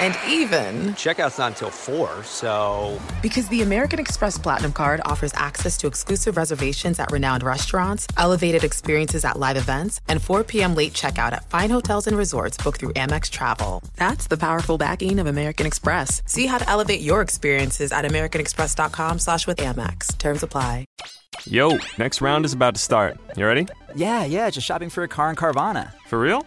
And 0.00 0.14
even, 0.28 0.94
Checkout's 0.94 1.38
not 1.38 1.52
until 1.52 1.70
4, 1.70 2.22
so. 2.24 3.00
because 3.22 3.48
the 3.48 3.62
American 3.62 3.98
Express 3.98 4.36
Platinum 4.36 4.72
card 4.72 5.00
offers 5.04 5.32
access 5.34 5.76
to 5.78 5.86
exclusive 5.86 6.36
reservations 6.36 6.98
at 6.98 7.10
renowned 7.10 7.42
restaurants, 7.42 8.06
elevated 8.18 8.62
experiences 8.64 9.24
at 9.24 9.38
live 9.38 9.56
events, 9.56 10.00
and 10.08 10.22
4 10.22 10.44
p.m. 10.44 10.74
late 10.74 10.92
checkout 10.92 11.32
at 11.32 11.48
fine 11.50 11.70
hotels 11.70 12.06
and 12.06 12.16
resorts 12.16 12.56
booked 12.58 12.80
through 12.80 12.92
Amex 12.92 13.30
Travel. 13.30 13.82
That's 13.96 14.26
the 14.26 14.36
powerful 14.36 14.78
backing 14.78 15.18
of 15.18 15.26
American 15.26 15.66
Express. 15.66 16.22
See 16.26 16.46
how 16.46 16.58
to 16.58 16.68
elevate 16.68 17.00
your 17.00 17.20
experiences 17.22 17.92
at 17.92 18.04
americanexpress.com 18.04 19.18
slash 19.18 19.46
with 19.46 19.58
Amex. 19.58 20.16
Terms 20.18 20.42
apply. 20.42 20.84
Yo, 21.44 21.78
next 21.98 22.20
round 22.20 22.44
is 22.44 22.52
about 22.54 22.74
to 22.74 22.80
start. 22.80 23.18
You 23.36 23.46
ready? 23.46 23.66
Yeah, 23.94 24.24
yeah, 24.24 24.48
just 24.50 24.66
shopping 24.66 24.88
for 24.90 25.02
a 25.04 25.08
car 25.08 25.28
in 25.30 25.36
Carvana. 25.36 25.92
For 26.06 26.18
real? 26.18 26.46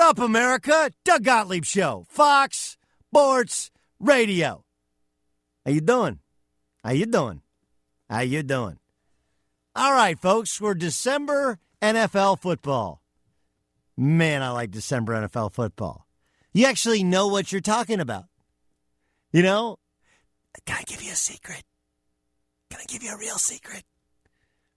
What 0.00 0.18
up, 0.18 0.24
America? 0.24 0.90
Doug 1.04 1.24
Gottlieb 1.24 1.66
Show, 1.66 2.06
Fox 2.08 2.78
Sports 3.10 3.70
Radio. 4.00 4.64
How 5.66 5.72
you 5.72 5.82
doing? 5.82 6.20
How 6.82 6.92
you 6.92 7.04
doing? 7.04 7.42
How 8.08 8.20
you 8.20 8.42
doing? 8.42 8.78
All 9.76 9.92
right, 9.92 10.18
folks, 10.18 10.58
we're 10.58 10.72
December 10.72 11.58
NFL 11.82 12.40
football. 12.40 13.02
Man, 13.94 14.42
I 14.42 14.52
like 14.52 14.70
December 14.70 15.12
NFL 15.12 15.52
football. 15.52 16.06
You 16.54 16.64
actually 16.64 17.04
know 17.04 17.26
what 17.26 17.52
you're 17.52 17.60
talking 17.60 18.00
about. 18.00 18.24
You 19.32 19.42
know? 19.42 19.76
Can 20.64 20.78
I 20.78 20.82
give 20.84 21.02
you 21.02 21.12
a 21.12 21.14
secret? 21.14 21.62
Can 22.70 22.80
I 22.80 22.84
give 22.90 23.02
you 23.02 23.12
a 23.12 23.18
real 23.18 23.36
secret? 23.36 23.82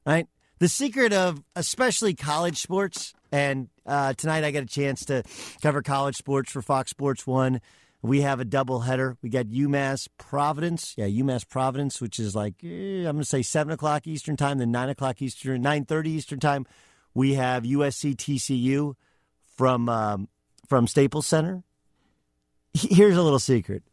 Right? 0.05 0.27
The 0.59 0.67
secret 0.67 1.13
of 1.13 1.41
especially 1.55 2.13
college 2.13 2.57
sports, 2.57 3.13
and 3.31 3.69
uh, 3.85 4.13
tonight 4.13 4.43
I 4.43 4.51
got 4.51 4.63
a 4.63 4.67
chance 4.67 5.05
to 5.05 5.23
cover 5.61 5.81
college 5.81 6.15
sports 6.15 6.51
for 6.51 6.61
Fox 6.61 6.91
Sports 6.91 7.27
One. 7.27 7.61
We 8.01 8.21
have 8.21 8.41
a 8.41 8.45
doubleheader. 8.45 9.15
We 9.21 9.29
got 9.29 9.45
UMass 9.45 10.09
Providence, 10.17 10.93
yeah, 10.97 11.07
UMass 11.07 11.47
Providence, 11.47 12.01
which 12.01 12.19
is 12.19 12.35
like 12.35 12.55
eh, 12.63 12.99
I'm 12.99 13.15
going 13.15 13.19
to 13.19 13.25
say 13.25 13.41
seven 13.41 13.73
o'clock 13.73 14.07
Eastern 14.07 14.35
time, 14.35 14.57
then 14.57 14.71
nine 14.71 14.89
o'clock 14.89 15.21
Eastern, 15.21 15.61
nine 15.61 15.85
thirty 15.85 16.11
Eastern 16.11 16.39
time. 16.39 16.65
We 17.13 17.35
have 17.35 17.63
USC 17.63 18.15
TCU 18.15 18.95
from 19.55 19.87
um, 19.87 20.27
from 20.67 20.87
Staples 20.87 21.27
Center. 21.27 21.63
Here's 22.73 23.15
a 23.15 23.21
little 23.21 23.39
secret. 23.39 23.83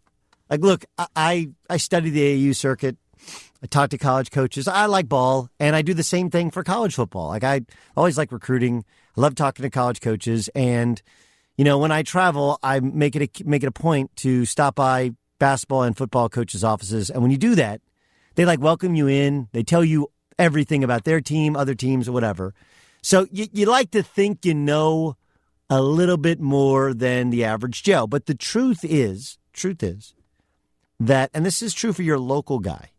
Like, 0.49 0.61
look, 0.61 0.85
I 0.99 1.07
I, 1.15 1.51
I 1.69 1.77
study 1.77 2.11
the 2.11 2.21
AAU 2.21 2.57
circuit. 2.57 2.97
I 3.63 3.67
talk 3.67 3.91
to 3.91 3.99
college 3.99 4.31
coaches. 4.31 4.67
I 4.67 4.87
like 4.87 5.09
ball, 5.09 5.51
and 5.61 5.77
I 5.77 5.83
do 5.83 5.95
the 5.95 6.03
same 6.03 6.31
thing 6.31 6.51
for 6.51 6.65
college 6.65 6.95
football. 6.95 7.29
Like 7.29 7.45
I 7.45 7.61
always 7.97 8.17
like 8.17 8.33
recruiting. 8.33 8.85
Love 9.21 9.35
talking 9.35 9.63
to 9.63 9.69
college 9.69 10.01
coaches, 10.01 10.49
and 10.55 11.03
you 11.59 11.63
know 11.63 11.77
when 11.77 11.93
I 11.93 12.03
travel, 12.03 12.59
I 12.63 12.81
make 12.81 13.15
it 13.15 13.23
a, 13.41 13.45
make 13.45 13.63
it 13.63 13.67
a 13.67 13.71
point 13.71 14.17
to 14.17 14.47
stop 14.47 14.77
by 14.77 15.11
basketball 15.39 15.83
and 15.83 15.95
football 15.95 16.31
coaches' 16.31 16.65
offices. 16.65 17.11
And 17.11 17.21
when 17.21 17.31
you 17.31 17.37
do 17.37 17.55
that, 17.57 17.83
they 18.37 18.47
like 18.47 18.61
welcome 18.61 18.95
you 18.95 19.09
in. 19.09 19.51
They 19.53 19.63
tell 19.63 19.85
you 19.85 20.09
everything 20.39 20.83
about 20.83 21.05
their 21.05 21.21
team, 21.21 21.55
other 21.55 21.75
teams, 21.75 22.09
or 22.09 22.13
whatever. 22.13 22.55
So 23.03 23.27
you, 23.31 23.47
you 23.53 23.67
like 23.67 23.91
to 23.91 24.03
think 24.03 24.47
you 24.47 24.55
know 24.55 25.19
a 25.69 25.83
little 25.83 26.17
bit 26.17 26.41
more 26.41 26.95
than 26.95 27.29
the 27.29 27.45
average 27.45 27.83
Joe. 27.83 28.07
But 28.07 28.25
the 28.25 28.35
truth 28.35 28.83
is, 28.83 29.37
truth 29.53 29.83
is 29.83 30.15
that, 30.99 31.29
and 31.35 31.45
this 31.45 31.61
is 31.61 31.75
true 31.75 31.93
for 31.93 32.03
your 32.03 32.19
local 32.19 32.59
guy 32.59 32.93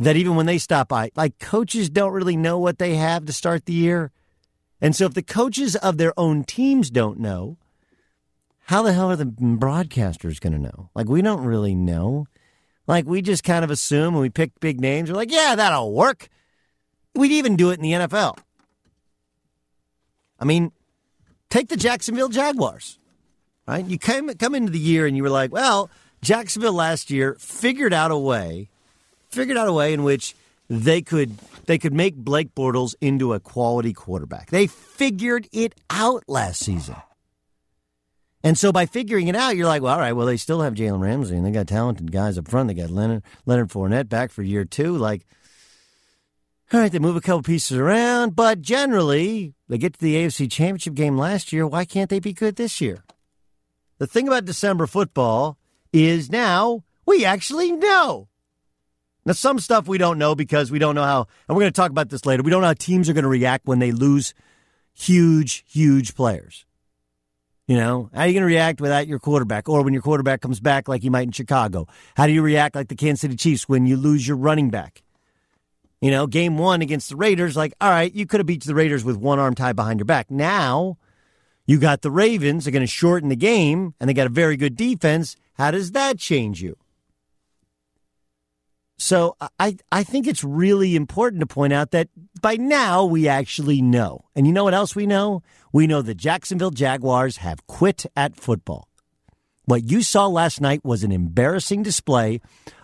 that 0.00 0.16
even 0.16 0.34
when 0.34 0.46
they 0.46 0.58
stop 0.58 0.88
by, 0.88 1.12
like 1.14 1.38
coaches 1.38 1.88
don't 1.88 2.12
really 2.12 2.36
know 2.36 2.58
what 2.58 2.80
they 2.80 2.96
have 2.96 3.26
to 3.26 3.32
start 3.32 3.66
the 3.66 3.72
year. 3.72 4.10
And 4.80 4.94
so 4.94 5.06
if 5.06 5.14
the 5.14 5.22
coaches 5.22 5.76
of 5.76 5.96
their 5.96 6.18
own 6.18 6.44
teams 6.44 6.90
don't 6.90 7.18
know, 7.18 7.56
how 8.66 8.82
the 8.82 8.92
hell 8.92 9.10
are 9.10 9.16
the 9.16 9.24
broadcasters 9.24 10.40
going 10.40 10.52
to 10.52 10.58
know? 10.58 10.90
Like, 10.94 11.08
we 11.08 11.22
don't 11.22 11.44
really 11.44 11.74
know. 11.74 12.26
Like, 12.86 13.06
we 13.06 13.22
just 13.22 13.44
kind 13.44 13.64
of 13.64 13.70
assume 13.70 14.14
when 14.14 14.22
we 14.22 14.30
pick 14.30 14.58
big 14.60 14.80
names, 14.80 15.10
we're 15.10 15.16
like, 15.16 15.32
yeah, 15.32 15.54
that'll 15.54 15.92
work. 15.92 16.28
We'd 17.14 17.32
even 17.32 17.56
do 17.56 17.70
it 17.70 17.78
in 17.78 17.82
the 17.82 17.92
NFL. 17.92 18.38
I 20.40 20.44
mean, 20.44 20.72
take 21.50 21.68
the 21.68 21.76
Jacksonville 21.76 22.28
Jaguars, 22.28 22.98
right? 23.66 23.84
You 23.84 23.98
came, 23.98 24.28
come 24.34 24.54
into 24.54 24.72
the 24.72 24.78
year 24.78 25.06
and 25.06 25.16
you 25.16 25.22
were 25.22 25.30
like, 25.30 25.52
well, 25.52 25.90
Jacksonville 26.22 26.72
last 26.72 27.10
year 27.10 27.36
figured 27.38 27.92
out 27.92 28.10
a 28.10 28.18
way 28.18 28.68
figured 29.34 29.58
out 29.58 29.68
a 29.68 29.72
way 29.72 29.92
in 29.92 30.04
which 30.04 30.34
they 30.68 31.02
could 31.02 31.36
they 31.66 31.78
could 31.78 31.92
make 31.92 32.16
Blake 32.16 32.54
Bortles 32.54 32.94
into 33.00 33.32
a 33.32 33.40
quality 33.40 33.92
quarterback. 33.92 34.50
They 34.50 34.66
figured 34.66 35.48
it 35.52 35.74
out 35.90 36.24
last 36.28 36.60
season. 36.60 36.96
And 38.42 38.58
so 38.58 38.72
by 38.72 38.84
figuring 38.84 39.28
it 39.28 39.36
out, 39.36 39.56
you're 39.56 39.66
like, 39.66 39.80
well, 39.80 39.94
all 39.94 39.98
right, 40.00 40.12
well, 40.12 40.26
they 40.26 40.36
still 40.36 40.60
have 40.60 40.74
Jalen 40.74 41.00
Ramsey 41.00 41.36
and 41.36 41.46
they 41.46 41.50
got 41.50 41.66
talented 41.66 42.12
guys 42.12 42.36
up 42.36 42.48
front. 42.48 42.68
They 42.68 42.74
got 42.74 42.90
Leonard 42.90 43.22
Leonard 43.46 43.70
Fournette 43.70 44.08
back 44.08 44.30
for 44.30 44.42
year 44.42 44.64
two. 44.64 44.96
Like, 44.96 45.26
all 46.72 46.80
right, 46.80 46.92
they 46.92 46.98
move 46.98 47.16
a 47.16 47.20
couple 47.20 47.42
pieces 47.42 47.76
around, 47.76 48.36
but 48.36 48.60
generally 48.60 49.54
they 49.68 49.78
get 49.78 49.94
to 49.94 50.00
the 50.00 50.16
AFC 50.16 50.50
championship 50.50 50.94
game 50.94 51.16
last 51.16 51.52
year. 51.52 51.66
Why 51.66 51.84
can't 51.84 52.10
they 52.10 52.20
be 52.20 52.32
good 52.32 52.56
this 52.56 52.80
year? 52.80 53.04
the 53.98 54.06
thing 54.06 54.26
about 54.26 54.44
December 54.44 54.86
football 54.86 55.56
is 55.92 56.30
now 56.30 56.84
we 57.06 57.24
actually 57.24 57.72
know. 57.72 58.28
Now, 59.26 59.32
some 59.32 59.58
stuff 59.58 59.88
we 59.88 59.98
don't 59.98 60.18
know 60.18 60.34
because 60.34 60.70
we 60.70 60.78
don't 60.78 60.94
know 60.94 61.04
how, 61.04 61.26
and 61.48 61.56
we're 61.56 61.62
going 61.62 61.72
to 61.72 61.76
talk 61.76 61.90
about 61.90 62.10
this 62.10 62.26
later. 62.26 62.42
We 62.42 62.50
don't 62.50 62.60
know 62.60 62.66
how 62.68 62.74
teams 62.74 63.08
are 63.08 63.14
going 63.14 63.22
to 63.22 63.28
react 63.28 63.66
when 63.66 63.78
they 63.78 63.90
lose 63.90 64.34
huge, 64.92 65.64
huge 65.66 66.14
players. 66.14 66.66
You 67.66 67.76
know, 67.78 68.10
how 68.12 68.22
are 68.22 68.26
you 68.26 68.34
going 68.34 68.42
to 68.42 68.46
react 68.46 68.82
without 68.82 69.06
your 69.06 69.18
quarterback 69.18 69.68
or 69.70 69.82
when 69.82 69.94
your 69.94 70.02
quarterback 70.02 70.42
comes 70.42 70.60
back 70.60 70.86
like 70.86 71.02
you 71.02 71.10
might 71.10 71.22
in 71.22 71.32
Chicago? 71.32 71.88
How 72.14 72.26
do 72.26 72.32
you 72.32 72.42
react 72.42 72.74
like 72.74 72.88
the 72.88 72.94
Kansas 72.94 73.22
City 73.22 73.36
Chiefs 73.36 73.66
when 73.66 73.86
you 73.86 73.96
lose 73.96 74.28
your 74.28 74.36
running 74.36 74.68
back? 74.68 75.02
You 76.02 76.10
know, 76.10 76.26
game 76.26 76.58
one 76.58 76.82
against 76.82 77.08
the 77.08 77.16
Raiders, 77.16 77.56
like, 77.56 77.72
all 77.80 77.88
right, 77.88 78.12
you 78.12 78.26
could 78.26 78.40
have 78.40 78.46
beat 78.46 78.62
the 78.62 78.74
Raiders 78.74 79.04
with 79.04 79.16
one 79.16 79.38
arm 79.38 79.54
tied 79.54 79.76
behind 79.76 79.98
your 79.98 80.04
back. 80.04 80.30
Now, 80.30 80.98
you 81.66 81.78
got 81.78 82.02
the 82.02 82.10
Ravens, 82.10 82.64
they're 82.64 82.72
going 82.72 82.82
to 82.82 82.86
shorten 82.86 83.30
the 83.30 83.36
game, 83.36 83.94
and 83.98 84.10
they 84.10 84.12
got 84.12 84.26
a 84.26 84.30
very 84.30 84.58
good 84.58 84.76
defense. 84.76 85.34
How 85.54 85.70
does 85.70 85.92
that 85.92 86.18
change 86.18 86.62
you? 86.62 86.76
So 88.96 89.36
I, 89.58 89.76
I 89.90 90.04
think 90.04 90.26
it's 90.26 90.44
really 90.44 90.94
important 90.94 91.40
to 91.40 91.46
point 91.46 91.72
out 91.72 91.90
that 91.90 92.08
by 92.40 92.56
now 92.56 93.04
we 93.04 93.26
actually 93.26 93.82
know. 93.82 94.24
And 94.34 94.46
you 94.46 94.52
know 94.52 94.64
what 94.64 94.74
else 94.74 94.94
we 94.94 95.06
know? 95.06 95.42
We 95.72 95.86
know 95.86 96.00
the 96.00 96.14
Jacksonville 96.14 96.70
Jaguars 96.70 97.38
have 97.38 97.66
quit 97.66 98.06
at 98.16 98.36
football. 98.36 98.88
What 99.64 99.90
you 99.90 100.02
saw 100.02 100.26
last 100.26 100.60
night 100.60 100.84
was 100.84 101.02
an 101.02 101.10
embarrassing 101.10 101.82
display 101.82 102.40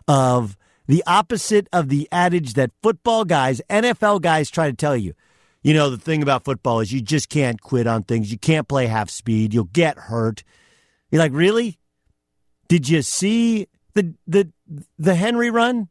of 0.09 0.57
the 0.87 1.05
opposite 1.07 1.69
of 1.73 1.89
the 1.89 2.09
adage 2.11 2.55
that 2.55 2.73
football 2.83 3.25
guys, 3.25 3.63
NFL 3.71 4.23
guys 4.23 4.51
try 4.51 4.69
to 4.69 4.77
tell 4.77 4.97
you. 4.97 5.15
You 5.63 5.75
know, 5.75 5.91
the 5.91 5.99
thing 5.99 6.23
about 6.23 6.45
football 6.45 6.81
is 6.81 6.93
you 6.93 7.03
just 7.03 7.29
can't 7.29 7.61
quit 7.61 7.87
on 7.87 8.03
things. 8.03 8.33
You 8.33 8.39
can't 8.39 8.67
play 8.67 8.87
half 8.87 9.11
speed. 9.11 9.53
You'll 9.53 9.65
get 9.65 9.99
hurt. 9.99 10.43
You're 11.11 11.21
like, 11.21 11.33
really? 11.33 11.79
Did 12.67 12.89
you 12.89 13.03
see 13.03 13.69
the 13.95 14.15
the 14.27 14.51
the 14.99 15.15
Henry 15.15 15.51
run? 15.51 15.89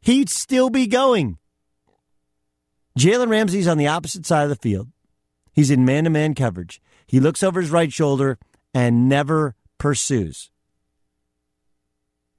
He'd 0.00 0.30
still 0.30 0.70
be 0.70 0.86
going. 0.86 1.38
Jalen 2.98 3.28
Ramsey's 3.28 3.68
on 3.68 3.78
the 3.78 3.86
opposite 3.86 4.26
side 4.26 4.44
of 4.44 4.48
the 4.48 4.56
field. 4.56 4.88
He's 5.52 5.70
in 5.70 5.84
man 5.84 6.04
to 6.04 6.10
man 6.10 6.34
coverage. 6.34 6.80
He 7.06 7.20
looks 7.20 7.42
over 7.42 7.60
his 7.60 7.70
right 7.70 7.92
shoulder 7.92 8.38
and 8.72 9.08
never 9.08 9.54
pursues. 9.78 10.50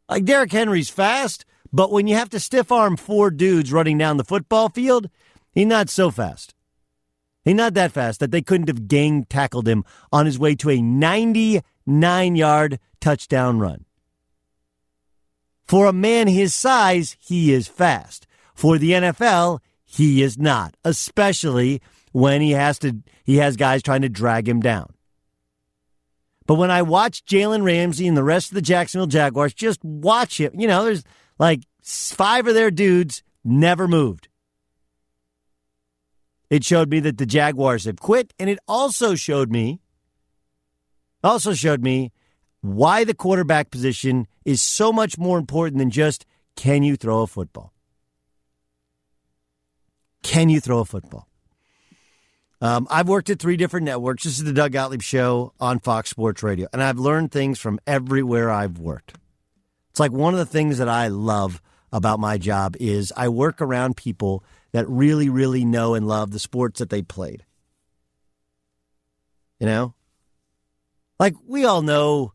Like 0.10 0.26
Derrick 0.26 0.52
Henry's 0.52 0.90
fast, 0.90 1.46
but 1.72 1.92
when 1.92 2.08
you 2.08 2.16
have 2.16 2.30
to 2.32 2.40
stiff 2.40 2.72
arm 2.72 2.98
four 2.98 3.32
dudes 3.32 3.72
running 3.72 3.98
down 3.98 4.18
the 4.18 4.24
football 4.24 4.70
field, 4.70 5.10
he's 5.54 5.68
not 5.68 5.90
so 5.90 6.12
fast. 6.12 6.54
He's 7.44 7.56
not 7.56 7.74
that 7.74 7.92
fast 7.92 8.20
that 8.20 8.32
they 8.32 8.42
couldn't 8.42 8.68
have 8.68 8.88
gang 8.88 9.26
tackled 9.26 9.68
him 9.68 9.84
on 10.12 10.26
his 10.26 10.38
way 10.38 10.56
to 10.56 10.70
a 10.70 10.82
99 10.82 12.36
yard 12.36 12.80
touchdown 13.00 13.60
run. 13.60 13.86
For 15.72 15.86
a 15.86 15.94
man 15.94 16.28
his 16.28 16.54
size, 16.54 17.16
he 17.18 17.54
is 17.54 17.66
fast. 17.66 18.28
For 18.54 18.78
the 18.78 18.92
NFL, 18.92 19.60
he 19.86 20.22
is 20.22 20.38
not, 20.38 20.76
especially 20.84 21.82
when 22.12 22.42
he 22.42 22.52
has 22.52 22.78
to 22.80 22.98
he 23.24 23.38
has 23.38 23.56
guys 23.56 23.82
trying 23.82 24.02
to 24.02 24.10
drag 24.10 24.50
him 24.50 24.60
down. 24.60 24.94
But 26.46 26.56
when 26.56 26.72
I 26.72 26.82
watch 26.82 27.24
Jalen 27.24 27.64
Ramsey 27.64 28.06
and 28.06 28.18
the 28.18 28.22
rest 28.22 28.50
of 28.50 28.56
the 28.56 28.62
Jacksonville 28.62 29.08
Jaguars, 29.08 29.54
just 29.54 29.82
watch 29.82 30.42
him. 30.42 30.52
You 30.60 30.68
know, 30.68 30.84
there's 30.84 31.06
like 31.40 31.62
five 31.82 32.48
of 32.48 32.54
their 32.54 32.70
dudes 32.70 33.24
never 33.46 33.88
moved. 33.88 34.28
It 36.50 36.66
showed 36.66 36.90
me 36.90 37.00
that 37.00 37.18
the 37.18 37.26
Jaguars 37.26 37.86
have 37.86 38.02
quit, 38.02 38.34
and 38.38 38.50
it 38.50 38.60
also 38.68 39.16
showed 39.16 39.50
me, 39.50 39.80
also 41.24 41.54
showed 41.54 41.82
me 41.82 42.12
why 42.60 43.06
the 43.06 43.14
quarterback 43.14 43.72
position 43.72 44.28
is 44.46 44.62
so 44.62 44.92
much 44.92 45.18
more 45.18 45.38
important 45.38 45.80
than 45.80 45.90
just 45.90 46.26
can 46.56 46.84
you 46.84 46.96
throw 46.96 47.22
a 47.22 47.28
football? 47.28 47.74
Can 50.24 50.50
you 50.50 50.60
throw 50.60 50.80
a 50.80 50.86
football? 50.86 51.28
Um, 52.62 52.88
I've 52.92 53.10
worked 53.10 53.32
at 53.32 53.40
three 53.40 53.58
different 53.58 53.86
networks. 53.86 54.24
This 54.24 54.38
is 54.38 54.44
the 54.44 54.54
Doug 54.54 54.74
Gottlieb 54.74 55.02
Show 55.02 55.54
on 55.60 55.80
Fox 55.80 56.12
Sports 56.12 56.44
Radio, 56.44 56.68
and 56.72 56.84
I've 56.84 57.00
learned 57.00 57.32
things 57.32 57.60
from 57.60 57.80
everywhere 57.88 58.52
I've 58.52 58.78
worked. 58.78 59.16
It's 59.90 60.00
like 60.00 60.12
one 60.12 60.34
of 60.34 60.40
the 60.40 60.46
things 60.46 60.78
that 60.78 60.88
I 60.88 61.08
love 61.08 61.62
about 61.92 62.20
my 62.20 62.38
job 62.38 62.78
is 62.80 63.12
I 63.18 63.30
work 63.30 63.62
around 63.62 63.98
people 63.98 64.44
that 64.72 64.88
really, 64.88 65.28
really 65.28 65.66
know 65.66 65.96
and 65.96 66.08
love 66.08 66.32
the 66.32 66.40
sports 66.40 66.80
that 66.80 66.90
they 66.90 67.02
played. 67.02 67.44
You 69.60 69.66
know? 69.66 69.94
Like 71.20 71.36
we 71.46 71.66
all 71.66 71.82
know, 71.82 72.34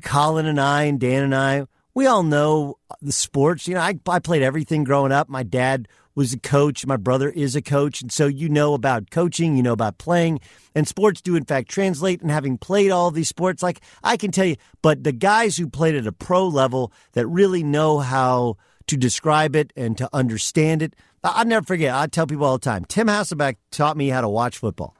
Colin 0.00 0.46
and 0.46 0.60
I 0.60 0.84
and 0.84 0.98
Dan 1.00 1.22
and 1.22 1.34
I, 1.34 1.66
we 1.94 2.06
all 2.06 2.22
know 2.22 2.76
the 3.00 3.12
sports. 3.12 3.68
You 3.68 3.74
know, 3.74 3.80
I, 3.80 3.94
I 4.08 4.18
played 4.18 4.42
everything 4.42 4.84
growing 4.84 5.12
up. 5.12 5.28
My 5.28 5.42
dad 5.42 5.88
was 6.14 6.32
a 6.32 6.38
coach. 6.38 6.86
My 6.86 6.96
brother 6.96 7.30
is 7.30 7.56
a 7.56 7.62
coach. 7.62 8.02
And 8.02 8.12
so 8.12 8.26
you 8.26 8.48
know 8.48 8.74
about 8.74 9.10
coaching, 9.10 9.56
you 9.56 9.62
know 9.62 9.72
about 9.72 9.98
playing. 9.98 10.40
And 10.74 10.86
sports 10.86 11.20
do, 11.20 11.36
in 11.36 11.44
fact, 11.44 11.68
translate. 11.68 12.20
And 12.20 12.30
having 12.30 12.58
played 12.58 12.90
all 12.90 13.10
these 13.10 13.28
sports, 13.28 13.62
like 13.62 13.80
I 14.02 14.16
can 14.16 14.30
tell 14.30 14.46
you, 14.46 14.56
but 14.82 15.04
the 15.04 15.12
guys 15.12 15.56
who 15.56 15.68
played 15.68 15.94
at 15.94 16.06
a 16.06 16.12
pro 16.12 16.46
level 16.46 16.92
that 17.12 17.26
really 17.26 17.62
know 17.62 17.98
how 17.98 18.56
to 18.86 18.96
describe 18.96 19.56
it 19.56 19.72
and 19.76 19.96
to 19.98 20.08
understand 20.12 20.82
it, 20.82 20.94
I'll 21.24 21.44
never 21.44 21.64
forget. 21.64 21.94
I 21.94 22.06
tell 22.06 22.26
people 22.26 22.44
all 22.44 22.58
the 22.58 22.64
time 22.64 22.84
Tim 22.84 23.06
Hasselbeck 23.06 23.56
taught 23.70 23.96
me 23.96 24.08
how 24.08 24.20
to 24.20 24.28
watch 24.28 24.58
football. 24.58 24.96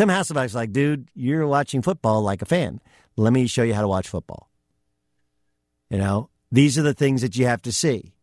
Tim 0.00 0.08
Hasselbeck's 0.08 0.54
like, 0.54 0.72
dude, 0.72 1.10
you're 1.14 1.46
watching 1.46 1.82
football 1.82 2.22
like 2.22 2.40
a 2.40 2.46
fan. 2.46 2.80
Let 3.18 3.34
me 3.34 3.46
show 3.46 3.62
you 3.62 3.74
how 3.74 3.82
to 3.82 3.88
watch 3.88 4.08
football. 4.08 4.48
You 5.90 5.98
know, 5.98 6.30
these 6.50 6.78
are 6.78 6.82
the 6.82 6.94
things 6.94 7.20
that 7.20 7.36
you 7.36 7.44
have 7.44 7.60
to 7.60 7.70
see. 7.70 8.14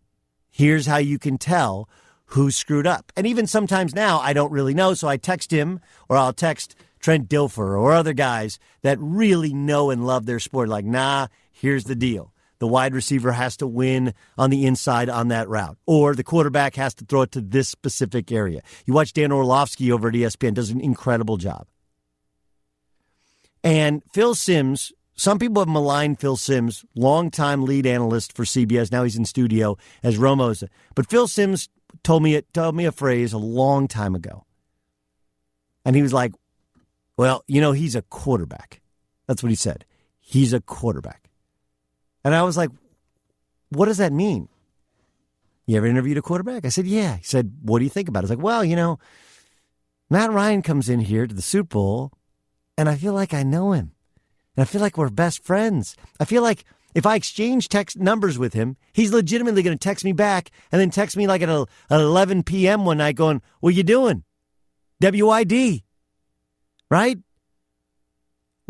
Here's 0.50 0.88
how 0.88 0.98
you 0.98 1.20
can 1.20 1.38
tell 1.38 1.88
who 2.32 2.50
screwed 2.50 2.88
up. 2.88 3.12
And 3.16 3.28
even 3.28 3.46
sometimes 3.46 3.94
now, 3.94 4.18
I 4.18 4.34
don't 4.34 4.52
really 4.52 4.74
know. 4.74 4.96
So 4.96 5.08
I 5.08 5.18
text 5.18 5.52
him 5.52 5.80
or 6.10 6.18
I'll 6.18 6.34
text 6.34 6.76
Trent 7.00 7.30
Dilfer 7.30 7.80
or 7.80 7.94
other 7.94 8.14
guys 8.14 8.58
that 8.82 8.98
really 9.00 9.54
know 9.54 9.92
and 9.92 10.08
love 10.08 10.26
their 10.26 10.40
sport. 10.40 10.70
Like, 10.70 10.84
nah, 10.86 11.28
here's 11.52 11.84
the 11.84 11.94
deal. 11.94 12.34
The 12.60 12.68
wide 12.68 12.94
receiver 12.96 13.32
has 13.32 13.58
to 13.58 13.68
win 13.68 14.14
on 14.38 14.50
the 14.50 14.66
inside 14.66 15.10
on 15.10 15.28
that 15.28 15.48
route, 15.48 15.78
or 15.86 16.16
the 16.16 16.24
quarterback 16.24 16.76
has 16.76 16.96
to 16.96 17.06
throw 17.06 17.22
it 17.22 17.32
to 17.34 17.42
this 17.42 17.70
specific 17.70 18.32
area. 18.32 18.62
You 18.86 18.94
watch 18.94 19.14
Dan 19.14 19.32
Orlovsky 19.32 19.92
over 19.92 20.08
at 20.10 20.16
ESPN, 20.16 20.56
does 20.56 20.72
an 20.72 20.82
incredible 20.82 21.38
job. 21.38 21.68
And 23.64 24.02
Phil 24.14 24.34
Simms, 24.34 24.92
some 25.16 25.40
people 25.40 25.62
have 25.62 25.70
maligned 25.70 26.20
Phil 26.20 26.38
Simms, 26.38 26.86
longtime 26.96 27.64
lead 27.64 27.86
analyst 27.86 28.34
for 28.34 28.44
CBS. 28.44 28.92
Now 28.92 29.04
he's 29.04 29.18
in 29.18 29.26
studio 29.26 29.78
as 30.04 30.18
Romo's. 30.18 30.64
But 30.96 31.10
Phil 31.10 31.28
Simms 31.28 31.70
told 32.04 32.24
me 32.24 32.36
it 32.36 32.54
told 32.54 32.76
me 32.76 32.86
a 32.86 32.92
phrase 32.92 33.34
a 33.34 33.38
long 33.38 33.88
time 33.88 34.16
ago. 34.16 34.46
And 35.86 35.96
he 35.96 36.02
was 36.02 36.14
like, 36.14 36.34
Well, 37.18 37.44
you 37.48 37.62
know, 37.62 37.72
he's 37.72 37.96
a 37.96 38.02
quarterback. 38.04 38.82
That's 39.28 39.44
what 39.44 39.50
he 39.50 39.56
said. 39.56 39.86
He's 40.20 40.54
a 40.54 40.62
quarterback. 40.62 41.27
And 42.28 42.36
I 42.36 42.44
was 42.44 42.58
like, 42.58 42.72
What 43.70 43.86
does 43.86 44.00
that 44.00 44.12
mean? 44.12 44.50
You 45.66 45.78
ever 45.78 45.88
interviewed 45.88 46.18
a 46.18 46.22
quarterback? 46.22 46.66
I 46.66 46.70
said, 46.70 46.86
Yeah. 46.86 47.16
He 47.16 47.24
said, 47.24 47.54
What 47.62 47.80
do 47.80 47.86
you 47.86 47.90
think 47.90 48.10
about 48.10 48.20
it? 48.20 48.24
I 48.24 48.26
was 48.26 48.30
like, 48.32 48.44
Well, 48.44 48.66
you 48.66 48.76
know, 48.76 49.00
Matt 50.10 50.34
Ryan 50.34 50.62
comes 50.62 50.90
in 50.90 51.00
here 51.00 51.26
to 51.26 51.34
the 51.34 51.42
Super 51.42 51.70
Bowl 51.70 52.12
and 52.78 52.90
I 52.90 52.96
feel 52.96 53.14
like 53.14 53.34
I 53.34 53.44
know 53.44 53.72
him. 53.72 53.94
And 54.58 54.64
I 54.64 54.66
feel 54.66 54.82
like 54.82 54.98
we're 54.98 55.10
best 55.10 55.42
friends. 55.42 55.96
I 56.20 56.26
feel 56.26 56.44
like 56.44 56.66
if 56.94 57.06
I 57.06 57.16
exchange 57.16 57.70
text 57.70 57.98
numbers 57.98 58.38
with 58.38 58.52
him, 58.52 58.76
he's 58.92 59.14
legitimately 59.14 59.64
going 59.64 59.78
to 59.78 59.82
text 59.82 60.04
me 60.04 60.12
back 60.12 60.52
and 60.70 60.82
then 60.82 60.90
text 60.90 61.16
me 61.16 61.28
like 61.28 61.42
at 61.42 61.68
11 61.90 62.44
p.m. 62.44 62.84
one 62.84 62.98
night 62.98 63.16
going, 63.16 63.42
What 63.62 63.74
you 63.74 63.84
doing? 63.84 64.26
WID. 65.00 65.82
Right? 66.92 67.20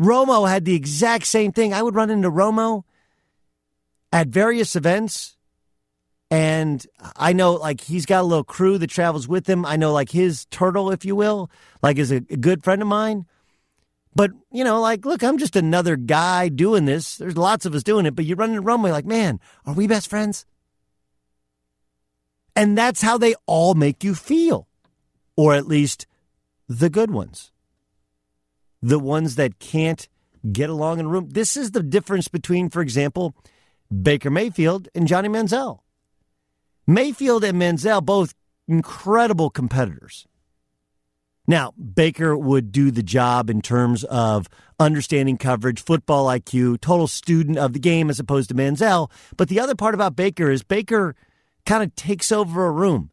Romo 0.00 0.48
had 0.48 0.64
the 0.64 0.76
exact 0.76 1.26
same 1.26 1.50
thing. 1.50 1.74
I 1.74 1.82
would 1.82 1.96
run 1.96 2.08
into 2.08 2.30
Romo 2.30 2.84
at 4.12 4.28
various 4.28 4.76
events. 4.76 5.36
And 6.30 6.86
I 7.16 7.32
know, 7.32 7.54
like, 7.54 7.80
he's 7.80 8.04
got 8.04 8.20
a 8.20 8.26
little 8.26 8.44
crew 8.44 8.76
that 8.78 8.90
travels 8.90 9.26
with 9.26 9.48
him. 9.48 9.64
I 9.64 9.76
know, 9.76 9.92
like, 9.92 10.10
his 10.10 10.44
turtle, 10.46 10.90
if 10.90 11.04
you 11.04 11.16
will, 11.16 11.50
like, 11.82 11.96
is 11.96 12.10
a, 12.10 12.20
good 12.20 12.62
friend 12.62 12.82
of 12.82 12.88
mine. 12.88 13.26
But, 14.14 14.32
you 14.50 14.64
know, 14.64 14.80
like, 14.80 15.06
look, 15.06 15.22
I'm 15.22 15.38
just 15.38 15.56
another 15.56 15.96
guy 15.96 16.48
doing 16.48 16.84
this. 16.84 17.16
There's 17.16 17.36
lots 17.36 17.64
of 17.64 17.74
us 17.74 17.82
doing 17.82 18.04
it, 18.04 18.14
but 18.14 18.24
you 18.24 18.34
run 18.34 18.50
into 18.50 18.62
runway 18.62 18.90
like, 18.90 19.06
man, 19.06 19.40
are 19.64 19.74
we 19.74 19.86
best 19.86 20.10
friends? 20.10 20.44
And 22.56 22.76
that's 22.76 23.00
how 23.00 23.16
they 23.16 23.34
all 23.46 23.74
make 23.74 24.02
you 24.02 24.14
feel, 24.14 24.66
or 25.36 25.54
at 25.54 25.68
least 25.68 26.06
the 26.68 26.90
good 26.90 27.10
ones, 27.10 27.52
the 28.82 28.98
ones 28.98 29.36
that 29.36 29.60
can't 29.60 30.08
get 30.50 30.68
along 30.68 30.98
in 30.98 31.06
a 31.06 31.08
room. 31.08 31.28
This 31.30 31.56
is 31.56 31.70
the 31.70 31.82
difference 31.82 32.26
between, 32.28 32.68
for 32.68 32.82
example, 32.82 33.34
Baker 33.90 34.30
Mayfield 34.30 34.88
and 34.94 35.06
Johnny 35.06 35.28
Manziel. 35.28 35.80
Mayfield 36.86 37.44
and 37.44 37.60
Manziel, 37.60 38.04
both 38.04 38.34
incredible 38.66 39.50
competitors. 39.50 40.26
Now, 41.46 41.72
Baker 41.72 42.36
would 42.36 42.72
do 42.72 42.90
the 42.90 43.02
job 43.02 43.48
in 43.48 43.62
terms 43.62 44.04
of 44.04 44.48
understanding 44.78 45.38
coverage, 45.38 45.82
football 45.82 46.26
IQ, 46.26 46.80
total 46.82 47.06
student 47.06 47.56
of 47.56 47.72
the 47.72 47.78
game 47.78 48.10
as 48.10 48.20
opposed 48.20 48.50
to 48.50 48.54
Manziel. 48.54 49.10
But 49.36 49.48
the 49.48 49.58
other 49.58 49.74
part 49.74 49.94
about 49.94 50.14
Baker 50.14 50.50
is 50.50 50.62
Baker 50.62 51.14
kind 51.64 51.82
of 51.82 51.94
takes 51.94 52.30
over 52.30 52.66
a 52.66 52.70
room 52.70 53.10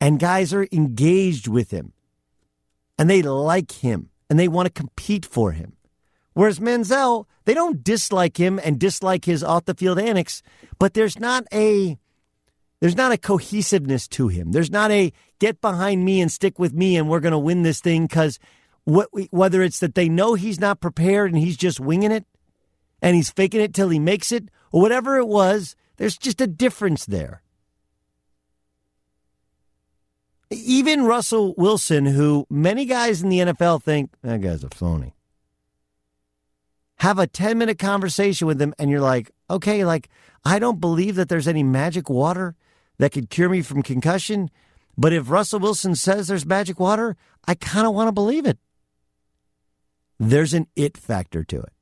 and 0.00 0.18
guys 0.20 0.52
are 0.52 0.68
engaged 0.70 1.48
with 1.48 1.70
him 1.70 1.94
and 2.98 3.08
they 3.08 3.22
like 3.22 3.72
him 3.72 4.10
and 4.28 4.38
they 4.38 4.48
want 4.48 4.66
to 4.66 4.72
compete 4.72 5.24
for 5.24 5.52
him. 5.52 5.77
Whereas 6.38 6.60
Manziel, 6.60 7.26
they 7.46 7.52
don't 7.52 7.82
dislike 7.82 8.36
him 8.36 8.60
and 8.62 8.78
dislike 8.78 9.24
his 9.24 9.42
off 9.42 9.64
the 9.64 9.74
field 9.74 9.98
antics, 9.98 10.40
but 10.78 10.94
there's 10.94 11.18
not 11.18 11.44
a 11.52 11.98
there's 12.78 12.94
not 12.94 13.10
a 13.10 13.18
cohesiveness 13.18 14.06
to 14.06 14.28
him. 14.28 14.52
There's 14.52 14.70
not 14.70 14.92
a 14.92 15.12
get 15.40 15.60
behind 15.60 16.04
me 16.04 16.20
and 16.20 16.30
stick 16.30 16.56
with 16.60 16.72
me 16.72 16.96
and 16.96 17.08
we're 17.08 17.18
going 17.18 17.32
to 17.32 17.38
win 17.40 17.64
this 17.64 17.80
thing 17.80 18.06
because 18.06 18.38
whether 18.84 19.64
it's 19.64 19.80
that 19.80 19.96
they 19.96 20.08
know 20.08 20.34
he's 20.34 20.60
not 20.60 20.78
prepared 20.78 21.32
and 21.32 21.42
he's 21.42 21.56
just 21.56 21.80
winging 21.80 22.12
it 22.12 22.24
and 23.02 23.16
he's 23.16 23.30
faking 23.30 23.60
it 23.60 23.74
till 23.74 23.88
he 23.88 23.98
makes 23.98 24.30
it 24.30 24.48
or 24.70 24.80
whatever 24.80 25.16
it 25.16 25.26
was, 25.26 25.74
there's 25.96 26.16
just 26.16 26.40
a 26.40 26.46
difference 26.46 27.04
there. 27.04 27.42
Even 30.52 31.02
Russell 31.02 31.56
Wilson, 31.56 32.06
who 32.06 32.46
many 32.48 32.84
guys 32.84 33.24
in 33.24 33.28
the 33.28 33.40
NFL 33.40 33.82
think 33.82 34.12
that 34.22 34.40
guy's 34.40 34.62
a 34.62 34.68
phony, 34.68 35.14
have 37.00 37.18
a 37.18 37.26
10 37.26 37.58
minute 37.58 37.78
conversation 37.78 38.46
with 38.46 38.58
them 38.58 38.74
and 38.78 38.90
you're 38.90 39.00
like, 39.00 39.30
okay, 39.50 39.84
like, 39.84 40.08
I 40.44 40.58
don't 40.58 40.80
believe 40.80 41.16
that 41.16 41.28
there's 41.28 41.48
any 41.48 41.62
magic 41.62 42.08
water 42.08 42.56
that 42.98 43.12
could 43.12 43.30
cure 43.30 43.48
me 43.48 43.62
from 43.62 43.82
concussion. 43.82 44.50
But 44.96 45.12
if 45.12 45.30
Russell 45.30 45.60
Wilson 45.60 45.94
says 45.94 46.26
there's 46.26 46.46
magic 46.46 46.80
water, 46.80 47.16
I 47.46 47.54
kind 47.54 47.86
of 47.86 47.94
want 47.94 48.08
to 48.08 48.12
believe 48.12 48.46
it. 48.46 48.58
There's 50.18 50.54
an 50.54 50.66
it 50.74 50.96
factor 50.96 51.44
to 51.44 51.60
it. 51.60 51.72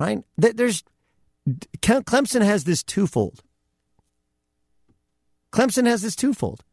Right? 0.00 0.18
There's 0.36 0.82
Clemson 1.80 2.42
has 2.42 2.64
this 2.64 2.82
twofold. 2.82 3.42
Clemson 5.52 5.86
has 5.86 6.02
this 6.02 6.16
twofold. 6.16 6.64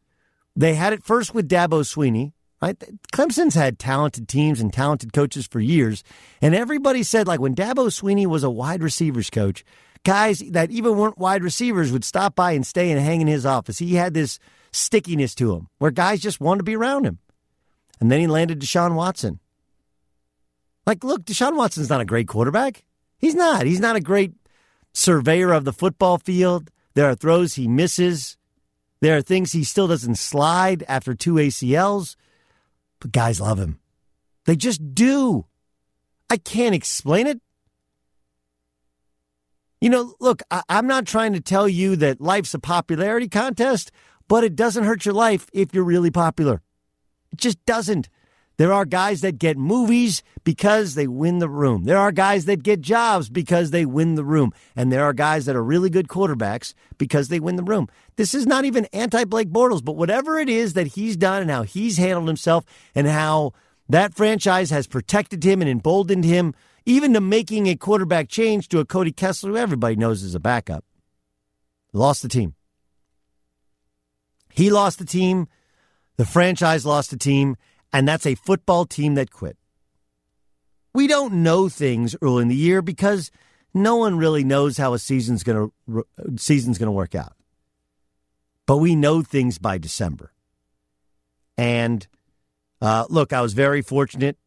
They 0.55 0.75
had 0.75 0.93
it 0.93 1.03
first 1.03 1.33
with 1.33 1.49
Dabo 1.49 1.81
Swinney, 1.81 2.33
Clemson's 2.73 3.55
had 3.55 3.79
talented 3.79 4.27
teams 4.27 4.59
and 4.59 4.71
talented 4.71 5.13
coaches 5.13 5.47
for 5.47 5.59
years, 5.59 6.03
and 6.41 6.55
everybody 6.55 7.03
said 7.03 7.27
like 7.27 7.39
when 7.39 7.55
Dabo 7.55 7.87
Swinney 7.87 8.25
was 8.25 8.43
a 8.43 8.49
wide 8.49 8.81
receivers 8.81 9.29
coach, 9.29 9.63
guys 10.03 10.39
that 10.51 10.71
even 10.71 10.97
weren't 10.97 11.17
wide 11.17 11.43
receivers 11.43 11.91
would 11.91 12.03
stop 12.03 12.35
by 12.35 12.51
and 12.51 12.65
stay 12.65 12.91
and 12.91 13.01
hang 13.01 13.21
in 13.21 13.27
his 13.27 13.45
office. 13.45 13.77
He 13.77 13.95
had 13.95 14.13
this 14.13 14.39
stickiness 14.71 15.35
to 15.35 15.53
him 15.53 15.67
where 15.79 15.91
guys 15.91 16.21
just 16.21 16.39
wanted 16.39 16.59
to 16.59 16.63
be 16.63 16.75
around 16.75 17.05
him. 17.05 17.19
And 17.99 18.11
then 18.11 18.19
he 18.19 18.27
landed 18.27 18.59
Deshaun 18.59 18.95
Watson. 18.95 19.39
Like, 20.85 21.03
look, 21.03 21.23
Deshaun 21.23 21.55
Watson's 21.55 21.89
not 21.89 22.01
a 22.01 22.05
great 22.05 22.27
quarterback. 22.27 22.85
He's 23.17 23.35
not. 23.35 23.65
He's 23.65 23.79
not 23.79 23.95
a 23.95 24.01
great 24.01 24.33
surveyor 24.93 25.51
of 25.51 25.65
the 25.65 25.73
football 25.73 26.17
field. 26.17 26.69
There 26.93 27.09
are 27.09 27.15
throws 27.15 27.55
he 27.55 27.67
misses. 27.67 28.37
There 29.01 29.17
are 29.17 29.21
things 29.21 29.51
he 29.51 29.63
still 29.63 29.87
doesn't 29.87 30.15
slide 30.15 30.83
after 30.87 31.13
two 31.13 31.35
ACLs. 31.35 32.15
But 33.05 33.11
guys 33.11 33.39
love 33.39 33.59
him. 33.59 33.77
They 34.45 34.55
just 34.55 34.95
do. 34.95 35.45
I 36.27 36.37
can't 36.37 36.73
explain 36.73 37.27
it. 37.27 37.39
You 39.79 39.91
know, 39.91 40.15
look, 40.19 40.41
I, 40.49 40.63
am 40.69 40.87
not 40.87 41.05
trying 41.05 41.33
to 41.33 41.39
tell 41.39 41.69
you 41.69 41.95
that 41.97 42.19
life's 42.19 42.55
a 42.55 42.59
popularity 42.59 43.29
contest, 43.29 43.91
but 44.27 44.43
it 44.43 44.55
doesn't 44.55 44.85
hurt 44.85 45.05
your 45.05 45.13
life 45.13 45.51
if 45.53 45.71
you're 45.71 45.83
really 45.83 46.09
popular. 46.09 46.63
It 47.31 47.37
just 47.37 47.63
doesn't. 47.67 48.09
There 48.57 48.71
are 48.71 48.85
guys 48.85 49.21
that 49.21 49.37
get 49.37 49.57
movies 49.57 50.23
because 50.43 50.95
they 50.95 51.07
win 51.07 51.39
the 51.39 51.49
room. 51.49 51.83
There 51.83 51.97
are 51.97 52.11
guys 52.11 52.45
that 52.45 52.63
get 52.63 52.81
jobs 52.81 53.29
because 53.29 53.71
they 53.71 53.85
win 53.85 54.15
the 54.15 54.23
room. 54.23 54.53
And 54.75 54.91
there 54.91 55.03
are 55.03 55.13
guys 55.13 55.45
that 55.45 55.55
are 55.55 55.63
really 55.63 55.89
good 55.89 56.07
quarterbacks 56.07 56.73
because 56.97 57.27
they 57.27 57.39
win 57.39 57.57
the 57.57 57.63
room. 57.63 57.87
This 58.15 58.33
is 58.33 58.45
not 58.45 58.63
even 58.63 58.85
anti 58.93 59.25
Blake 59.25 59.49
Bortles, 59.49 59.83
but 59.83 59.97
whatever 59.97 60.37
it 60.39 60.47
is 60.47 60.73
that 60.73 60.87
he's 60.87 61.17
done 61.17 61.41
and 61.41 61.51
how 61.51 61.63
he's 61.63 61.97
handled 61.97 62.27
himself 62.27 62.63
and 62.93 63.07
how 63.07 63.51
that 63.89 64.13
franchise 64.13 64.69
has 64.69 64.87
protected 64.87 65.43
him 65.43 65.61
and 65.61 65.69
emboldened 65.69 66.23
him 66.23 66.53
even 66.85 67.13
to 67.13 67.21
making 67.21 67.67
a 67.67 67.75
quarterback 67.75 68.29
change 68.29 68.69
to 68.69 68.79
a 68.79 68.85
Cody 68.85 69.11
Kessler, 69.11 69.51
who 69.51 69.57
everybody 69.57 69.95
knows 69.95 70.23
is 70.23 70.35
a 70.35 70.39
backup. 70.39 70.85
Lost 71.93 72.21
the 72.21 72.29
team. 72.29 72.53
He 74.53 74.69
lost 74.69 74.99
the 74.99 75.05
team. 75.05 75.47
The 76.17 76.25
franchise 76.25 76.85
lost 76.85 77.09
the 77.09 77.17
team. 77.17 77.57
And 77.95 78.05
that's 78.05 78.25
a 78.25 78.35
football 78.35 78.83
team 78.83 79.15
that 79.15 79.31
quit. 79.31 79.55
We 80.93 81.07
don't 81.07 81.43
know 81.43 81.69
things 81.69 82.13
early 82.21 82.41
in 82.41 82.49
the 82.49 82.55
year 82.55 82.81
because 82.81 83.31
no 83.73 83.95
one 83.95 84.17
really 84.17 84.43
knows 84.43 84.77
how 84.77 84.93
a 84.93 84.99
season's 84.99 85.43
going 85.43 85.71
to 85.87 86.05
season's 86.35 86.77
going 86.77 86.87
to 86.87 86.91
work 86.91 87.15
out. 87.15 87.37
But 88.65 88.77
we 88.77 88.97
know 88.97 89.21
things 89.21 89.59
by 89.59 89.77
December. 89.77 90.33
And 91.57 92.05
uh, 92.81 93.05
look, 93.07 93.31
I 93.31 93.39
was 93.39 93.53
very 93.53 93.81
fortunate 93.81 94.37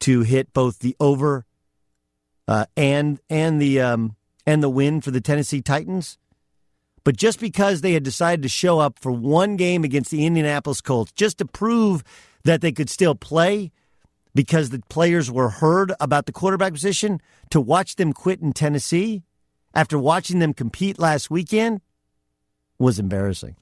to 0.00 0.22
hit 0.22 0.52
both 0.52 0.80
the 0.80 0.96
over 0.98 1.46
uh, 2.48 2.66
and 2.76 3.20
and 3.30 3.62
the 3.62 3.80
um, 3.82 4.16
and 4.46 4.64
the 4.64 4.68
win 4.68 5.00
for 5.00 5.12
the 5.12 5.20
Tennessee 5.20 5.62
Titans. 5.62 6.18
But 7.04 7.16
just 7.16 7.38
because 7.38 7.82
they 7.82 7.92
had 7.92 8.02
decided 8.02 8.42
to 8.42 8.48
show 8.48 8.80
up 8.80 8.98
for 8.98 9.12
one 9.12 9.54
game 9.54 9.84
against 9.84 10.10
the 10.10 10.26
Indianapolis 10.26 10.80
Colts, 10.80 11.12
just 11.12 11.38
to 11.38 11.44
prove 11.44 12.02
that 12.44 12.60
they 12.60 12.72
could 12.72 12.90
still 12.90 13.14
play, 13.14 13.72
because 14.34 14.70
the 14.70 14.80
players 14.88 15.30
were 15.30 15.48
heard 15.48 15.92
about 16.00 16.26
the 16.26 16.32
quarterback 16.32 16.72
position, 16.72 17.20
to 17.50 17.60
watch 17.60 17.96
them 17.96 18.12
quit 18.12 18.40
in 18.40 18.52
Tennessee 18.52 19.22
after 19.74 19.98
watching 19.98 20.38
them 20.38 20.52
compete 20.52 20.98
last 20.98 21.30
weekend 21.30 21.80
was 22.78 22.98
embarrassing. 22.98 23.56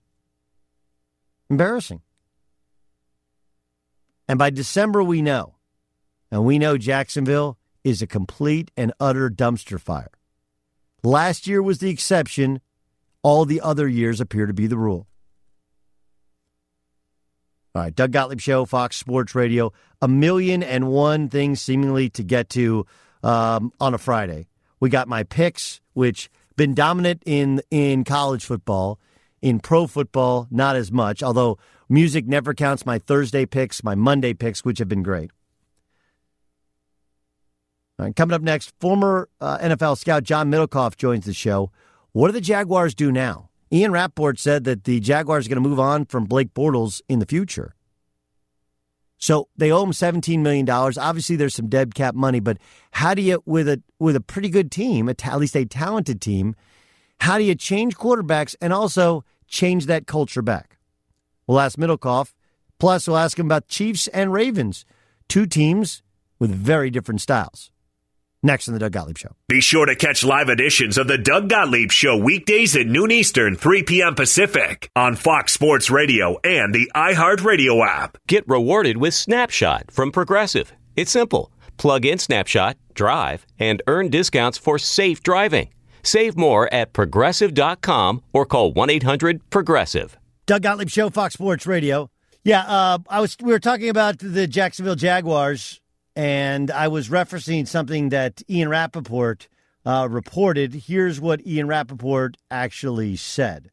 Embarrassing. 1.51 2.01
And 4.29 4.39
by 4.39 4.51
December, 4.51 5.03
we 5.03 5.21
know, 5.21 5.57
and 6.31 6.45
we 6.45 6.59
know 6.59 6.79
Jacksonville 6.79 7.59
is 7.85 8.01
a 8.01 8.07
complete 8.07 8.71
and 8.77 8.93
utter 8.99 9.29
dumpster 9.29 9.79
fire. 9.79 10.11
Last 11.03 11.47
year 11.47 11.63
was 11.63 11.79
the 11.79 11.91
exception. 11.91 12.61
All 13.23 13.45
the 13.45 13.61
other 13.61 13.89
years 13.89 14.21
appear 14.21 14.47
to 14.47 14.55
be 14.55 14.67
the 14.67 14.79
rule. 14.79 15.07
All 17.75 17.83
right, 17.83 17.95
Doug 17.95 18.13
Gottlieb 18.13 18.41
Show, 18.41 18.67
Fox 18.67 18.97
Sports 18.97 19.35
Radio. 19.35 19.73
A 20.03 20.09
million 20.09 20.63
and 20.63 20.89
one 20.89 21.29
things 21.31 21.63
seemingly 21.63 22.11
to 22.11 22.23
get 22.23 22.51
to 22.51 22.87
um, 23.23 23.73
on 23.81 23.95
a 23.95 23.99
Friday. 23.99 24.47
We 24.79 24.91
got 24.91 25.09
my 25.09 25.23
picks, 25.23 25.81
which 25.95 26.31
been 26.57 26.75
dominant 26.75 27.23
in 27.25 27.63
in 27.71 28.05
college 28.05 28.45
football. 28.45 28.99
In 29.41 29.59
pro 29.59 29.87
football, 29.87 30.47
not 30.51 30.77
as 30.77 30.93
much. 30.93 31.23
Although 31.23 31.59
music 31.89 32.27
never 32.27 32.53
counts. 32.55 32.85
My 32.85 32.99
Thursday 32.99 33.47
picks, 33.47 33.83
my 33.83 33.95
Monday 33.95 34.35
picks, 34.35 34.65
which 34.65 34.79
have 34.79 34.89
been 34.89 35.03
great. 35.03 35.31
Right, 37.99 38.15
coming 38.15 38.35
up 38.35 38.43
next, 38.43 38.73
former 38.81 39.29
uh, 39.41 39.59
NFL 39.59 39.99
scout 39.99 40.25
John 40.25 40.51
Middlekauff 40.51 40.97
joins 40.97 41.25
the 41.25 41.35
show. 41.35 41.71
What 42.13 42.29
do 42.29 42.33
the 42.33 42.41
Jaguars 42.41 42.95
do 42.95 43.13
now? 43.13 43.49
Ian 43.73 43.93
Rapoport 43.93 44.39
said 44.39 44.65
that 44.65 44.85
the 44.85 45.01
Jaguars 45.01 45.47
are 45.47 45.49
going 45.49 45.63
to 45.63 45.69
move 45.69 45.81
on 45.81 46.05
from 46.05 46.27
Blake 46.27 46.53
Bortles 46.53 47.01
in 47.09 47.21
the 47.21 47.27
future. 47.27 47.75
So 49.17 49.49
they 49.57 49.71
owe 49.71 49.85
him 49.85 49.93
$17 49.93 50.41
million. 50.41 50.69
Obviously, 50.69 51.37
there's 51.37 51.55
some 51.55 51.69
dead 51.69 51.95
cap 51.95 52.15
money, 52.15 52.41
but 52.41 52.59
how 52.91 53.15
do 53.15 53.23
you, 53.23 53.43
with 53.47 53.69
a 53.69 53.81
with 53.99 54.17
a 54.17 54.21
pretty 54.21 54.49
good 54.49 54.71
team, 54.71 55.09
at 55.09 55.39
least 55.39 55.57
a 55.57 55.65
talented 55.65 56.21
team, 56.21 56.57
how 57.21 57.39
do 57.39 57.45
you 57.45 57.55
change 57.55 57.97
quarterbacks 57.97 58.57
and 58.61 58.73
also 58.73 59.25
change 59.47 59.87
that 59.87 60.09
culture 60.09 60.43
back? 60.43 60.77
We'll 61.47 61.61
ask 61.61 61.79
Middlekauff. 61.79 62.35
Plus, 62.81 63.07
we'll 63.07 63.17
ask 63.17 63.39
him 63.39 63.47
about 63.47 63.69
Chiefs 63.69 64.09
and 64.09 64.33
Ravens, 64.33 64.85
two 65.29 65.47
teams 65.47 66.03
with 66.41 66.51
very 66.51 66.91
different 66.91 67.21
styles. 67.21 67.71
Next 68.45 68.67
on 68.67 68.75
the 68.75 68.81
Doug 68.81 68.93
Gottlieb 68.93 69.19
Show. 69.19 69.37
Be 69.49 69.61
sure 69.61 69.87
to 69.87 69.95
catch 69.95 70.25
live 70.25 70.49
editions 70.49 70.99
of 70.99 71.07
the 71.07 71.17
Doug 71.19 71.49
Gottlieb 71.49 71.93
Show 71.93 72.17
weekdays 72.17 72.75
at 72.75 72.87
noon 72.87 73.13
Eastern, 73.13 73.55
3 73.55 73.85
p.m. 73.85 74.15
Pacific 74.17 74.91
on 74.97 75.15
Fox 75.15 75.53
Sports 75.53 75.91
Radio 75.91 76.39
and 76.43 76.75
the 76.75 76.91
iHeartRadio 76.95 77.87
app. 77.87 78.19
Get 78.27 78.49
rewarded 78.49 78.97
with 78.97 79.15
Snapshot 79.15 79.93
from 79.93 80.11
Progressive. 80.11 80.73
It's 80.97 81.13
simple. 81.13 81.53
Plug 81.77 82.05
in 82.05 82.19
Snapshot, 82.19 82.77
drive, 82.95 83.47
and 83.61 83.81
earn 83.87 84.09
discounts 84.09 84.59
for 84.59 84.77
safe 84.77 85.23
driving. 85.23 85.71
Save 86.03 86.37
more 86.37 86.73
at 86.75 86.93
progressive.com 86.93 88.23
or 88.33 88.45
call 88.45 88.73
1 88.73 88.91
800 88.91 89.51
Progressive. 89.51 90.19
Doug 90.47 90.63
Gottlieb 90.63 90.89
Show, 90.91 91.11
Fox 91.11 91.35
Sports 91.35 91.67
Radio. 91.67 92.11
Yeah, 92.45 92.63
uh, 92.63 92.99
I 93.09 93.21
was. 93.21 93.37
We 93.41 93.53
were 93.53 93.61
talking 93.61 93.89
about 93.89 94.19
the 94.19 94.49
Jacksonville 94.49 94.97
Jaguars 94.97 95.81
and 96.15 96.71
I 96.71 96.89
was 96.89 97.09
referencing 97.09 97.67
something 97.67 98.11
that 98.11 98.43
Ian 98.49 98.69
Rapoport 98.69 99.49
uh, 99.85 100.09
reported. 100.11 100.75
Here's 100.75 101.21
what 101.21 101.47
Ian 101.47 101.67
Rapoport 101.67 102.37
actually 102.51 103.17
said. 103.17 103.71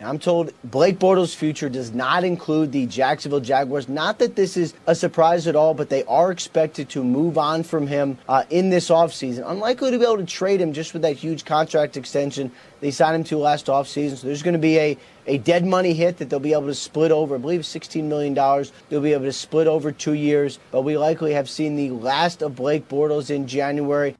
I'm 0.00 0.18
told 0.18 0.52
Blake 0.64 0.98
Bortles' 0.98 1.34
future 1.34 1.68
does 1.68 1.94
not 1.94 2.24
include 2.24 2.72
the 2.72 2.84
Jacksonville 2.86 3.40
Jaguars. 3.40 3.88
Not 3.88 4.18
that 4.18 4.34
this 4.34 4.56
is 4.56 4.74
a 4.86 4.94
surprise 4.94 5.46
at 5.46 5.54
all, 5.54 5.72
but 5.72 5.88
they 5.88 6.04
are 6.04 6.32
expected 6.32 6.88
to 6.90 7.04
move 7.04 7.38
on 7.38 7.62
from 7.62 7.86
him 7.86 8.18
uh, 8.28 8.42
in 8.50 8.70
this 8.70 8.90
offseason. 8.90 9.48
Unlikely 9.48 9.92
to 9.92 9.98
be 9.98 10.04
able 10.04 10.18
to 10.18 10.26
trade 10.26 10.60
him 10.60 10.72
just 10.72 10.92
with 10.92 11.02
that 11.02 11.16
huge 11.16 11.44
contract 11.44 11.96
extension 11.96 12.50
they 12.84 12.90
signed 12.90 13.16
him 13.16 13.24
to 13.24 13.38
last 13.38 13.66
offseason. 13.66 14.18
So 14.18 14.26
there's 14.26 14.42
going 14.42 14.52
to 14.52 14.58
be 14.58 14.78
a, 14.78 14.98
a 15.26 15.38
dead 15.38 15.64
money 15.64 15.94
hit 15.94 16.18
that 16.18 16.28
they'll 16.28 16.38
be 16.38 16.52
able 16.52 16.66
to 16.66 16.74
split 16.74 17.10
over. 17.10 17.36
I 17.36 17.38
believe 17.38 17.62
$16 17.62 18.04
million. 18.04 18.34
They'll 18.34 19.00
be 19.00 19.14
able 19.14 19.24
to 19.24 19.32
split 19.32 19.66
over 19.66 19.90
two 19.90 20.12
years. 20.12 20.58
But 20.70 20.82
we 20.82 20.98
likely 20.98 21.32
have 21.32 21.48
seen 21.48 21.76
the 21.76 21.90
last 21.90 22.42
of 22.42 22.56
Blake 22.56 22.88
Bortles 22.88 23.30
in 23.30 23.46
January. 23.46 24.16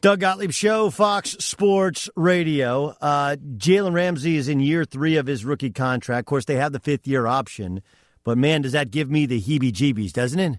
Doug 0.00 0.20
Gottlieb 0.20 0.52
Show, 0.52 0.88
Fox 0.88 1.32
Sports 1.40 2.08
Radio. 2.16 2.96
Uh, 3.02 3.36
Jalen 3.58 3.92
Ramsey 3.92 4.38
is 4.38 4.48
in 4.48 4.58
year 4.58 4.86
three 4.86 5.18
of 5.18 5.26
his 5.26 5.44
rookie 5.44 5.68
contract. 5.68 6.20
Of 6.20 6.24
course, 6.24 6.46
they 6.46 6.56
have 6.56 6.72
the 6.72 6.80
fifth 6.80 7.06
year 7.06 7.26
option, 7.26 7.82
but 8.24 8.38
man, 8.38 8.62
does 8.62 8.72
that 8.72 8.90
give 8.90 9.10
me 9.10 9.26
the 9.26 9.38
heebie 9.38 9.70
jeebies, 9.70 10.14
doesn't 10.14 10.40
it? 10.40 10.58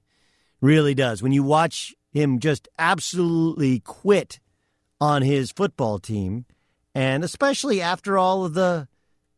Really 0.61 0.93
does. 0.93 1.23
When 1.23 1.31
you 1.31 1.41
watch 1.41 1.95
him 2.11 2.37
just 2.37 2.69
absolutely 2.77 3.79
quit 3.79 4.39
on 4.99 5.23
his 5.23 5.51
football 5.51 5.97
team, 5.97 6.45
and 6.93 7.23
especially 7.23 7.81
after 7.81 8.19
all 8.19 8.45
of 8.45 8.53
the, 8.53 8.87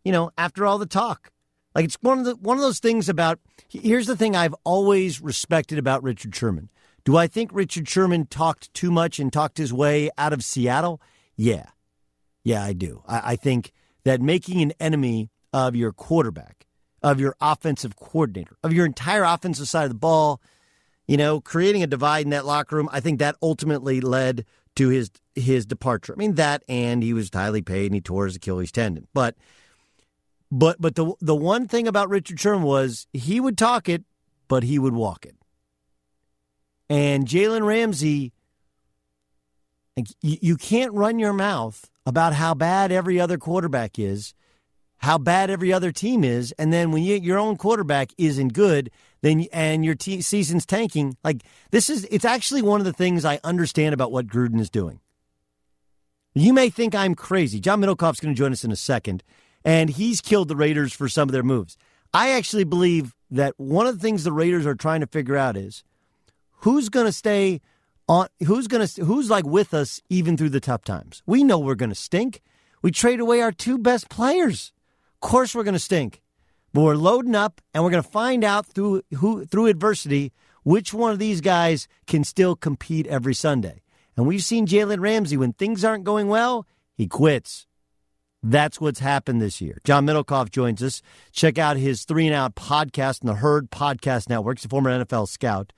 you 0.03 0.11
know, 0.11 0.31
after 0.37 0.65
all 0.65 0.79
the 0.79 0.85
talk. 0.85 1.31
Like 1.73 1.85
it's 1.85 1.97
one 2.01 2.19
of 2.19 2.25
the 2.25 2.35
one 2.35 2.57
of 2.57 2.61
those 2.61 2.79
things 2.79 3.07
about 3.07 3.39
here's 3.69 4.07
the 4.07 4.17
thing 4.17 4.35
I've 4.35 4.55
always 4.65 5.21
respected 5.21 5.79
about 5.79 6.03
Richard 6.03 6.35
Sherman. 6.35 6.69
Do 7.05 7.17
I 7.17 7.27
think 7.27 7.51
Richard 7.53 7.87
Sherman 7.87 8.27
talked 8.27 8.73
too 8.73 8.89
much 8.89 9.19
and 9.19 9.31
talked 9.31 9.57
his 9.57 9.73
way 9.73 10.09
out 10.17 10.33
of 10.33 10.43
Seattle? 10.43 11.01
Yeah. 11.35 11.65
Yeah, 12.43 12.63
I 12.63 12.73
do. 12.73 13.03
I, 13.07 13.33
I 13.33 13.35
think 13.35 13.71
that 14.05 14.21
making 14.21 14.61
an 14.61 14.73
enemy 14.79 15.29
of 15.51 15.75
your 15.75 15.91
quarterback, 15.91 16.65
of 17.01 17.19
your 17.19 17.35
offensive 17.41 17.95
coordinator, 17.95 18.55
of 18.63 18.73
your 18.73 18.85
entire 18.85 19.23
offensive 19.23 19.67
side 19.67 19.83
of 19.83 19.89
the 19.89 19.95
ball, 19.95 20.41
you 21.07 21.17
know, 21.17 21.41
creating 21.41 21.83
a 21.83 21.87
divide 21.87 22.25
in 22.25 22.29
that 22.29 22.45
locker 22.45 22.77
room, 22.77 22.89
I 22.91 23.01
think 23.01 23.19
that 23.19 23.35
ultimately 23.41 23.99
led 24.01 24.45
to 24.75 24.89
his 24.89 25.11
his 25.35 25.65
departure. 25.65 26.13
I 26.13 26.15
mean 26.17 26.35
that 26.35 26.63
and 26.67 27.03
he 27.03 27.13
was 27.13 27.29
highly 27.31 27.61
paid 27.61 27.87
and 27.87 27.95
he 27.95 28.01
tore 28.01 28.25
his 28.25 28.37
Achilles 28.37 28.71
tendon. 28.71 29.07
But 29.13 29.35
but 30.51 30.79
but 30.79 30.95
the 30.95 31.13
the 31.19 31.35
one 31.35 31.67
thing 31.67 31.87
about 31.87 32.09
Richard 32.09 32.39
Sherman 32.39 32.63
was 32.63 33.07
he 33.13 33.39
would 33.39 33.57
talk 33.57 33.89
it, 33.89 34.03
but 34.47 34.63
he 34.63 34.79
would 34.79 34.93
walk 34.93 35.25
it. 35.25 35.35
And 36.89 37.27
Jalen 37.27 37.65
Ramsey, 37.65 38.33
you 40.21 40.57
can't 40.57 40.93
run 40.93 41.19
your 41.19 41.33
mouth 41.33 41.89
about 42.05 42.33
how 42.33 42.53
bad 42.53 42.91
every 42.91 43.19
other 43.19 43.37
quarterback 43.37 43.97
is, 43.97 44.33
how 44.97 45.17
bad 45.17 45.49
every 45.49 45.71
other 45.71 45.91
team 45.91 46.23
is, 46.23 46.53
and 46.53 46.71
then 46.71 46.91
when 46.91 47.03
you, 47.03 47.15
your 47.15 47.37
own 47.37 47.57
quarterback 47.57 48.11
isn't 48.17 48.53
good, 48.53 48.89
then 49.21 49.45
and 49.51 49.83
your 49.85 49.95
season's 49.99 50.65
tanking. 50.65 51.17
Like 51.23 51.43
this 51.71 51.89
is, 51.89 52.05
it's 52.05 52.25
actually 52.25 52.61
one 52.61 52.79
of 52.81 52.85
the 52.85 52.93
things 52.93 53.25
I 53.25 53.39
understand 53.43 53.93
about 53.93 54.11
what 54.11 54.27
Gruden 54.27 54.59
is 54.59 54.69
doing. 54.69 54.99
You 56.35 56.53
may 56.53 56.69
think 56.69 56.95
I'm 56.95 57.15
crazy. 57.15 57.59
John 57.59 57.81
Middlekauff's 57.81 58.19
going 58.19 58.33
to 58.33 58.37
join 58.37 58.51
us 58.51 58.63
in 58.63 58.71
a 58.71 58.75
second, 58.75 59.23
and 59.63 59.89
he's 59.89 60.19
killed 60.19 60.47
the 60.47 60.55
Raiders 60.55 60.93
for 60.93 61.07
some 61.07 61.29
of 61.29 61.33
their 61.33 61.43
moves. 61.43 61.77
I 62.13 62.31
actually 62.31 62.63
believe 62.63 63.15
that 63.29 63.53
one 63.57 63.87
of 63.87 63.95
the 63.95 64.01
things 64.01 64.23
the 64.23 64.31
Raiders 64.31 64.65
are 64.65 64.75
trying 64.75 65.01
to 65.01 65.07
figure 65.07 65.37
out 65.37 65.55
is 65.55 65.83
who's 66.63 66.89
going 66.89 67.05
to 67.05 67.11
stay 67.11 67.61
on 68.07 68.27
who's 68.45 68.67
going 68.67 68.85
to 68.85 69.05
who's 69.05 69.29
like 69.29 69.45
with 69.45 69.73
us 69.73 70.01
even 70.09 70.35
through 70.35 70.49
the 70.49 70.59
tough 70.59 70.83
times. 70.83 71.21
We 71.25 71.43
know 71.43 71.59
we're 71.59 71.75
going 71.75 71.89
to 71.89 71.95
stink. 71.95 72.41
We 72.81 72.91
trade 72.91 73.19
away 73.19 73.41
our 73.41 73.51
two 73.51 73.77
best 73.77 74.09
players. 74.09 74.71
Of 75.15 75.29
course 75.29 75.55
we're 75.55 75.63
going 75.63 75.73
to 75.73 75.79
stink. 75.79 76.21
But 76.73 76.81
we're 76.81 76.95
loading 76.95 77.35
up 77.35 77.61
and 77.73 77.83
we're 77.83 77.91
going 77.91 78.03
to 78.03 78.09
find 78.09 78.43
out 78.43 78.65
through 78.65 79.03
who 79.15 79.45
through 79.45 79.67
adversity 79.67 80.31
which 80.63 80.93
one 80.93 81.11
of 81.11 81.19
these 81.19 81.41
guys 81.41 81.87
can 82.07 82.23
still 82.23 82.55
compete 82.55 83.07
every 83.07 83.33
Sunday. 83.33 83.81
And 84.15 84.25
we've 84.25 84.43
seen 84.43 84.65
Jalen 84.65 85.01
Ramsey 85.01 85.37
when 85.37 85.53
things 85.53 85.83
aren't 85.83 86.05
going 86.05 86.27
well, 86.27 86.65
he 86.95 87.07
quits. 87.07 87.67
That's 88.41 88.79
what's 88.79 88.99
happened 88.99 89.41
this 89.41 89.61
year. 89.61 89.79
John 89.83 90.05
Middlekauff 90.05 90.51
joins 90.51 90.83
us. 90.83 91.01
Check 91.31 91.57
out 91.57 91.77
his 91.77 92.03
Three 92.03 92.27
and 92.27 92.35
Out 92.35 92.55
podcast 92.55 93.23
on 93.23 93.27
the 93.27 93.35
Herd 93.35 93.71
Podcast 93.71 94.29
Network. 94.29 94.59
He's 94.59 94.65
a 94.65 94.69
former 94.69 94.91
NFL 94.91 95.29
scout. 95.29 95.71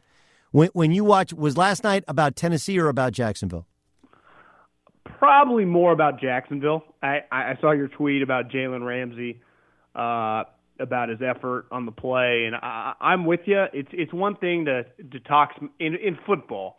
When, 0.55 0.69
when 0.71 0.91
you 0.93 1.03
watch, 1.03 1.33
was 1.33 1.57
last 1.57 1.83
night 1.83 2.05
about 2.07 2.37
Tennessee 2.37 2.79
or 2.79 2.87
about 2.87 3.11
Jacksonville? 3.11 3.67
Probably 5.03 5.65
more 5.65 5.91
about 5.91 6.21
Jacksonville. 6.21 6.81
I, 7.03 7.23
I 7.29 7.57
saw 7.59 7.73
your 7.73 7.89
tweet 7.89 8.21
about 8.21 8.49
Jalen 8.51 8.85
Ramsey, 8.85 9.41
uh, 9.93 10.45
about 10.79 11.09
his 11.09 11.19
effort 11.21 11.65
on 11.71 11.85
the 11.85 11.91
play, 11.91 12.45
and 12.45 12.55
I, 12.55 12.93
I'm 13.01 13.25
with 13.25 13.41
you. 13.43 13.65
It's 13.73 13.89
it's 13.91 14.13
one 14.13 14.37
thing 14.37 14.63
to 14.63 14.83
to 14.83 15.19
talk 15.27 15.49
in 15.77 15.95
in 15.95 16.17
football. 16.25 16.77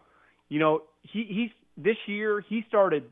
You 0.48 0.58
know, 0.58 0.82
he 1.02 1.26
he's 1.28 1.50
this 1.76 1.96
year 2.06 2.42
he 2.48 2.64
started, 2.68 3.04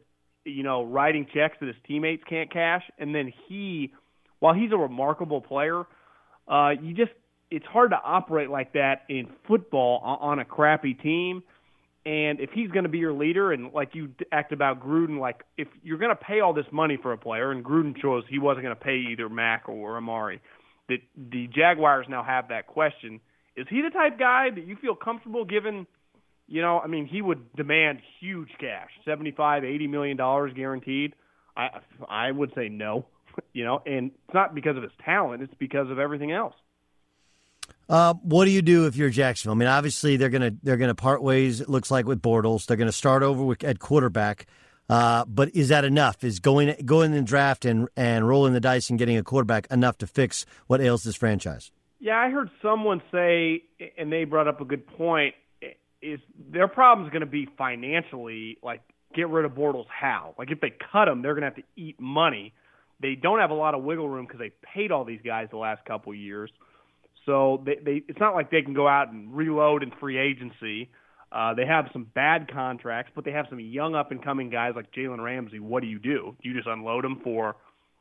you 0.46 0.62
know, 0.62 0.82
writing 0.82 1.26
checks 1.34 1.58
that 1.60 1.66
his 1.66 1.76
teammates 1.86 2.22
can't 2.26 2.50
cash, 2.50 2.84
and 2.98 3.14
then 3.14 3.30
he, 3.48 3.92
while 4.38 4.54
he's 4.54 4.72
a 4.72 4.78
remarkable 4.78 5.42
player, 5.42 5.84
uh, 6.48 6.70
you 6.80 6.94
just 6.94 7.12
it's 7.50 7.66
hard 7.66 7.90
to 7.90 8.00
operate 8.02 8.50
like 8.50 8.72
that 8.72 9.02
in 9.08 9.28
football 9.46 10.00
on 10.20 10.38
a 10.38 10.44
crappy 10.44 10.94
team. 10.94 11.42
And 12.06 12.38
if 12.38 12.50
he's 12.50 12.70
going 12.70 12.82
to 12.82 12.90
be 12.90 12.98
your 12.98 13.14
leader, 13.14 13.52
and 13.52 13.72
like 13.72 13.94
you 13.94 14.10
act 14.30 14.52
about 14.52 14.84
Gruden, 14.84 15.18
like 15.18 15.42
if 15.56 15.68
you're 15.82 15.98
going 15.98 16.14
to 16.14 16.22
pay 16.22 16.40
all 16.40 16.52
this 16.52 16.66
money 16.70 16.98
for 17.00 17.12
a 17.12 17.18
player, 17.18 17.50
and 17.50 17.64
Gruden 17.64 17.96
chose 18.00 18.24
he 18.28 18.38
wasn't 18.38 18.64
going 18.64 18.76
to 18.76 18.82
pay 18.82 18.96
either 19.10 19.28
Mac 19.30 19.68
or 19.68 19.96
Amari, 19.96 20.42
that 20.88 20.98
the 21.16 21.46
Jaguars 21.46 22.06
now 22.08 22.22
have 22.22 22.48
that 22.48 22.66
question: 22.66 23.20
Is 23.56 23.66
he 23.70 23.80
the 23.80 23.88
type 23.88 24.18
guy 24.18 24.50
that 24.54 24.66
you 24.66 24.76
feel 24.76 24.94
comfortable 24.94 25.46
giving? 25.46 25.86
You 26.46 26.60
know, 26.60 26.78
I 26.78 26.88
mean, 26.88 27.06
he 27.06 27.22
would 27.22 27.50
demand 27.54 28.00
huge 28.20 28.50
cash, 28.60 28.90
seventy-five, 29.06 29.64
eighty 29.64 29.86
million 29.86 30.18
dollars 30.18 30.52
guaranteed. 30.54 31.14
I 31.56 31.68
I 32.06 32.30
would 32.30 32.52
say 32.54 32.68
no. 32.68 33.06
You 33.52 33.64
know, 33.64 33.82
and 33.84 34.12
it's 34.12 34.34
not 34.34 34.54
because 34.54 34.76
of 34.76 34.84
his 34.84 34.92
talent; 35.04 35.42
it's 35.42 35.54
because 35.58 35.90
of 35.90 35.98
everything 35.98 36.30
else. 36.30 36.54
Uh, 37.88 38.14
what 38.22 38.46
do 38.46 38.50
you 38.50 38.62
do 38.62 38.86
if 38.86 38.96
you're 38.96 39.10
Jacksonville? 39.10 39.54
I 39.54 39.58
mean, 39.58 39.68
obviously 39.68 40.16
they're 40.16 40.30
gonna 40.30 40.52
they're 40.62 40.76
gonna 40.76 40.94
part 40.94 41.22
ways. 41.22 41.60
It 41.60 41.68
looks 41.68 41.90
like 41.90 42.06
with 42.06 42.22
Bortles, 42.22 42.66
they're 42.66 42.76
gonna 42.76 42.92
start 42.92 43.22
over 43.22 43.44
with, 43.44 43.62
at 43.64 43.78
quarterback. 43.78 44.46
Uh, 44.88 45.24
but 45.26 45.54
is 45.54 45.68
that 45.68 45.84
enough? 45.84 46.24
Is 46.24 46.40
going 46.40 46.74
going 46.84 47.12
in 47.12 47.18
the 47.18 47.22
draft 47.22 47.64
and 47.64 47.88
and 47.96 48.26
rolling 48.28 48.52
the 48.52 48.60
dice 48.60 48.90
and 48.90 48.98
getting 48.98 49.16
a 49.16 49.22
quarterback 49.22 49.66
enough 49.70 49.98
to 49.98 50.06
fix 50.06 50.44
what 50.66 50.80
ails 50.80 51.02
this 51.04 51.16
franchise? 51.16 51.70
Yeah, 52.04 52.18
I 52.18 52.28
heard 52.28 52.50
someone 52.60 53.00
say, 53.10 53.62
and 53.96 54.12
they 54.12 54.24
brought 54.24 54.46
up 54.46 54.60
a 54.60 54.66
good 54.66 54.86
point. 54.86 55.34
Is 56.02 56.20
their 56.50 56.68
problem 56.68 57.06
is 57.06 57.10
going 57.10 57.20
to 57.20 57.26
be 57.26 57.48
financially? 57.56 58.58
Like, 58.62 58.82
get 59.14 59.30
rid 59.30 59.46
of 59.46 59.52
Bortles? 59.52 59.86
How? 59.88 60.34
Like, 60.36 60.50
if 60.50 60.60
they 60.60 60.70
cut 60.92 61.08
him, 61.08 61.22
they're 61.22 61.32
going 61.32 61.42
to 61.42 61.46
have 61.46 61.56
to 61.56 61.62
eat 61.76 61.98
money. 61.98 62.52
They 63.00 63.14
don't 63.14 63.38
have 63.38 63.48
a 63.48 63.54
lot 63.54 63.74
of 63.74 63.82
wiggle 63.84 64.06
room 64.06 64.26
because 64.26 64.38
they 64.38 64.52
paid 64.74 64.92
all 64.92 65.06
these 65.06 65.22
guys 65.24 65.48
the 65.50 65.56
last 65.56 65.82
couple 65.86 66.14
years. 66.14 66.50
So 67.26 67.62
they, 67.64 67.76
they 67.84 68.02
it's 68.08 68.20
not 68.20 68.34
like 68.34 68.50
they 68.50 68.62
can 68.62 68.74
go 68.74 68.86
out 68.86 69.10
and 69.10 69.34
reload 69.34 69.82
in 69.82 69.90
free 70.00 70.18
agency. 70.18 70.90
Uh, 71.32 71.54
they 71.54 71.66
have 71.66 71.86
some 71.92 72.06
bad 72.14 72.50
contracts, 72.52 73.10
but 73.14 73.24
they 73.24 73.32
have 73.32 73.46
some 73.50 73.58
young 73.58 73.94
up 73.94 74.12
and 74.12 74.22
coming 74.22 74.50
guys 74.50 74.72
like 74.76 74.92
Jalen 74.92 75.22
Ramsey. 75.22 75.58
What 75.58 75.80
do 75.82 75.88
you 75.88 75.98
do? 75.98 76.36
Do 76.40 76.48
you 76.48 76.54
just 76.54 76.68
unload 76.68 77.02
them 77.02 77.20
for, 77.24 77.56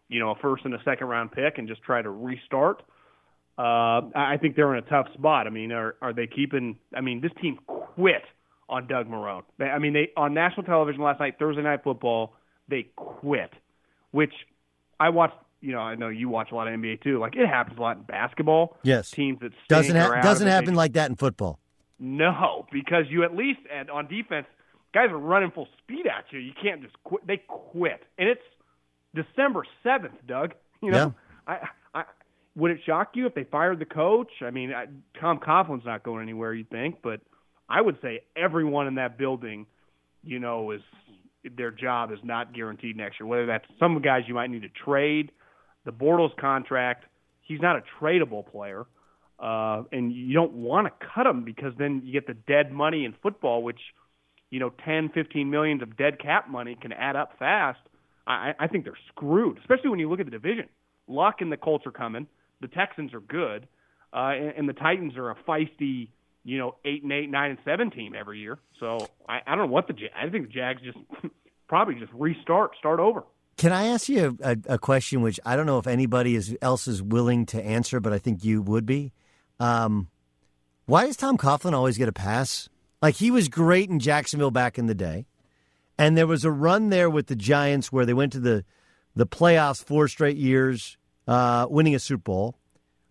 you 0.08 0.20
know, 0.20 0.32
a 0.32 0.36
first 0.36 0.66
and 0.66 0.74
a 0.74 0.84
second 0.86 1.08
round 1.08 1.32
pick 1.32 1.58
and 1.58 1.68
just 1.68 1.82
try 1.82 2.02
to 2.02 2.10
restart? 2.12 2.84
Uh, 3.58 4.10
I 4.16 4.38
think 4.40 4.56
they're 4.56 4.76
in 4.76 4.84
a 4.84 4.88
tough 4.88 5.08
spot. 5.14 5.48
I 5.48 5.50
mean, 5.50 5.72
are 5.72 5.96
are 6.02 6.14
they 6.14 6.28
keeping? 6.28 6.78
I 6.96 7.02
mean, 7.02 7.22
this 7.22 7.32
team 7.42 7.60
quit 7.66 8.24
on 8.70 8.88
Doug 8.88 9.08
Marrone. 9.08 9.44
I 9.60 9.80
mean, 9.80 9.94
they 9.94 10.10
on 10.18 10.34
national 10.34 10.66
television 10.66 11.02
last 11.02 11.20
night, 11.20 11.36
Thursday 11.40 11.62
night 11.62 11.84
football, 11.84 12.34
they 12.68 12.88
quit, 12.96 13.52
which 14.12 14.34
I 15.00 15.10
watched 15.10 15.36
you 15.64 15.72
know, 15.72 15.80
I 15.80 15.96
know 15.96 16.10
you 16.10 16.28
watch 16.28 16.52
a 16.52 16.56
lot 16.56 16.68
of 16.68 16.78
NBA 16.78 17.02
too. 17.02 17.20
Like 17.20 17.38
it 17.38 17.48
happens 17.48 17.78
a 17.78 17.82
lot 17.82 17.96
in 17.96 18.04
basketball. 18.04 18.76
Yes, 18.84 19.10
teams 19.10 19.40
that 19.40 19.54
doesn't 19.70 19.96
ha- 19.96 20.22
doesn't 20.22 20.48
happen 20.48 20.76
like 20.76 20.94
that 20.94 21.10
in 21.10 21.16
football. 21.16 21.58
No, 21.98 22.68
because 22.70 23.06
you 23.10 23.24
at 23.24 23.34
least 23.34 23.60
and 23.74 23.90
on 23.90 24.08
defense, 24.08 24.46
guys 24.94 25.10
are 25.10 25.18
running 25.18 25.52
full 25.52 25.70
speed 25.82 26.06
at 26.06 26.26
you. 26.32 26.40
You 26.40 26.52
can't 26.62 26.82
just 26.82 27.02
quit. 27.06 27.26
They 27.26 27.42
quit, 27.48 28.04
and 28.18 28.28
it's 28.28 28.42
December 29.16 29.64
seventh, 29.82 30.16
Doug. 30.28 30.54
You 30.84 30.92
know, 30.92 31.16
yeah. 31.48 31.64
I, 31.94 32.00
I 32.00 32.04
would 32.58 32.72
it 32.72 32.80
shock 32.86 33.12
you 33.14 33.26
if 33.26 33.34
they 33.34 33.46
fired 33.46 33.80
the 33.80 33.86
coach? 33.86 34.28
I 34.42 34.52
mean, 34.52 34.74
I, 34.74 34.88
Tom 35.18 35.40
Coughlin's 35.40 35.86
not 35.86 36.04
going 36.04 36.22
anywhere, 36.22 36.54
you 36.54 36.66
think, 36.70 36.98
but 37.02 37.22
I 37.70 37.80
would 37.80 37.96
say 38.02 38.24
everyone 38.36 38.88
in 38.88 38.96
that 38.96 39.18
building, 39.18 39.66
you 40.26 40.40
know, 40.40 40.72
is 40.72 40.82
their 41.56 41.72
job 41.72 42.12
is 42.12 42.20
not 42.22 42.54
guaranteed 42.54 42.98
next 42.98 43.18
year. 43.18 43.28
Whether 43.28 43.46
that's 43.46 43.64
some 43.80 44.02
guys 44.02 44.24
you 44.28 44.34
might 44.34 44.50
need 44.50 44.64
to 44.64 44.68
trade 44.68 45.32
the 45.86 45.92
Bortles 45.92 46.36
contract, 46.38 47.06
he's 47.42 47.62
not 47.62 47.76
a 47.76 47.84
tradable 48.00 48.50
player. 48.50 48.86
Uh, 49.40 49.84
and 49.92 50.14
you 50.14 50.34
don't 50.34 50.54
want 50.54 50.88
to 50.88 51.08
cut 51.14 51.26
him 51.26 51.44
because 51.44 51.74
then 51.78 52.02
you 52.06 52.14
get 52.14 52.28
the 52.28 52.34
dead 52.34 52.72
money 52.72 53.04
in 53.04 53.14
football, 53.22 53.62
which, 53.62 53.80
you 54.52 54.60
know, 54.60 54.72
10, 54.86 55.10
15 55.10 55.50
millions 55.50 55.82
of 55.82 55.98
dead 55.98 56.20
cap 56.20 56.50
money 56.50 56.78
can 56.80 56.94
add 56.94 57.16
up 57.16 57.34
fast. 57.40 57.80
I, 58.26 58.54
I 58.58 58.68
think 58.68 58.86
they're 58.86 58.94
screwed, 59.10 59.58
especially 59.58 59.90
when 59.90 60.00
you 60.00 60.10
look 60.10 60.20
at 60.20 60.26
the 60.26 60.32
division. 60.32 60.70
Luck 61.08 61.42
and 61.42 61.52
the 61.52 61.58
Colts 61.58 61.86
are 61.86 61.92
coming. 61.92 62.28
The 62.62 62.70
Texans 62.70 63.14
are 63.14 63.20
good, 63.20 63.68
uh, 64.14 64.32
and, 64.36 64.54
and 64.60 64.70
the 64.70 64.74
Titans 64.74 65.18
are 65.18 65.32
a 65.32 65.36
feisty, 65.48 66.08
you 66.46 66.58
know, 66.58 66.76
eight 66.86 67.04
and 67.04 67.12
eight, 67.12 67.30
nine 67.30 67.50
and 67.50 67.60
seven 67.66 67.92
team 67.92 68.14
every 68.18 68.40
year. 68.40 68.60
So 68.80 69.10
I, 69.28 69.42
I 69.46 69.56
don't 69.56 69.68
know 69.68 69.74
what 69.74 69.88
the. 69.88 69.96
I 70.16 70.30
think 70.30 70.48
the 70.48 70.54
Jags 70.54 70.82
just 70.82 70.98
probably 71.68 71.96
just 71.96 72.14
restart, 72.14 72.78
start 72.80 73.02
over. 73.02 73.24
Can 73.58 73.72
I 73.72 73.88
ask 73.88 74.10
you 74.10 74.38
a, 74.42 74.58
a, 74.68 74.78
question, 74.80 75.22
which 75.22 75.40
I 75.46 75.56
don't 75.56 75.66
know 75.66 75.78
if 75.78 75.88
anybody 75.88 76.36
is, 76.36 76.56
else 76.62 76.88
is 76.88 77.04
willing 77.04 77.46
to 77.48 77.64
answer, 77.64 78.00
but 78.00 78.12
I 78.12 78.18
think 78.18 78.44
you 78.44 78.62
would 78.62 78.86
be. 78.86 79.14
Um, 79.60 80.10
why 80.86 81.06
does 81.06 81.18
Tom 81.18 81.38
Coughlin 81.38 81.74
always 81.74 81.98
get 81.98 82.10
a 82.10 82.14
pass? 82.14 82.68
Like 83.02 83.16
he 83.16 83.32
was 83.32 83.50
great 83.50 83.90
in 83.90 84.00
Jacksonville 84.00 84.52
back 84.52 84.78
in 84.78 84.88
the 84.88 84.96
day, 84.96 85.28
and 85.98 86.18
there 86.18 86.28
was 86.28 86.44
a 86.46 86.52
run 86.52 86.90
there 86.90 87.10
with 87.10 87.28
the 87.28 87.36
Giants 87.36 87.92
where 87.92 88.06
they 88.06 88.14
went 88.14 88.32
to 88.34 88.40
the 88.40 88.66
the 89.16 89.28
playoffs 89.28 89.84
four 89.84 90.08
straight 90.08 90.38
years, 90.38 90.98
uh, 91.28 91.68
winning 91.70 91.96
a 91.96 92.00
Super 92.00 92.24
Bowl. 92.24 92.56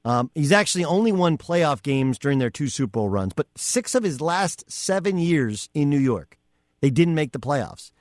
Um, 0.04 0.30
he's 0.34 0.50
actually 0.50 0.84
only 0.84 1.12
won 1.12 1.38
playoff 1.38 1.82
games 1.82 2.18
during 2.18 2.38
their 2.38 2.50
two 2.50 2.68
Super 2.68 2.90
Bowl 2.90 3.08
runs, 3.08 3.32
but 3.34 3.46
six 3.56 3.94
of 3.94 4.02
his 4.02 4.20
last 4.20 4.70
seven 4.70 5.16
years 5.16 5.68
in 5.74 5.88
New 5.88 5.98
York, 5.98 6.38
they 6.80 6.90
didn't 6.90 7.14
make 7.14 7.32
the 7.32 7.38
playoffs. 7.38 7.92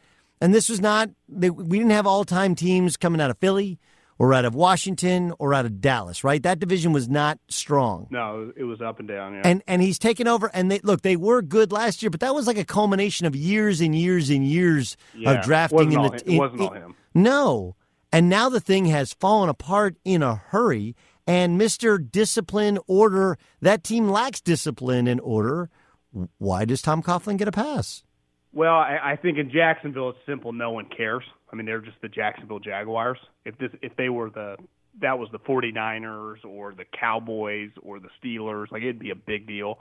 And 0.42 0.54
this 0.54 0.68
was 0.68 0.82
not, 0.82 1.10
they, 1.30 1.52
we 1.52 1.78
didn't 1.78 1.92
have 1.92 2.08
all 2.08 2.26
time 2.26 2.56
teams 2.56 2.98
coming 2.98 3.22
out 3.22 3.30
of 3.30 3.38
Philly 3.38 3.80
or 4.18 4.34
out 4.34 4.44
of 4.44 4.56
Washington 4.56 5.34
or 5.40 5.54
out 5.54 5.66
of 5.66 5.80
Dallas, 5.80 6.24
right? 6.24 6.42
That 6.42 6.60
division 6.60 6.92
was 6.92 7.08
not 7.08 7.40
strong. 7.48 8.08
No, 8.10 8.52
it 8.58 8.64
was 8.64 8.82
up 8.82 9.00
and 9.00 9.08
down. 9.08 9.36
Yeah. 9.36 9.42
And 9.46 9.64
and 9.68 9.82
he's 9.82 10.00
taken 10.00 10.28
over. 10.28 10.50
And 10.54 10.72
they 10.72 10.80
look, 10.80 11.04
they 11.04 11.16
were 11.16 11.42
good 11.42 11.72
last 11.72 12.02
year, 12.02 12.10
but 12.10 12.20
that 12.20 12.34
was 12.34 12.48
like 12.48 12.58
a 12.58 12.66
culmination 12.66 13.28
of 13.28 13.36
years 13.36 13.82
and 13.82 13.96
years 13.96 14.30
and 14.30 14.46
years 14.46 14.98
yeah. 15.16 15.32
of 15.32 15.46
drafting. 15.46 15.92
in 15.92 16.02
the, 16.02 16.24
it 16.26 16.38
wasn't 16.38 16.62
all 16.62 16.74
him. 16.74 16.96
No, 17.14 17.76
and 18.12 18.28
now 18.28 18.50
the 18.50 18.60
thing 18.60 18.86
has 18.88 19.14
fallen 19.14 19.48
apart 19.48 19.96
in 20.04 20.24
a 20.24 20.36
hurry. 20.36 20.96
And 21.28 21.58
Mister 21.58 22.00
Discipline 22.00 22.80
Order, 22.88 23.38
that 23.62 23.84
team 23.84 24.10
lacks 24.10 24.42
discipline 24.42 25.08
and 25.08 25.22
order. 25.22 25.70
Why 26.40 26.66
does 26.66 26.82
Tom 26.82 27.02
Coughlin 27.04 27.38
get 27.38 27.48
a 27.48 27.52
pass? 27.52 28.04
Well, 28.54 28.74
I, 28.74 29.00
I 29.04 29.16
think 29.16 29.38
in 29.38 29.50
Jacksonville 29.50 30.10
it's 30.10 30.20
simple. 30.26 30.52
No 30.52 30.72
one 30.72 30.86
cares. 30.86 31.24
I 31.52 31.56
mean, 31.56 31.66
they're 31.66 31.82
just 31.82 31.98
the 32.02 32.10
Jacksonville 32.10 32.60
Jaguars. 32.60 33.18
If 33.46 33.58
this, 33.58 33.72
if 33.82 33.96
they 33.96 34.10
were 34.10 34.30
the, 34.30 34.58
that 35.02 35.18
was 35.18 35.30
the 35.32 35.40
49ers 35.40 36.44
or 36.46 36.74
the 36.74 36.86
Cowboys 37.00 37.70
or 37.82 38.00
the 38.00 38.10
Steelers, 38.22 38.72
like 38.72 38.82
it'd 38.82 39.00
be 39.00 39.12
a 39.12 39.16
big 39.16 39.48
deal. 39.48 39.80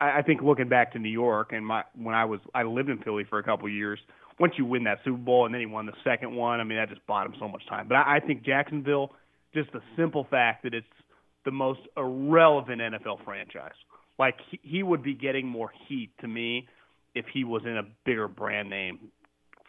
I, 0.00 0.18
I 0.18 0.22
think 0.22 0.42
looking 0.42 0.68
back 0.68 0.92
to 0.92 0.98
New 0.98 1.10
York 1.10 1.52
and 1.52 1.66
my 1.66 1.82
when 1.96 2.14
I 2.14 2.24
was 2.24 2.40
I 2.54 2.62
lived 2.62 2.90
in 2.90 2.98
Philly 2.98 3.24
for 3.28 3.38
a 3.38 3.42
couple 3.42 3.66
of 3.66 3.72
years. 3.72 3.98
Once 4.38 4.52
you 4.58 4.66
win 4.66 4.84
that 4.84 4.98
Super 5.02 5.16
Bowl 5.16 5.46
and 5.46 5.54
then 5.54 5.60
he 5.60 5.66
won 5.66 5.86
the 5.86 5.94
second 6.04 6.34
one, 6.34 6.60
I 6.60 6.64
mean 6.64 6.78
that 6.78 6.90
just 6.90 7.04
bought 7.06 7.26
him 7.26 7.34
so 7.40 7.48
much 7.48 7.66
time. 7.68 7.88
But 7.88 7.96
I, 7.96 8.16
I 8.16 8.20
think 8.20 8.44
Jacksonville, 8.44 9.12
just 9.54 9.72
the 9.72 9.80
simple 9.96 10.26
fact 10.30 10.62
that 10.64 10.74
it's 10.74 10.86
the 11.44 11.50
most 11.50 11.80
irrelevant 11.96 12.80
NFL 12.80 13.24
franchise. 13.24 13.72
Like 14.18 14.34
he, 14.50 14.60
he 14.62 14.82
would 14.82 15.02
be 15.02 15.14
getting 15.14 15.46
more 15.46 15.70
heat 15.88 16.10
to 16.20 16.28
me 16.28 16.68
if 17.16 17.24
he 17.32 17.42
was 17.42 17.62
in 17.64 17.76
a 17.78 17.82
bigger 18.04 18.28
brand 18.28 18.70
name 18.70 19.10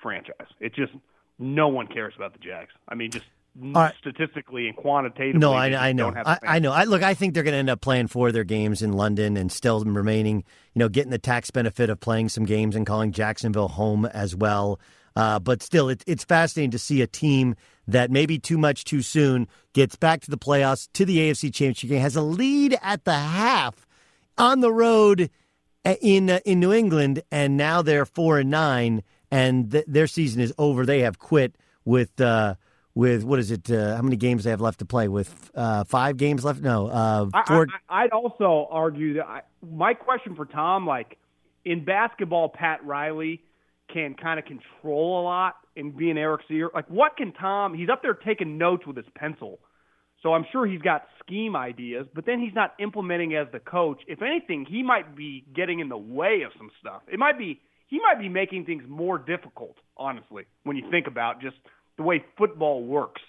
franchise. 0.02 0.48
It 0.60 0.76
just 0.76 0.92
no 1.40 1.70
one 1.70 1.88
cares 1.88 2.14
about 2.16 2.34
the 2.34 2.40
Jags. 2.40 2.72
I 2.90 2.94
mean, 2.94 3.10
just 3.10 3.26
right. 3.60 3.94
statistically 4.00 4.68
and 4.68 4.76
quantitatively. 4.76 5.40
No, 5.40 5.54
I, 5.54 5.90
I 5.90 5.94
know. 5.94 6.14
I, 6.14 6.38
I, 6.44 6.60
know. 6.60 6.72
I 6.72 6.84
look. 6.84 7.02
I 7.02 7.14
think 7.14 7.34
they're 7.34 7.44
going 7.44 7.54
to 7.54 7.60
end 7.60 7.70
up 7.70 7.82
playing 7.82 8.08
four 8.08 8.28
of 8.28 8.34
their 8.34 8.44
games 8.44 8.82
in 8.82 8.94
London 8.94 9.38
and 9.38 9.52
still 9.52 9.84
remaining. 9.84 10.44
You 10.74 10.80
know, 10.80 10.90
getting 10.90 11.12
the 11.12 11.18
tax 11.18 11.50
benefit 11.50 11.90
of 11.90 12.00
playing 12.02 12.30
some 12.30 12.46
games 12.46 12.76
and 12.76 12.86
calling 12.86 13.14
Jacksonville 13.14 13.70
home 13.70 14.06
as 14.06 14.36
well. 14.36 14.80
Uh, 15.16 15.40
but 15.40 15.64
still, 15.64 15.90
it, 15.90 16.04
it's 16.06 16.26
fascinating 16.26 16.72
to 16.72 16.78
see 16.78 17.02
a 17.02 17.08
team 17.08 17.56
that 17.88 18.12
maybe 18.12 18.38
too 18.38 18.58
much 18.58 18.84
too 18.84 19.02
soon 19.02 19.48
gets 19.74 19.96
back 19.96 20.22
to 20.22 20.30
the 20.30 20.38
playoffs, 20.38 20.90
to 20.94 21.06
the 21.06 21.18
AFC 21.18 21.54
Championship 21.54 21.90
game, 21.90 22.02
has 22.02 22.16
a 22.16 22.22
lead 22.22 22.78
at 22.84 23.06
the 23.06 23.16
half 23.16 23.88
on 24.38 24.60
the 24.60 24.72
road 24.72 25.32
in 25.86 26.30
uh, 26.30 26.40
in 26.46 26.60
New 26.60 26.74
England, 26.74 27.24
and 27.32 27.58
now 27.58 27.82
they're 27.82 28.06
four 28.06 28.40
and 28.40 28.50
nine, 28.50 29.04
and 29.32 29.72
th- 29.72 29.86
their 29.88 30.08
season 30.08 30.42
is 30.42 30.54
over. 30.58 30.86
They 30.86 31.02
have 31.02 31.20
quit 31.20 31.56
with 31.86 32.20
uh, 32.20 32.56
with 32.98 33.24
what 33.24 33.40
is 33.40 33.52
it? 33.52 33.70
Uh, 33.70 33.96
how 33.96 34.02
many 34.02 34.16
games 34.16 34.44
they 34.44 34.50
have 34.50 34.62
left 34.62 34.80
to 34.80 34.86
play? 34.86 35.08
With 35.08 35.52
uh, 35.56 35.84
five 35.84 36.18
games 36.18 36.44
left? 36.44 36.62
No, 36.62 36.88
uh, 36.88 37.30
four. 37.46 37.68
I, 37.88 38.04
would 38.04 38.12
also 38.12 38.68
argue 38.72 39.16
that 39.16 39.26
I, 39.26 39.42
my 39.62 39.94
question 39.94 40.36
for 40.36 40.46
Tom, 40.46 40.88
like 40.88 41.18
in 41.64 41.86
basketball, 41.86 42.50
Pat 42.50 42.84
Riley 42.84 43.44
can 43.94 44.16
kind 44.16 44.40
of 44.40 44.46
control 44.46 45.22
a 45.22 45.24
lot 45.24 45.56
and 45.76 45.96
be 45.96 46.10
an 46.10 46.18
Eric 46.18 46.42
Sear. 46.48 46.70
Like, 46.74 46.90
what 46.90 47.16
can 47.16 47.34
Tom? 47.34 47.74
He's 47.74 47.90
up 47.90 48.02
there 48.02 48.14
taking 48.14 48.58
notes 48.58 48.86
with 48.86 48.98
his 48.98 49.06
pencil. 49.16 49.60
So 50.24 50.34
I'm 50.34 50.46
sure 50.52 50.66
he's 50.66 50.82
got 50.82 51.04
scheme 51.24 51.56
ideas, 51.56 52.08
but 52.14 52.26
then 52.26 52.40
he's 52.40 52.54
not 52.56 52.74
implementing 52.80 53.36
as 53.36 53.48
the 53.52 53.60
coach. 53.60 54.02
If 54.08 54.22
anything, 54.22 54.66
he 54.68 54.82
might 54.82 55.16
be 55.16 55.46
getting 55.56 55.80
in 55.80 55.90
the 55.90 55.98
way 55.98 56.42
of 56.46 56.52
some 56.58 56.72
stuff. 56.80 57.04
It 57.12 57.20
might 57.20 57.38
be 57.38 57.62
he 57.88 58.00
might 58.00 58.20
be 58.20 58.28
making 58.30 58.66
things 58.66 58.84
more 58.88 59.18
difficult, 59.18 59.76
honestly, 59.96 60.44
when 60.64 60.76
you 60.76 60.90
think 60.92 61.08
about 61.08 61.42
just 61.42 61.56
the 61.98 62.04
way 62.04 62.24
football 62.38 62.84
works, 62.84 63.22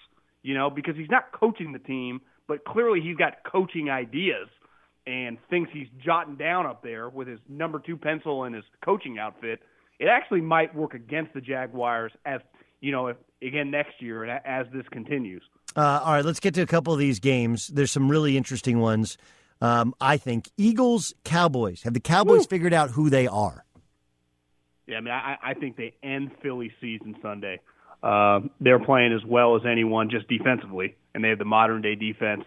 you 0.42 0.54
know, 0.54 0.68
because 0.68 0.96
he's 0.96 1.10
not 1.10 1.32
coaching 1.32 1.72
the 1.72 1.78
team, 1.78 2.20
but 2.48 2.64
clearly 2.64 3.00
he's 3.00 3.16
got 3.16 3.34
coaching 3.50 3.88
ideas 3.88 4.48
and 5.06 5.38
things 5.48 5.68
he's 5.72 5.86
jotting 6.04 6.36
down 6.36 6.66
up 6.66 6.82
there 6.82 7.08
with 7.08 7.28
his 7.28 7.38
number 7.48 7.78
2 7.78 7.96
pencil 7.96 8.44
and 8.44 8.54
his 8.54 8.64
coaching 8.84 9.18
outfit. 9.18 9.60
It 9.98 10.06
actually 10.06 10.40
might 10.40 10.74
work 10.74 10.94
against 10.94 11.34
the 11.34 11.40
Jaguars 11.40 12.12
as, 12.26 12.40
you 12.80 12.92
know, 12.92 13.08
if, 13.08 13.16
again 13.42 13.70
next 13.70 14.00
year 14.00 14.24
as 14.24 14.66
this 14.72 14.84
continues. 14.90 15.42
Uh, 15.78 16.00
all 16.04 16.12
right, 16.12 16.24
let's 16.24 16.40
get 16.40 16.54
to 16.54 16.60
a 16.60 16.66
couple 16.66 16.92
of 16.92 16.98
these 16.98 17.20
games. 17.20 17.68
There's 17.68 17.92
some 17.92 18.10
really 18.10 18.36
interesting 18.36 18.80
ones. 18.80 19.16
Um, 19.60 19.94
I 20.00 20.16
think 20.16 20.50
Eagles, 20.56 21.14
Cowboys. 21.22 21.84
Have 21.84 21.94
the 21.94 22.00
Cowboys 22.00 22.40
Woo. 22.40 22.46
figured 22.46 22.72
out 22.72 22.90
who 22.90 23.10
they 23.10 23.28
are? 23.28 23.64
Yeah, 24.88 24.96
I 24.96 25.00
mean, 25.00 25.14
I, 25.14 25.36
I 25.40 25.54
think 25.54 25.76
they 25.76 25.94
end 26.02 26.32
Philly 26.42 26.72
season 26.80 27.14
Sunday. 27.22 27.60
Uh, 28.02 28.40
they're 28.60 28.84
playing 28.84 29.12
as 29.12 29.24
well 29.24 29.54
as 29.54 29.62
anyone 29.70 30.10
just 30.10 30.26
defensively, 30.26 30.96
and 31.14 31.22
they 31.22 31.28
have 31.28 31.38
the 31.38 31.44
modern 31.44 31.80
day 31.80 31.94
defense. 31.94 32.42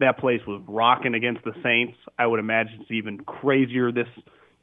That 0.00 0.18
place 0.18 0.40
was 0.44 0.60
rocking 0.66 1.14
against 1.14 1.44
the 1.44 1.52
Saints. 1.62 1.96
I 2.18 2.26
would 2.26 2.40
imagine 2.40 2.80
it's 2.80 2.90
even 2.90 3.18
crazier 3.18 3.92
this, 3.92 4.08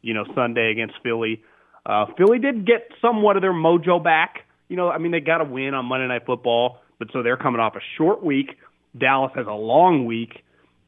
you 0.01 0.13
know, 0.13 0.25
Sunday 0.35 0.69
against 0.71 0.95
Philly. 1.01 1.43
Uh, 1.85 2.07
Philly 2.17 2.39
did 2.39 2.67
get 2.67 2.89
somewhat 3.01 3.37
of 3.37 3.41
their 3.41 3.53
mojo 3.53 4.03
back. 4.03 4.39
You 4.67 4.75
know, 4.75 4.89
I 4.89 4.97
mean, 4.97 5.13
they 5.13 5.21
got 5.21 5.39
a 5.39 5.45
win 5.45 5.73
on 5.73 5.85
Monday 5.85 6.07
Night 6.07 6.25
Football. 6.25 6.81
But 7.01 7.07
so 7.13 7.23
they're 7.23 7.35
coming 7.35 7.59
off 7.59 7.75
a 7.75 7.79
short 7.97 8.23
week. 8.23 8.59
Dallas 8.95 9.31
has 9.33 9.47
a 9.47 9.53
long 9.53 10.05
week, 10.05 10.43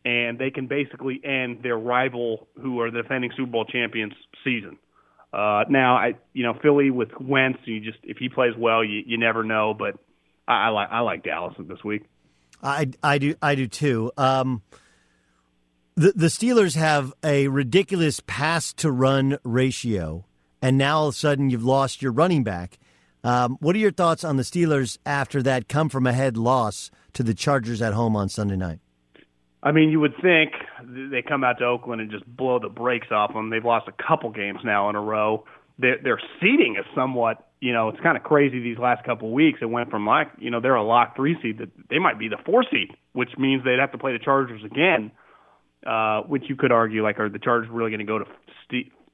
and 0.06 0.38
they 0.38 0.52
can 0.52 0.68
basically 0.68 1.20
end 1.24 1.64
their 1.64 1.76
rival, 1.76 2.48
who 2.62 2.82
are 2.82 2.92
the 2.92 3.02
defending 3.02 3.32
Super 3.36 3.52
Bowl 3.52 3.66
champions, 3.66 4.14
season. 4.44 4.78
Uh, 5.34 5.64
now, 5.72 5.96
I 5.96 6.14
you 6.34 6.44
know 6.44 6.54
Philly 6.62 6.92
with 6.92 7.10
Wentz, 7.20 7.58
you 7.66 7.80
just 7.80 7.98
if 8.04 8.18
he 8.18 8.30
plays 8.30 8.54
well, 8.56 8.84
you 8.84 9.02
you 9.08 9.18
never 9.18 9.44
know. 9.44 9.74
But 9.74 9.96
I, 10.48 10.68
I 10.68 10.70
like 10.70 10.90
I 10.92 11.00
like 11.00 11.24
Dallas 11.24 11.56
this 11.58 11.84
week. 11.84 12.04
I 12.62 12.92
I 13.02 13.18
do 13.18 13.34
I 13.42 13.56
do 13.56 13.66
too. 13.66 14.12
Um, 14.16 14.62
the 15.96 16.12
the 16.12 16.28
Steelers 16.28 16.76
have 16.76 17.12
a 17.24 17.48
ridiculous 17.48 18.20
pass 18.28 18.72
to 18.74 18.92
run 18.92 19.40
ratio, 19.44 20.26
and 20.62 20.78
now 20.78 21.00
all 21.00 21.08
of 21.08 21.16
a 21.16 21.18
sudden 21.18 21.50
you've 21.50 21.66
lost 21.66 22.04
your 22.04 22.12
running 22.12 22.44
back. 22.44 22.78
Um, 23.24 23.58
what 23.62 23.76
are 23.76 23.80
your 23.80 23.92
thoughts 23.92 24.24
on 24.24 24.38
the 24.38 24.44
Steelers 24.44 24.98
after 25.06 25.42
that 25.44 25.70
come 25.70 25.90
from 25.90 26.06
ahead 26.06 26.36
loss 26.36 26.92
to 27.14 27.24
the 27.24 27.34
Chargers 27.34 27.82
at 27.82 27.94
home 27.94 28.16
on 28.16 28.30
Sunday 28.30 28.58
night? 28.58 28.80
I 29.62 29.72
mean, 29.72 29.90
you 29.90 30.00
would 30.02 30.16
think 30.22 30.52
they 30.84 31.22
come 31.22 31.44
out 31.44 31.60
to 31.60 31.66
Oakland 31.66 32.02
and 32.02 32.12
just 32.12 32.26
blow 32.26 32.60
the 32.60 32.68
brakes 32.68 33.08
off 33.12 33.34
them. 33.34 33.50
They've 33.50 33.64
lost 33.64 33.88
a 33.88 34.04
couple 34.04 34.30
games 34.30 34.60
now 34.66 34.90
in 34.90 34.96
a 34.96 35.02
row. 35.02 35.46
Their, 35.80 35.98
their 36.04 36.22
seeding 36.42 36.76
is 36.78 36.86
somewhat, 36.94 37.48
you 37.62 37.72
know, 37.72 37.88
it's 37.90 38.00
kind 38.02 38.18
of 38.18 38.24
crazy 38.24 38.62
these 38.62 38.78
last 38.78 39.06
couple 39.06 39.32
weeks. 39.32 39.60
It 39.62 39.68
went 39.68 39.90
from 39.90 40.06
like, 40.06 40.28
you 40.38 40.52
know, 40.52 40.60
they're 40.60 40.76
a 40.76 40.84
lock 40.84 41.16
three 41.16 41.38
seed 41.42 41.60
that 41.60 41.70
they 41.90 42.00
might 42.00 42.20
be 42.20 42.28
the 42.28 42.38
four 42.46 42.66
seed, 42.70 42.90
which 43.14 43.30
means 43.38 43.64
they'd 43.64 43.80
have 43.80 43.94
to 43.94 43.98
play 43.98 44.12
the 44.12 44.20
Chargers 44.20 44.64
again. 44.66 45.12
Uh, 45.86 46.22
which 46.22 46.44
you 46.48 46.56
could 46.56 46.72
argue, 46.72 47.04
like, 47.04 47.20
are 47.20 47.28
the 47.28 47.38
Chargers 47.38 47.70
really 47.70 47.92
going 47.92 48.00
to 48.00 48.06
go 48.06 48.18
to 48.18 48.26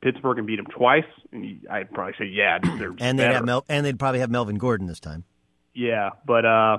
Pittsburgh 0.02 0.38
and 0.38 0.48
beat 0.48 0.58
them 0.58 0.68
twice, 0.68 1.06
and 1.32 1.66
I'd 1.70 1.92
probably 1.92 2.14
say 2.18 2.26
yeah, 2.26 2.60
they're 2.78 2.94
and 3.00 3.20
they'd 3.20 3.32
have 3.32 3.46
Mel- 3.46 3.66
and 3.68 3.86
they'd 3.86 4.00
probably 4.00 4.20
have 4.20 4.30
Melvin 4.30 4.58
Gordon 4.58 4.88
this 4.88 5.00
time. 5.00 5.26
Yeah, 5.74 6.12
but 6.26 6.46
uh, 6.46 6.78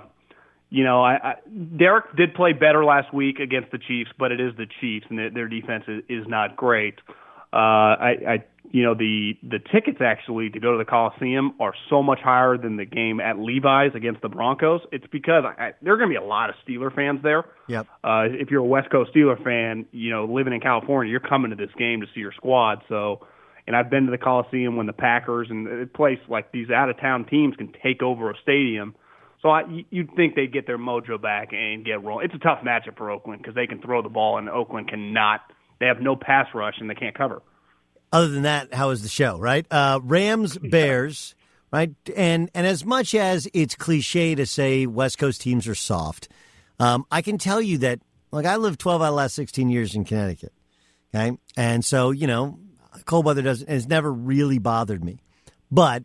you 0.71 0.85
know, 0.85 1.03
I, 1.03 1.15
I 1.15 1.35
Derek 1.77 2.17
did 2.17 2.35
play 2.35 2.53
better 2.53 2.85
last 2.85 3.13
week 3.13 3.39
against 3.39 3.71
the 3.73 3.79
Chiefs, 3.79 4.11
but 4.19 4.33
it 4.33 4.41
is 4.41 4.57
the 4.57 4.67
Chiefs, 4.81 5.07
and 5.11 5.19
their, 5.19 5.31
their 5.31 5.49
defense 5.49 5.85
is, 5.89 6.03
is 6.09 6.29
not 6.29 6.57
great. 6.57 6.95
Uh, 7.53 7.57
I, 7.57 8.11
I 8.29 8.45
you 8.73 8.85
know 8.85 8.95
the 8.95 9.33
the 9.43 9.59
tickets 9.59 9.99
actually 10.01 10.51
to 10.51 10.61
go 10.61 10.73
to 10.73 10.79
the 10.79 10.85
Coliseum 10.85 11.55
are 11.59 11.75
so 11.89 12.03
much 12.03 12.21
higher 12.23 12.57
than 12.57 12.77
the 12.77 12.85
game 12.85 13.19
at 13.21 13.37
Levi's 13.39 13.91
against 13.97 14.23
the 14.23 14.29
Broncos. 14.29 14.81
It's 14.93 15.07
because 15.11 15.43
I, 15.45 15.73
there 15.83 15.93
are 15.95 15.97
going 15.97 16.09
to 16.11 16.13
be 16.19 16.25
a 16.25 16.27
lot 16.27 16.51
of 16.51 16.57
Steeler 16.67 16.95
fans 16.95 17.21
there. 17.25 17.45
Yep. 17.67 17.87
Uh, 18.05 18.27
if 18.31 18.51
you're 18.51 18.61
a 18.61 18.65
West 18.65 18.91
Coast 18.91 19.11
Steeler 19.15 19.43
fan, 19.43 19.87
you 19.91 20.11
know 20.11 20.25
living 20.27 20.53
in 20.53 20.61
California, 20.61 21.11
you're 21.11 21.19
coming 21.21 21.51
to 21.51 21.57
this 21.57 21.75
game 21.77 22.01
to 22.03 22.07
see 22.15 22.21
your 22.21 22.33
squad. 22.33 22.83
So, 22.89 23.27
and 23.67 23.75
I've 23.75 23.91
been 23.91 24.05
to 24.07 24.13
the 24.13 24.19
Coliseum 24.19 24.77
when 24.77 24.87
the 24.87 24.93
Packers 24.93 25.49
and 25.51 25.67
a 25.83 25.87
place 25.87 26.21
like 26.29 26.53
these 26.53 26.71
out 26.71 26.89
of 26.91 27.01
town 27.01 27.25
teams 27.25 27.57
can 27.57 27.73
take 27.83 28.03
over 28.03 28.31
a 28.31 28.35
stadium. 28.43 28.95
So 29.43 29.49
I, 29.49 29.67
you- 29.69 29.85
you'd 29.91 30.15
think 30.15 30.37
they'd 30.37 30.53
get 30.53 30.69
their 30.69 30.79
mojo 30.79 31.21
back 31.21 31.53
and 31.53 31.85
get 31.85 32.05
rolling. 32.05 32.27
It's 32.27 32.35
a 32.35 32.39
tough 32.39 32.61
matchup 32.65 32.97
for 32.97 33.11
Oakland 33.11 33.43
because 33.43 33.57
they 33.57 33.67
can 33.67 33.81
throw 33.83 34.01
the 34.03 34.09
ball 34.09 34.39
and 34.39 34.49
Oakland 34.49 34.89
cannot. 34.89 35.41
They 35.81 35.87
have 35.87 36.01
no 36.01 36.15
pass 36.15 36.47
rush 36.55 36.75
and 36.79 36.89
they 36.89 36.95
can't 36.95 37.17
cover. 37.17 37.43
Other 38.13 38.29
than 38.29 38.43
that, 38.43 38.73
how 38.75 38.89
was 38.89 39.03
the 39.03 39.09
show? 39.09 39.39
Right, 39.39 39.67
uh, 39.71 40.01
Rams 40.03 40.59
Bears. 40.59 41.35
Right, 41.73 41.95
and 42.17 42.51
and 42.53 42.67
as 42.67 42.85
much 42.85 43.15
as 43.15 43.49
it's 43.55 43.77
cliche 43.77 44.35
to 44.35 44.45
say 44.45 44.87
West 44.87 45.19
Coast 45.19 45.41
teams 45.41 45.69
are 45.69 45.77
soft, 45.77 46.29
um, 46.81 47.07
I 47.13 47.23
can 47.23 47.39
tell 47.39 47.61
you 47.61 47.79
that 47.79 48.01
like 48.33 48.45
I 48.45 48.57
lived 48.57 48.81
twelve 48.81 49.01
out 49.01 49.07
of 49.07 49.11
the 49.13 49.17
last 49.17 49.37
sixteen 49.37 49.71
years 49.71 49.95
in 49.95 50.05
Connecticut. 50.05 50.53
Okay, 51.15 51.39
and 51.57 51.85
so 51.85 52.11
you 52.11 52.27
know, 52.27 52.59
cold 53.05 53.25
weather 53.25 53.43
doesn't 53.43 53.71
has 53.71 53.87
never 53.87 54.13
really 54.13 54.59
bothered 54.59 55.05
me, 55.05 55.21
but 55.71 56.03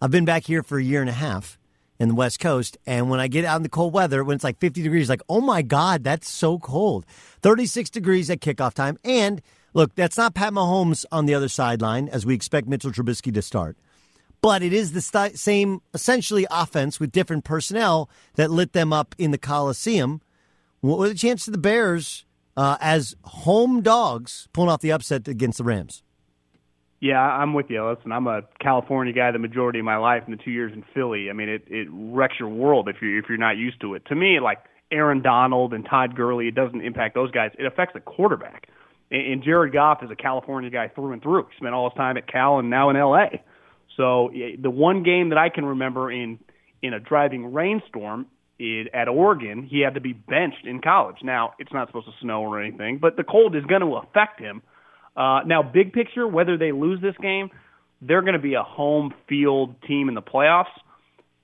I've 0.00 0.12
been 0.12 0.24
back 0.24 0.44
here 0.44 0.62
for 0.62 0.78
a 0.78 0.84
year 0.84 1.00
and 1.00 1.10
a 1.10 1.14
half 1.14 1.57
in 1.98 2.08
the 2.08 2.14
West 2.14 2.40
Coast, 2.40 2.78
and 2.86 3.10
when 3.10 3.20
I 3.20 3.28
get 3.28 3.44
out 3.44 3.56
in 3.56 3.62
the 3.62 3.68
cold 3.68 3.92
weather, 3.92 4.22
when 4.22 4.36
it's 4.36 4.44
like 4.44 4.58
fifty 4.58 4.82
degrees, 4.82 5.08
like 5.08 5.22
oh 5.28 5.40
my 5.40 5.62
god, 5.62 6.04
that's 6.04 6.28
so 6.28 6.58
cold. 6.58 7.04
Thirty 7.42 7.66
six 7.66 7.90
degrees 7.90 8.30
at 8.30 8.40
kickoff 8.40 8.74
time, 8.74 8.98
and 9.04 9.42
look, 9.74 9.94
that's 9.94 10.16
not 10.16 10.34
Pat 10.34 10.52
Mahomes 10.52 11.04
on 11.10 11.26
the 11.26 11.34
other 11.34 11.48
sideline 11.48 12.08
as 12.08 12.24
we 12.24 12.34
expect 12.34 12.68
Mitchell 12.68 12.92
Trubisky 12.92 13.32
to 13.34 13.42
start 13.42 13.76
but 14.40 14.62
it 14.62 14.72
is 14.72 14.92
the 14.92 15.00
sti- 15.00 15.32
same 15.32 15.80
essentially 15.94 16.46
offense 16.50 17.00
with 17.00 17.12
different 17.12 17.44
personnel 17.44 18.08
that 18.34 18.50
lit 18.50 18.72
them 18.72 18.92
up 18.92 19.14
in 19.18 19.30
the 19.30 19.38
Coliseum. 19.38 20.20
What 20.80 20.98
were 20.98 21.08
the 21.08 21.14
chances 21.14 21.48
of 21.48 21.52
the 21.52 21.58
Bears 21.58 22.24
uh, 22.56 22.76
as 22.80 23.16
home 23.24 23.82
dogs 23.82 24.48
pulling 24.52 24.70
off 24.70 24.80
the 24.80 24.92
upset 24.92 25.26
against 25.26 25.58
the 25.58 25.64
Rams? 25.64 26.02
Yeah, 27.00 27.20
I'm 27.20 27.54
with 27.54 27.66
you. 27.68 27.88
Listen, 27.88 28.10
I'm 28.10 28.26
a 28.26 28.42
California 28.60 29.12
guy 29.12 29.30
the 29.30 29.38
majority 29.38 29.78
of 29.78 29.84
my 29.84 29.98
life, 29.98 30.24
and 30.26 30.36
the 30.36 30.42
two 30.42 30.50
years 30.50 30.72
in 30.72 30.84
Philly, 30.94 31.30
I 31.30 31.32
mean, 31.32 31.48
it 31.48 31.62
it 31.68 31.88
wrecks 31.90 32.34
your 32.40 32.48
world 32.48 32.88
if 32.88 32.96
you 33.00 33.18
if 33.18 33.26
you're 33.28 33.38
not 33.38 33.56
used 33.56 33.80
to 33.82 33.94
it. 33.94 34.04
To 34.06 34.16
me, 34.16 34.40
like 34.40 34.58
Aaron 34.90 35.22
Donald 35.22 35.74
and 35.74 35.86
Todd 35.88 36.16
Gurley, 36.16 36.48
it 36.48 36.54
doesn't 36.54 36.80
impact 36.80 37.14
those 37.14 37.30
guys. 37.30 37.52
It 37.58 37.66
affects 37.66 37.94
the 37.94 38.00
quarterback. 38.00 38.68
And, 39.10 39.32
and 39.32 39.44
Jared 39.44 39.72
Goff 39.72 40.02
is 40.02 40.10
a 40.10 40.16
California 40.16 40.70
guy 40.70 40.88
through 40.88 41.12
and 41.12 41.22
through. 41.22 41.46
He 41.50 41.56
spent 41.58 41.74
all 41.74 41.88
his 41.88 41.96
time 41.96 42.16
at 42.16 42.26
Cal 42.26 42.58
and 42.58 42.68
now 42.68 42.90
in 42.90 42.96
L.A. 42.96 43.42
So 43.96 44.30
the 44.32 44.70
one 44.70 45.02
game 45.02 45.30
that 45.30 45.38
I 45.38 45.48
can 45.50 45.64
remember 45.64 46.10
in 46.10 46.38
in 46.82 46.94
a 46.94 47.00
driving 47.00 47.52
rainstorm 47.52 48.26
it, 48.58 48.88
at 48.94 49.08
Oregon, 49.08 49.64
he 49.68 49.80
had 49.80 49.94
to 49.94 50.00
be 50.00 50.12
benched 50.12 50.64
in 50.64 50.80
college. 50.80 51.16
Now 51.22 51.54
it's 51.58 51.72
not 51.72 51.88
supposed 51.88 52.06
to 52.06 52.12
snow 52.20 52.42
or 52.42 52.60
anything, 52.60 52.98
but 52.98 53.16
the 53.16 53.24
cold 53.24 53.54
is 53.56 53.64
going 53.64 53.82
to 53.82 53.96
affect 53.96 54.40
him. 54.40 54.62
Uh, 55.18 55.40
now, 55.44 55.62
big 55.64 55.92
picture, 55.92 56.26
whether 56.26 56.56
they 56.56 56.70
lose 56.70 57.00
this 57.02 57.16
game, 57.20 57.50
they're 58.00 58.22
going 58.22 58.34
to 58.34 58.38
be 58.38 58.54
a 58.54 58.62
home 58.62 59.12
field 59.28 59.74
team 59.82 60.08
in 60.08 60.14
the 60.14 60.22
playoffs. 60.22 60.66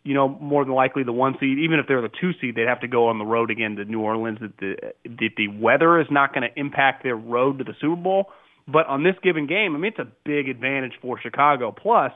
You 0.05 0.15
know, 0.15 0.29
more 0.29 0.65
than 0.65 0.75
likely 0.75 1.03
the 1.03 1.13
one 1.13 1.35
seed. 1.41 1.59
Even 1.59 1.79
if 1.81 1.87
they're 1.89 2.03
the 2.03 2.11
two 2.21 2.33
seed, 2.41 2.55
they'd 2.55 2.69
have 2.69 2.81
to 2.83 2.89
go 2.89 3.09
on 3.09 3.19
the 3.19 3.25
road 3.25 3.51
again 3.51 3.77
to 3.77 3.85
New 3.85 4.01
Orleans. 4.01 4.39
That 4.41 4.57
the 4.59 4.77
that 5.05 5.31
the 5.37 5.49
weather 5.49 5.99
is 6.01 6.07
not 6.11 6.33
going 6.35 6.49
to 6.49 6.61
impact 6.61 7.03
their 7.03 7.17
road 7.17 7.59
to 7.59 7.65
the 7.65 7.75
Super 7.81 7.97
Bowl. 8.01 8.31
But 8.69 8.87
on 8.87 9.03
this 9.03 9.15
given 9.23 9.47
game, 9.47 9.75
I 9.75 9.79
mean, 9.79 9.93
it's 9.97 9.99
a 9.99 10.11
big 10.25 10.49
advantage 10.49 10.93
for 11.03 11.19
Chicago. 11.21 11.73
Plus, 11.73 12.13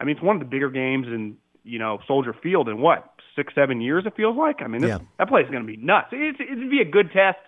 I 0.00 0.04
mean, 0.04 0.16
it's 0.16 0.24
one 0.24 0.36
of 0.36 0.40
the 0.40 0.48
bigger 0.48 0.70
games 0.70 1.06
in 1.06 1.36
you 1.62 1.78
know 1.78 1.98
Soldier 2.08 2.34
Field 2.42 2.68
in 2.70 2.80
what 2.80 3.12
six, 3.36 3.54
seven 3.54 3.80
years. 3.82 4.04
It 4.06 4.16
feels 4.16 4.36
like. 4.36 4.62
I 4.62 4.66
mean, 4.66 4.80
this, 4.80 4.88
Yeah. 4.88 4.98
that 5.18 5.28
place 5.28 5.44
is 5.44 5.50
going 5.50 5.62
to 5.64 5.70
be 5.70 5.76
nuts. 5.76 6.08
It's, 6.12 6.40
it'd 6.40 6.70
be 6.70 6.80
a 6.80 6.90
good 6.90 7.12
test. 7.12 7.38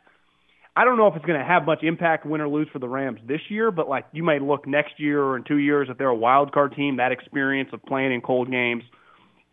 I 0.74 0.84
don't 0.84 0.96
know 0.96 1.06
if 1.06 1.16
it's 1.16 1.24
going 1.24 1.38
to 1.38 1.44
have 1.44 1.66
much 1.66 1.82
impact, 1.82 2.24
win 2.24 2.40
or 2.40 2.48
lose, 2.48 2.68
for 2.72 2.78
the 2.78 2.88
Rams 2.88 3.20
this 3.26 3.40
year. 3.50 3.70
But 3.70 3.88
like, 3.88 4.06
you 4.12 4.22
may 4.22 4.38
look 4.38 4.66
next 4.66 4.98
year 4.98 5.22
or 5.22 5.36
in 5.36 5.44
two 5.44 5.58
years 5.58 5.88
if 5.90 5.98
they're 5.98 6.08
a 6.08 6.14
wild 6.14 6.52
card 6.52 6.74
team. 6.74 6.96
That 6.96 7.12
experience 7.12 7.70
of 7.72 7.82
playing 7.82 8.12
in 8.12 8.20
cold 8.22 8.50
games 8.50 8.82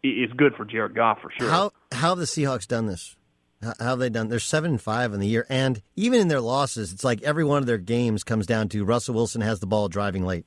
is 0.03 0.31
good 0.37 0.55
for 0.55 0.65
Jared 0.65 0.95
Goff 0.95 1.19
for 1.21 1.29
sure. 1.37 1.49
How 1.49 1.71
how 1.91 2.09
have 2.09 2.19
the 2.19 2.25
Seahawks 2.25 2.67
done 2.67 2.85
this? 2.85 3.17
How, 3.61 3.73
how 3.79 3.85
have 3.87 3.99
they 3.99 4.09
done? 4.09 4.29
They're 4.29 4.39
seven 4.39 4.71
and 4.71 4.81
five 4.81 5.13
in 5.13 5.19
the 5.19 5.27
year, 5.27 5.45
and 5.49 5.81
even 5.97 6.21
in 6.21 6.29
their 6.29 6.39
losses, 6.39 6.93
it's 6.93 7.03
like 7.03 7.21
every 7.23 7.43
one 7.43 7.57
of 7.57 7.65
their 7.65 7.77
games 7.77 8.23
comes 8.23 8.47
down 8.47 8.69
to 8.69 8.85
Russell 8.85 9.15
Wilson 9.15 9.41
has 9.41 9.59
the 9.59 9.67
ball 9.67 9.89
driving 9.89 10.25
late. 10.25 10.45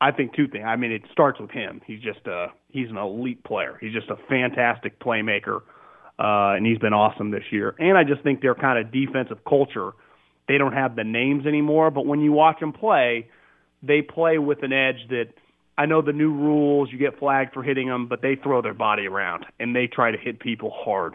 I 0.00 0.12
think 0.12 0.34
two 0.34 0.48
things. 0.48 0.64
I 0.66 0.76
mean, 0.76 0.92
it 0.92 1.02
starts 1.12 1.38
with 1.38 1.50
him. 1.50 1.80
He's 1.86 2.00
just 2.00 2.26
a 2.26 2.48
he's 2.68 2.88
an 2.88 2.96
elite 2.96 3.44
player. 3.44 3.76
He's 3.80 3.92
just 3.92 4.08
a 4.08 4.16
fantastic 4.28 4.98
playmaker, 4.98 5.60
uh, 6.20 6.52
and 6.54 6.66
he's 6.66 6.78
been 6.78 6.92
awesome 6.92 7.30
this 7.30 7.44
year. 7.50 7.74
And 7.78 7.96
I 7.96 8.04
just 8.04 8.22
think 8.22 8.42
their 8.42 8.54
kind 8.54 8.78
of 8.78 8.92
defensive 8.92 9.38
culture. 9.48 9.92
They 10.48 10.58
don't 10.58 10.74
have 10.74 10.94
the 10.94 11.04
names 11.04 11.46
anymore, 11.46 11.90
but 11.90 12.04
when 12.04 12.20
you 12.20 12.32
watch 12.32 12.60
them 12.60 12.72
play, 12.72 13.28
they 13.82 14.02
play 14.02 14.36
with 14.36 14.62
an 14.62 14.72
edge 14.72 15.08
that 15.08 15.28
I 15.78 15.86
know 15.86 16.02
the 16.02 16.12
new 16.12 16.30
rules. 16.30 16.90
You 16.92 16.98
get 16.98 17.18
flagged 17.18 17.54
for 17.54 17.62
hitting 17.62 17.88
them, 17.88 18.06
but 18.06 18.20
they 18.20 18.36
throw 18.36 18.60
their 18.60 18.74
body 18.74 19.06
around 19.06 19.46
and 19.58 19.74
they 19.74 19.86
try 19.86 20.10
to 20.10 20.18
hit 20.18 20.40
people 20.40 20.70
hard. 20.70 21.14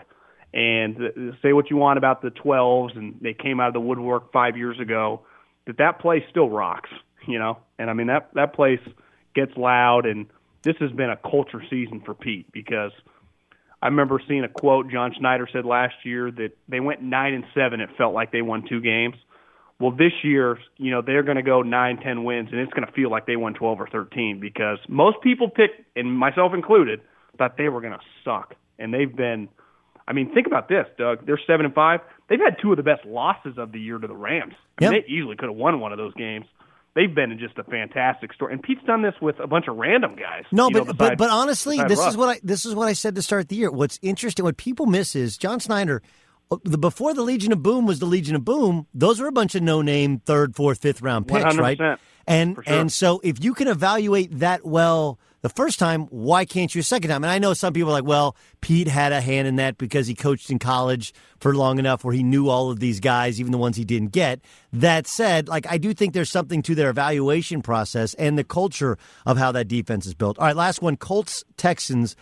And 0.53 1.35
say 1.41 1.53
what 1.53 1.69
you 1.69 1.75
want 1.75 1.97
about 1.97 2.21
the 2.21 2.29
12s, 2.29 2.97
and 2.97 3.19
they 3.21 3.33
came 3.33 3.59
out 3.59 3.67
of 3.67 3.73
the 3.73 3.81
woodwork 3.81 4.31
five 4.31 4.55
years 4.55 4.79
ago. 4.79 5.21
That 5.67 5.77
that 5.79 5.99
place 5.99 6.23
still 6.29 6.49
rocks, 6.49 6.89
you 7.27 7.37
know. 7.37 7.57
And 7.77 7.89
I 7.89 7.93
mean 7.93 8.07
that 8.07 8.29
that 8.35 8.53
place 8.53 8.79
gets 9.35 9.51
loud, 9.57 10.05
and 10.05 10.27
this 10.63 10.77
has 10.79 10.91
been 10.91 11.09
a 11.09 11.17
culture 11.17 11.61
season 11.69 12.01
for 12.05 12.13
Pete 12.13 12.49
because 12.53 12.93
I 13.85 13.89
remember 13.89 14.19
seeing 14.27 14.43
a 14.43 14.49
quote 14.49 14.89
John 14.89 15.13
Schneider 15.15 15.47
said 15.53 15.63
last 15.63 15.93
year 16.03 16.31
that 16.31 16.57
they 16.67 16.79
went 16.79 17.03
nine 17.03 17.35
and 17.35 17.43
seven. 17.53 17.81
It 17.81 17.89
felt 17.95 18.15
like 18.15 18.31
they 18.31 18.41
won 18.41 18.65
two 18.67 18.81
games. 18.81 19.13
Well, 19.79 19.91
this 19.91 20.13
year, 20.23 20.57
you 20.77 20.89
know, 20.89 21.03
they're 21.05 21.21
going 21.21 21.35
to 21.37 21.43
go 21.43 21.61
nine, 21.61 21.97
ten 21.97 22.23
wins, 22.23 22.49
and 22.51 22.59
it's 22.61 22.73
going 22.73 22.87
to 22.87 22.91
feel 22.93 23.11
like 23.11 23.27
they 23.27 23.35
won 23.35 23.53
twelve 23.53 23.79
or 23.79 23.87
thirteen 23.87 24.39
because 24.39 24.79
most 24.89 25.17
people 25.21 25.51
picked, 25.51 25.81
and 25.95 26.11
myself 26.17 26.53
included, 26.55 27.01
thought 27.37 27.57
they 27.57 27.69
were 27.69 27.79
going 27.81 27.93
to 27.93 27.99
suck, 28.23 28.55
and 28.79 28.91
they've 28.91 29.15
been. 29.15 29.49
I 30.07 30.13
mean, 30.13 30.33
think 30.33 30.47
about 30.47 30.67
this, 30.67 30.87
Doug. 30.97 31.25
They're 31.27 31.39
seven 31.45 31.67
and 31.67 31.75
five. 31.75 31.99
They've 32.27 32.39
had 32.39 32.57
two 32.59 32.71
of 32.71 32.77
the 32.77 32.83
best 32.83 33.05
losses 33.05 33.59
of 33.59 33.71
the 33.71 33.79
year 33.79 33.99
to 33.99 34.07
the 34.07 34.15
Rams. 34.15 34.53
I 34.79 34.85
mean, 34.85 34.93
Yep. 34.93 35.05
they 35.05 35.13
easily 35.13 35.35
could 35.35 35.49
have 35.49 35.55
won 35.57 35.79
one 35.79 35.91
of 35.91 35.99
those 35.99 36.13
games. 36.15 36.45
They've 36.95 37.13
been 37.13 37.31
in 37.31 37.39
just 37.39 37.57
a 37.57 37.63
fantastic 37.65 38.33
story, 38.33 38.53
and 38.53 38.63
Pete's 38.63 38.81
done 38.87 39.01
this 39.01 39.13
with 39.21 39.37
a 39.39 39.47
bunch 39.47 39.67
of 39.67 39.75
random 39.75 40.15
guys. 40.15 40.45
No, 40.51 40.69
you 40.69 40.75
know, 40.75 40.85
but 40.85 40.97
but 40.97 41.17
but 41.17 41.29
honestly, 41.29 41.77
this 41.87 41.99
Russ. 41.99 42.11
is 42.11 42.17
what 42.17 42.29
I 42.29 42.39
this 42.41 42.65
is 42.65 42.73
what 42.73 42.87
I 42.87 42.93
said 42.93 43.15
to 43.15 43.21
start 43.21 43.49
the 43.49 43.57
year. 43.57 43.69
What's 43.69 43.99
interesting, 44.01 44.45
what 44.45 44.55
people 44.57 44.85
miss 44.85 45.15
is 45.15 45.37
John 45.37 45.59
Schneider. 45.59 46.01
uh, 46.49 46.57
The 46.63 46.77
before 46.77 47.13
the 47.13 47.21
Legion 47.21 47.51
of 47.51 47.61
Boom 47.61 47.85
was 47.85 47.99
the 47.99 48.05
Legion 48.05 48.35
of 48.35 48.45
Boom. 48.45 48.87
Those 48.93 49.19
were 49.19 49.27
a 49.27 49.31
bunch 49.33 49.55
of 49.55 49.61
no 49.63 49.81
name 49.81 50.19
third, 50.25 50.55
fourth, 50.55 50.79
fifth 50.81 51.01
round 51.01 51.27
picks, 51.27 51.57
right? 51.57 51.77
100%, 51.77 51.97
And 52.27 52.55
for 52.55 52.63
sure. 52.63 52.73
and 52.73 52.91
so 52.91 53.19
if 53.23 53.43
you 53.43 53.53
can 53.53 53.67
evaluate 53.67 54.39
that 54.39 54.65
well 54.65 55.19
the 55.45 55.49
first 55.49 55.77
time, 55.77 56.07
why 56.07 56.43
can't 56.43 56.73
you 56.73 56.81
second 56.81 57.11
time? 57.11 57.23
And 57.23 57.29
I 57.29 57.37
know 57.37 57.53
some 57.53 57.71
people 57.71 57.91
are 57.91 57.93
like, 57.93 58.03
well, 58.03 58.35
Pete 58.61 58.87
had 58.87 59.11
a 59.11 59.21
hand 59.21 59.47
in 59.47 59.57
that 59.57 59.77
because 59.77 60.07
he 60.07 60.15
coached 60.15 60.49
in 60.49 60.57
college 60.57 61.13
for 61.37 61.53
long 61.53 61.77
enough 61.77 62.03
where 62.03 62.15
he 62.15 62.23
knew 62.23 62.49
all 62.49 62.71
of 62.71 62.79
these 62.79 62.99
guys, 62.99 63.39
even 63.39 63.51
the 63.51 63.59
ones 63.59 63.77
he 63.77 63.85
didn't 63.85 64.11
get. 64.11 64.41
That 64.73 65.05
said, 65.05 65.47
like 65.47 65.67
I 65.69 65.77
do 65.77 65.93
think 65.93 66.15
there's 66.15 66.31
something 66.31 66.63
to 66.63 66.73
their 66.73 66.89
evaluation 66.89 67.61
process 67.61 68.15
and 68.15 68.39
the 68.39 68.43
culture 68.43 68.97
of 69.27 69.37
how 69.37 69.51
that 69.51 69.67
defense 69.67 70.07
is 70.07 70.15
built. 70.15 70.39
All 70.39 70.47
right, 70.47 70.55
last 70.55 70.81
one: 70.81 70.97
Colts 70.97 71.43
Texans. 71.57 72.15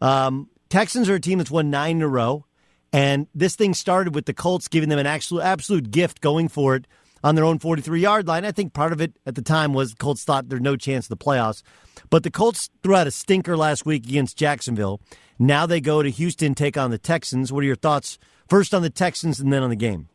Um, 0.00 0.50
Texans 0.68 1.08
are 1.08 1.14
a 1.14 1.20
team 1.20 1.38
that's 1.38 1.52
won 1.52 1.70
nine 1.70 1.98
in 1.98 2.02
a 2.02 2.08
row, 2.08 2.46
and 2.92 3.28
this 3.32 3.54
thing 3.54 3.74
started 3.74 4.12
with 4.12 4.26
the 4.26 4.34
Colts 4.34 4.66
giving 4.66 4.88
them 4.88 4.98
an 4.98 5.06
absolute 5.06 5.42
absolute 5.42 5.92
gift 5.92 6.20
going 6.20 6.48
for 6.48 6.74
it 6.74 6.88
on 7.22 7.34
their 7.34 7.44
own 7.44 7.58
43 7.58 8.00
yard 8.00 8.28
line. 8.28 8.44
I 8.44 8.52
think 8.52 8.72
part 8.72 8.92
of 8.92 9.00
it 9.00 9.12
at 9.26 9.34
the 9.34 9.42
time 9.42 9.72
was 9.72 9.94
Colts 9.94 10.24
thought 10.24 10.48
there's 10.48 10.60
no 10.60 10.76
chance 10.76 11.06
of 11.06 11.18
the 11.18 11.24
playoffs. 11.24 11.62
But 12.10 12.22
the 12.22 12.30
Colts 12.30 12.70
threw 12.82 12.94
out 12.94 13.06
a 13.06 13.10
stinker 13.10 13.56
last 13.56 13.86
week 13.86 14.06
against 14.06 14.36
Jacksonville. 14.36 15.00
Now 15.38 15.66
they 15.66 15.80
go 15.80 16.02
to 16.02 16.10
Houston, 16.10 16.54
take 16.54 16.76
on 16.76 16.90
the 16.90 16.98
Texans. 16.98 17.52
What 17.52 17.62
are 17.62 17.66
your 17.66 17.76
thoughts 17.76 18.18
first 18.48 18.74
on 18.74 18.82
the 18.82 18.90
Texans 18.90 19.40
and 19.40 19.52
then 19.52 19.62
on 19.62 19.70
the 19.70 19.76
game? 19.76 20.08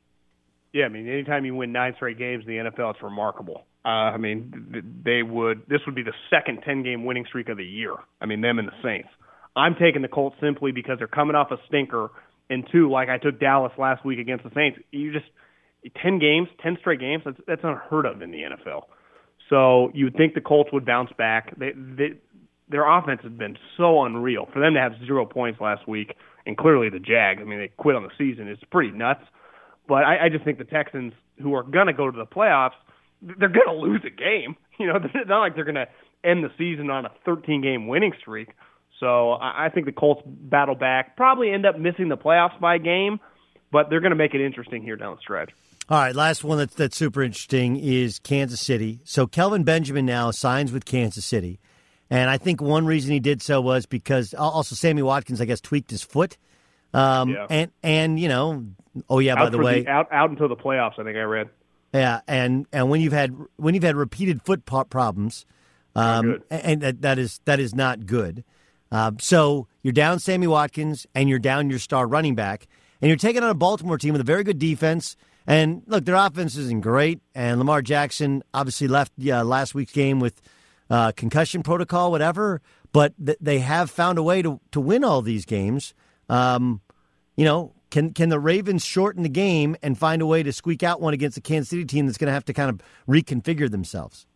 Yeah, 0.74 0.86
I 0.86 0.90
mean, 0.90 1.08
anytime 1.10 1.46
you 1.46 1.54
win 1.54 1.72
nine 1.72 1.94
straight 1.96 2.18
games 2.18 2.46
in 2.48 2.54
the 2.54 2.70
NFL, 2.70 2.94
it's 2.94 3.04
remarkable. 3.04 3.66
Uh, 3.84 3.90
I 4.14 4.18
mean, 4.18 4.86
they 5.04 5.22
would. 5.22 5.64
This 5.68 5.82
would 5.86 5.96
be 5.96 6.04
the 6.04 6.14
second 6.30 6.62
ten-game 6.66 7.04
winning 7.04 7.26
streak 7.26 7.50
of 7.50 7.58
the 7.58 7.66
year. 7.66 7.96
I 8.22 8.26
mean, 8.26 8.42
them 8.42 8.60
and 8.60 8.68
the 8.68 8.74
Saints. 8.84 9.10
I'm 9.56 9.76
taking 9.76 10.02
the 10.02 10.08
Colts 10.08 10.38
simply 10.40 10.72
because 10.72 10.98
they're 10.98 11.08
coming 11.08 11.36
off 11.36 11.52
a 11.52 11.58
stinker, 11.68 12.10
and 12.50 12.66
two, 12.72 12.90
like 12.90 13.10
I 13.10 13.18
took 13.18 13.40
Dallas 13.40 13.74
last 13.78 14.06
week 14.06 14.20
against 14.20 14.44
the 14.44 14.52
Saints. 14.56 14.80
You 14.92 15.12
just 15.12 15.26
ten 16.02 16.20
games, 16.20 16.48
ten 16.62 16.78
straight 16.80 17.00
games. 17.00 17.24
That's 17.26 17.39
that's 17.48 17.63
unheard 17.63 18.06
of 18.06 18.22
in 18.22 18.32
the 18.32 18.39
NFL. 18.39 18.84
So 19.50 19.91
you 19.94 20.06
would 20.06 20.15
think 20.15 20.34
the 20.34 20.41
Colts 20.41 20.72
would 20.72 20.86
bounce 20.86 21.12
back. 21.17 21.58
They, 21.58 21.74
they 21.76 22.13
their 22.70 22.88
offense 22.89 23.22
has 23.24 23.32
been 23.34 23.58
so 23.78 24.04
unreal. 24.04 24.48
For 24.54 24.60
them 24.60 24.74
to 24.76 24.80
have 24.80 24.94
zero 25.06 25.26
points 25.26 25.60
last 25.60 25.88
week, 25.88 26.15
and 26.46 26.58
clearly 26.58 26.89
the 26.89 27.00
Jags, 27.00 27.41
I 27.41 27.44
mean, 27.44 27.60
they 27.60 27.67
quit 27.67 27.96
on 27.96 28.04
the 28.04 28.12
season. 28.17 28.48
It's 28.48 28.63
pretty 28.72 28.91
nuts. 28.91 29.24
But 29.88 30.04
I, 30.04 30.26
I 30.26 30.30
just 30.30 30.46
think 30.46 30.58
the 30.58 30.63
Texans, 30.63 31.13
who 31.41 31.54
are 31.54 31.63
going 31.63 31.88
to 31.88 31.94
go 31.94 32.10
to 32.10 32.17
the 32.17 32.26
playoffs, 32.26 32.80
they're 33.22 33.50
going 33.50 33.67
to 33.67 33.74
lose 33.74 34.02
a 34.06 34.10
game. 34.10 34.56
You 34.80 34.88
know, 34.88 34.96
it's 34.96 35.30
not 35.30 35.41
like 35.41 35.54
they're 35.54 35.63
going 35.63 35.76
to 35.76 35.88
end 36.24 36.44
the 36.44 36.50
season 36.58 36.89
on 36.89 37.06
a 37.06 37.12
13 37.24 37.62
game 37.62 37.86
winning 37.88 38.13
streak. 38.20 38.50
So 39.00 39.34
I, 39.34 39.65
I 39.65 39.70
think 39.70 39.86
the 39.86 39.91
Colts 39.91 40.24
battle 40.26 40.74
back, 40.74 41.15
probably 41.15 41.52
end 41.52 41.67
up 41.67 41.78
missing 41.78 42.10
the 42.10 42.17
playoffs 42.17 42.60
by 42.60 42.76
a 42.76 42.80
game, 42.80 43.20
but 43.72 43.91
they're 43.91 44.00
going 44.00 44.10
to 44.10 44.15
make 44.15 44.34
it 44.34 44.44
interesting 44.44 44.82
here 44.82 44.96
down 44.96 45.17
the 45.17 45.22
stretch. 45.22 45.52
All 45.92 45.98
right, 45.98 46.16
last 46.16 46.46
one 46.46 46.58
that's 46.58 46.74
that's 46.74 46.96
super 46.96 47.22
interesting 47.22 47.76
is 47.76 48.18
Kansas 48.20 48.62
City. 48.62 49.02
So 49.04 49.28
Kelvin 49.28 49.66
Benjamin 49.66 50.06
now 50.06 50.32
signs 50.32 50.72
with 50.72 50.86
Kansas 50.86 51.26
City, 51.26 51.60
And 52.10 52.30
I 52.30 52.38
think 52.38 52.62
one 52.62 52.86
reason 52.86 53.12
he 53.12 53.20
did 53.20 53.42
so 53.42 53.60
was 53.60 53.86
because 53.86 54.34
also 54.34 54.74
Sammy 54.74 55.02
Watkins, 55.02 55.42
I 55.42 55.46
guess, 55.46 55.60
tweaked 55.60 55.92
his 55.92 56.02
foot. 56.02 56.38
Um, 56.94 57.32
Yeah. 57.32 57.46
And 57.50 57.72
and 57.84 58.18
you 58.18 58.30
know, 58.30 58.68
oh 59.10 59.20
yeah, 59.20 59.36
by 59.36 59.50
the 59.50 59.58
way, 59.58 59.86
out 59.86 60.08
out 60.14 60.30
until 60.30 60.48
the 60.48 60.56
playoffs. 60.56 60.98
I 60.98 61.04
think 61.04 61.18
I 61.18 61.24
read. 61.24 61.50
yeah, 61.94 62.22
and 62.26 62.68
and 62.72 62.90
when 62.90 63.02
you've 63.02 63.12
had 63.12 63.36
when 63.58 63.76
you've 63.76 63.84
had 63.84 63.98
repeated 63.98 64.42
foot 64.44 64.64
problems, 64.66 65.46
um, 65.94 66.42
and 66.50 66.80
that, 66.84 67.02
that 67.02 67.20
is 67.20 67.42
that 67.44 67.60
is 67.60 67.76
not 67.76 68.06
good. 68.06 68.46
Uh, 68.94 69.12
so 69.20 69.68
you're 69.84 69.92
down 69.92 70.20
Sammy 70.20 70.48
Watkins, 70.48 71.06
and 71.14 71.28
you're 71.28 71.38
down 71.38 71.70
your 71.70 71.80
star 71.80 72.08
running 72.08 72.36
back, 72.36 72.68
and 73.02 73.10
you're 73.10 73.18
taking 73.18 73.44
on 73.44 73.50
a 73.50 73.54
Baltimore 73.54 73.98
team 73.98 74.14
with 74.14 74.22
a 74.22 74.26
very 74.26 74.46
good 74.46 74.58
defense. 74.58 75.18
And 75.48 75.82
look, 75.88 76.06
their 76.06 76.16
offense 76.16 76.56
isn't 76.56 76.82
great, 76.82 77.20
and 77.34 77.58
Lamar 77.60 77.82
Jackson 77.82 78.44
obviously 78.54 78.88
left 78.88 79.12
last 79.18 79.74
week's 79.74 79.92
game 79.92 80.20
with 80.20 80.42
uh, 80.90 81.12
concussion 81.14 81.64
protocol, 81.64 82.12
whatever. 82.12 82.62
But 82.94 83.14
th- 83.26 83.38
they 83.42 83.60
have 83.60 83.90
found 83.90 84.18
a 84.18 84.24
way 84.24 84.42
to 84.42 84.60
to 84.72 84.80
win 84.82 85.04
all 85.04 85.22
these 85.22 85.46
games. 85.46 85.94
Um, 86.30 86.82
you 87.36 87.44
know, 87.46 87.74
can 87.90 88.14
can 88.14 88.30
the 88.30 88.40
Ravens 88.40 88.86
shorten 88.86 89.24
the 89.24 89.30
game 89.30 89.76
and 89.82 89.98
find 89.98 90.22
a 90.22 90.26
way 90.26 90.44
to 90.44 90.52
squeak 90.54 90.84
out 90.84 91.02
one 91.02 91.14
against 91.14 91.36
the 91.36 91.42
Kansas 91.42 91.70
City 91.70 91.86
team 91.86 92.06
that's 92.06 92.18
going 92.18 92.28
to 92.28 92.34
have 92.34 92.46
to 92.46 92.54
kind 92.54 92.70
of 92.70 92.82
reconfigure 93.08 93.70
themselves? 93.70 94.28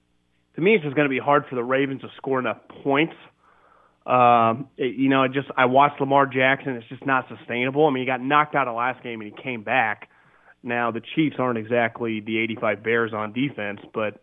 to 0.56 0.62
me, 0.62 0.74
it's 0.76 0.84
just 0.86 0.96
going 0.96 1.06
to 1.06 1.10
be 1.10 1.20
hard 1.20 1.44
for 1.50 1.56
the 1.56 1.64
Ravens 1.66 2.00
to 2.00 2.08
score 2.16 2.40
enough 2.40 2.60
points. 2.82 3.14
Um, 4.06 4.70
it- 4.78 4.96
you 4.96 5.10
know, 5.10 5.24
it 5.24 5.34
just 5.34 5.50
I 5.58 5.66
watched 5.66 6.00
Lamar 6.00 6.26
Jackson. 6.28 6.76
It's 6.76 6.88
just 6.88 7.06
not 7.06 7.28
sustainable. 7.28 7.86
I 7.88 7.90
mean, 7.92 8.04
he 8.04 8.08
got 8.08 8.22
knocked 8.22 8.56
out 8.56 8.68
of 8.68 8.76
last 8.76 9.04
game 9.04 9.22
and 9.22 9.32
he 9.36 9.42
came 9.44 9.64
back. 9.64 10.10
Now 10.66 10.92
the 10.92 11.02
Chiefs 11.16 11.36
aren't 11.40 11.58
exactly 11.58 12.20
the 12.20 12.40
85 12.40 12.84
Bears 12.84 13.14
on 13.14 13.32
defense, 13.32 13.80
but 13.94 14.22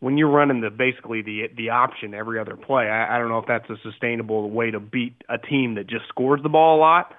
when 0.00 0.18
you're 0.18 0.30
running 0.30 0.60
the 0.60 0.70
basically 0.70 1.22
the 1.22 1.48
the 1.56 1.70
option 1.70 2.12
every 2.14 2.40
other 2.40 2.56
play, 2.56 2.88
I, 2.88 3.14
I 3.14 3.18
don't 3.18 3.28
know 3.28 3.38
if 3.38 3.46
that's 3.46 3.70
a 3.70 3.76
sustainable 3.88 4.50
way 4.50 4.70
to 4.70 4.80
beat 4.80 5.14
a 5.28 5.38
team 5.38 5.76
that 5.76 5.86
just 5.86 6.08
scores 6.08 6.40
the 6.42 6.48
ball 6.48 6.78
a 6.78 6.80
lot. 6.80 7.14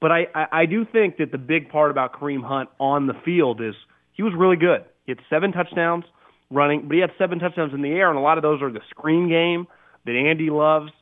But 0.00 0.12
I, 0.12 0.26
I, 0.34 0.46
I 0.52 0.66
do 0.66 0.86
think 0.90 1.16
that 1.18 1.32
the 1.32 1.38
big 1.38 1.70
part 1.70 1.90
about 1.90 2.12
Kareem 2.12 2.42
Hunt 2.42 2.70
on 2.78 3.06
the 3.06 3.14
field 3.24 3.60
is 3.60 3.74
he 4.12 4.22
was 4.22 4.32
really 4.36 4.56
good. 4.56 4.84
He 5.06 5.12
had 5.12 5.18
seven 5.28 5.52
touchdowns 5.52 6.04
running, 6.50 6.86
but 6.86 6.94
he 6.94 7.00
had 7.00 7.10
seven 7.18 7.38
touchdowns 7.38 7.74
in 7.74 7.82
the 7.82 7.90
air, 7.90 8.08
and 8.08 8.18
a 8.18 8.22
lot 8.22 8.38
of 8.38 8.42
those 8.42 8.62
are 8.62 8.72
the 8.72 8.80
screen 8.90 9.28
game 9.28 9.66
that 10.06 10.14
Andy 10.14 10.50
loves. 10.50 10.92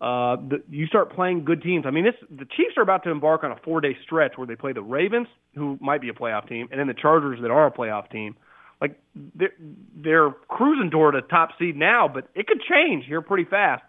Uh, 0.00 0.36
the, 0.36 0.62
you 0.68 0.86
start 0.86 1.12
playing 1.14 1.44
good 1.44 1.62
teams. 1.62 1.84
I 1.86 1.90
mean, 1.90 2.04
this 2.04 2.14
the 2.30 2.44
Chiefs 2.44 2.74
are 2.76 2.82
about 2.82 3.04
to 3.04 3.10
embark 3.10 3.44
on 3.44 3.52
a 3.52 3.56
four 3.64 3.80
day 3.80 3.96
stretch 4.04 4.32
where 4.36 4.46
they 4.46 4.56
play 4.56 4.72
the 4.72 4.82
Ravens, 4.82 5.26
who 5.54 5.78
might 5.80 6.02
be 6.02 6.10
a 6.10 6.12
playoff 6.12 6.48
team, 6.48 6.68
and 6.70 6.78
then 6.78 6.86
the 6.86 6.94
Chargers 6.94 7.40
that 7.40 7.50
are 7.50 7.66
a 7.66 7.72
playoff 7.72 8.10
team. 8.10 8.36
Like 8.80 9.00
they're, 9.34 9.54
they're 9.96 10.30
cruising 10.48 10.90
toward 10.90 11.14
a 11.14 11.22
top 11.22 11.50
seed 11.58 11.76
now, 11.76 12.08
but 12.12 12.28
it 12.34 12.46
could 12.46 12.60
change 12.60 13.06
here 13.06 13.22
pretty 13.22 13.48
fast. 13.48 13.82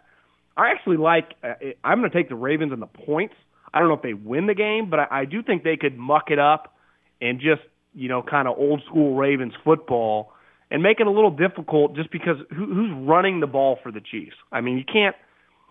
I 0.56 0.72
actually 0.72 0.98
like. 0.98 1.34
Uh, 1.44 1.54
I'm 1.84 2.00
going 2.00 2.10
to 2.10 2.18
take 2.18 2.30
the 2.30 2.36
Ravens 2.36 2.72
and 2.72 2.82
the 2.82 2.88
points. 2.88 3.36
I 3.74 3.80
don't 3.80 3.90
know 3.90 3.96
if 3.96 4.02
they 4.02 4.14
win 4.14 4.48
the 4.48 4.56
game, 4.56 4.90
but 4.90 5.00
I, 5.00 5.08
I 5.12 5.26
do 5.26 5.44
think 5.44 5.64
they 5.64 5.76
could 5.76 5.98
muck 5.98 6.32
it 6.32 6.40
up 6.40 6.74
and 7.20 7.40
just 7.40 7.62
you 7.94 8.08
know 8.08 8.24
kind 8.24 8.48
of 8.48 8.58
old 8.58 8.82
school 8.90 9.18
Ravens 9.18 9.54
football 9.66 10.32
and 10.72 10.82
make 10.82 11.00
it 11.00 11.08
a 11.08 11.12
little 11.12 11.32
difficult 11.32 11.96
just 11.96 12.12
because 12.12 12.38
who, 12.50 12.66
who's 12.66 13.08
running 13.08 13.40
the 13.42 13.48
ball 13.48 13.78
for 13.84 13.92
the 13.92 14.02
Chiefs? 14.02 14.36
I 14.52 14.62
mean, 14.62 14.78
you 14.78 14.84
can't. 14.86 15.16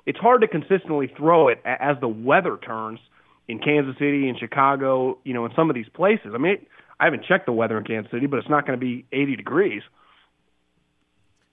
It's 0.06 0.18
hard 0.18 0.40
to 0.42 0.48
consistently 0.48 1.12
throw 1.16 1.48
it 1.48 1.60
as 1.64 1.96
the 2.00 2.08
weather 2.08 2.56
turns 2.56 3.00
in 3.48 3.58
Kansas 3.58 3.94
City 3.98 4.28
and 4.28 4.38
Chicago. 4.38 5.18
You 5.24 5.34
know, 5.34 5.44
in 5.44 5.52
some 5.54 5.68
of 5.68 5.74
these 5.74 5.88
places. 5.92 6.32
I 6.34 6.38
mean, 6.38 6.52
it, 6.52 6.68
I 6.98 7.04
haven't 7.04 7.24
checked 7.24 7.46
the 7.46 7.52
weather 7.52 7.76
in 7.76 7.84
Kansas 7.84 8.10
City, 8.10 8.26
but 8.26 8.38
it's 8.38 8.48
not 8.48 8.66
going 8.66 8.78
to 8.78 8.84
be 8.84 9.04
80 9.12 9.36
degrees. 9.36 9.82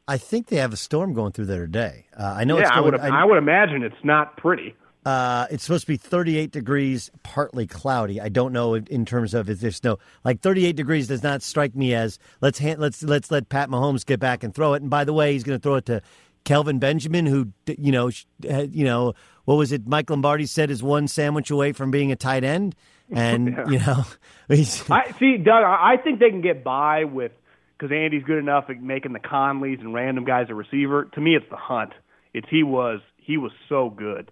I 0.08 0.18
think 0.18 0.48
they 0.48 0.58
have 0.58 0.74
a 0.74 0.78
storm 0.78 1.14
going 1.14 1.32
through 1.32 1.46
there 1.46 1.66
today. 1.66 2.06
Uh, 2.18 2.36
I 2.38 2.44
know 2.44 2.58
yeah, 2.58 2.64
it's 2.64 2.72
I 2.72 2.80
would. 2.82 3.00
I, 3.00 3.24
would 3.24 3.38
imagine 3.38 3.84
it's 3.84 3.96
not 4.04 4.36
pretty. 4.38 4.76
Uh, 5.06 5.48
it's 5.50 5.64
supposed 5.64 5.84
to 5.84 5.88
be 5.88 5.98
38 5.98 6.52
degrees, 6.52 7.10
partly 7.24 7.68
cloudy. 7.68 8.22
I 8.22 8.30
don't 8.30 8.54
know 8.54 8.74
in, 8.74 8.86
in 8.88 9.06
terms 9.06 9.34
of 9.34 9.50
if 9.50 9.60
there's 9.60 9.78
snow. 9.78 10.00
Like 10.24 10.42
38 10.42 10.76
degrees 10.76 11.08
does 11.08 11.24
not 11.24 11.42
strike 11.42 11.76
me 11.76 11.94
as 11.94 12.20
let's 12.42 12.60
hand, 12.60 12.80
let's 12.80 13.02
let's 13.04 13.32
let 13.32 13.50
Pat 13.50 13.70
Mahomes 13.70 14.06
get 14.06 14.20
back 14.20 14.44
and 14.44 14.54
throw 14.54 14.74
it. 14.74 14.82
And 14.82 14.90
by 14.90 15.04
the 15.04 15.14
way, 15.14 15.34
he's 15.34 15.44
going 15.44 15.60
to 15.60 15.64
throw 15.64 15.76
it 15.76 15.86
to 15.88 16.02
Kelvin 16.46 16.80
Benjamin, 16.80 17.26
who 17.26 17.50
you 17.78 17.92
know 17.92 18.10
you 18.42 18.86
know 18.86 19.14
what 19.46 19.56
was 19.56 19.72
it? 19.72 19.88
Mike 19.88 20.10
Lombardi 20.10 20.46
said 20.46 20.70
is 20.72 20.82
one 20.84 21.08
sandwich 21.08 21.50
away 21.52 21.72
from 21.72 21.92
being 21.92 22.12
a 22.12 22.16
tight 22.16 22.44
end, 22.44 22.76
and 23.12 23.48
Yeah. 23.50 23.70
you 23.70 23.80
know 23.80 24.06
he's 24.48 24.90
I 24.90 25.12
see, 25.20 25.38
Doug. 25.38 25.64
I 25.64 25.94
I 25.94 25.98
think 26.04 26.20
they 26.20 26.30
can 26.30 26.42
get 26.42 26.64
by 26.64 27.04
with 27.06 27.32
because 27.78 27.92
Andy's 27.94 28.24
good 28.24 28.38
enough 28.40 28.66
at 28.70 28.82
making 28.82 29.14
the 29.14 29.20
Conleys 29.20 29.80
and 29.80 29.94
random 29.94 30.26
guys 30.26 30.48
a 30.50 30.56
receiver. 30.56 31.06
To 31.16 31.22
me, 31.22 31.36
it's 31.36 31.50
the 31.50 31.58
Hunt. 31.58 31.94
It's 32.34 32.48
he 32.50 32.64
was 32.64 33.00
he 33.18 33.38
was 33.38 33.52
so 33.70 33.90
good 33.90 34.32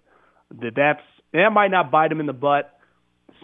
that 0.60 0.72
that's 0.76 1.02
that 1.32 1.50
might 1.52 1.70
not 1.70 1.90
bite 1.90 2.12
him 2.12 2.20
in 2.20 2.26
the 2.26 2.32
butt 2.34 2.78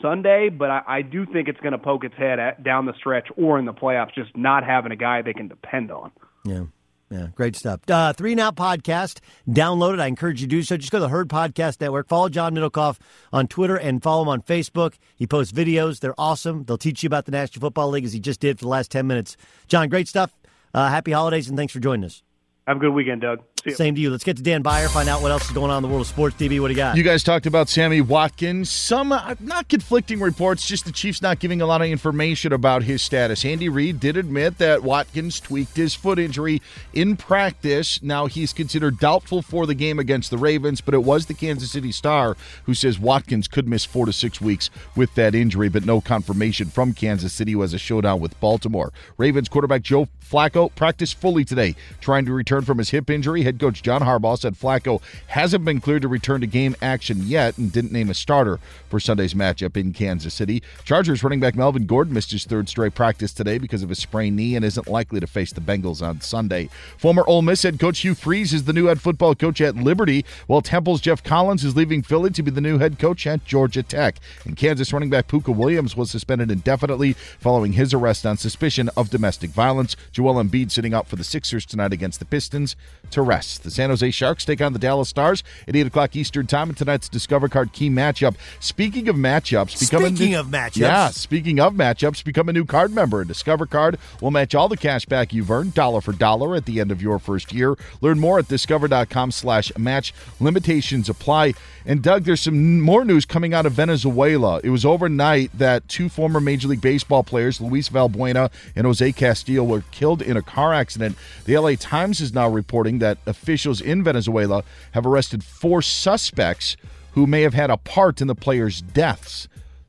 Sunday, 0.02 0.48
but 0.50 0.70
I, 0.70 0.82
I 0.86 1.02
do 1.02 1.26
think 1.26 1.48
it's 1.48 1.58
going 1.60 1.72
to 1.72 1.78
poke 1.78 2.04
its 2.04 2.14
head 2.14 2.38
at, 2.38 2.62
down 2.62 2.86
the 2.86 2.92
stretch 2.98 3.28
or 3.36 3.58
in 3.58 3.64
the 3.64 3.72
playoffs, 3.72 4.14
just 4.14 4.36
not 4.36 4.62
having 4.64 4.92
a 4.92 4.96
guy 4.96 5.22
they 5.22 5.32
can 5.32 5.48
depend 5.48 5.90
on. 5.90 6.12
Yeah. 6.44 6.64
Yeah, 7.10 7.28
great 7.34 7.56
stuff. 7.56 7.80
Uh, 7.88 8.12
Three 8.12 8.38
Out 8.38 8.56
Podcast. 8.56 9.20
Download 9.48 9.94
it. 9.94 10.00
I 10.00 10.06
encourage 10.06 10.42
you 10.42 10.46
to 10.46 10.50
do 10.50 10.62
so. 10.62 10.76
Just 10.76 10.92
go 10.92 10.98
to 10.98 11.02
the 11.02 11.08
Herd 11.08 11.28
Podcast 11.28 11.80
Network. 11.80 12.06
Follow 12.08 12.28
John 12.28 12.54
Middlekauff 12.54 12.98
on 13.32 13.46
Twitter 13.48 13.76
and 13.76 14.02
follow 14.02 14.22
him 14.22 14.28
on 14.28 14.42
Facebook. 14.42 14.94
He 15.16 15.26
posts 15.26 15.52
videos. 15.52 16.00
They're 16.00 16.14
awesome. 16.18 16.64
They'll 16.64 16.76
teach 16.76 17.02
you 17.02 17.06
about 17.06 17.24
the 17.24 17.32
National 17.32 17.60
Football 17.60 17.88
League 17.88 18.04
as 18.04 18.12
he 18.12 18.20
just 18.20 18.40
did 18.40 18.58
for 18.58 18.66
the 18.66 18.68
last 18.70 18.90
10 18.90 19.06
minutes. 19.06 19.36
John, 19.68 19.88
great 19.88 20.06
stuff. 20.06 20.34
Uh, 20.74 20.88
happy 20.90 21.12
holidays 21.12 21.48
and 21.48 21.56
thanks 21.56 21.72
for 21.72 21.80
joining 21.80 22.04
us. 22.04 22.22
Have 22.66 22.76
a 22.76 22.80
good 22.80 22.90
weekend, 22.92 23.22
Doug. 23.22 23.42
See 23.68 23.72
you. 23.72 23.76
Same 23.76 23.94
to 23.94 24.00
you. 24.00 24.10
Let's 24.10 24.24
get 24.24 24.36
to 24.36 24.42
Dan 24.42 24.62
Beyer, 24.62 24.88
find 24.88 25.08
out 25.08 25.22
what 25.22 25.30
else 25.30 25.44
is 25.46 25.50
going 25.52 25.70
on 25.70 25.78
in 25.78 25.82
the 25.82 25.88
world 25.88 26.02
of 26.02 26.06
sports. 26.06 26.36
DB, 26.36 26.60
what 26.60 26.68
do 26.68 26.72
you 26.72 26.76
got? 26.76 26.96
You 26.96 27.02
guys 27.02 27.22
talked 27.22 27.46
about 27.46 27.68
Sammy 27.68 28.00
Watkins. 28.00 28.70
Some 28.70 29.12
uh, 29.12 29.34
not 29.40 29.68
conflicting 29.68 30.20
reports, 30.20 30.66
just 30.66 30.84
the 30.84 30.92
Chiefs 30.92 31.22
not 31.22 31.38
giving 31.38 31.60
a 31.60 31.66
lot 31.66 31.82
of 31.82 31.88
information 31.88 32.52
about 32.52 32.82
his 32.82 33.02
status. 33.02 33.44
Andy 33.44 33.68
Reid 33.68 34.00
did 34.00 34.16
admit 34.16 34.58
that 34.58 34.82
Watkins 34.82 35.40
tweaked 35.40 35.76
his 35.76 35.94
foot 35.94 36.18
injury 36.18 36.62
in 36.92 37.16
practice. 37.16 38.02
Now 38.02 38.26
he's 38.26 38.52
considered 38.52 38.98
doubtful 38.98 39.42
for 39.42 39.66
the 39.66 39.74
game 39.74 39.98
against 39.98 40.30
the 40.30 40.38
Ravens, 40.38 40.80
but 40.80 40.94
it 40.94 41.04
was 41.04 41.26
the 41.26 41.34
Kansas 41.34 41.70
City 41.70 41.92
Star 41.92 42.36
who 42.64 42.74
says 42.74 42.98
Watkins 42.98 43.48
could 43.48 43.68
miss 43.68 43.84
four 43.84 44.06
to 44.06 44.12
six 44.12 44.40
weeks 44.40 44.70
with 44.96 45.14
that 45.14 45.34
injury, 45.34 45.68
but 45.68 45.84
no 45.84 46.00
confirmation 46.00 46.68
from 46.68 46.92
Kansas 46.92 47.32
City 47.32 47.52
who 47.52 47.60
has 47.60 47.74
a 47.74 47.78
showdown 47.78 48.20
with 48.20 48.38
Baltimore. 48.40 48.92
Ravens 49.16 49.48
quarterback 49.48 49.82
Joe 49.82 50.08
Flacco 50.28 50.74
practiced 50.74 51.18
fully 51.18 51.44
today, 51.44 51.74
trying 52.00 52.24
to 52.26 52.32
return 52.32 52.62
from 52.62 52.78
his 52.78 52.90
hip 52.90 53.10
injury. 53.10 53.42
Head 53.42 53.57
coach 53.58 53.82
John 53.82 54.02
Harbaugh 54.02 54.38
said 54.38 54.54
Flacco 54.54 55.02
hasn't 55.28 55.64
been 55.64 55.80
cleared 55.80 56.02
to 56.02 56.08
return 56.08 56.40
to 56.40 56.46
game 56.46 56.76
action 56.80 57.22
yet 57.24 57.58
and 57.58 57.72
didn't 57.72 57.92
name 57.92 58.10
a 58.10 58.14
starter 58.14 58.58
for 58.88 59.00
Sunday's 59.00 59.34
matchup 59.34 59.76
in 59.76 59.92
Kansas 59.92 60.34
City. 60.34 60.62
Chargers 60.84 61.22
running 61.22 61.40
back 61.40 61.54
Melvin 61.54 61.86
Gordon 61.86 62.14
missed 62.14 62.30
his 62.30 62.44
third 62.44 62.68
straight 62.68 62.94
practice 62.94 63.32
today 63.32 63.58
because 63.58 63.82
of 63.82 63.90
a 63.90 63.94
sprained 63.94 64.36
knee 64.36 64.56
and 64.56 64.64
isn't 64.64 64.88
likely 64.88 65.20
to 65.20 65.26
face 65.26 65.52
the 65.52 65.60
Bengals 65.60 66.06
on 66.06 66.20
Sunday. 66.20 66.68
Former 66.96 67.24
Ole 67.26 67.42
Miss 67.42 67.62
head 67.62 67.78
coach 67.78 68.00
Hugh 68.00 68.14
Freeze 68.14 68.52
is 68.52 68.64
the 68.64 68.72
new 68.72 68.86
head 68.86 69.00
football 69.00 69.34
coach 69.34 69.60
at 69.60 69.76
Liberty, 69.76 70.24
while 70.46 70.62
Temple's 70.62 71.00
Geoff 71.00 71.22
Collins 71.22 71.64
is 71.64 71.76
leaving 71.76 72.02
Philly 72.02 72.30
to 72.30 72.42
be 72.42 72.50
the 72.50 72.60
new 72.60 72.78
head 72.78 72.98
coach 72.98 73.26
at 73.26 73.44
Georgia 73.44 73.82
Tech. 73.82 74.16
And 74.44 74.56
Kansas 74.56 74.92
running 74.92 75.10
back 75.10 75.28
Pooka 75.28 75.54
Williams 75.54 75.96
was 75.96 76.10
suspended 76.10 76.50
indefinitely 76.50 77.12
following 77.12 77.72
his 77.72 77.94
arrest 77.94 78.26
on 78.26 78.36
suspicion 78.36 78.90
of 78.96 79.10
domestic 79.10 79.50
violence. 79.50 79.96
Joel 80.12 80.42
Embiid 80.42 80.70
sitting 80.70 80.94
out 80.94 81.06
for 81.06 81.16
the 81.16 81.24
Sixers 81.24 81.66
tonight 81.66 81.92
against 81.92 82.18
the 82.18 82.24
Pistons 82.24 82.76
to 83.10 83.22
rest. 83.38 83.62
The 83.62 83.70
San 83.70 83.90
Jose 83.90 84.10
Sharks 84.10 84.44
take 84.44 84.60
on 84.60 84.72
the 84.72 84.78
Dallas 84.78 85.08
Stars 85.08 85.44
at 85.68 85.76
8 85.76 85.86
o'clock 85.86 86.16
Eastern 86.16 86.46
Time 86.46 86.70
in 86.70 86.74
tonight's 86.74 87.08
Discover 87.08 87.48
Card 87.48 87.72
key 87.72 87.88
matchup. 87.88 88.34
Speaking 88.60 89.08
of 89.08 89.14
matchups, 89.16 89.78
become 89.78 90.04
a 90.04 90.08
Speaking 90.08 90.32
new- 90.32 90.40
of 90.40 90.46
matchups. 90.48 90.76
Yeah, 90.76 91.08
speaking 91.10 91.60
of 91.60 91.74
matchups, 91.74 92.24
become 92.24 92.48
a 92.48 92.52
new 92.52 92.64
card 92.64 92.92
member. 92.92 93.20
A 93.20 93.26
Discover 93.26 93.66
Card 93.66 93.98
will 94.20 94.30
match 94.32 94.54
all 94.54 94.68
the 94.68 94.76
cash 94.76 95.06
back 95.06 95.32
you've 95.32 95.50
earned, 95.50 95.74
dollar 95.74 96.00
for 96.00 96.12
dollar, 96.12 96.56
at 96.56 96.64
the 96.64 96.80
end 96.80 96.90
of 96.90 97.00
your 97.00 97.18
first 97.20 97.52
year. 97.52 97.76
Learn 98.00 98.18
more 98.18 98.38
at 98.40 98.48
discover.com 98.48 99.30
slash 99.30 99.70
match. 99.78 100.12
Limitations 100.40 101.08
apply. 101.08 101.54
And 101.86 102.02
Doug, 102.02 102.24
there's 102.24 102.40
some 102.42 102.80
more 102.80 103.04
news 103.04 103.24
coming 103.24 103.54
out 103.54 103.64
of 103.64 103.72
Venezuela. 103.72 104.60
It 104.62 104.68
was 104.70 104.84
overnight 104.84 105.56
that 105.56 105.88
two 105.88 106.08
former 106.10 106.38
Major 106.40 106.68
League 106.68 106.80
Baseball 106.82 107.22
players, 107.22 107.60
Luis 107.62 107.88
Valbuena 107.88 108.50
and 108.76 108.84
Jose 108.84 109.12
Castillo, 109.12 109.64
were 109.64 109.82
killed 109.90 110.20
in 110.20 110.36
a 110.36 110.42
car 110.42 110.74
accident. 110.74 111.16
The 111.46 111.56
LA 111.56 111.76
Times 111.76 112.20
is 112.20 112.34
now 112.34 112.48
reporting 112.48 112.98
that 112.98 113.18
officials 113.28 113.80
in 113.80 114.02
Venezuela 114.02 114.64
have 114.92 115.06
arrested 115.06 115.44
four 115.44 115.82
suspects 115.82 116.76
who 117.12 117.26
may 117.26 117.42
have 117.42 117.54
had 117.54 117.70
a 117.70 117.76
part 117.76 118.20
in 118.20 118.26
the 118.26 118.34
players' 118.34 118.82
deaths. 118.82 119.48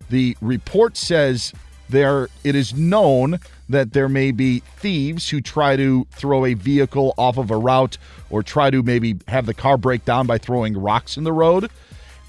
The 0.09 0.35
report 0.41 0.97
says 0.97 1.53
there 1.89 2.27
it 2.43 2.55
is 2.55 2.73
known 2.73 3.39
that 3.67 3.93
there 3.93 4.09
may 4.09 4.31
be 4.31 4.59
thieves 4.77 5.29
who 5.29 5.41
try 5.41 5.75
to 5.75 6.05
throw 6.11 6.45
a 6.45 6.53
vehicle 6.53 7.13
off 7.17 7.37
of 7.37 7.51
a 7.51 7.57
route 7.57 7.97
or 8.29 8.43
try 8.43 8.69
to 8.69 8.83
maybe 8.83 9.17
have 9.27 9.45
the 9.45 9.53
car 9.53 9.77
break 9.77 10.05
down 10.05 10.27
by 10.27 10.37
throwing 10.37 10.77
rocks 10.77 11.17
in 11.17 11.23
the 11.23 11.33
road 11.33 11.69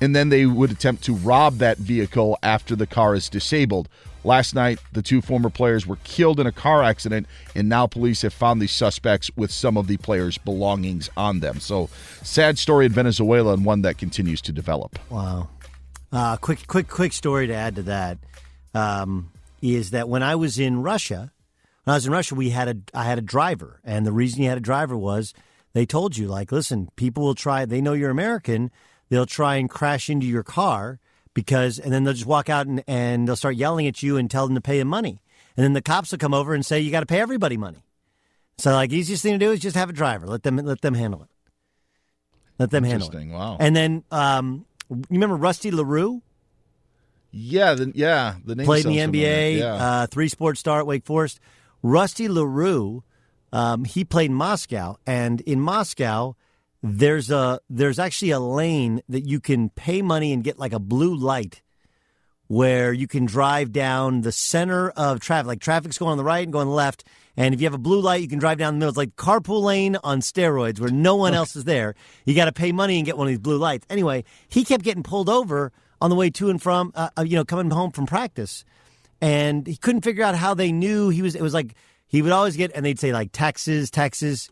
and 0.00 0.16
then 0.16 0.30
they 0.30 0.46
would 0.46 0.70
attempt 0.70 1.04
to 1.04 1.14
rob 1.14 1.58
that 1.58 1.76
vehicle 1.76 2.38
after 2.42 2.74
the 2.74 2.86
car 2.86 3.14
is 3.14 3.28
disabled. 3.28 3.88
Last 4.22 4.54
night, 4.54 4.78
the 4.92 5.02
two 5.02 5.22
former 5.22 5.48
players 5.48 5.86
were 5.86 5.96
killed 6.04 6.40
in 6.40 6.46
a 6.46 6.52
car 6.52 6.82
accident, 6.82 7.26
and 7.54 7.68
now 7.68 7.86
police 7.86 8.22
have 8.22 8.34
found 8.34 8.60
the 8.60 8.66
suspects 8.66 9.30
with 9.36 9.50
some 9.50 9.76
of 9.76 9.86
the 9.86 9.96
players' 9.96 10.36
belongings 10.36 11.08
on 11.16 11.40
them. 11.40 11.58
So, 11.60 11.88
sad 12.22 12.58
story 12.58 12.86
in 12.86 12.92
Venezuela 12.92 13.54
and 13.54 13.64
one 13.64 13.82
that 13.82 13.96
continues 13.96 14.42
to 14.42 14.52
develop. 14.52 14.98
Wow. 15.10 15.48
Uh, 16.12 16.36
quick, 16.36 16.66
quick, 16.66 16.88
quick 16.88 17.12
story 17.12 17.46
to 17.46 17.54
add 17.54 17.76
to 17.76 17.82
that 17.84 18.18
um, 18.74 19.30
is 19.62 19.90
that 19.90 20.08
when 20.08 20.22
I 20.22 20.34
was 20.34 20.58
in 20.58 20.82
Russia, 20.82 21.32
when 21.84 21.92
I 21.92 21.96
was 21.96 22.06
in 22.06 22.12
Russia, 22.12 22.34
we 22.34 22.50
had 22.50 22.68
a 22.68 22.76
I 22.92 23.04
had 23.04 23.18
a 23.18 23.22
driver, 23.22 23.80
and 23.84 24.04
the 24.04 24.12
reason 24.12 24.42
you 24.42 24.48
had 24.48 24.58
a 24.58 24.62
driver 24.62 24.96
was 24.96 25.32
they 25.72 25.86
told 25.86 26.16
you 26.16 26.28
like, 26.28 26.52
listen, 26.52 26.88
people 26.96 27.22
will 27.22 27.34
try. 27.34 27.64
They 27.64 27.80
know 27.80 27.92
you're 27.92 28.10
American. 28.10 28.70
They'll 29.08 29.26
try 29.26 29.56
and 29.56 29.70
crash 29.70 30.10
into 30.10 30.26
your 30.26 30.42
car 30.42 30.98
because, 31.34 31.78
and 31.78 31.92
then 31.92 32.04
they'll 32.04 32.14
just 32.14 32.26
walk 32.26 32.48
out 32.48 32.66
and, 32.66 32.82
and 32.86 33.26
they'll 33.26 33.36
start 33.36 33.56
yelling 33.56 33.86
at 33.86 34.02
you 34.02 34.16
and 34.16 34.30
tell 34.30 34.46
them 34.46 34.54
to 34.54 34.60
pay 34.60 34.78
them 34.78 34.88
money, 34.88 35.20
and 35.56 35.64
then 35.64 35.72
the 35.72 35.82
cops 35.82 36.10
will 36.10 36.18
come 36.18 36.34
over 36.34 36.54
and 36.54 36.64
say 36.64 36.80
you 36.80 36.90
got 36.90 37.00
to 37.00 37.06
pay 37.06 37.20
everybody 37.20 37.56
money. 37.56 37.84
So 38.58 38.72
like, 38.72 38.92
easiest 38.92 39.22
thing 39.22 39.32
to 39.32 39.38
do 39.38 39.52
is 39.52 39.60
just 39.60 39.76
have 39.76 39.88
a 39.88 39.92
driver. 39.92 40.26
Let 40.26 40.42
them 40.42 40.56
let 40.56 40.80
them 40.82 40.94
handle 40.94 41.22
it. 41.22 41.28
Let 42.58 42.70
them 42.70 42.84
handle 42.84 43.10
it. 43.10 43.28
Wow. 43.28 43.56
And 43.58 43.74
then 43.74 44.04
um, 44.10 44.66
you 44.90 45.04
remember 45.08 45.36
Rusty 45.36 45.70
LaRue? 45.70 46.20
Yeah, 47.32 47.74
the, 47.74 47.92
yeah, 47.94 48.34
the 48.44 48.56
name 48.56 48.66
played 48.66 48.84
in 48.84 49.12
the 49.12 49.20
NBA. 49.20 49.58
Yeah. 49.58 49.74
uh, 49.74 50.06
three 50.08 50.28
sports 50.28 50.60
star 50.60 50.80
at 50.80 50.86
Wake 50.86 51.06
Forest. 51.06 51.40
Rusty 51.82 52.28
LaRue, 52.28 53.02
um, 53.52 53.84
he 53.84 54.04
played 54.04 54.30
in 54.30 54.34
Moscow, 54.34 54.96
and 55.06 55.40
in 55.42 55.60
Moscow, 55.60 56.36
there's 56.82 57.30
a 57.30 57.60
there's 57.68 57.98
actually 57.98 58.30
a 58.30 58.40
lane 58.40 59.02
that 59.08 59.26
you 59.26 59.40
can 59.40 59.70
pay 59.70 60.02
money 60.02 60.32
and 60.32 60.44
get 60.44 60.58
like 60.58 60.72
a 60.72 60.78
blue 60.78 61.14
light, 61.14 61.62
where 62.48 62.92
you 62.92 63.06
can 63.06 63.26
drive 63.26 63.72
down 63.72 64.22
the 64.22 64.32
center 64.32 64.90
of 64.90 65.20
traffic. 65.20 65.46
Like 65.46 65.60
traffic's 65.60 65.98
going 65.98 66.12
on 66.12 66.18
the 66.18 66.24
right 66.24 66.42
and 66.42 66.52
going 66.52 66.68
left, 66.68 67.04
and 67.36 67.54
if 67.54 67.60
you 67.60 67.66
have 67.66 67.74
a 67.74 67.78
blue 67.78 68.00
light, 68.00 68.22
you 68.22 68.28
can 68.28 68.38
drive 68.38 68.58
down 68.58 68.74
the 68.74 68.78
middle. 68.78 68.90
It's 68.90 68.98
like 68.98 69.16
carpool 69.16 69.62
lane 69.62 69.96
on 70.02 70.20
steroids, 70.20 70.80
where 70.80 70.90
no 70.90 71.16
one 71.16 71.34
else 71.34 71.56
is 71.56 71.64
there. 71.64 71.94
You 72.24 72.34
got 72.34 72.46
to 72.46 72.52
pay 72.52 72.72
money 72.72 72.96
and 72.96 73.06
get 73.06 73.16
one 73.16 73.26
of 73.26 73.30
these 73.30 73.38
blue 73.38 73.58
lights. 73.58 73.86
Anyway, 73.90 74.24
he 74.48 74.64
kept 74.64 74.84
getting 74.84 75.02
pulled 75.02 75.28
over 75.28 75.72
on 76.00 76.10
the 76.10 76.16
way 76.16 76.30
to 76.30 76.48
and 76.48 76.62
from, 76.62 76.92
uh, 76.94 77.10
uh, 77.18 77.22
you 77.22 77.36
know, 77.36 77.44
coming 77.44 77.70
home 77.70 77.90
from 77.90 78.06
practice 78.06 78.64
and 79.20 79.66
he 79.66 79.76
couldn't 79.76 80.02
figure 80.02 80.24
out 80.24 80.34
how 80.34 80.54
they 80.54 80.72
knew 80.72 81.08
he 81.08 81.22
was. 81.22 81.34
It 81.34 81.42
was 81.42 81.54
like 81.54 81.74
he 82.06 82.22
would 82.22 82.32
always 82.32 82.56
get, 82.56 82.72
and 82.74 82.84
they'd 82.84 82.98
say 82.98 83.12
like 83.12 83.30
Texas, 83.32 83.90
Texas. 83.90 84.50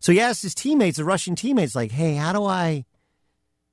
So 0.00 0.12
he 0.12 0.20
asked 0.20 0.42
his 0.42 0.54
teammates, 0.54 0.96
the 0.96 1.04
Russian 1.04 1.36
teammates, 1.36 1.74
like, 1.74 1.92
"Hey, 1.92 2.14
how 2.14 2.32
do 2.32 2.44
I, 2.44 2.84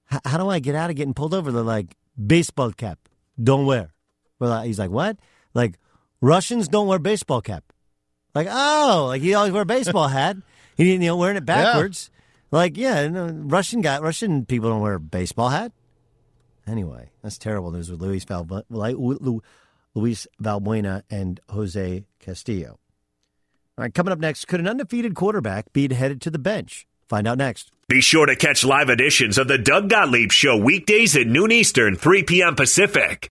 how, 0.06 0.20
how 0.26 0.38
do 0.38 0.50
I 0.50 0.60
get 0.60 0.76
out 0.76 0.90
of 0.90 0.96
getting 0.96 1.14
pulled 1.14 1.34
over?" 1.34 1.52
They're 1.52 1.64
like, 1.64 1.96
"Baseball 2.24 2.72
cap, 2.72 3.00
don't 3.42 3.66
wear." 3.66 3.94
Well, 4.40 4.52
uh, 4.52 4.64
he's 4.64 4.78
like, 4.80 4.92
"What?" 4.92 5.18
Like 5.54 5.80
Russians 6.22 6.68
don't 6.68 6.88
wear 6.88 7.00
baseball 7.00 7.42
cap. 7.42 7.64
Like, 8.36 8.48
oh, 8.50 9.06
like 9.08 9.22
he 9.22 9.34
always 9.34 9.52
wear 9.52 9.64
a 9.64 9.66
baseball 9.66 10.08
hat. 10.10 10.38
He 10.76 10.84
didn't, 10.84 11.02
you 11.02 11.08
know, 11.08 11.18
wearing 11.18 11.38
it 11.38 11.46
backwards. 11.46 12.12
Like, 12.52 12.78
yeah, 12.78 13.08
no, 13.08 13.28
Russian 13.28 13.82
guy, 13.82 14.00
Russian 14.00 14.46
people 14.46 14.70
don't 14.70 14.82
wear 14.82 14.94
a 14.96 15.00
baseball 15.00 15.50
hat. 15.50 15.72
Anyway, 16.68 17.10
that's 17.24 17.38
terrible 17.38 17.72
news 17.72 17.90
with 17.90 18.02
Luis 18.02 18.26
Valbuena 20.42 21.04
and 21.10 21.40
Jose 21.50 22.06
Castillo. 22.20 22.80
All 23.78 23.84
right, 23.84 23.94
coming 23.94 24.12
up 24.12 24.18
next, 24.18 24.46
could 24.46 24.60
an 24.60 24.68
undefeated 24.68 25.14
quarterback 25.14 25.72
be 25.72 25.94
headed 25.94 26.20
to 26.22 26.32
the 26.32 26.40
bench? 26.40 26.88
Find 27.08 27.28
out 27.28 27.38
next. 27.38 27.72
Be 27.88 28.02
sure 28.02 28.26
to 28.26 28.36
catch 28.36 28.66
live 28.66 28.90
editions 28.90 29.38
of 29.38 29.48
the 29.48 29.60
Doug 29.60 29.88
Gottlieb 29.88 30.32
Show 30.32 30.58
weekdays 30.58 31.16
at 31.16 31.28
noon 31.28 31.52
Eastern, 31.52 31.96
3 31.96 32.24
p.m. 32.24 32.56
Pacific. 32.56 33.30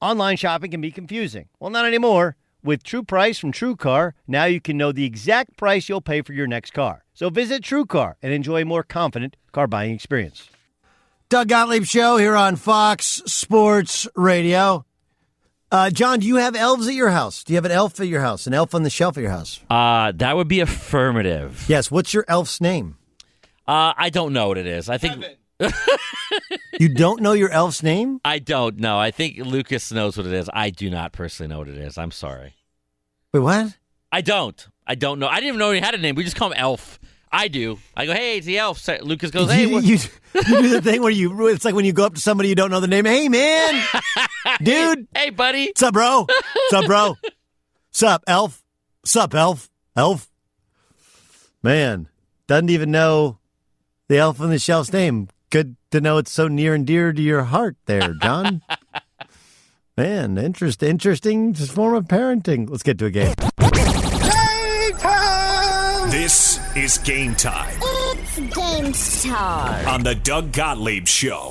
Online 0.00 0.38
shopping 0.38 0.70
can 0.70 0.80
be 0.80 0.90
confusing. 0.90 1.48
Well, 1.60 1.68
not 1.68 1.84
anymore. 1.84 2.36
With 2.64 2.82
True 2.82 3.02
Price 3.02 3.38
from 3.38 3.52
TrueCar, 3.52 4.12
now 4.26 4.46
you 4.46 4.62
can 4.62 4.78
know 4.78 4.92
the 4.92 5.04
exact 5.04 5.58
price 5.58 5.90
you'll 5.90 6.00
pay 6.00 6.22
for 6.22 6.32
your 6.32 6.46
next 6.46 6.72
car. 6.72 7.04
So 7.12 7.28
visit 7.28 7.62
TrueCar 7.62 8.14
and 8.22 8.32
enjoy 8.32 8.62
a 8.62 8.64
more 8.64 8.82
confident 8.82 9.36
car 9.52 9.66
buying 9.66 9.92
experience. 9.94 10.48
Doug 11.28 11.48
Gottlieb 11.48 11.84
Show 11.84 12.16
here 12.16 12.34
on 12.34 12.56
Fox 12.56 13.22
Sports 13.26 14.08
Radio. 14.16 14.86
Uh, 15.72 15.88
John, 15.90 16.18
do 16.18 16.26
you 16.26 16.36
have 16.36 16.56
elves 16.56 16.88
at 16.88 16.94
your 16.94 17.10
house? 17.10 17.44
Do 17.44 17.52
you 17.52 17.56
have 17.56 17.64
an 17.64 17.70
elf 17.70 18.00
at 18.00 18.08
your 18.08 18.20
house? 18.20 18.46
An 18.46 18.54
elf 18.54 18.74
on 18.74 18.82
the 18.82 18.90
shelf 18.90 19.16
at 19.16 19.20
your 19.20 19.30
house? 19.30 19.60
Uh, 19.70 20.12
that 20.16 20.36
would 20.36 20.48
be 20.48 20.60
affirmative. 20.60 21.64
Yes. 21.68 21.90
What's 21.90 22.12
your 22.12 22.24
elf's 22.26 22.60
name? 22.60 22.96
Uh, 23.68 23.92
I 23.96 24.10
don't 24.10 24.32
know 24.32 24.48
what 24.48 24.58
it 24.58 24.66
is. 24.66 24.88
I 24.88 24.98
think 24.98 25.24
You 26.80 26.88
don't 26.88 27.20
know 27.20 27.32
your 27.32 27.50
elf's 27.50 27.82
name? 27.82 28.20
I 28.24 28.38
don't 28.38 28.78
know. 28.78 28.98
I 28.98 29.10
think 29.10 29.36
Lucas 29.38 29.92
knows 29.92 30.16
what 30.16 30.26
it 30.26 30.32
is. 30.32 30.48
I 30.52 30.70
do 30.70 30.90
not 30.90 31.12
personally 31.12 31.48
know 31.50 31.58
what 31.58 31.68
it 31.68 31.76
is. 31.78 31.98
I'm 31.98 32.10
sorry. 32.10 32.54
Wait, 33.32 33.40
what? 33.40 33.76
I 34.10 34.22
don't. 34.22 34.66
I 34.86 34.96
don't 34.96 35.18
know. 35.20 35.28
I 35.28 35.36
didn't 35.36 35.48
even 35.48 35.58
know 35.60 35.70
he 35.70 35.78
had 35.80 35.94
a 35.94 35.98
name. 35.98 36.16
We 36.16 36.24
just 36.24 36.36
call 36.36 36.48
him 36.50 36.56
Elf. 36.56 36.98
I 37.32 37.48
do. 37.48 37.78
I 37.96 38.06
go, 38.06 38.12
hey, 38.12 38.38
it's 38.38 38.46
the 38.46 38.58
elf. 38.58 38.78
So 38.78 38.98
Lucas 39.02 39.30
goes, 39.30 39.50
hey, 39.50 39.66
you, 39.66 39.70
what? 39.70 39.84
you, 39.84 39.98
you 40.34 40.62
do 40.62 40.68
the 40.68 40.82
thing 40.82 41.00
where 41.00 41.12
you, 41.12 41.48
it's 41.48 41.64
like 41.64 41.74
when 41.74 41.84
you 41.84 41.92
go 41.92 42.04
up 42.04 42.14
to 42.14 42.20
somebody 42.20 42.48
you 42.48 42.54
don't 42.54 42.70
know 42.70 42.80
the 42.80 42.88
name. 42.88 43.04
Hey, 43.04 43.28
man, 43.28 43.82
dude. 44.62 45.06
hey, 45.14 45.30
buddy. 45.30 45.66
What's 45.66 45.82
up, 45.82 45.94
bro? 45.94 46.26
What's 46.26 46.72
up, 46.72 46.86
bro? 46.86 47.14
What's 47.90 48.02
up, 48.02 48.24
elf? 48.26 48.64
What's 49.02 49.16
up, 49.16 49.34
elf? 49.34 49.70
Elf? 49.96 50.28
Man, 51.62 52.08
doesn't 52.46 52.70
even 52.70 52.90
know 52.90 53.38
the 54.08 54.18
elf 54.18 54.40
on 54.40 54.50
the 54.50 54.58
shelf's 54.58 54.92
name. 54.92 55.28
Good 55.50 55.76
to 55.90 56.00
know 56.00 56.18
it's 56.18 56.32
so 56.32 56.48
near 56.48 56.74
and 56.74 56.86
dear 56.86 57.12
to 57.12 57.22
your 57.22 57.44
heart 57.44 57.76
there, 57.86 58.14
John. 58.14 58.62
Man, 59.96 60.38
interest, 60.38 60.82
interesting 60.82 61.52
form 61.54 61.94
of 61.94 62.06
parenting. 62.06 62.70
Let's 62.70 62.82
get 62.82 62.98
to 62.98 63.06
a 63.06 63.10
game. 63.10 63.34
This 66.10 66.49
is 66.76 66.98
game 66.98 67.34
time 67.34 67.74
It's 67.82 68.38
game 68.38 68.92
time. 69.32 69.88
on 69.88 70.02
the 70.02 70.14
Doug 70.14 70.52
Gottlieb 70.52 71.06
Show. 71.06 71.50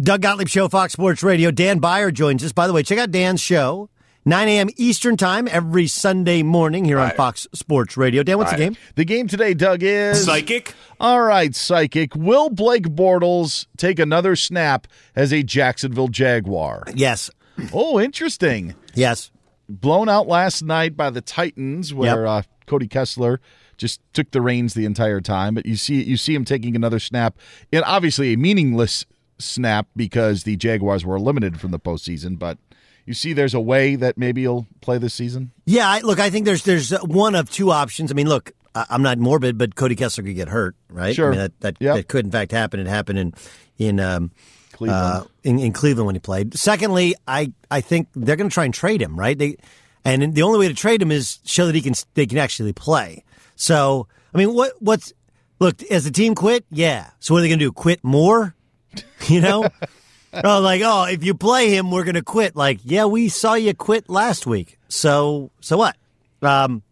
Doug 0.00 0.22
Gottlieb 0.22 0.48
Show, 0.48 0.68
Fox 0.68 0.94
Sports 0.94 1.22
Radio. 1.22 1.50
Dan 1.50 1.78
Beyer 1.78 2.10
joins 2.10 2.42
us. 2.42 2.52
By 2.52 2.66
the 2.66 2.72
way, 2.72 2.82
check 2.82 2.98
out 2.98 3.10
Dan's 3.10 3.40
show, 3.40 3.88
9 4.24 4.48
a.m. 4.48 4.68
Eastern 4.76 5.16
Time 5.16 5.46
every 5.50 5.86
Sunday 5.86 6.42
morning 6.42 6.84
here 6.84 6.98
on 6.98 7.10
Fox 7.12 7.46
Sports 7.54 7.96
Radio. 7.96 8.22
Dan, 8.22 8.38
what's 8.38 8.50
the 8.50 8.56
game? 8.56 8.76
The 8.96 9.04
game 9.04 9.28
today, 9.28 9.54
Doug, 9.54 9.82
is 9.82 10.24
Psychic. 10.24 10.74
All 10.98 11.20
right, 11.20 11.54
psychic. 11.54 12.14
Will 12.16 12.48
Blake 12.50 12.84
Bortles 12.88 13.66
take 13.76 13.98
another 13.98 14.34
snap 14.34 14.86
as 15.14 15.32
a 15.32 15.42
Jacksonville 15.42 16.08
Jaguar? 16.08 16.84
Yes. 16.94 17.30
Oh, 17.72 18.00
interesting. 18.00 18.74
Yes. 18.94 19.30
Blown 19.68 20.08
out 20.08 20.26
last 20.26 20.62
night 20.62 20.96
by 20.96 21.10
the 21.10 21.20
Titans, 21.20 21.92
where 21.94 22.26
uh, 22.26 22.42
Cody 22.72 22.88
Kessler 22.88 23.40
just 23.76 24.00
took 24.12 24.30
the 24.30 24.40
reins 24.40 24.74
the 24.74 24.84
entire 24.84 25.20
time. 25.20 25.54
But 25.54 25.66
you 25.66 25.76
see, 25.76 26.02
you 26.02 26.16
see 26.16 26.34
him 26.34 26.44
taking 26.44 26.74
another 26.76 26.98
snap, 26.98 27.36
and 27.72 27.84
obviously 27.84 28.32
a 28.32 28.36
meaningless 28.36 29.04
snap 29.38 29.86
because 29.96 30.44
the 30.44 30.56
Jaguars 30.56 31.04
were 31.04 31.16
eliminated 31.16 31.60
from 31.60 31.70
the 31.70 31.78
postseason. 31.78 32.38
But 32.38 32.58
you 33.06 33.14
see, 33.14 33.32
there's 33.32 33.54
a 33.54 33.60
way 33.60 33.96
that 33.96 34.16
maybe 34.16 34.42
he'll 34.42 34.66
play 34.80 34.98
this 34.98 35.12
season. 35.14 35.50
Yeah, 35.66 35.88
I, 35.88 36.00
look, 36.00 36.20
I 36.20 36.30
think 36.30 36.46
there's 36.46 36.62
there's 36.64 36.90
one 37.02 37.34
of 37.34 37.50
two 37.50 37.70
options. 37.70 38.10
I 38.10 38.14
mean, 38.14 38.28
look, 38.28 38.52
I, 38.74 38.86
I'm 38.90 39.02
not 39.02 39.18
morbid, 39.18 39.58
but 39.58 39.74
Cody 39.74 39.96
Kessler 39.96 40.24
could 40.24 40.36
get 40.36 40.48
hurt, 40.48 40.76
right? 40.88 41.14
Sure. 41.14 41.28
I 41.28 41.30
mean, 41.30 41.38
that 41.40 41.60
that, 41.60 41.76
Yep. 41.80 41.94
that 41.96 42.08
could 42.08 42.24
in 42.26 42.30
fact 42.30 42.52
happen. 42.52 42.78
It 42.80 42.86
happened 42.86 43.18
in 43.18 43.34
in 43.78 43.98
um, 44.00 44.30
Cleveland. 44.72 45.02
uh, 45.02 45.24
in, 45.42 45.58
in 45.58 45.72
Cleveland 45.72 46.06
when 46.06 46.14
he 46.14 46.20
played. 46.20 46.56
Secondly, 46.56 47.14
I 47.26 47.52
I 47.70 47.80
think 47.80 48.08
they're 48.14 48.36
going 48.36 48.48
to 48.50 48.54
try 48.54 48.64
and 48.64 48.72
trade 48.74 49.02
him, 49.02 49.18
right? 49.18 49.36
They 49.36 49.56
and 50.04 50.34
the 50.34 50.42
only 50.42 50.58
way 50.58 50.68
to 50.68 50.74
trade 50.74 51.00
him 51.00 51.10
is 51.10 51.38
show 51.44 51.66
that 51.66 51.74
he 51.74 51.80
can 51.80 51.94
they 52.14 52.26
can 52.26 52.38
actually 52.38 52.72
play. 52.72 53.24
So, 53.56 54.08
I 54.34 54.38
mean, 54.38 54.54
what 54.54 54.72
what's 54.80 55.12
look 55.58 55.82
as 55.84 56.04
the 56.04 56.10
team 56.10 56.34
quit? 56.34 56.64
Yeah. 56.70 57.10
So 57.20 57.34
what 57.34 57.38
are 57.38 57.42
they 57.42 57.48
going 57.48 57.60
to 57.60 57.64
do? 57.66 57.72
Quit 57.72 58.02
more? 58.02 58.54
You 59.28 59.40
know? 59.40 59.64
oh, 60.44 60.60
like 60.60 60.82
oh, 60.84 61.04
if 61.04 61.22
you 61.24 61.34
play 61.34 61.70
him, 61.70 61.90
we're 61.90 62.04
going 62.04 62.16
to 62.16 62.22
quit. 62.22 62.56
Like, 62.56 62.80
yeah, 62.82 63.04
we 63.04 63.28
saw 63.28 63.54
you 63.54 63.72
quit 63.72 64.10
last 64.10 64.46
week. 64.46 64.78
So 64.88 65.50
so 65.60 65.78
what? 65.78 65.96
Um, 66.42 66.82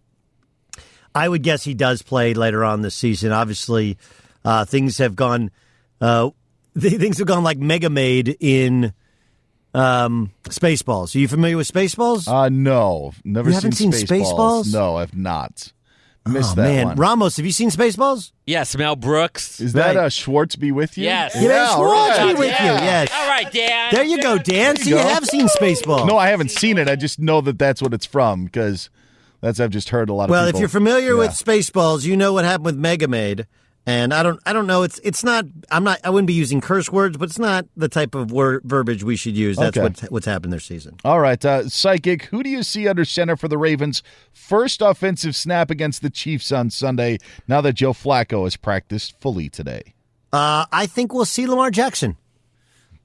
I 1.15 1.29
would 1.29 1.43
guess 1.43 1.65
he 1.65 1.75
does 1.75 2.03
play 2.03 2.35
later 2.35 2.65
on 2.65 2.83
this 2.83 2.95
season. 2.95 3.33
Obviously, 3.33 3.99
uh, 4.45 4.65
things 4.65 4.99
have 4.99 5.17
gone. 5.17 5.51
Uh, 6.01 6.31
th- 6.79 6.95
things 7.01 7.19
have 7.19 7.27
gone 7.27 7.43
like 7.43 7.59
Mega 7.59 7.91
Maid 7.91 8.37
in 8.41 8.93
um, 9.75 10.31
Spaceballs. 10.45 11.15
Are 11.15 11.19
you 11.19 11.29
familiar 11.29 11.57
with 11.57 11.71
Spaceballs? 11.73 12.29
Uh, 12.29 12.49
no, 12.49 13.13
never 13.25 13.51
You 13.51 13.55
haven't 13.55 13.73
seen, 13.73 13.93
seen 13.93 14.07
Spaceballs. 14.07 14.65
Spaceballs? 14.65 14.73
No, 14.73 14.97
I've 14.97 15.17
not. 15.17 15.73
Missed 16.29 16.53
oh 16.53 16.55
that 16.57 16.63
man, 16.63 16.87
one. 16.89 16.97
Ramos, 16.97 17.39
have 17.39 17.47
you 17.47 17.53
seen 17.53 17.71
Spaceballs? 17.71 18.33
Yes, 18.47 18.77
Mel 18.77 18.95
Brooks. 18.95 19.59
Is 19.59 19.73
that 19.73 19.97
uh, 19.97 20.11
Schwartz 20.11 20.55
be 20.55 20.71
with 20.71 20.99
you? 20.99 21.05
Yes. 21.05 21.35
Yeah, 21.35 21.49
man, 21.49 21.67
all 21.67 21.77
Schwartz 21.77 22.19
right. 22.19 22.35
be 22.35 22.39
with 22.39 22.61
you. 22.61 22.67
Yes. 22.67 23.11
All 23.13 23.27
right, 23.27 23.51
Dan. 23.51 23.95
There 23.95 24.05
you 24.05 24.21
go, 24.21 24.37
Dan. 24.37 24.77
So 24.77 24.91
you 24.91 24.97
go. 24.97 25.03
have 25.03 25.25
seen 25.25 25.47
Spaceballs. 25.49 26.07
No, 26.07 26.19
I 26.19 26.29
haven't 26.29 26.51
seen 26.51 26.77
it. 26.77 26.89
I 26.89 26.97
just 26.97 27.19
know 27.19 27.41
that 27.41 27.59
that's 27.59 27.81
what 27.81 27.95
it's 27.95 28.05
from 28.05 28.45
because 28.45 28.91
that's 29.41 29.61
I've 29.61 29.71
just 29.71 29.89
heard 29.89 30.11
a 30.11 30.13
lot 30.13 30.25
of. 30.25 30.31
Well, 30.31 30.47
if 30.47 30.59
you're 30.59 30.69
familiar 30.69 31.17
with 31.17 31.31
Spaceballs, 31.31 32.05
you 32.05 32.17
know 32.19 32.35
what 32.35 32.45
happened 32.45 32.67
with 32.67 32.77
Mega 32.77 33.09
Maid. 33.09 33.47
And 33.87 34.13
I 34.13 34.23
don't, 34.23 34.39
I 34.45 34.53
don't 34.53 34.67
know. 34.67 34.83
It's, 34.83 34.99
it's 35.03 35.25
not. 35.25 35.47
I'm 35.71 35.85
not. 35.85 36.01
I 36.05 36.11
wouldn't 36.11 36.27
be 36.27 36.35
using 36.35 36.61
curse 36.61 36.91
words, 36.93 37.17
but 37.17 37.29
it's 37.31 37.39
not 37.39 37.65
the 37.77 37.89
type 37.89 38.15
of 38.15 38.31
word 38.31 38.63
verbiage 38.65 39.03
we 39.03 39.17
should 39.17 39.37
use. 39.37 39.57
That's 39.57 39.77
Okay. 39.77 39.83
what's 39.83 40.03
what's 40.11 40.27
happened 40.27 40.53
this 40.53 40.65
season. 40.67 40.97
All 41.03 41.19
right, 41.19 41.43
uh, 41.45 41.67
psychic. 41.69 42.25
Who 42.25 42.43
do 42.43 42.51
you 42.51 42.63
see 42.63 42.87
under 42.87 43.07
center 43.07 43.37
for 43.37 43.49
the 43.49 43.57
Ravens' 43.57 44.03
first 44.33 44.83
offensive 44.83 45.35
snap 45.35 45.71
against 45.71 46.03
the 46.03 46.11
Chiefs 46.11 46.53
on 46.53 46.69
Sunday? 46.71 47.19
Now 47.49 47.63
that 47.63 47.73
Joe 47.73 47.93
Flacco 47.95 48.45
has 48.45 48.55
practiced 48.57 49.19
fully 49.19 49.49
today. 49.49 49.95
Uh, 50.33 50.67
I 50.71 50.87
think 50.87 51.13
we'll 51.15 51.25
see 51.25 51.47
Lamar 51.47 51.71
Jackson. 51.71 52.17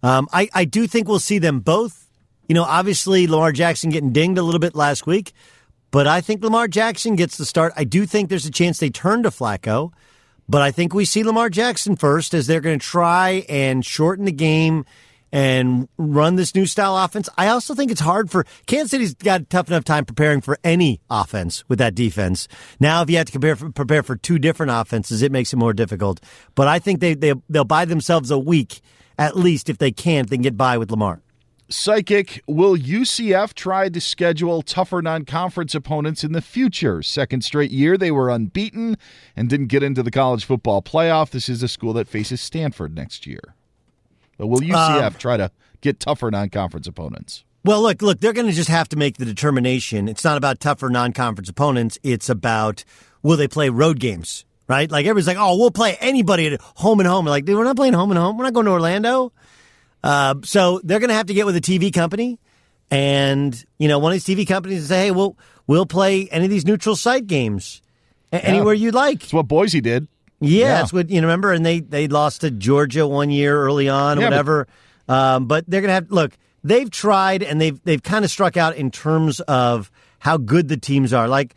Um, 0.04 0.28
I, 0.34 0.50
I 0.54 0.66
do 0.66 0.88
think 0.88 1.08
we'll 1.08 1.20
see 1.20 1.40
them 1.40 1.62
both. 1.62 2.10
You 2.48 2.54
know, 2.54 2.64
obviously 2.64 3.26
Lamar 3.28 3.52
Jackson 3.54 3.90
getting 3.90 4.12
dinged 4.12 4.38
a 4.38 4.44
little 4.44 4.60
bit 4.60 4.76
last 4.76 5.08
week, 5.08 5.32
but 5.90 6.06
I 6.06 6.22
think 6.22 6.44
Lamar 6.44 6.68
Jackson 6.68 7.16
gets 7.16 7.38
the 7.38 7.46
start. 7.46 7.74
I 7.76 7.86
do 7.86 8.06
think 8.06 8.30
there's 8.30 8.46
a 8.46 8.52
chance 8.52 8.78
they 8.78 8.92
turn 8.92 9.24
to 9.24 9.30
Flacco, 9.32 9.92
but 10.48 10.62
I 10.62 10.72
think 10.72 10.94
we 10.94 11.06
see 11.06 11.24
Lamar 11.24 11.50
Jackson 11.50 11.96
first 11.96 12.34
as 12.34 12.48
they're 12.48 12.62
going 12.62 12.80
to 12.80 12.86
try 12.86 13.46
and 13.50 13.86
shorten 13.86 14.26
the 14.26 14.32
game 14.32 14.86
and 15.32 15.90
run 15.98 16.36
this 16.36 16.56
new 16.56 16.66
style 16.66 16.98
offense. 16.98 17.28
I 17.38 17.48
also 17.48 17.74
think 17.76 17.92
it's 17.92 18.02
hard 18.02 18.32
for 18.32 18.46
Kansas 18.68 18.92
City's 18.92 19.14
got 19.16 19.42
a 19.42 19.46
tough 19.46 19.68
enough 19.68 19.84
time 19.84 20.06
preparing 20.06 20.40
for 20.40 20.58
any 20.64 21.02
offense 21.10 21.68
with 21.68 21.80
that 21.80 21.96
defense. 21.96 22.48
Now, 22.80 23.02
if 23.02 23.10
you 23.10 23.18
have 23.18 23.26
to 23.26 23.32
compare 23.32 23.56
prepare 23.56 24.04
for 24.04 24.16
two 24.16 24.40
different 24.40 24.72
offenses, 24.72 25.22
it 25.22 25.32
makes 25.32 25.52
it 25.52 25.58
more 25.58 25.74
difficult. 25.74 26.22
But 26.54 26.68
I 26.68 26.80
think 26.80 27.00
they, 27.00 27.16
they 27.16 27.34
they'll 27.50 27.66
buy 27.66 27.86
themselves 27.86 28.32
a 28.32 28.40
week 28.40 28.82
at 29.18 29.36
least 29.36 29.70
if 29.70 29.78
they 29.78 29.92
can. 29.92 30.26
They 30.26 30.38
can 30.38 30.44
get 30.44 30.58
by 30.58 30.78
with 30.78 30.92
Lamar. 30.92 31.22
Psychic, 31.68 32.42
will 32.48 32.78
UCF 32.78 33.54
try 33.56 33.90
to 33.90 34.00
schedule 34.00 34.62
tougher 34.62 35.02
non 35.02 35.26
conference 35.26 35.74
opponents 35.74 36.24
in 36.24 36.32
the 36.32 36.42
future? 36.42 37.02
Second 37.02 37.44
straight 37.44 37.72
year, 37.72 37.98
they 37.98 38.12
were 38.12 38.30
unbeaten 38.30 38.98
and 39.36 39.50
didn't 39.50 39.68
get 39.68 39.82
into 39.82 40.04
the 40.04 40.12
college 40.12 40.46
football 40.46 40.82
playoff. 40.84 41.32
This 41.32 41.50
is 41.50 41.64
a 41.64 41.68
school 41.68 41.94
that 41.94 42.08
faces 42.08 42.40
Stanford 42.40 42.96
next 42.96 43.26
year. 43.26 43.56
But 44.38 44.48
will 44.48 44.60
UCF 44.60 45.08
Um, 45.08 45.14
try 45.16 45.38
to 45.38 45.50
get 45.82 46.00
tougher 46.00 46.30
non 46.30 46.50
conference 46.50 46.86
opponents? 46.86 47.44
Well, 47.64 47.82
look, 47.82 48.04
look, 48.04 48.20
they're 48.20 48.34
going 48.34 48.46
to 48.48 48.54
just 48.54 48.70
have 48.70 48.88
to 48.90 48.96
make 48.96 49.18
the 49.18 49.26
determination. 49.26 50.08
It's 50.08 50.24
not 50.24 50.38
about 50.38 50.60
tougher 50.60 50.88
non-conference 50.92 51.50
opponents. 51.50 51.98
It's 52.04 52.30
about 52.30 52.84
will 53.24 53.38
they 53.38 53.48
play 53.48 53.70
road 53.70 54.00
games, 54.00 54.46
right? 54.68 54.92
Like 54.92 55.08
everybody's 55.08 55.26
like, 55.26 55.38
oh, 55.40 55.58
we'll 55.58 55.72
play 55.72 55.98
anybody 56.00 56.46
at 56.46 56.62
home 56.62 57.00
and 57.00 57.08
home. 57.10 57.26
Like, 57.26 57.46
dude, 57.46 57.58
we're 57.58 57.64
not 57.64 57.76
playing 57.76 57.94
home 57.94 58.12
and 58.12 58.20
home. 58.20 58.38
We're 58.38 58.44
not 58.44 58.54
going 58.54 58.68
to 58.68 58.72
Orlando. 58.72 59.34
Uh, 60.06 60.36
so 60.44 60.80
they're 60.84 61.00
going 61.00 61.10
to 61.10 61.16
have 61.16 61.26
to 61.28 61.34
get 61.34 61.46
with 61.48 61.56
a 61.56 61.62
TV 61.62 61.92
company, 61.94 62.40
and 62.92 63.66
you 63.80 63.88
know, 63.88 64.00
one 64.00 64.12
of 64.14 64.24
these 64.24 64.38
TV 64.38 64.48
companies 64.48 64.80
and 64.80 64.88
say, 64.88 65.06
hey, 65.06 65.12
we'll 65.12 65.36
we'll 65.68 65.86
play 65.86 66.28
any 66.30 66.46
of 66.46 66.52
these 66.52 66.66
neutral 66.66 66.96
site 66.96 67.28
games 67.28 67.82
a- 68.32 68.44
anywhere 68.46 68.74
you'd 68.74 68.94
like. 68.94 69.22
That's 69.22 69.34
what 69.34 69.48
Boise 69.48 69.82
did. 69.82 70.08
Yeah, 70.40 70.60
Yeah. 70.60 70.68
that's 70.76 70.94
what 70.94 71.10
you 71.10 71.22
know. 71.22 71.28
Remember, 71.28 71.52
and 71.52 71.66
they 71.66 71.80
they 71.80 72.08
lost 72.08 72.42
to 72.42 72.52
Georgia 72.52 73.08
one 73.08 73.30
year 73.32 73.60
early 73.60 73.90
on, 73.90 74.18
or 74.20 74.22
Yeah, 74.22 74.28
but- 74.28 74.34
whatever. 74.34 74.68
um, 75.08 75.48
but 75.48 75.66
they're 75.68 75.82
gonna 75.82 75.94
have 75.94 76.12
look. 76.12 76.38
They've 76.64 76.90
tried, 76.90 77.42
and 77.44 77.60
they've 77.60 77.82
they've 77.84 78.02
kind 78.04 78.24
of 78.26 78.32
struck 78.32 78.58
out 78.58 78.76
in 78.76 78.92
terms 78.92 79.40
of 79.42 79.92
how 80.20 80.38
good 80.38 80.68
the 80.68 80.78
teams 80.78 81.14
are. 81.14 81.28
Like, 81.28 81.56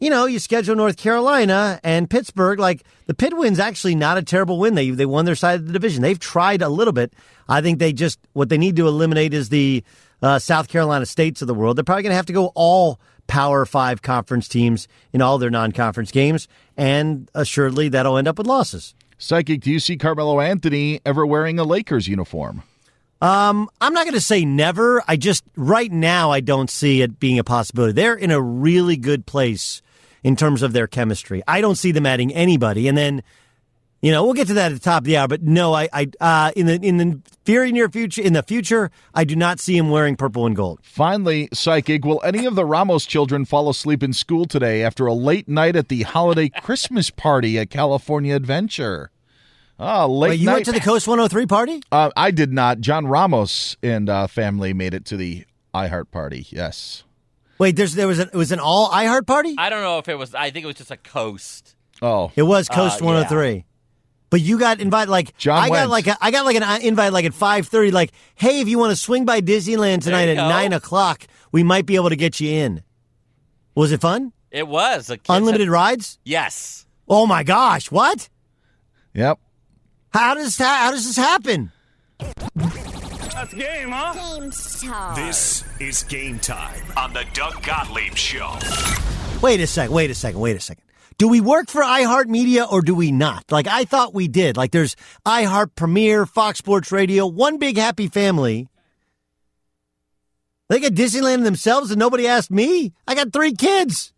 you 0.00 0.10
know, 0.10 0.26
you 0.26 0.38
schedule 0.38 0.76
North 0.76 0.96
Carolina 0.96 1.80
and 1.82 2.08
Pittsburgh. 2.08 2.58
Like 2.58 2.84
the 3.06 3.14
Pitt 3.14 3.36
win's 3.36 3.58
actually 3.58 3.94
not 3.94 4.18
a 4.18 4.22
terrible 4.22 4.58
win. 4.58 4.74
They 4.74 4.90
they 4.90 5.06
won 5.06 5.24
their 5.24 5.34
side 5.34 5.60
of 5.60 5.66
the 5.66 5.72
division. 5.72 6.02
They've 6.02 6.18
tried 6.18 6.62
a 6.62 6.68
little 6.68 6.92
bit. 6.92 7.12
I 7.48 7.60
think 7.60 7.78
they 7.78 7.92
just 7.92 8.18
what 8.32 8.48
they 8.48 8.58
need 8.58 8.76
to 8.76 8.86
eliminate 8.86 9.34
is 9.34 9.48
the 9.48 9.82
uh, 10.22 10.38
South 10.38 10.68
Carolina 10.68 11.06
states 11.06 11.42
of 11.42 11.48
the 11.48 11.54
world. 11.54 11.76
They're 11.76 11.84
probably 11.84 12.02
going 12.04 12.12
to 12.12 12.16
have 12.16 12.26
to 12.26 12.32
go 12.32 12.52
all 12.54 13.00
Power 13.26 13.66
Five 13.66 14.02
conference 14.02 14.48
teams 14.48 14.88
in 15.12 15.20
all 15.20 15.38
their 15.38 15.50
non 15.50 15.72
conference 15.72 16.10
games, 16.10 16.48
and 16.76 17.30
assuredly 17.34 17.88
that'll 17.88 18.16
end 18.16 18.28
up 18.28 18.38
with 18.38 18.46
losses. 18.46 18.94
Psychic, 19.18 19.62
do 19.62 19.70
you 19.70 19.80
see 19.80 19.96
Carmelo 19.96 20.40
Anthony 20.40 21.00
ever 21.04 21.26
wearing 21.26 21.58
a 21.58 21.64
Lakers 21.64 22.06
uniform? 22.06 22.62
Um, 23.20 23.68
I'm 23.80 23.92
not 23.92 24.04
going 24.04 24.14
to 24.14 24.20
say 24.20 24.44
never. 24.44 25.02
I 25.08 25.16
just 25.16 25.42
right 25.56 25.90
now 25.90 26.30
I 26.30 26.38
don't 26.38 26.70
see 26.70 27.02
it 27.02 27.18
being 27.18 27.38
a 27.40 27.44
possibility. 27.44 27.92
They're 27.92 28.14
in 28.14 28.30
a 28.30 28.40
really 28.40 28.96
good 28.96 29.26
place 29.26 29.82
in 30.28 30.36
terms 30.36 30.62
of 30.62 30.74
their 30.74 30.86
chemistry. 30.86 31.42
I 31.48 31.62
don't 31.62 31.76
see 31.76 31.90
them 31.90 32.04
adding 32.04 32.34
anybody, 32.34 32.86
and 32.86 32.98
then 32.98 33.22
you 34.02 34.12
know 34.12 34.22
we'll 34.24 34.34
get 34.34 34.46
to 34.48 34.54
that 34.54 34.72
at 34.72 34.74
the 34.74 34.84
top 34.84 34.98
of 35.00 35.04
the 35.04 35.16
hour. 35.16 35.26
But 35.26 35.42
no, 35.42 35.72
I, 35.72 35.88
I 35.90 36.08
uh, 36.20 36.52
in 36.54 36.66
the 36.66 36.74
in 36.74 36.98
the 36.98 37.20
very 37.46 37.72
near 37.72 37.88
future, 37.88 38.20
in 38.20 38.34
the 38.34 38.42
future, 38.42 38.90
I 39.14 39.24
do 39.24 39.34
not 39.34 39.58
see 39.58 39.74
him 39.74 39.88
wearing 39.88 40.16
purple 40.16 40.44
and 40.44 40.54
gold. 40.54 40.80
Finally, 40.82 41.48
Psychic, 41.54 42.04
will 42.04 42.20
any 42.22 42.44
of 42.44 42.56
the 42.56 42.66
Ramos 42.66 43.06
children 43.06 43.46
fall 43.46 43.70
asleep 43.70 44.02
in 44.02 44.12
school 44.12 44.44
today 44.44 44.82
after 44.84 45.06
a 45.06 45.14
late 45.14 45.48
night 45.48 45.76
at 45.76 45.88
the 45.88 46.02
holiday 46.02 46.50
Christmas 46.50 47.08
party 47.08 47.58
at 47.58 47.70
California 47.70 48.36
Adventure? 48.36 49.10
Ah, 49.80 50.04
late 50.04 50.30
Wait, 50.30 50.40
you 50.40 50.46
night. 50.46 50.52
went 50.54 50.64
to 50.66 50.72
the 50.72 50.80
Coast 50.80 51.08
103 51.08 51.46
party? 51.46 51.80
Uh, 51.90 52.10
I 52.14 52.32
did 52.32 52.52
not. 52.52 52.80
John 52.80 53.06
Ramos 53.06 53.78
and 53.82 54.10
uh, 54.10 54.26
family 54.26 54.74
made 54.74 54.92
it 54.92 55.06
to 55.06 55.16
the 55.16 55.46
iHeart 55.72 56.10
party. 56.10 56.46
Yes. 56.50 57.04
Wait, 57.58 57.76
there's 57.76 57.94
there 57.94 58.06
was 58.06 58.18
a, 58.18 58.22
it 58.22 58.34
was 58.34 58.52
an 58.52 58.60
all 58.60 58.88
iHeart 58.90 59.26
party. 59.26 59.54
I 59.58 59.68
don't 59.70 59.82
know 59.82 59.98
if 59.98 60.08
it 60.08 60.16
was. 60.16 60.34
I 60.34 60.50
think 60.50 60.64
it 60.64 60.66
was 60.66 60.76
just 60.76 60.90
a 60.90 60.96
coast. 60.96 61.74
Oh, 62.00 62.30
It 62.36 62.42
was 62.44 62.68
Coast 62.68 63.02
Uh, 63.02 63.06
103. 63.06 63.64
But 64.30 64.40
you 64.40 64.58
got 64.58 64.78
invited 64.80 65.10
like 65.10 65.36
John 65.38 65.58
I 65.64 65.68
got 65.68 65.72
Wentz. 65.72 65.90
like 65.90 66.06
a, 66.06 66.16
I 66.20 66.30
got 66.30 66.44
like 66.44 66.54
an 66.56 66.62
uh, 66.62 66.78
invite 66.82 67.12
like 67.12 67.24
at 67.24 67.32
five 67.34 67.66
thirty. 67.66 67.90
Like, 67.90 68.12
hey, 68.34 68.60
if 68.60 68.68
you 68.68 68.78
want 68.78 68.90
to 68.92 68.96
swing 68.96 69.24
by 69.24 69.40
Disneyland 69.40 70.02
tonight 70.04 70.24
you 70.24 70.32
at 70.32 70.36
go. 70.36 70.48
nine 70.48 70.72
o'clock, 70.74 71.26
we 71.50 71.62
might 71.62 71.86
be 71.86 71.96
able 71.96 72.10
to 72.10 72.16
get 72.16 72.38
you 72.38 72.50
in. 72.50 72.82
Was 73.74 73.90
it 73.90 74.00
fun? 74.02 74.32
It 74.50 74.68
was 74.68 75.06
the 75.08 75.16
kids 75.16 75.26
Unlimited 75.30 75.66
had- 75.68 75.72
rides? 75.72 76.18
Yes. 76.24 76.86
Oh 77.08 77.26
my 77.26 77.42
gosh! 77.42 77.90
What? 77.90 78.28
Yep. 79.14 79.38
How 80.12 80.34
does 80.34 80.56
that, 80.58 80.78
how 80.84 80.90
does 80.90 81.06
this 81.06 81.16
happen? 81.16 81.72
That's 83.50 83.62
game, 83.62 83.90
huh? 83.90 84.38
Game 84.38 84.52
Star. 84.52 85.14
This 85.16 85.64
is 85.80 86.02
game 86.02 86.38
time 86.38 86.82
on 86.96 87.14
the 87.14 87.24
Doug 87.32 87.62
Gottlieb 87.62 88.14
Show. 88.14 88.58
Wait 89.40 89.60
a 89.60 89.66
second. 89.66 89.94
Wait 89.94 90.10
a 90.10 90.14
second. 90.14 90.40
Wait 90.40 90.56
a 90.56 90.60
second. 90.60 90.84
Do 91.16 91.28
we 91.28 91.40
work 91.40 91.68
for 91.68 91.82
iHeartMedia 91.82 92.70
or 92.70 92.82
do 92.82 92.94
we 92.94 93.10
not? 93.10 93.44
Like 93.50 93.66
I 93.66 93.84
thought 93.84 94.14
we 94.14 94.28
did. 94.28 94.56
Like 94.56 94.72
there's 94.72 94.96
iHeart 95.24 95.74
Premiere, 95.74 96.26
Fox 96.26 96.58
Sports 96.58 96.92
Radio, 96.92 97.26
one 97.26 97.58
big 97.58 97.76
happy 97.78 98.08
family. 98.08 98.68
They 100.68 100.80
got 100.80 100.92
Disneyland 100.92 101.44
themselves 101.44 101.90
and 101.90 101.98
nobody 101.98 102.26
asked 102.26 102.50
me. 102.50 102.92
I 103.06 103.14
got 103.14 103.32
three 103.32 103.54
kids. 103.54 104.12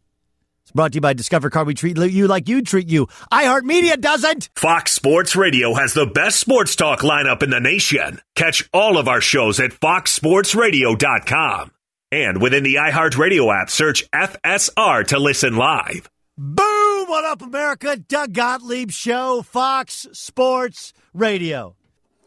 Brought 0.74 0.92
to 0.92 0.96
you 0.96 1.00
by 1.00 1.14
Discover 1.14 1.50
Car. 1.50 1.64
We 1.64 1.74
treat 1.74 1.98
you 1.98 2.28
like 2.28 2.48
you 2.48 2.62
treat 2.62 2.88
you. 2.88 3.06
iHeartMedia 3.32 4.00
doesn't. 4.00 4.50
Fox 4.54 4.92
Sports 4.92 5.34
Radio 5.34 5.74
has 5.74 5.94
the 5.94 6.06
best 6.06 6.38
sports 6.38 6.76
talk 6.76 7.00
lineup 7.00 7.42
in 7.42 7.50
the 7.50 7.60
nation. 7.60 8.20
Catch 8.36 8.68
all 8.72 8.98
of 8.98 9.08
our 9.08 9.20
shows 9.20 9.58
at 9.60 9.72
foxsportsradio.com. 9.72 11.72
And 12.12 12.42
within 12.42 12.64
the 12.64 12.76
iHeartRadio 12.76 13.54
app, 13.54 13.70
search 13.70 14.08
FSR 14.10 15.06
to 15.08 15.18
listen 15.18 15.56
live. 15.56 16.10
Boom! 16.36 17.08
What 17.08 17.24
up, 17.24 17.42
America? 17.42 17.96
Doug 17.96 18.32
Gottlieb 18.32 18.90
Show, 18.90 19.42
Fox 19.42 20.06
Sports 20.12 20.92
Radio. 21.12 21.76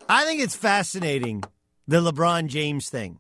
I 0.08 0.26
think 0.26 0.42
it's 0.42 0.56
fascinating, 0.56 1.44
the 1.88 2.02
LeBron 2.02 2.48
James 2.48 2.90
thing. 2.90 3.20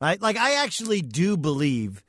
Right? 0.00 0.20
Like, 0.20 0.38
I 0.38 0.62
actually 0.62 1.02
do 1.02 1.36
believe 1.36 2.02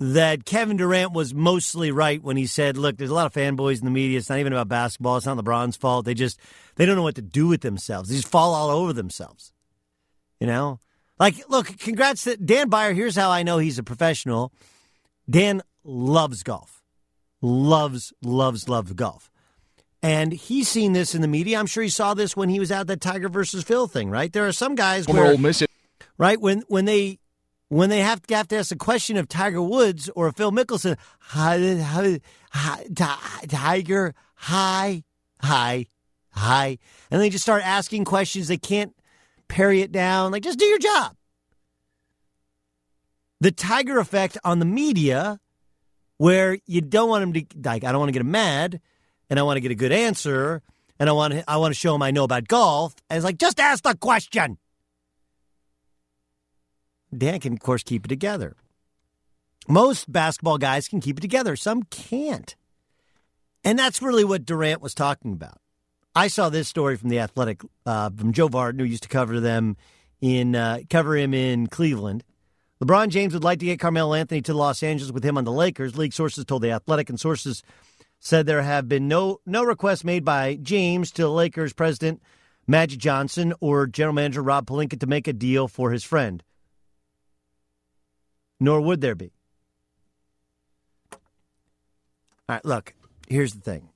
that 0.00 0.46
Kevin 0.46 0.78
Durant 0.78 1.12
was 1.12 1.34
mostly 1.34 1.92
right 1.92 2.22
when 2.22 2.38
he 2.38 2.46
said, 2.46 2.78
look, 2.78 2.96
there's 2.96 3.10
a 3.10 3.14
lot 3.14 3.26
of 3.26 3.34
fanboys 3.34 3.80
in 3.80 3.84
the 3.84 3.90
media. 3.90 4.18
It's 4.18 4.30
not 4.30 4.38
even 4.38 4.54
about 4.54 4.68
basketball. 4.68 5.18
It's 5.18 5.26
not 5.26 5.36
LeBron's 5.36 5.76
fault. 5.76 6.06
They 6.06 6.14
just, 6.14 6.40
they 6.76 6.86
don't 6.86 6.96
know 6.96 7.02
what 7.02 7.16
to 7.16 7.22
do 7.22 7.48
with 7.48 7.60
themselves. 7.60 8.08
They 8.08 8.16
just 8.16 8.26
fall 8.26 8.54
all 8.54 8.70
over 8.70 8.94
themselves. 8.94 9.52
You 10.40 10.46
know? 10.46 10.80
Like, 11.18 11.50
look, 11.50 11.78
congrats 11.78 12.24
to 12.24 12.38
Dan 12.38 12.70
Beyer. 12.70 12.94
Here's 12.94 13.14
how 13.14 13.30
I 13.30 13.42
know 13.42 13.58
he's 13.58 13.78
a 13.78 13.82
professional. 13.82 14.54
Dan 15.28 15.60
loves 15.84 16.42
golf. 16.42 16.82
Loves, 17.42 18.14
loves, 18.22 18.70
loves 18.70 18.94
golf. 18.94 19.30
And 20.02 20.32
he's 20.32 20.66
seen 20.66 20.94
this 20.94 21.14
in 21.14 21.20
the 21.20 21.28
media. 21.28 21.58
I'm 21.58 21.66
sure 21.66 21.82
he 21.82 21.90
saw 21.90 22.14
this 22.14 22.34
when 22.34 22.48
he 22.48 22.58
was 22.58 22.70
at 22.70 22.86
that 22.86 23.02
Tiger 23.02 23.28
versus 23.28 23.64
Phil 23.64 23.86
thing, 23.86 24.08
right? 24.08 24.32
There 24.32 24.46
are 24.46 24.52
some 24.52 24.76
guys 24.76 25.06
where 25.06 25.26
Ole 25.26 25.36
Miss. 25.36 25.62
right 26.16 26.40
when 26.40 26.62
when 26.68 26.86
they 26.86 27.18
when 27.70 27.88
they 27.88 28.00
have 28.00 28.20
to 28.22 28.36
have 28.36 28.48
to 28.48 28.56
ask 28.56 28.72
a 28.72 28.76
question 28.76 29.16
of 29.16 29.28
Tiger 29.28 29.62
Woods 29.62 30.10
or 30.16 30.30
Phil 30.32 30.50
Mickelson, 30.50 30.98
hi, 31.20 31.76
hi, 31.76 32.20
hi, 32.50 32.84
Tiger, 33.48 34.12
hi, 34.34 35.04
hi, 35.40 35.86
hi, 36.32 36.78
and 37.12 37.20
they 37.20 37.30
just 37.30 37.44
start 37.44 37.64
asking 37.64 38.04
questions. 38.04 38.48
They 38.48 38.56
can't 38.56 38.92
parry 39.46 39.82
it 39.82 39.92
down. 39.92 40.32
Like, 40.32 40.42
just 40.42 40.58
do 40.58 40.64
your 40.64 40.80
job. 40.80 41.14
The 43.40 43.52
Tiger 43.52 44.00
effect 44.00 44.36
on 44.42 44.58
the 44.58 44.66
media, 44.66 45.38
where 46.18 46.58
you 46.66 46.80
don't 46.80 47.08
want 47.08 47.22
him 47.22 47.32
to 47.34 47.44
like, 47.64 47.84
I 47.84 47.92
don't 47.92 48.00
want 48.00 48.08
to 48.08 48.12
get 48.12 48.22
him 48.22 48.32
mad, 48.32 48.80
and 49.30 49.38
I 49.38 49.44
want 49.44 49.58
to 49.58 49.60
get 49.60 49.70
a 49.70 49.76
good 49.76 49.92
answer, 49.92 50.60
and 50.98 51.08
I 51.08 51.12
want 51.12 51.34
to, 51.34 51.48
I 51.48 51.58
want 51.58 51.72
to 51.72 51.78
show 51.78 51.94
him 51.94 52.02
I 52.02 52.10
know 52.10 52.24
about 52.24 52.48
golf, 52.48 52.96
and 53.08 53.16
it's 53.16 53.24
like, 53.24 53.38
just 53.38 53.60
ask 53.60 53.84
the 53.84 53.96
question. 53.96 54.58
Dan 57.16 57.40
can, 57.40 57.54
of 57.54 57.60
course, 57.60 57.82
keep 57.82 58.04
it 58.04 58.08
together. 58.08 58.56
Most 59.68 60.10
basketball 60.10 60.58
guys 60.58 60.88
can 60.88 61.00
keep 61.00 61.18
it 61.18 61.20
together. 61.20 61.56
Some 61.56 61.82
can't. 61.84 62.56
And 63.64 63.78
that's 63.78 64.02
really 64.02 64.24
what 64.24 64.46
Durant 64.46 64.80
was 64.80 64.94
talking 64.94 65.32
about. 65.32 65.58
I 66.14 66.28
saw 66.28 66.48
this 66.48 66.68
story 66.68 66.96
from 66.96 67.08
the 67.08 67.20
Athletic 67.20 67.62
uh, 67.86 68.10
from 68.10 68.32
Joe 68.32 68.48
Vardon, 68.48 68.80
who 68.80 68.86
used 68.86 69.04
to 69.04 69.08
cover 69.08 69.38
them 69.38 69.76
in 70.20 70.56
uh, 70.56 70.80
cover 70.88 71.16
him 71.16 71.34
in 71.34 71.66
Cleveland. 71.66 72.24
LeBron 72.82 73.08
James 73.08 73.34
would 73.34 73.44
like 73.44 73.58
to 73.60 73.66
get 73.66 73.78
Carmelo 73.78 74.14
Anthony 74.14 74.40
to 74.42 74.54
Los 74.54 74.82
Angeles 74.82 75.12
with 75.12 75.24
him 75.24 75.36
on 75.36 75.44
the 75.44 75.52
Lakers. 75.52 75.98
League 75.98 76.14
sources 76.14 76.44
told 76.44 76.62
the 76.62 76.72
Athletic, 76.72 77.10
and 77.10 77.20
sources 77.20 77.62
said 78.18 78.46
there 78.46 78.62
have 78.62 78.88
been 78.88 79.06
no 79.06 79.40
no 79.46 79.62
requests 79.62 80.04
made 80.04 80.24
by 80.24 80.56
James 80.56 81.10
to 81.12 81.22
the 81.22 81.30
Lakers 81.30 81.72
president 81.72 82.22
Magic 82.66 82.98
Johnson 82.98 83.52
or 83.60 83.86
general 83.86 84.14
manager 84.14 84.42
Rob 84.42 84.66
Pelinka 84.66 84.98
to 85.00 85.06
make 85.06 85.28
a 85.28 85.32
deal 85.32 85.68
for 85.68 85.92
his 85.92 86.04
friend. 86.04 86.42
Nor 88.60 88.82
would 88.82 89.00
there 89.00 89.14
be. 89.14 89.32
All 91.12 92.56
right, 92.56 92.64
look, 92.64 92.94
here's 93.28 93.54
the 93.54 93.60
thing. 93.60 93.88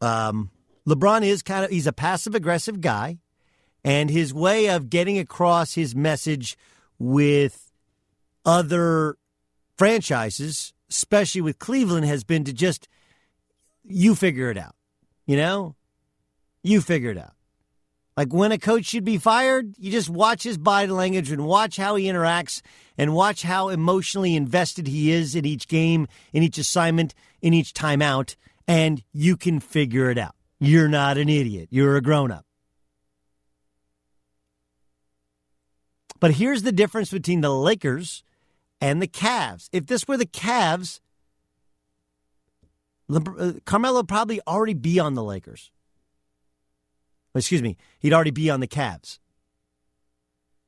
Um, 0.00 0.50
LeBron 0.86 1.22
is 1.22 1.42
kind 1.42 1.64
of 1.64 1.70
he's 1.70 1.86
a 1.86 1.92
passive 1.92 2.34
aggressive 2.34 2.80
guy, 2.80 3.18
and 3.84 4.10
his 4.10 4.34
way 4.34 4.68
of 4.68 4.90
getting 4.90 5.18
across 5.18 5.74
his 5.74 5.94
message 5.94 6.58
with 6.98 7.70
other 8.44 9.16
franchises, 9.76 10.72
especially 10.90 11.40
with 11.40 11.58
Cleveland, 11.58 12.06
has 12.06 12.24
been 12.24 12.44
to 12.44 12.52
just 12.52 12.88
you 13.84 14.14
figure 14.14 14.50
it 14.50 14.58
out. 14.58 14.74
You 15.26 15.36
know, 15.36 15.76
you 16.62 16.80
figure 16.80 17.10
it 17.10 17.18
out. 17.18 17.34
Like 18.16 18.32
when 18.32 18.52
a 18.52 18.58
coach 18.58 18.84
should 18.84 19.04
be 19.04 19.18
fired, 19.18 19.74
you 19.76 19.90
just 19.90 20.08
watch 20.08 20.44
his 20.44 20.56
body 20.56 20.88
language 20.88 21.32
and 21.32 21.44
watch 21.44 21.76
how 21.76 21.96
he 21.96 22.04
interacts 22.04 22.62
and 22.96 23.12
watch 23.12 23.42
how 23.42 23.68
emotionally 23.68 24.36
invested 24.36 24.86
he 24.86 25.10
is 25.10 25.34
in 25.34 25.44
each 25.44 25.66
game, 25.66 26.06
in 26.32 26.42
each 26.42 26.58
assignment, 26.58 27.14
in 27.42 27.52
each 27.52 27.74
timeout, 27.74 28.36
and 28.68 29.02
you 29.12 29.36
can 29.36 29.58
figure 29.58 30.10
it 30.10 30.18
out. 30.18 30.34
You're 30.60 30.88
not 30.88 31.18
an 31.18 31.28
idiot. 31.28 31.68
You're 31.70 31.96
a 31.96 32.00
grown 32.00 32.30
up. 32.30 32.46
But 36.20 36.32
here's 36.32 36.62
the 36.62 36.72
difference 36.72 37.10
between 37.10 37.40
the 37.40 37.52
Lakers 37.52 38.22
and 38.80 39.02
the 39.02 39.08
Cavs. 39.08 39.68
If 39.72 39.86
this 39.86 40.06
were 40.06 40.16
the 40.16 40.24
Cavs, 40.24 41.00
uh, 43.12 43.52
Carmelo 43.64 43.98
would 43.98 44.08
probably 44.08 44.40
already 44.46 44.74
be 44.74 44.98
on 44.98 45.14
the 45.14 45.22
Lakers. 45.22 45.70
Excuse 47.34 47.62
me, 47.62 47.76
he'd 47.98 48.12
already 48.12 48.30
be 48.30 48.50
on 48.50 48.60
the 48.60 48.68
Cavs. 48.68 49.18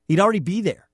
He'd 0.09 0.21
already 0.21 0.41
be 0.41 0.61
there. 0.61 0.89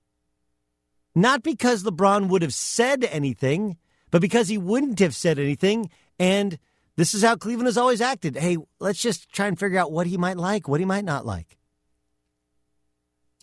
Not 1.14 1.42
because 1.42 1.82
LeBron 1.82 2.28
would 2.28 2.42
have 2.42 2.54
said 2.54 3.04
anything, 3.04 3.76
but 4.10 4.22
because 4.22 4.48
he 4.48 4.58
wouldn't 4.58 4.98
have 4.98 5.14
said 5.14 5.38
anything. 5.38 5.90
And 6.18 6.58
this 6.96 7.14
is 7.14 7.22
how 7.22 7.36
Cleveland 7.36 7.66
has 7.66 7.78
always 7.78 8.00
acted. 8.00 8.36
Hey, 8.36 8.56
let's 8.80 9.00
just 9.00 9.30
try 9.30 9.46
and 9.46 9.58
figure 9.58 9.78
out 9.78 9.92
what 9.92 10.06
he 10.06 10.16
might 10.16 10.36
like, 10.36 10.68
what 10.68 10.80
he 10.80 10.86
might 10.86 11.04
not 11.04 11.26
like. 11.26 11.58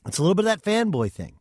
It's 0.05 0.17
a 0.17 0.21
little 0.21 0.35
bit 0.35 0.45
of 0.45 0.63
that 0.63 0.63
fanboy 0.63 1.11
thing. 1.11 1.35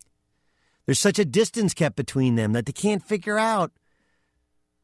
There's 0.85 0.99
such 0.99 1.19
a 1.19 1.25
distance 1.25 1.75
kept 1.75 1.97
between 1.97 2.35
them 2.35 2.53
that 2.53 2.67
they 2.67 2.73
can't 2.73 3.05
figure 3.05 3.39
out. 3.39 3.73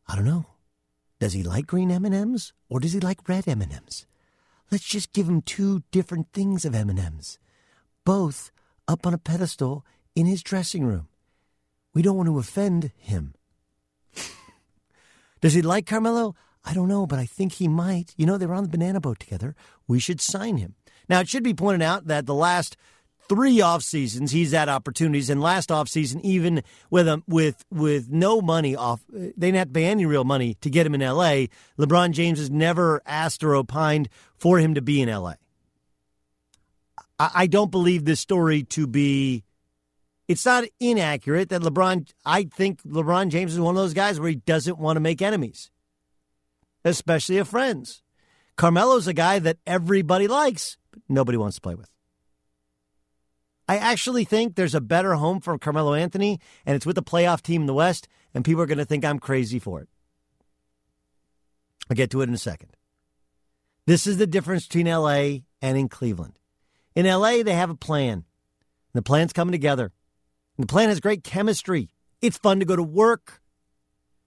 I 0.07 0.17
don't 0.17 0.27
know. 0.27 0.47
Does 1.19 1.33
he 1.33 1.43
like 1.43 1.67
green 1.67 1.91
M&Ms 1.91 2.53
or 2.69 2.81
does 2.81 2.93
he 2.93 3.01
like 3.01 3.27
red 3.29 3.49
M&Ms? 3.49 4.07
Let's 4.75 4.83
just 4.83 5.13
give 5.13 5.29
him 5.29 5.41
two 5.41 5.85
different 5.93 6.33
things 6.33 6.65
of 6.65 6.75
M&Ms, 6.75 7.39
both 8.05 8.51
up 8.89 9.07
on 9.07 9.15
a 9.15 9.19
pedestal 9.19 9.87
in 10.17 10.27
his 10.27 10.43
dressing 10.43 10.85
room. 10.85 11.07
We 11.95 12.03
don't 12.03 12.17
want 12.17 12.27
to 12.27 12.41
offend 12.41 12.91
him. 12.97 13.35
Does 15.41 15.55
he 15.55 15.63
like 15.63 15.87
Carmelo? 15.87 16.35
I 16.65 16.75
don't 16.75 16.89
know, 16.89 17.07
but 17.07 17.21
I 17.21 17.25
think 17.25 17.53
he 17.53 17.69
might. 17.69 18.15
You 18.17 18.27
know, 18.27 18.37
they 18.37 18.47
were 18.47 18.55
on 18.55 18.65
the 18.65 18.69
banana 18.69 19.01
boat 19.01 19.21
together. 19.21 19.55
We 19.87 20.01
should 20.01 20.21
sign 20.21 20.57
him. 20.57 20.75
Now, 21.09 21.21
it 21.21 21.29
should 21.29 21.45
be 21.45 21.55
pointed 21.55 21.83
out 21.83 22.09
that 22.09 22.27
the 22.27 22.35
last 22.35 22.77
three 23.29 23.61
off 23.61 23.83
seasons 23.83 24.31
he's 24.31 24.53
had 24.53 24.69
opportunities 24.69 25.31
and 25.31 25.41
last 25.41 25.71
off 25.71 25.89
season 25.89 26.21
even 26.25 26.63
with 26.91 27.09
a, 27.09 27.23
with 27.27 27.65
with 27.71 28.11
no 28.11 28.41
money 28.41 28.77
off 28.77 29.03
uh, 29.15 29.19
they 29.19 29.49
didn't 29.49 29.57
have 29.57 29.69
to 29.69 29.73
pay 29.73 29.87
any 29.87 30.07
real 30.07 30.25
money 30.25 30.55
to 30.61 30.71
get 30.71 30.87
him 30.87 30.95
in 30.95 31.01
LA 31.01 31.47
LeBron 31.79 32.13
James 32.13 32.39
has 32.39 32.51
never 32.51 33.01
asked 33.07 33.43
or 33.43 33.55
opined 33.55 34.09
for 34.37 34.59
him 34.59 34.75
to 34.75 34.83
be 34.83 35.01
in 35.01 35.09
LA 35.09 35.35
I, 37.19 37.31
I 37.35 37.47
don't 37.47 37.71
believe 37.71 38.05
this 38.05 38.21
story 38.21 38.63
to 38.65 38.87
be 38.87 39.45
it's 40.29 40.45
not 40.45 40.65
inaccurate 40.81 41.49
that 41.51 41.63
LeBron 41.63 42.11
I 42.25 42.45
think 42.45 42.83
LeBron 42.83 43.29
James 43.29 43.55
is 43.55 43.61
one 43.61 43.77
of 43.77 43.83
those 43.83 43.95
guys 43.95 44.21
where 44.21 44.31
he 44.31 44.37
doesn't 44.37 44.79
want 44.79 44.97
to 44.97 45.01
make 45.01 45.23
enemies 45.23 45.71
especially 46.85 47.39
of 47.39 47.49
friends. 47.49 48.03
Carmelo's 48.57 49.09
a 49.09 49.15
guy 49.15 49.39
that 49.39 49.57
everybody 49.67 50.29
likes 50.29 50.77
but 50.91 51.03
nobody 51.09 51.39
wants 51.39 51.57
to 51.57 51.61
play 51.61 51.75
with 51.75 51.89
I 53.69 53.79
actually 53.79 54.25
think 54.25 54.55
there's 54.55 54.75
a 54.75 54.81
better 54.81 55.15
home 55.15 55.41
for 55.41 55.59
Carmelo 55.59 55.95
Anthony, 55.95 56.41
and 56.67 56.77
it's 56.77 56.87
with 56.87 56.99
a 56.99 57.03
playoff 57.03 57.41
team 57.41 57.63
in 57.63 57.67
the 57.67 57.75
West, 57.75 58.09
and 58.35 58.45
people 58.45 58.63
are 58.63 58.67
going 58.67 58.79
to 58.79 58.85
think 58.85 59.05
I'm 59.05 59.19
crazy 59.19 59.59
for 59.59 59.81
it. 59.81 59.89
I'll 61.89 61.97
get 61.97 62.11
to 62.11 62.21
it 62.21 62.29
in 62.29 62.35
a 62.35 62.39
second. 62.39 62.71
This 63.87 64.07
is 64.07 64.17
the 64.17 64.27
difference 64.27 64.67
between 64.67 64.87
LA 64.87 65.41
and 65.61 65.79
in 65.79 65.89
Cleveland. 65.89 66.39
In 66.95 67.07
LA, 67.07 67.43
they 67.43 67.55
have 67.55 67.71
a 67.71 67.75
plan. 67.75 68.25
The 68.93 69.03
plan's 69.03 69.33
coming 69.33 69.53
together. 69.53 69.93
And 70.57 70.65
the 70.65 70.73
plan 70.73 70.89
has 70.89 71.01
great 71.01 71.25
chemistry. 71.25 71.91
It's 72.23 72.39
fun 72.39 72.61
to 72.61 72.65
go 72.65 72.77
to 72.77 72.83
work. 72.83 73.41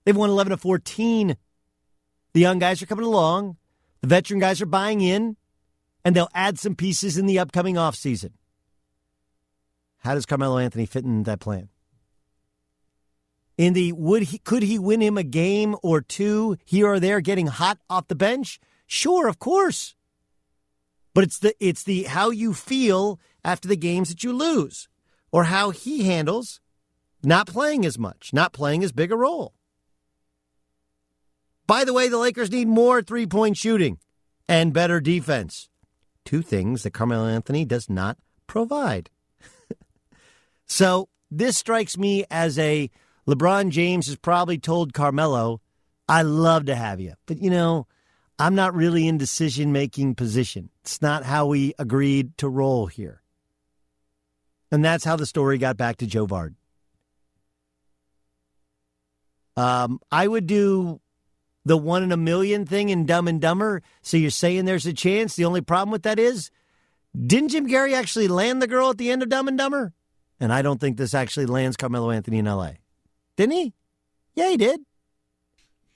They've 0.03 0.15
won 0.15 0.29
11 0.29 0.51
to 0.51 0.57
14. 0.57 1.37
The 2.33 2.39
young 2.39 2.59
guys 2.59 2.81
are 2.81 2.85
coming 2.85 3.05
along. 3.05 3.57
The 4.01 4.07
veteran 4.07 4.39
guys 4.39 4.61
are 4.61 4.67
buying 4.67 5.01
in, 5.01 5.37
and 6.05 6.15
they'll 6.15 6.29
add 6.33 6.59
some 6.59 6.75
pieces 6.75 7.17
in 7.17 7.25
the 7.25 7.39
upcoming 7.39 7.75
offseason. 7.75 8.31
How 9.99 10.13
does 10.13 10.25
Carmelo 10.25 10.57
Anthony 10.57 10.85
fit 10.85 11.03
in 11.03 11.23
that 11.23 11.39
plan? 11.39 11.69
In 13.57 13.73
the 13.73 13.91
would 13.93 14.23
he 14.23 14.37
could 14.37 14.63
he 14.63 14.77
win 14.77 15.01
him 15.01 15.17
a 15.17 15.23
game 15.23 15.75
or 15.81 16.01
two 16.01 16.57
here 16.63 16.87
or 16.87 16.99
there 16.99 17.21
getting 17.21 17.47
hot 17.47 17.79
off 17.89 18.07
the 18.07 18.15
bench? 18.15 18.59
Sure, 18.85 19.27
of 19.27 19.39
course. 19.39 19.95
But 21.13 21.23
it's 21.23 21.39
the 21.39 21.55
it's 21.59 21.83
the 21.83 22.03
how 22.03 22.29
you 22.29 22.53
feel 22.53 23.19
after 23.43 23.67
the 23.67 23.75
games 23.75 24.09
that 24.09 24.23
you 24.23 24.31
lose 24.31 24.87
or 25.31 25.45
how 25.45 25.71
he 25.71 26.03
handles 26.03 26.61
not 27.23 27.47
playing 27.47 27.85
as 27.85 27.97
much, 27.97 28.31
not 28.31 28.53
playing 28.53 28.83
as 28.83 28.91
big 28.91 29.11
a 29.11 29.15
role. 29.15 29.53
By 31.65 31.83
the 31.83 31.93
way, 31.93 32.07
the 32.07 32.17
Lakers 32.17 32.51
need 32.51 32.67
more 32.67 33.01
three-point 33.01 33.57
shooting 33.57 33.97
and 34.47 34.71
better 34.71 35.01
defense. 35.01 35.67
Two 36.23 36.41
things 36.41 36.83
that 36.83 36.91
Carmelo 36.91 37.27
Anthony 37.27 37.65
does 37.65 37.89
not 37.89 38.17
provide. 38.45 39.09
So 40.67 41.09
this 41.31 41.57
strikes 41.57 41.97
me 41.97 42.25
as 42.29 42.59
a 42.59 42.89
LeBron 43.27 43.69
James 43.71 44.07
has 44.07 44.15
probably 44.15 44.57
told 44.57 44.93
Carmelo, 44.93 45.61
I 46.07 46.21
love 46.21 46.65
to 46.65 46.75
have 46.75 46.99
you. 47.01 47.13
But, 47.25 47.41
you 47.41 47.49
know, 47.49 47.87
I'm 48.39 48.55
not 48.55 48.75
really 48.75 49.07
in 49.07 49.17
decision 49.17 49.71
making 49.71 50.15
position. 50.15 50.69
It's 50.83 51.01
not 51.01 51.23
how 51.23 51.47
we 51.47 51.73
agreed 51.79 52.37
to 52.37 52.47
roll 52.47 52.87
here. 52.87 53.21
And 54.71 54.83
that's 54.83 55.03
how 55.03 55.15
the 55.15 55.25
story 55.25 55.57
got 55.57 55.77
back 55.77 55.97
to 55.97 56.07
Joe 56.07 56.25
Vard. 56.25 56.55
Um, 59.55 59.99
I 60.11 60.27
would 60.27 60.45
do 60.45 61.01
the 61.65 61.77
one 61.77 62.03
in 62.03 62.11
a 62.11 62.17
million 62.17 62.65
thing 62.65 62.89
in 62.89 63.05
Dumb 63.05 63.27
and 63.27 63.41
Dumber. 63.41 63.81
So 64.01 64.15
you're 64.15 64.29
saying 64.29 64.65
there's 64.65 64.85
a 64.85 64.93
chance. 64.93 65.35
The 65.35 65.45
only 65.45 65.61
problem 65.61 65.91
with 65.91 66.03
that 66.03 66.19
is, 66.19 66.51
didn't 67.25 67.49
Jim 67.49 67.67
Carrey 67.67 67.93
actually 67.93 68.27
land 68.27 68.61
the 68.61 68.67
girl 68.67 68.91
at 68.91 68.97
the 68.97 69.09
end 69.09 69.23
of 69.23 69.29
Dumb 69.29 69.47
and 69.47 69.57
Dumber? 69.57 69.93
And 70.39 70.53
I 70.53 70.61
don't 70.61 70.79
think 70.79 70.97
this 70.97 71.13
actually 71.13 71.45
lands 71.45 71.77
Carmelo 71.77 72.11
Anthony 72.11 72.37
in 72.37 72.45
LA. 72.45 72.71
Didn't 73.35 73.53
he? 73.53 73.73
Yeah, 74.35 74.49
he 74.49 74.57
did. 74.57 74.81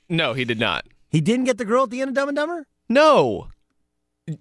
No, 0.09 0.33
he 0.33 0.45
did 0.45 0.59
not. 0.59 0.85
He 1.09 1.21
didn't 1.21 1.45
get 1.45 1.57
the 1.57 1.65
girl 1.65 1.83
at 1.83 1.89
the 1.89 2.01
end 2.01 2.09
of 2.09 2.15
Dumb 2.15 2.29
and 2.29 2.35
Dumber? 2.35 2.67
No. 2.89 3.49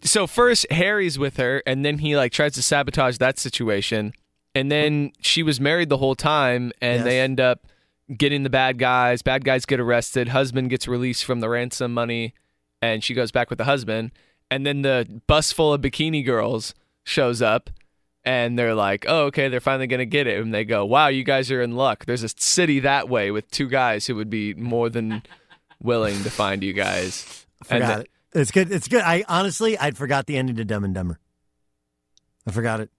So 0.03 0.26
first 0.26 0.70
Harry's 0.70 1.18
with 1.18 1.36
her 1.36 1.62
and 1.66 1.84
then 1.84 1.98
he 1.98 2.16
like 2.16 2.32
tries 2.32 2.55
to 2.55 2.62
sabotage 2.62 3.18
that 3.18 3.38
situation. 3.38 4.12
And 4.55 4.70
then 4.70 5.12
she 5.20 5.42
was 5.42 5.61
married 5.61 5.88
the 5.88 5.96
whole 5.96 6.14
time 6.14 6.72
and 6.80 6.96
yes. 6.96 7.05
they 7.05 7.20
end 7.20 7.40
up 7.40 7.66
getting 8.16 8.42
the 8.42 8.51
bad 8.51 8.78
guys. 8.78 9.22
Bad 9.22 9.44
guys 9.44 9.64
get 9.64 9.80
arrested. 9.80 10.28
Husband 10.28 10.70
gets 10.70 10.88
released 10.88 11.24
from 11.24 11.40
the 11.40 11.48
ransom 11.48 11.94
money 11.94 12.34
and 12.82 13.05
she 13.05 13.14
goes 13.14 13.30
back 13.30 13.51
with 13.51 13.59
the 13.59 13.64
husband. 13.64 14.12
And 14.51 14.66
then 14.66 14.82
the 14.82 15.22
bus 15.26 15.53
full 15.53 15.72
of 15.72 15.80
bikini 15.80 16.24
girls 16.24 16.74
shows 17.05 17.40
up 17.40 17.70
and 18.25 18.59
they're 18.59 18.75
like, 18.75 19.05
"Oh, 19.09 19.27
okay, 19.27 19.49
they're 19.49 19.61
finally 19.61 19.87
gonna 19.87 20.05
get 20.05 20.27
it." 20.27 20.41
And 20.41 20.53
they 20.53 20.64
go, 20.64 20.85
"Wow, 20.85 21.09
you 21.09 21.25
guys 21.25 21.51
are 21.51 21.62
in 21.62 21.77
luck. 21.77 22.05
There's 22.05 22.23
a 22.23 22.29
city 22.29 22.81
that 22.81 23.09
way 23.09 23.31
with 23.31 23.51
two 23.51 23.68
guys 23.68 24.07
who 24.07 24.16
would 24.16 24.31
be 24.31 24.55
more 24.55 24.89
than 24.89 25.23
willing 25.83 26.23
to 26.23 26.31
find 26.31 26.62
you 26.62 26.73
guys." 26.73 27.47
Forgot 27.64 27.91
and 27.91 28.01
it. 28.03 28.11
It's 28.33 28.51
good. 28.51 28.71
It's 28.71 28.89
good. 28.89 29.03
I 29.03 29.25
honestly, 29.29 29.77
I'd 29.79 29.97
forgot 29.97 30.27
the 30.27 30.37
ending 30.37 30.57
to 30.57 30.64
Dumb 30.64 30.85
and 30.85 30.95
Dumber. 30.95 31.18
I 32.47 32.53
forgot 32.53 32.81
it. 32.81 32.91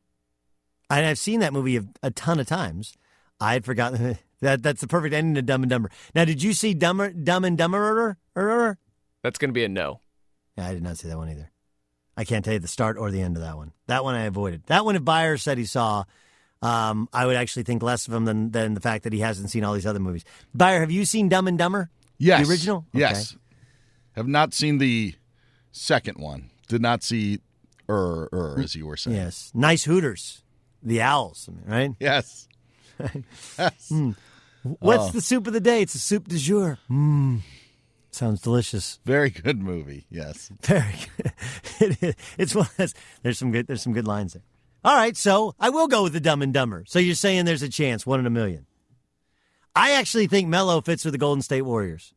I, 0.89 1.05
I've 1.05 1.19
seen 1.19 1.39
that 1.39 1.53
movie 1.53 1.77
a, 1.77 1.83
a 2.03 2.11
ton 2.11 2.39
of 2.39 2.47
times. 2.47 2.93
I 3.39 3.53
had 3.53 3.65
forgotten 3.65 4.17
that. 4.41 4.61
That's 4.61 4.81
the 4.81 4.87
perfect 4.87 5.13
ending 5.13 5.35
to 5.35 5.41
Dumb 5.41 5.63
and 5.63 5.69
Dumber. 5.69 5.89
Now, 6.13 6.25
did 6.25 6.43
you 6.43 6.53
see 6.53 6.73
Dumber, 6.73 7.11
Dumb 7.11 7.45
and 7.45 7.57
Dumber? 7.57 8.17
That's 9.23 9.37
going 9.37 9.49
to 9.49 9.53
be 9.53 9.63
a 9.63 9.69
no. 9.69 10.01
Yeah, 10.57 10.67
I 10.67 10.73
did 10.73 10.83
not 10.83 10.97
see 10.97 11.07
that 11.07 11.17
one 11.17 11.29
either. 11.29 11.51
I 12.21 12.23
can't 12.23 12.45
tell 12.45 12.53
you 12.53 12.59
the 12.59 12.67
start 12.67 12.97
or 12.99 13.09
the 13.09 13.19
end 13.19 13.35
of 13.35 13.41
that 13.41 13.57
one. 13.57 13.71
That 13.87 14.03
one 14.03 14.13
I 14.13 14.25
avoided. 14.25 14.61
That 14.67 14.85
one, 14.85 14.95
if 14.95 15.03
Beyer 15.03 15.37
said 15.37 15.57
he 15.57 15.65
saw, 15.65 16.03
um, 16.61 17.09
I 17.11 17.25
would 17.25 17.35
actually 17.35 17.63
think 17.63 17.81
less 17.81 18.07
of 18.07 18.13
him 18.13 18.25
than 18.25 18.51
than 18.51 18.75
the 18.75 18.79
fact 18.79 19.05
that 19.05 19.13
he 19.13 19.19
hasn't 19.19 19.49
seen 19.49 19.63
all 19.63 19.73
these 19.73 19.87
other 19.87 19.99
movies. 19.99 20.23
Beyer, 20.53 20.81
have 20.81 20.91
you 20.91 21.03
seen 21.03 21.29
Dumb 21.29 21.47
and 21.47 21.57
Dumber? 21.57 21.89
Yes. 22.19 22.45
the 22.45 22.51
original. 22.53 22.85
Yes. 22.93 23.35
Have 24.11 24.27
not 24.27 24.53
seen 24.53 24.77
the 24.77 25.15
second 25.71 26.19
one. 26.19 26.51
Did 26.67 26.81
not 26.83 27.01
see 27.01 27.39
er 27.89 28.29
er 28.31 28.59
as 28.63 28.75
you 28.75 28.85
were 28.85 28.97
saying. 28.97 29.17
Yes, 29.17 29.51
nice 29.55 29.83
Hooters, 29.85 30.43
the 30.83 31.01
Owls, 31.01 31.49
right? 31.65 31.95
Yes. 31.99 32.47
yes. 33.57 33.89
Mm. 33.91 34.15
What's 34.61 35.05
Oh. 35.05 35.11
the 35.11 35.21
soup 35.21 35.47
of 35.47 35.53
the 35.53 35.59
day? 35.59 35.81
It's 35.81 35.95
a 35.95 35.99
soup 35.99 36.27
du 36.27 36.37
jour. 36.37 36.77
Mmm. 36.87 37.39
Sounds 38.11 38.41
delicious. 38.41 38.99
Very 39.05 39.29
good 39.29 39.61
movie. 39.61 40.05
Yes. 40.09 40.51
Very 40.61 40.95
good. 41.17 42.15
It's 42.37 42.53
one 42.53 42.67
there's 43.23 43.39
some 43.39 43.51
good 43.51 43.67
there's 43.67 43.81
some 43.81 43.93
good 43.93 44.07
lines 44.07 44.33
there. 44.33 44.43
All 44.83 44.95
right, 44.95 45.15
so 45.15 45.53
I 45.59 45.69
will 45.69 45.87
go 45.87 46.03
with 46.03 46.13
the 46.13 46.19
Dumb 46.19 46.41
and 46.41 46.53
Dumber. 46.53 46.83
So 46.87 46.97
you're 46.99 47.15
saying 47.15 47.45
there's 47.45 47.61
a 47.61 47.69
chance, 47.69 48.05
one 48.05 48.19
in 48.19 48.25
a 48.25 48.31
million. 48.31 48.65
I 49.75 49.91
actually 49.91 50.27
think 50.27 50.49
Melo 50.49 50.81
fits 50.81 51.05
with 51.05 51.13
the 51.13 51.17
Golden 51.19 51.41
State 51.41 51.61
Warriors. 51.61 52.13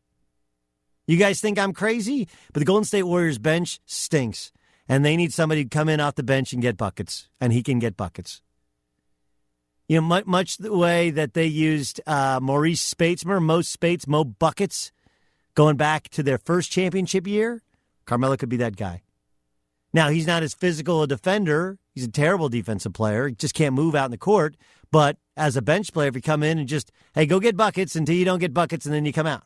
You 1.06 1.18
guys 1.18 1.40
think 1.40 1.58
I'm 1.58 1.74
crazy, 1.74 2.26
but 2.52 2.60
the 2.60 2.64
Golden 2.66 2.84
State 2.84 3.02
Warriors 3.02 3.38
bench 3.38 3.80
stinks, 3.84 4.50
and 4.88 5.04
they 5.04 5.16
need 5.16 5.32
somebody 5.32 5.64
to 5.64 5.68
come 5.68 5.90
in 5.90 6.00
off 6.00 6.14
the 6.14 6.22
bench 6.22 6.52
and 6.54 6.62
get 6.62 6.78
buckets, 6.78 7.28
and 7.40 7.52
he 7.52 7.62
can 7.62 7.78
get 7.78 7.96
buckets. 7.96 8.40
You 9.86 9.96
know, 9.96 10.06
much, 10.06 10.24
much 10.24 10.56
the 10.56 10.74
way 10.74 11.10
that 11.10 11.34
they 11.34 11.44
used 11.44 12.00
uh, 12.06 12.40
Maurice 12.42 12.94
Spatesmer, 12.94 13.42
Mo 13.42 13.60
Speights, 13.60 14.06
Mo 14.06 14.24
Buckets, 14.24 14.90
going 15.54 15.76
back 15.76 16.08
to 16.10 16.22
their 16.22 16.38
first 16.38 16.70
championship 16.70 17.26
year. 17.26 17.62
Carmelo 18.04 18.36
could 18.36 18.48
be 18.48 18.56
that 18.58 18.76
guy. 18.76 19.02
Now, 19.92 20.08
he's 20.08 20.26
not 20.26 20.42
as 20.42 20.54
physical 20.54 21.02
a 21.02 21.06
defender. 21.06 21.78
He's 21.94 22.04
a 22.04 22.10
terrible 22.10 22.48
defensive 22.48 22.92
player. 22.92 23.28
He 23.28 23.34
just 23.36 23.54
can't 23.54 23.74
move 23.74 23.94
out 23.94 24.06
in 24.06 24.10
the 24.10 24.18
court. 24.18 24.56
But 24.90 25.16
as 25.36 25.56
a 25.56 25.62
bench 25.62 25.92
player, 25.92 26.08
if 26.08 26.16
you 26.16 26.22
come 26.22 26.42
in 26.42 26.58
and 26.58 26.68
just, 26.68 26.90
hey, 27.14 27.26
go 27.26 27.38
get 27.38 27.56
buckets 27.56 27.94
until 27.94 28.16
you 28.16 28.24
don't 28.24 28.40
get 28.40 28.52
buckets 28.52 28.86
and 28.86 28.94
then 28.94 29.04
you 29.04 29.12
come 29.12 29.26
out. 29.26 29.44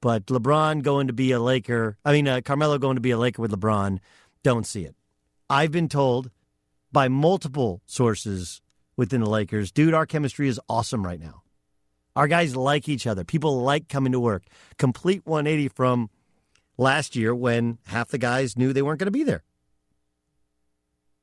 But 0.00 0.26
LeBron 0.26 0.82
going 0.82 1.06
to 1.06 1.12
be 1.12 1.32
a 1.32 1.40
Laker, 1.40 1.96
I 2.04 2.12
mean, 2.12 2.28
uh, 2.28 2.40
Carmelo 2.42 2.78
going 2.78 2.96
to 2.96 3.00
be 3.00 3.10
a 3.10 3.18
Laker 3.18 3.40
with 3.40 3.52
LeBron, 3.52 4.00
don't 4.42 4.66
see 4.66 4.84
it. 4.84 4.94
I've 5.48 5.72
been 5.72 5.88
told 5.88 6.30
by 6.92 7.08
multiple 7.08 7.82
sources 7.86 8.60
within 8.96 9.22
the 9.22 9.30
Lakers, 9.30 9.72
dude, 9.72 9.94
our 9.94 10.06
chemistry 10.06 10.48
is 10.48 10.60
awesome 10.68 11.04
right 11.04 11.20
now. 11.20 11.43
Our 12.16 12.28
guys 12.28 12.54
like 12.54 12.88
each 12.88 13.06
other. 13.06 13.24
People 13.24 13.62
like 13.62 13.88
coming 13.88 14.12
to 14.12 14.20
work. 14.20 14.44
Complete 14.78 15.26
180 15.26 15.68
from 15.68 16.10
last 16.76 17.16
year 17.16 17.34
when 17.34 17.78
half 17.86 18.08
the 18.08 18.18
guys 18.18 18.56
knew 18.56 18.72
they 18.72 18.82
weren't 18.82 19.00
going 19.00 19.06
to 19.06 19.10
be 19.10 19.24
there. 19.24 19.42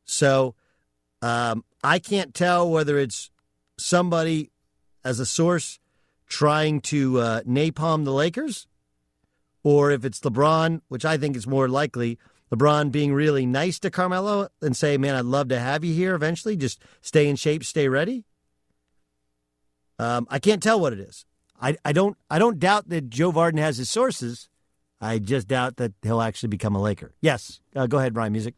So 0.06 0.56
um, 1.22 1.64
I 1.84 2.00
can't 2.00 2.34
tell 2.34 2.70
whether 2.70 2.98
it's 2.98 3.32
somebody 3.78 4.52
as 5.04 5.20
a 5.20 5.26
source 5.26 5.80
trying 6.28 6.82
to 6.82 7.20
uh, 7.20 7.42
napalm 7.42 8.06
the 8.06 8.12
Lakers 8.12 8.68
or 9.64 9.92
if 9.92 10.06
it's 10.06 10.20
LeBron, 10.22 10.82
which 10.88 11.06
I 11.06 11.18
think 11.18 11.36
is 11.36 11.48
more 11.48 11.68
likely. 11.68 12.18
LeBron 12.52 12.92
being 12.92 13.14
really 13.14 13.46
nice 13.46 13.80
to 13.80 13.90
Carmelo 13.90 14.50
and 14.62 14.76
say, 14.76 14.98
man, 14.98 15.16
I'd 15.16 15.26
love 15.26 15.48
to 15.50 15.60
have 15.60 15.86
you 15.86 15.94
here 15.94 16.16
eventually. 16.16 16.58
Just 16.58 16.84
stay 17.02 17.30
in 17.30 17.36
shape, 17.38 17.64
stay 17.64 17.88
ready. 17.88 18.26
Um, 20.02 20.26
I 20.32 20.40
can't 20.40 20.64
tell 20.64 20.80
what 20.80 20.94
it 20.94 21.00
is. 21.00 21.26
I, 21.62 21.78
I 21.86 21.94
don't 21.94 22.18
I 22.30 22.40
don't 22.40 22.60
doubt 22.60 22.90
that 22.90 23.10
Joe 23.10 23.32
Vardon 23.32 23.60
has 23.60 23.78
his 23.78 23.90
sources. 23.90 24.50
I 25.00 25.20
just 25.20 25.48
doubt 25.48 25.78
that 25.78 25.94
he'll 26.02 26.22
actually 26.22 26.50
become 26.50 26.76
a 26.76 26.82
Laker. 26.82 27.14
Yes. 27.22 27.60
Uh, 27.76 27.86
go 27.86 28.00
ahead, 28.00 28.14
Brian 28.14 28.32
Music. 28.32 28.56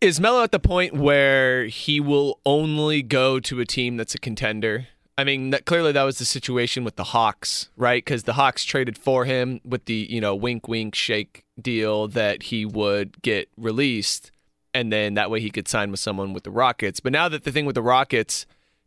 Is 0.00 0.20
Melo 0.20 0.42
at 0.42 0.50
the 0.52 0.58
point 0.58 0.94
where 0.94 1.66
he 1.66 2.00
will 2.00 2.40
only 2.46 3.02
go 3.02 3.38
to 3.40 3.60
a 3.60 3.66
team 3.66 3.96
that's 3.96 4.14
a 4.14 4.18
contender? 4.18 4.86
I 5.18 5.24
mean, 5.24 5.50
that, 5.50 5.64
clearly 5.66 5.92
that 5.92 6.02
was 6.04 6.18
the 6.18 6.24
situation 6.24 6.84
with 6.84 6.96
the 6.96 7.04
Hawks, 7.04 7.68
right? 7.76 8.02
Because 8.02 8.22
the 8.22 8.34
Hawks 8.34 8.64
traded 8.64 8.96
for 8.96 9.24
him 9.24 9.60
with 9.64 9.84
the 9.84 10.06
you 10.08 10.22
know 10.22 10.34
wink 10.34 10.68
wink 10.68 10.94
shake 10.94 11.44
deal 11.60 12.08
that 12.08 12.44
he 12.44 12.64
would 12.64 13.20
get 13.20 13.50
released, 13.58 14.32
and 14.72 14.90
then 14.90 15.14
that 15.14 15.30
way 15.30 15.40
he 15.40 15.50
could 15.50 15.68
sign 15.68 15.90
with 15.90 16.00
someone 16.00 16.32
with 16.32 16.44
the 16.44 16.50
Rockets. 16.50 17.00
But 17.00 17.12
now 17.12 17.28
that 17.28 17.44
the 17.44 17.52
thing 17.52 17.66
with 17.66 17.74
the 17.74 17.82
Rockets 17.82 18.46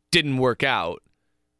didn't 0.09 0.38
work 0.38 0.63
out, 0.63 1.03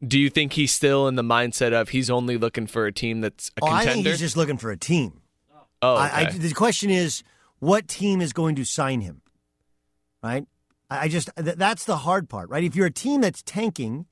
do 0.06 0.18
you 0.18 0.30
think 0.30 0.52
he's 0.52 0.72
still 0.72 1.08
in 1.08 1.16
the 1.16 1.22
mindset 1.22 1.72
of 1.72 1.88
he's 1.88 2.08
only 2.10 2.36
looking 2.38 2.66
for 2.66 2.86
a 2.86 2.92
team 2.92 3.20
that's 3.20 3.50
a 3.56 3.60
Oh, 3.62 3.66
I 3.66 3.70
contender? 3.84 3.92
think 3.94 4.06
he's 4.06 4.20
just 4.20 4.36
looking 4.36 4.56
for 4.58 4.70
a 4.70 4.76
team. 4.76 5.20
oh, 5.82 5.96
I, 5.96 6.10
I, 6.20 6.24
the 6.30 6.52
question 6.54 6.90
is, 6.90 7.22
what 7.58 7.88
team 7.88 8.20
is 8.20 8.32
going 8.32 8.54
to 8.56 8.64
sign 8.64 9.00
him? 9.00 9.22
Right? 10.22 10.44
I, 10.90 11.00
I 11.04 11.08
just 11.08 11.30
th- 11.36 11.56
that's 11.56 11.84
the 11.84 11.96
hard 11.98 12.28
part, 12.28 12.48
right? 12.50 12.62
If 12.64 12.76
you're 12.76 12.86
a 12.86 12.90
team 12.92 13.20
that's 13.20 13.42
tanking, 13.42 14.06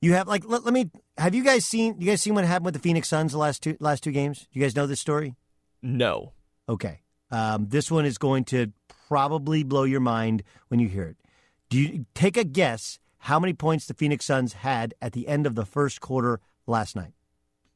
you 0.00 0.14
have 0.14 0.26
like 0.28 0.44
let, 0.46 0.64
let 0.64 0.72
me 0.72 0.90
have 1.18 1.34
you 1.34 1.44
guys 1.44 1.64
seen 1.64 1.96
you 1.98 2.06
guys 2.06 2.22
seen 2.22 2.34
what 2.34 2.44
happened 2.44 2.66
with 2.66 2.74
the 2.74 2.80
Phoenix 2.80 3.08
Suns 3.08 3.32
the 3.32 3.38
last 3.38 3.62
two 3.62 3.76
last 3.80 4.02
two 4.04 4.12
games? 4.12 4.40
Do 4.52 4.58
you 4.58 4.64
guys 4.64 4.74
know 4.76 4.86
this 4.86 5.00
story? 5.00 5.34
no. 5.82 6.32
Okay. 6.68 7.00
Um, 7.30 7.68
this 7.68 7.90
one 7.90 8.04
is 8.06 8.16
going 8.18 8.44
to 8.46 8.72
probably 9.08 9.62
blow 9.62 9.84
your 9.84 10.00
mind 10.00 10.42
when 10.68 10.80
you 10.80 10.88
hear 10.88 11.04
it. 11.04 11.16
Do 11.70 11.78
you 11.78 12.06
take 12.14 12.36
a 12.38 12.44
guess 12.44 12.98
how 13.28 13.38
many 13.38 13.52
points 13.52 13.84
the 13.84 13.92
Phoenix 13.92 14.24
Suns 14.24 14.54
had 14.54 14.94
at 15.02 15.12
the 15.12 15.28
end 15.28 15.46
of 15.46 15.54
the 15.54 15.66
first 15.66 16.00
quarter 16.00 16.40
last 16.66 16.96
night? 16.96 17.12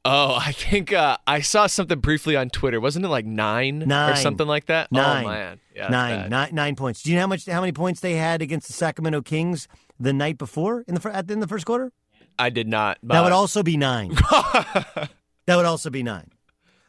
Oh, 0.03 0.35
I 0.41 0.53
think 0.53 0.95
uh, 0.95 1.19
I 1.27 1.43
saw 1.43 1.67
something 1.67 2.01
briefly 2.01 2.37
on 2.37 2.49
Twitter. 2.49 2.81
Wasn't 2.81 3.05
it 3.05 3.09
like 3.09 3.27
nine, 3.27 3.81
Nine. 3.81 4.13
or 4.13 4.17
something 4.17 4.47
like 4.47 4.67
that? 4.67 4.91
Nine. 4.91 5.25
Oh 5.25 5.29
man, 5.29 5.61
yeah, 5.77 5.89
nine, 5.89 6.31
nine, 6.31 6.55
nine 6.55 6.75
points. 6.75 7.03
Do 7.03 7.11
you 7.11 7.17
know 7.17 7.23
how 7.23 7.27
much 7.27 7.45
how 7.45 7.61
many 7.61 7.73
points 7.73 8.01
they 8.01 8.15
had 8.15 8.41
against 8.41 8.67
the 8.67 8.73
Sacramento 8.73 9.21
Kings 9.21 9.69
the 10.01 10.15
night 10.15 10.39
before 10.39 10.85
in 10.89 10.95
the 10.95 11.15
at 11.15 11.27
the, 11.27 11.35
in 11.35 11.41
the 11.41 11.47
first 11.47 11.67
quarter? 11.67 11.93
I 12.39 12.49
did 12.49 12.67
not. 12.67 12.97
But 13.03 13.15
That 13.15 13.25
would 13.25 13.33
also 13.33 13.63
be 13.63 13.77
nine. 13.77 14.15
that 14.31 15.11
would 15.57 15.67
also 15.67 15.91
be 15.91 16.03
nine. 16.03 16.31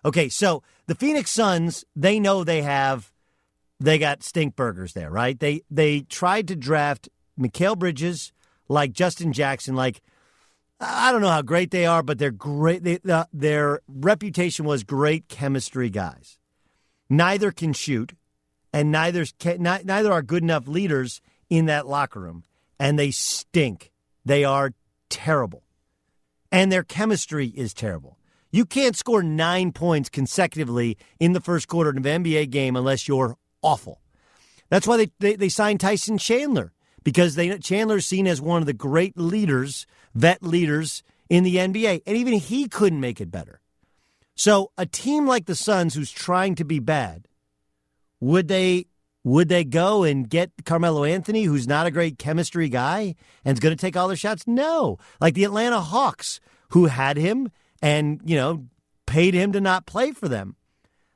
Okay, 0.05 0.30
so 0.30 0.64
the 0.88 0.95
Phoenix 0.95 1.32
Suns, 1.32 1.84
they 1.97 2.18
know 2.18 2.45
they 2.45 2.61
have 2.61 3.11
they 3.82 3.97
got 3.97 4.24
stink 4.24 4.55
burgers 4.55 4.93
there, 4.93 5.09
right? 5.11 5.38
They 5.38 5.64
they 5.70 5.99
tried 5.99 6.47
to 6.47 6.55
draft 6.55 7.09
Mikal 7.38 7.78
Bridges 7.78 8.32
like 8.68 8.93
Justin 8.93 9.34
Jackson, 9.34 9.76
like 9.76 10.01
I 10.80 11.11
don't 11.11 11.22
know 11.22 11.30
how 11.30 11.41
great 11.41 11.72
they 11.72 11.86
are, 11.86 12.03
but 12.03 12.18
they're 12.18 12.32
great. 12.32 12.84
They, 12.84 12.99
uh, 13.09 13.26
their 13.32 13.82
reputation 13.88 14.66
was 14.66 14.84
great 14.84 15.30
chemistry 15.30 15.89
guys. 15.89 16.38
Neither 17.09 17.51
can 17.51 17.74
shoot, 17.74 18.14
and 18.72 18.91
neither 18.91 19.26
neither 19.59 20.11
are 20.11 20.22
good 20.22 20.43
enough 20.43 20.68
leaders 20.68 21.22
in 21.49 21.68
that 21.68 21.88
locker 21.88 22.20
room, 22.20 22.43
and 22.80 22.97
they 22.97 23.11
stink. 23.11 23.91
They 24.26 24.43
are 24.43 24.74
terrible, 25.09 25.64
and 26.51 26.72
their 26.72 26.84
chemistry 26.84 27.47
is 27.47 27.74
terrible. 27.74 28.18
You 28.51 28.66
can't 28.66 28.95
score 28.95 29.24
nine 29.24 29.72
points 29.72 30.09
consecutively 30.09 30.97
in 31.20 31.34
the 31.34 31.41
first 31.41 31.68
quarter 31.68 31.89
of 31.89 31.97
an 31.97 32.03
NBA 32.03 32.51
game 32.51 32.76
unless 32.76 33.07
you're 33.07 33.36
awful. 33.61 33.99
That's 34.70 34.86
why 34.86 34.97
they, 34.97 35.11
they, 35.20 35.36
they 35.36 35.49
signed 35.49 35.80
Tyson 35.80 36.18
Chandler 36.18 36.72
because 37.03 37.35
they 37.35 37.57
Chandler's 37.57 38.05
seen 38.05 38.27
as 38.27 38.41
one 38.41 38.61
of 38.61 38.65
the 38.65 38.73
great 38.73 39.17
leaders, 39.17 39.85
vet 40.13 40.43
leaders 40.43 41.03
in 41.29 41.43
the 41.43 41.55
NBA, 41.55 42.03
and 42.05 42.17
even 42.17 42.33
he 42.33 42.67
couldn't 42.67 42.99
make 42.99 43.19
it 43.19 43.31
better. 43.31 43.59
So 44.35 44.71
a 44.77 44.85
team 44.85 45.27
like 45.27 45.45
the 45.45 45.55
Suns, 45.55 45.93
who's 45.93 46.11
trying 46.11 46.55
to 46.55 46.63
be 46.63 46.79
bad, 46.79 47.27
would 48.19 48.47
they 48.47 48.87
would 49.23 49.47
they 49.49 49.63
go 49.63 50.03
and 50.03 50.29
get 50.29 50.51
Carmelo 50.65 51.03
Anthony, 51.03 51.43
who's 51.43 51.67
not 51.67 51.87
a 51.87 51.91
great 51.91 52.17
chemistry 52.17 52.67
guy 52.67 53.15
and 53.45 53.55
is 53.55 53.59
going 53.59 53.75
to 53.75 53.81
take 53.81 53.95
all 53.95 54.07
their 54.07 54.17
shots? 54.17 54.45
No, 54.47 54.97
like 55.21 55.33
the 55.33 55.45
Atlanta 55.45 55.79
Hawks, 55.79 56.39
who 56.69 56.85
had 56.85 57.17
him 57.17 57.49
and 57.81 58.21
you 58.25 58.35
know 58.35 58.65
paid 59.05 59.33
him 59.33 59.51
to 59.51 59.61
not 59.61 59.85
play 59.85 60.11
for 60.11 60.27
them. 60.27 60.55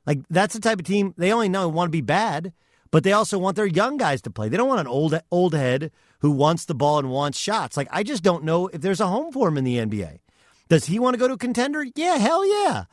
Like 0.06 0.20
that's 0.30 0.54
the 0.54 0.60
type 0.60 0.78
of 0.78 0.86
team 0.86 1.14
they 1.16 1.32
only 1.32 1.48
know 1.48 1.68
want 1.68 1.88
to 1.88 1.96
be 1.96 2.00
bad, 2.00 2.52
but 2.90 3.04
they 3.04 3.12
also 3.12 3.38
want 3.38 3.56
their 3.56 3.66
young 3.66 3.96
guys 3.96 4.22
to 4.22 4.30
play. 4.30 4.48
They 4.48 4.56
don't 4.56 4.68
want 4.68 4.80
an 4.80 4.86
old 4.86 5.18
old 5.30 5.54
head 5.54 5.90
who 6.20 6.30
wants 6.30 6.64
the 6.64 6.74
ball 6.74 6.98
and 6.98 7.10
wants 7.10 7.38
shots. 7.38 7.76
Like 7.76 7.88
I 7.90 8.02
just 8.02 8.22
don't 8.22 8.44
know 8.44 8.68
if 8.68 8.80
there's 8.80 9.00
a 9.00 9.06
home 9.06 9.32
for 9.32 9.48
him 9.48 9.58
in 9.58 9.64
the 9.64 9.76
NBA. 9.76 10.20
Does 10.68 10.86
he 10.86 10.98
want 10.98 11.14
to 11.14 11.18
go 11.18 11.28
to 11.28 11.34
a 11.34 11.38
contender? 11.38 11.86
Yeah, 11.94 12.16
hell 12.16 12.46
yeah. 12.46 12.84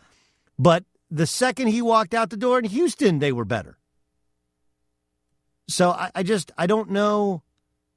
But 0.57 0.85
the 1.11 1.27
second 1.27 1.67
he 1.67 1.81
walked 1.81 2.13
out 2.13 2.29
the 2.29 2.37
door 2.37 2.59
in 2.59 2.65
Houston, 2.65 3.19
they 3.19 3.31
were 3.31 3.45
better. 3.45 3.77
So 5.67 5.91
I, 5.91 6.11
I 6.15 6.23
just 6.23 6.51
I 6.57 6.67
don't 6.67 6.91
know 6.91 7.43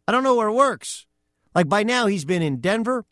I 0.07 0.13
don't 0.13 0.25
know 0.25 0.35
where 0.35 0.49
it 0.49 0.55
works. 0.55 1.07
Like 1.55 1.69
by 1.69 1.83
now 1.83 2.07
he's 2.07 2.25
been 2.25 2.43
in 2.43 2.61
Denver, 2.61 3.05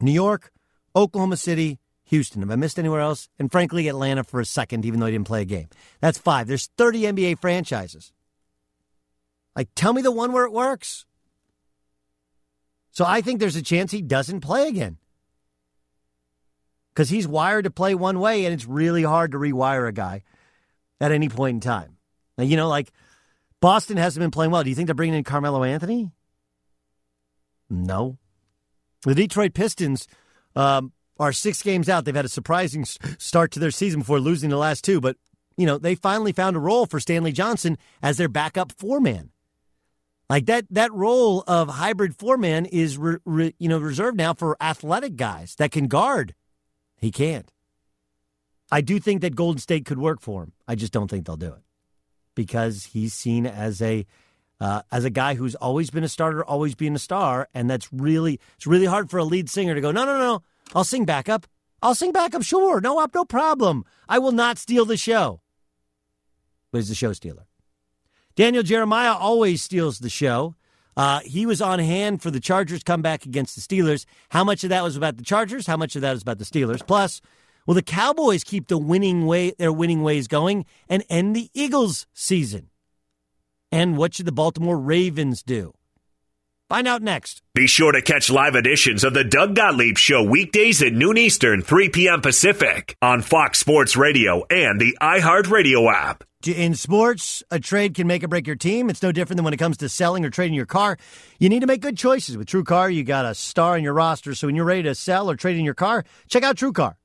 New 0.00 0.12
York, 0.12 0.52
Oklahoma 0.94 1.36
City, 1.36 1.78
Houston. 2.06 2.42
Have 2.42 2.50
I 2.50 2.56
missed 2.56 2.78
anywhere 2.78 3.00
else? 3.00 3.28
And 3.38 3.50
frankly, 3.50 3.88
Atlanta 3.88 4.24
for 4.24 4.40
a 4.40 4.44
second, 4.44 4.84
even 4.84 5.00
though 5.00 5.06
he 5.06 5.12
didn't 5.12 5.26
play 5.26 5.42
a 5.42 5.46
game. 5.46 5.68
That's 6.00 6.18
five. 6.18 6.46
There's 6.46 6.68
30 6.78 7.02
NBA 7.02 7.38
franchises. 7.40 8.12
Like, 9.54 9.68
tell 9.74 9.92
me 9.92 10.02
the 10.02 10.12
one 10.12 10.32
where 10.32 10.44
it 10.44 10.52
works. 10.52 11.04
So 12.90 13.04
I 13.04 13.20
think 13.20 13.40
there's 13.40 13.56
a 13.56 13.62
chance 13.62 13.90
he 13.90 14.02
doesn't 14.02 14.40
play 14.40 14.68
again. 14.68 14.98
because 16.94 17.10
he's 17.10 17.28
wired 17.28 17.64
to 17.64 17.70
play 17.70 17.94
one 17.94 18.20
way, 18.20 18.46
and 18.46 18.54
it's 18.54 18.66
really 18.66 19.02
hard 19.02 19.32
to 19.32 19.38
rewire 19.38 19.86
a 19.86 19.92
guy 19.92 20.22
at 20.98 21.12
any 21.12 21.28
point 21.28 21.56
in 21.56 21.60
time. 21.60 21.98
Now, 22.38 22.44
you 22.44 22.56
know, 22.56 22.68
like 22.68 22.90
Boston 23.60 23.98
hasn't 23.98 24.22
been 24.22 24.30
playing 24.30 24.50
well. 24.50 24.62
Do 24.62 24.70
you 24.70 24.74
think 24.76 24.86
they're 24.86 24.94
bringing 24.94 25.16
in 25.16 25.24
Carmelo 25.24 25.62
Anthony? 25.62 26.10
No. 27.68 28.16
The 29.02 29.14
Detroit 29.14 29.52
Pistons 29.52 30.06
um, 30.54 30.92
are 31.18 31.32
six 31.32 31.62
games 31.62 31.88
out. 31.88 32.04
They've 32.04 32.14
had 32.14 32.24
a 32.24 32.30
surprising 32.30 32.84
start 32.84 33.52
to 33.52 33.60
their 33.60 33.70
season 33.70 34.00
before 34.00 34.20
losing 34.20 34.50
the 34.50 34.56
last 34.56 34.84
two, 34.84 35.00
but 35.00 35.16
you 35.56 35.66
know 35.66 35.78
they 35.78 35.94
finally 35.94 36.32
found 36.32 36.56
a 36.56 36.60
role 36.60 36.86
for 36.86 37.00
Stanley 37.00 37.32
Johnson 37.32 37.78
as 38.02 38.16
their 38.16 38.28
backup 38.28 38.72
four 38.72 39.00
man. 39.00 39.30
Like 40.28 40.46
that 40.46 40.66
that 40.70 40.92
role 40.92 41.44
of 41.46 41.68
hybrid 41.68 42.16
four 42.16 42.36
man 42.36 42.66
is 42.66 42.98
re, 42.98 43.16
re, 43.24 43.54
you 43.58 43.68
know 43.68 43.78
reserved 43.78 44.16
now 44.16 44.34
for 44.34 44.56
athletic 44.60 45.16
guys 45.16 45.54
that 45.56 45.70
can 45.70 45.86
guard. 45.86 46.34
He 46.96 47.10
can't. 47.10 47.50
I 48.70 48.80
do 48.80 48.98
think 48.98 49.20
that 49.20 49.36
Golden 49.36 49.60
State 49.60 49.84
could 49.84 49.98
work 49.98 50.20
for 50.20 50.42
him. 50.42 50.52
I 50.66 50.74
just 50.74 50.92
don't 50.92 51.08
think 51.08 51.26
they'll 51.26 51.36
do 51.36 51.52
it 51.52 51.62
because 52.34 52.86
he's 52.86 53.14
seen 53.14 53.46
as 53.46 53.80
a 53.80 54.04
uh, 54.60 54.82
as 54.90 55.04
a 55.04 55.10
guy 55.10 55.34
who's 55.34 55.54
always 55.54 55.90
been 55.90 56.04
a 56.04 56.08
starter, 56.08 56.44
always 56.44 56.74
being 56.74 56.94
a 56.94 56.98
star, 56.98 57.48
and 57.54 57.68
that's 57.68 57.92
really 57.92 58.40
it's 58.56 58.66
really 58.66 58.86
hard 58.86 59.10
for 59.10 59.18
a 59.18 59.24
lead 59.24 59.48
singer 59.48 59.74
to 59.74 59.80
go. 59.80 59.92
No, 59.92 60.04
no, 60.04 60.18
no, 60.18 60.42
I'll 60.74 60.84
sing 60.84 61.04
backup. 61.04 61.46
I'll 61.82 61.94
sing 61.94 62.12
backup. 62.12 62.42
Sure, 62.42 62.80
no 62.80 62.98
up, 62.98 63.14
no 63.14 63.24
problem. 63.24 63.84
I 64.08 64.18
will 64.18 64.32
not 64.32 64.58
steal 64.58 64.84
the 64.84 64.96
show. 64.96 65.40
But 66.72 66.78
he's 66.78 66.88
the 66.88 66.94
show 66.94 67.12
stealer. 67.12 67.46
Daniel 68.34 68.62
Jeremiah 68.62 69.14
always 69.14 69.62
steals 69.62 70.00
the 70.00 70.10
show. 70.10 70.54
Uh, 70.96 71.20
he 71.20 71.44
was 71.44 71.60
on 71.60 71.78
hand 71.78 72.22
for 72.22 72.30
the 72.30 72.40
Chargers 72.40 72.82
comeback 72.82 73.26
against 73.26 73.54
the 73.54 73.60
Steelers. 73.60 74.06
How 74.30 74.44
much 74.44 74.64
of 74.64 74.70
that 74.70 74.82
was 74.82 74.96
about 74.96 75.18
the 75.18 75.22
Chargers? 75.22 75.66
How 75.66 75.76
much 75.76 75.94
of 75.94 76.02
that 76.02 76.16
is 76.16 76.22
about 76.22 76.38
the 76.38 76.44
Steelers? 76.44 76.86
Plus, 76.86 77.20
will 77.66 77.74
the 77.74 77.82
Cowboys 77.82 78.44
keep 78.44 78.68
the 78.68 78.78
winning 78.78 79.26
way 79.26 79.52
their 79.58 79.72
winning 79.72 80.02
ways 80.02 80.26
going 80.26 80.64
and 80.88 81.04
end 81.10 81.36
the 81.36 81.50
Eagles 81.52 82.06
season? 82.14 82.70
And 83.70 83.98
what 83.98 84.14
should 84.14 84.26
the 84.26 84.32
Baltimore 84.32 84.78
Ravens 84.78 85.42
do? 85.42 85.74
Find 86.68 86.88
out 86.88 87.00
next. 87.00 87.42
Be 87.54 87.68
sure 87.68 87.92
to 87.92 88.02
catch 88.02 88.28
live 88.28 88.56
editions 88.56 89.04
of 89.04 89.14
the 89.14 89.22
Doug 89.22 89.54
Gottlieb 89.54 89.96
Show 89.96 90.24
weekdays 90.24 90.82
at 90.82 90.92
noon 90.92 91.16
Eastern, 91.16 91.62
3 91.62 91.90
p.m. 91.90 92.20
Pacific 92.20 92.96
on 93.00 93.22
Fox 93.22 93.60
Sports 93.60 93.96
Radio 93.96 94.44
and 94.50 94.80
the 94.80 94.96
iHeartRadio 95.00 95.92
app. 95.92 96.24
In 96.44 96.74
sports, 96.74 97.44
a 97.52 97.60
trade 97.60 97.94
can 97.94 98.08
make 98.08 98.24
or 98.24 98.28
break 98.28 98.48
your 98.48 98.56
team. 98.56 98.90
It's 98.90 99.02
no 99.02 99.12
different 99.12 99.36
than 99.36 99.44
when 99.44 99.54
it 99.54 99.58
comes 99.58 99.76
to 99.76 99.88
selling 99.88 100.24
or 100.24 100.30
trading 100.30 100.54
your 100.54 100.66
car. 100.66 100.96
You 101.38 101.48
need 101.48 101.60
to 101.60 101.68
make 101.68 101.82
good 101.82 101.96
choices. 101.96 102.36
With 102.36 102.48
TrueCar, 102.48 102.92
you 102.92 103.04
got 103.04 103.24
a 103.26 103.34
star 103.34 103.78
in 103.78 103.84
your 103.84 103.94
roster, 103.94 104.34
so 104.34 104.48
when 104.48 104.56
you're 104.56 104.64
ready 104.64 104.82
to 104.84 104.94
sell 104.96 105.30
or 105.30 105.36
trade 105.36 105.56
in 105.56 105.64
your 105.64 105.74
car, 105.74 106.04
check 106.28 106.42
out 106.42 106.56
TrueCar. 106.56 106.96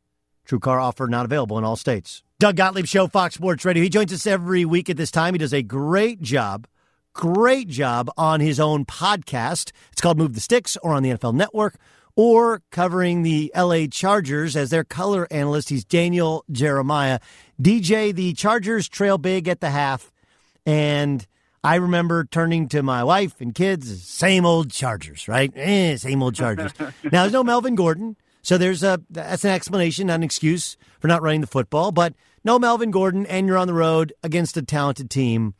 TrueCar 0.47 0.81
offer 0.81 1.07
not 1.07 1.25
available 1.25 1.59
in 1.59 1.63
all 1.63 1.75
states. 1.75 2.23
Doug 2.39 2.55
Gottlieb 2.55 2.87
Show, 2.87 3.05
Fox 3.05 3.35
Sports 3.35 3.63
Radio. 3.63 3.83
He 3.83 3.89
joins 3.89 4.11
us 4.11 4.25
every 4.25 4.65
week 4.65 4.89
at 4.89 4.97
this 4.97 5.11
time. 5.11 5.35
He 5.35 5.37
does 5.37 5.53
a 5.53 5.61
great 5.61 6.19
job 6.19 6.65
great 7.13 7.67
job 7.67 8.09
on 8.17 8.39
his 8.39 8.59
own 8.59 8.85
podcast. 8.85 9.71
It's 9.91 10.01
called 10.01 10.17
Move 10.17 10.33
the 10.33 10.41
Sticks 10.41 10.77
or 10.77 10.93
on 10.93 11.03
the 11.03 11.11
NFL 11.11 11.33
Network 11.33 11.75
or 12.15 12.61
covering 12.71 13.23
the 13.23 13.51
LA 13.55 13.85
Chargers 13.89 14.55
as 14.55 14.69
their 14.69 14.83
color 14.83 15.27
analyst. 15.31 15.69
He's 15.69 15.85
Daniel 15.85 16.43
Jeremiah. 16.51 17.19
DJ, 17.61 18.13
the 18.13 18.33
Chargers 18.33 18.89
trail 18.89 19.17
big 19.17 19.47
at 19.47 19.61
the 19.61 19.69
half. 19.69 20.11
And 20.65 21.25
I 21.63 21.75
remember 21.75 22.25
turning 22.25 22.67
to 22.69 22.83
my 22.83 23.03
wife 23.03 23.39
and 23.39 23.53
kids, 23.53 24.03
same 24.03 24.45
old 24.45 24.71
Chargers, 24.71 25.27
right? 25.27 25.51
Eh, 25.55 25.95
same 25.97 26.23
old 26.23 26.35
Chargers. 26.35 26.71
now, 26.79 26.91
there's 27.21 27.33
no 27.33 27.43
Melvin 27.43 27.75
Gordon. 27.75 28.17
So 28.43 28.57
there's 28.57 28.81
a 28.81 28.99
that's 29.11 29.45
an 29.45 29.51
explanation, 29.51 30.07
not 30.07 30.15
an 30.15 30.23
excuse 30.23 30.75
for 30.99 31.07
not 31.07 31.21
running 31.21 31.41
the 31.41 31.47
football, 31.47 31.91
but 31.91 32.15
no 32.43 32.57
Melvin 32.57 32.89
Gordon, 32.89 33.27
and 33.27 33.45
you're 33.45 33.57
on 33.57 33.67
the 33.67 33.73
road 33.73 34.13
against 34.23 34.57
a 34.57 34.63
talented 34.63 35.11
team. 35.11 35.53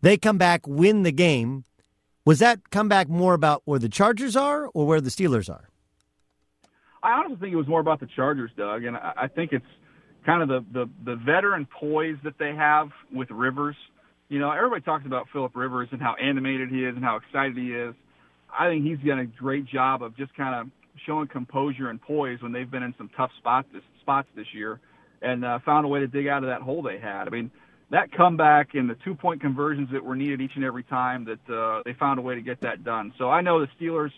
They 0.00 0.16
come 0.16 0.38
back, 0.38 0.66
win 0.66 1.02
the 1.02 1.12
game. 1.12 1.64
Was 2.24 2.40
that 2.40 2.70
comeback 2.70 3.08
more 3.08 3.34
about 3.34 3.62
where 3.64 3.78
the 3.78 3.88
Chargers 3.88 4.36
are 4.36 4.66
or 4.74 4.86
where 4.86 5.00
the 5.00 5.10
Steelers 5.10 5.48
are? 5.48 5.68
I 7.02 7.12
honestly 7.12 7.36
think 7.36 7.52
it 7.52 7.56
was 7.56 7.68
more 7.68 7.80
about 7.80 8.00
the 8.00 8.08
Chargers, 8.16 8.50
Doug, 8.56 8.84
and 8.84 8.96
I 8.96 9.28
think 9.32 9.52
it's 9.52 9.66
kind 10.26 10.42
of 10.42 10.48
the 10.48 10.64
the, 10.72 10.90
the 11.04 11.16
veteran 11.16 11.66
poise 11.78 12.16
that 12.24 12.34
they 12.38 12.54
have 12.54 12.90
with 13.12 13.30
Rivers. 13.30 13.76
You 14.28 14.40
know, 14.40 14.50
everybody 14.50 14.82
talks 14.82 15.06
about 15.06 15.28
Philip 15.32 15.54
Rivers 15.54 15.88
and 15.92 16.02
how 16.02 16.16
animated 16.16 16.68
he 16.70 16.84
is 16.84 16.96
and 16.96 17.04
how 17.04 17.16
excited 17.16 17.56
he 17.56 17.72
is. 17.72 17.94
I 18.52 18.68
think 18.68 18.84
he's 18.84 18.98
done 19.06 19.20
a 19.20 19.26
great 19.26 19.66
job 19.66 20.02
of 20.02 20.16
just 20.16 20.34
kind 20.34 20.54
of 20.54 20.68
showing 21.06 21.28
composure 21.28 21.90
and 21.90 22.02
poise 22.02 22.42
when 22.42 22.50
they've 22.50 22.70
been 22.70 22.82
in 22.82 22.94
some 22.98 23.08
tough 23.16 23.30
spots 23.38 23.68
this, 23.72 23.82
spots 24.00 24.26
this 24.34 24.46
year, 24.52 24.80
and 25.22 25.44
uh, 25.44 25.60
found 25.64 25.84
a 25.84 25.88
way 25.88 26.00
to 26.00 26.08
dig 26.08 26.26
out 26.26 26.42
of 26.42 26.48
that 26.48 26.62
hole 26.62 26.82
they 26.82 26.98
had. 26.98 27.28
I 27.28 27.30
mean, 27.30 27.52
that 27.90 28.12
comeback 28.12 28.74
and 28.74 28.90
the 28.90 28.96
two 29.04 29.14
point 29.14 29.40
conversions 29.40 29.90
that 29.92 30.04
were 30.04 30.16
needed 30.16 30.40
each 30.40 30.52
and 30.56 30.64
every 30.64 30.82
time 30.82 31.24
that 31.26 31.54
uh, 31.54 31.82
they 31.84 31.92
found 31.92 32.18
a 32.18 32.22
way 32.22 32.34
to 32.34 32.40
get 32.40 32.60
that 32.62 32.84
done. 32.84 33.12
So 33.18 33.30
I 33.30 33.40
know 33.40 33.60
the 33.60 33.68
Steelers, 33.78 34.10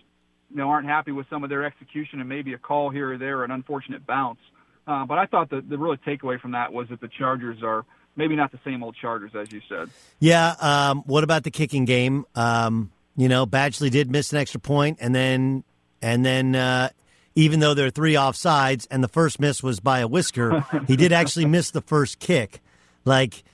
you 0.51 0.57
know, 0.57 0.71
aren't 0.71 0.87
happy 0.87 1.13
with 1.13 1.27
some 1.29 1.45
of 1.45 1.51
their 1.51 1.65
execution 1.65 2.21
and 2.21 2.29
maybe 2.29 2.55
a 2.55 2.59
call 2.59 2.91
here 2.91 3.13
or 3.13 3.19
there, 3.19 3.45
an 3.45 3.51
unfortunate 3.51 4.07
bounce. 4.07 4.41
Uh, 4.87 5.05
but 5.05 5.19
I 5.19 5.27
thought 5.27 5.51
the 5.51 5.61
the 5.61 5.77
really 5.77 5.99
takeaway 5.99 6.41
from 6.41 6.53
that 6.53 6.73
was 6.73 6.89
that 6.89 7.01
the 7.01 7.09
Chargers 7.09 7.63
are 7.63 7.85
maybe 8.17 8.37
not 8.37 8.53
the 8.53 8.61
same 8.65 8.83
old 8.83 8.97
Chargers 8.97 9.33
as 9.35 9.53
you 9.53 9.61
said. 9.69 9.91
Yeah. 10.19 10.55
Um, 10.61 11.03
what 11.05 11.25
about 11.25 11.45
the 11.45 11.51
kicking 11.51 11.85
game? 11.85 12.25
Um, 12.35 12.91
you 13.17 13.29
know, 13.29 13.47
Badgley 13.47 13.91
did 13.91 14.11
miss 14.11 14.33
an 14.33 14.39
extra 14.39 14.61
point, 14.61 14.99
and 15.01 15.15
then 15.15 15.65
and 16.01 16.25
then. 16.25 16.55
Uh, 16.55 16.91
even 17.35 17.61
though 17.61 17.73
there 17.73 17.87
are 17.87 17.91
three 17.91 18.15
offsides 18.15 18.89
and 18.91 19.05
the 19.05 19.07
first 19.07 19.39
miss 19.39 19.63
was 19.63 19.79
by 19.79 20.01
a 20.01 20.09
whisker, 20.09 20.67
he 20.89 20.97
did 20.97 21.13
actually 21.13 21.45
miss 21.45 21.71
the 21.71 21.81
first 21.81 22.19
kick. 22.19 22.61
Like, 23.05 23.45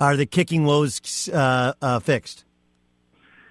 are 0.00 0.16
the 0.16 0.26
kicking 0.26 0.64
woes 0.64 1.28
uh, 1.28 1.74
uh, 1.80 2.00
fixed? 2.00 2.44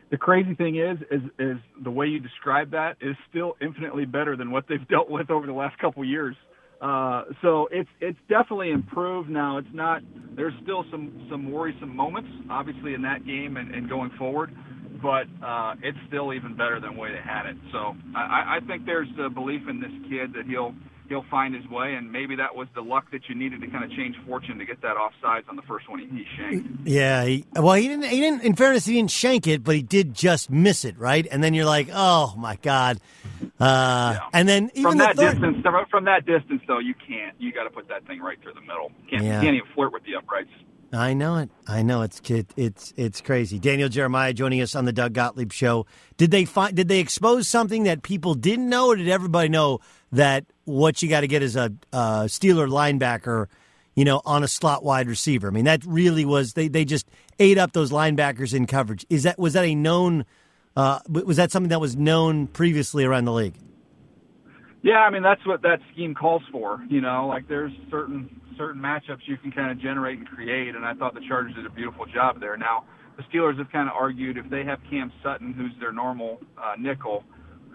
The 0.09 0.17
crazy 0.17 0.55
thing 0.55 0.77
is, 0.77 0.97
is, 1.11 1.21
is 1.37 1.57
the 1.83 1.91
way 1.91 2.07
you 2.07 2.19
describe 2.19 2.71
that 2.71 2.97
is 2.99 3.15
still 3.29 3.55
infinitely 3.61 4.05
better 4.05 4.35
than 4.35 4.49
what 4.49 4.65
they've 4.67 4.85
dealt 4.89 5.09
with 5.09 5.29
over 5.29 5.45
the 5.45 5.53
last 5.53 5.77
couple 5.77 6.03
years. 6.03 6.35
Uh, 6.81 7.25
so 7.41 7.67
it's 7.71 7.89
it's 7.99 8.17
definitely 8.29 8.71
improved 8.71 9.29
now. 9.29 9.57
It's 9.57 9.67
not. 9.73 10.01
There's 10.35 10.53
still 10.63 10.85
some 10.89 11.27
some 11.29 11.51
worrisome 11.51 11.93
moments, 11.93 12.29
obviously, 12.49 12.93
in 12.93 13.01
that 13.01 13.25
game 13.25 13.57
and, 13.57 13.75
and 13.75 13.89
going 13.89 14.11
forward, 14.17 14.55
but 15.01 15.27
uh, 15.45 15.75
it's 15.83 15.97
still 16.07 16.33
even 16.33 16.55
better 16.55 16.79
than 16.79 16.93
the 16.95 16.99
way 16.99 17.11
they 17.11 17.21
had 17.21 17.47
it. 17.47 17.57
So 17.73 17.97
I, 18.15 18.57
I 18.57 18.59
think 18.65 18.85
there's 18.85 19.09
a 19.19 19.29
belief 19.29 19.63
in 19.69 19.81
this 19.81 19.91
kid 20.09 20.31
that 20.35 20.45
he'll 20.47 20.73
he'll 21.09 21.25
find 21.29 21.53
his 21.53 21.67
way, 21.67 21.95
and 21.95 22.11
maybe 22.11 22.35
that 22.37 22.55
was 22.55 22.67
the 22.75 22.81
luck 22.81 23.11
that 23.11 23.27
you 23.27 23.35
needed 23.35 23.61
to 23.61 23.67
kind 23.67 23.83
of 23.83 23.91
change 23.91 24.15
fortune 24.25 24.59
to 24.59 24.65
get 24.65 24.81
that 24.81 24.95
offsides 24.95 25.49
on 25.49 25.55
the 25.55 25.61
first 25.63 25.89
one 25.89 25.99
he, 25.99 26.05
he 26.05 26.25
shanked. 26.37 26.87
Yeah, 26.87 27.25
he, 27.25 27.45
well, 27.55 27.73
he 27.73 27.87
didn't. 27.87 28.05
He 28.05 28.19
didn't. 28.19 28.43
In 28.43 28.55
fairness, 28.55 28.85
he 28.85 28.93
didn't 28.93 29.11
shank 29.11 29.47
it, 29.47 29.63
but 29.63 29.75
he 29.75 29.81
did 29.81 30.13
just 30.13 30.49
miss 30.49 30.85
it, 30.85 30.97
right? 30.97 31.27
And 31.29 31.43
then 31.43 31.53
you're 31.53 31.65
like, 31.65 31.89
oh 31.91 32.33
my 32.37 32.55
god. 32.57 32.99
Uh, 33.59 34.15
yeah. 34.15 34.19
And 34.33 34.47
then 34.47 34.71
even 34.73 34.91
from 34.91 34.97
that 34.99 35.17
third, 35.17 35.41
distance, 35.41 35.65
from 35.89 36.05
that 36.05 36.25
distance, 36.25 36.61
though, 36.67 36.79
you 36.79 36.93
can't. 36.93 37.35
You 37.39 37.51
got 37.51 37.63
to 37.63 37.69
put 37.69 37.89
that 37.89 38.05
thing 38.05 38.21
right 38.21 38.41
through 38.41 38.53
the 38.53 38.61
middle. 38.61 38.91
You 39.03 39.09
can't, 39.09 39.23
yeah. 39.23 39.35
you 39.35 39.45
can't 39.45 39.55
even 39.55 39.67
flirt 39.73 39.91
with 39.91 40.03
the 40.03 40.15
uprights. 40.15 40.51
I 40.91 41.13
know 41.13 41.37
it. 41.37 41.49
I 41.67 41.83
know 41.83 42.01
it's 42.01 42.19
it's 42.57 42.93
it's 42.97 43.21
crazy. 43.21 43.59
Daniel 43.59 43.89
Jeremiah 43.89 44.33
joining 44.33 44.61
us 44.61 44.75
on 44.75 44.85
the 44.85 44.93
Doug 44.93 45.13
Gottlieb 45.13 45.51
show. 45.51 45.85
Did 46.17 46.31
they 46.31 46.45
find? 46.45 46.75
Did 46.75 46.87
they 46.87 46.99
expose 46.99 47.47
something 47.47 47.83
that 47.83 48.01
people 48.01 48.33
didn't 48.33 48.69
know, 48.69 48.87
or 48.87 48.95
did 48.95 49.07
everybody 49.07 49.49
know 49.49 49.81
that 50.11 50.45
what 50.65 51.01
you 51.01 51.09
got 51.09 51.21
to 51.21 51.27
get 51.27 51.41
is 51.41 51.55
a, 51.55 51.71
a 51.93 52.25
Steeler 52.25 52.67
linebacker, 52.67 53.47
you 53.95 54.05
know, 54.05 54.21
on 54.25 54.43
a 54.43 54.47
slot 54.47 54.83
wide 54.83 55.07
receiver? 55.07 55.47
I 55.47 55.51
mean, 55.51 55.65
that 55.65 55.83
really 55.85 56.25
was 56.25 56.53
they 56.53 56.67
they 56.67 56.85
just 56.85 57.07
ate 57.39 57.57
up 57.57 57.73
those 57.73 57.91
linebackers 57.91 58.53
in 58.53 58.65
coverage. 58.65 59.05
Is 59.09 59.23
that 59.23 59.37
was 59.37 59.53
that 59.53 59.65
a 59.65 59.75
known? 59.75 60.25
Uh, 60.75 60.99
was 61.09 61.37
that 61.37 61.51
something 61.51 61.69
that 61.69 61.81
was 61.81 61.95
known 61.95 62.47
previously 62.47 63.03
around 63.03 63.25
the 63.25 63.33
league? 63.33 63.55
Yeah, 64.81 64.99
I 64.99 65.09
mean 65.09 65.23
that's 65.23 65.45
what 65.45 65.61
that 65.63 65.79
scheme 65.91 66.15
calls 66.15 66.43
for. 66.51 66.83
You 66.89 67.01
know, 67.01 67.27
like 67.27 67.47
there's 67.47 67.73
certain 67.89 68.39
certain 68.57 68.81
matchups 68.81 69.21
you 69.25 69.37
can 69.37 69.51
kind 69.51 69.71
of 69.71 69.79
generate 69.79 70.19
and 70.19 70.27
create, 70.27 70.75
and 70.75 70.85
I 70.85 70.93
thought 70.93 71.13
the 71.13 71.25
Chargers 71.27 71.55
did 71.55 71.65
a 71.65 71.69
beautiful 71.69 72.05
job 72.05 72.39
there. 72.39 72.57
Now, 72.57 72.83
the 73.17 73.23
Steelers 73.23 73.57
have 73.57 73.71
kind 73.71 73.89
of 73.89 73.95
argued 73.95 74.37
if 74.37 74.49
they 74.49 74.63
have 74.65 74.79
Cam 74.89 75.11
Sutton, 75.23 75.53
who's 75.53 75.71
their 75.79 75.91
normal 75.91 76.39
uh, 76.57 76.75
nickel, 76.77 77.23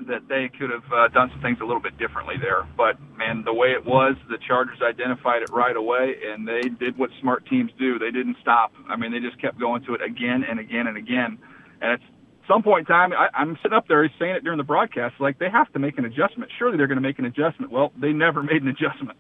that 0.09 0.29
they 0.29 0.51
could 0.59 0.71
have 0.71 0.85
uh, 0.93 1.09
done 1.09 1.31
some 1.31 1.41
things 1.41 1.59
a 1.61 1.65
little 1.65 1.81
bit 1.81 1.97
differently 1.99 2.35
there. 2.41 2.67
But 2.77 3.01
man, 3.17 3.43
the 3.45 3.55
way 3.55 3.69
it 3.69 3.85
was, 3.85 4.17
the 4.29 4.39
Chargers 4.47 4.79
identified 4.83 5.43
it 5.43 5.51
right 5.51 5.77
away, 5.77 6.17
and 6.27 6.47
they 6.47 6.69
did 6.69 6.99
what 6.99 7.11
smart 7.21 7.47
teams 7.47 7.71
do. 7.79 7.99
They 7.99 8.11
didn't 8.11 8.37
stop. 8.41 8.73
I 8.89 8.97
mean, 8.97 9.13
they 9.13 9.21
just 9.21 9.41
kept 9.41 9.59
going 9.59 9.85
to 9.85 9.95
it 9.95 10.03
again 10.03 10.45
and 10.49 10.59
again 10.59 10.87
and 10.87 10.97
again. 10.97 11.39
And 11.81 11.93
at 11.93 12.01
some 12.49 12.63
point 12.63 12.81
in 12.81 12.87
time, 12.87 13.13
I, 13.13 13.29
I'm 13.35 13.57
sitting 13.63 13.77
up 13.77 13.89
there 13.89 14.09
saying 14.19 14.37
it 14.37 14.45
during 14.45 14.59
the 14.59 14.65
broadcast, 14.65 15.15
like 15.21 15.39
they 15.39 15.51
have 15.51 15.73
to 15.73 15.79
make 15.79 15.99
an 15.99 16.05
adjustment. 16.05 16.51
Surely 16.59 16.77
they're 16.77 16.87
going 16.87 17.03
to 17.03 17.07
make 17.07 17.19
an 17.19 17.25
adjustment. 17.25 17.73
Well, 17.73 17.93
they 17.97 18.13
never 18.13 18.43
made 18.43 18.63
an 18.63 18.69
adjustment. 18.69 19.19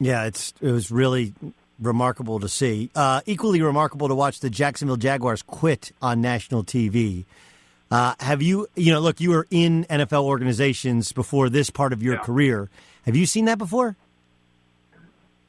Yeah, 0.00 0.24
it's 0.24 0.52
it 0.60 0.72
was 0.72 0.90
really 0.90 1.34
remarkable 1.78 2.40
to 2.40 2.48
see. 2.48 2.90
Uh, 2.94 3.20
equally 3.26 3.62
remarkable 3.62 4.08
to 4.08 4.14
watch 4.14 4.40
the 4.40 4.50
Jacksonville 4.50 4.96
Jaguars 4.96 5.42
quit 5.42 5.92
on 6.02 6.20
national 6.20 6.64
TV. 6.64 7.24
Uh, 7.90 8.14
have 8.20 8.42
you, 8.42 8.66
you 8.74 8.92
know, 8.92 9.00
look, 9.00 9.20
you 9.20 9.30
were 9.30 9.46
in 9.50 9.84
NFL 9.90 10.24
organizations 10.24 11.12
before 11.12 11.48
this 11.48 11.70
part 11.70 11.92
of 11.92 12.02
your 12.02 12.14
yeah. 12.14 12.20
career. 12.20 12.70
Have 13.04 13.16
you 13.16 13.26
seen 13.26 13.44
that 13.44 13.58
before? 13.58 13.96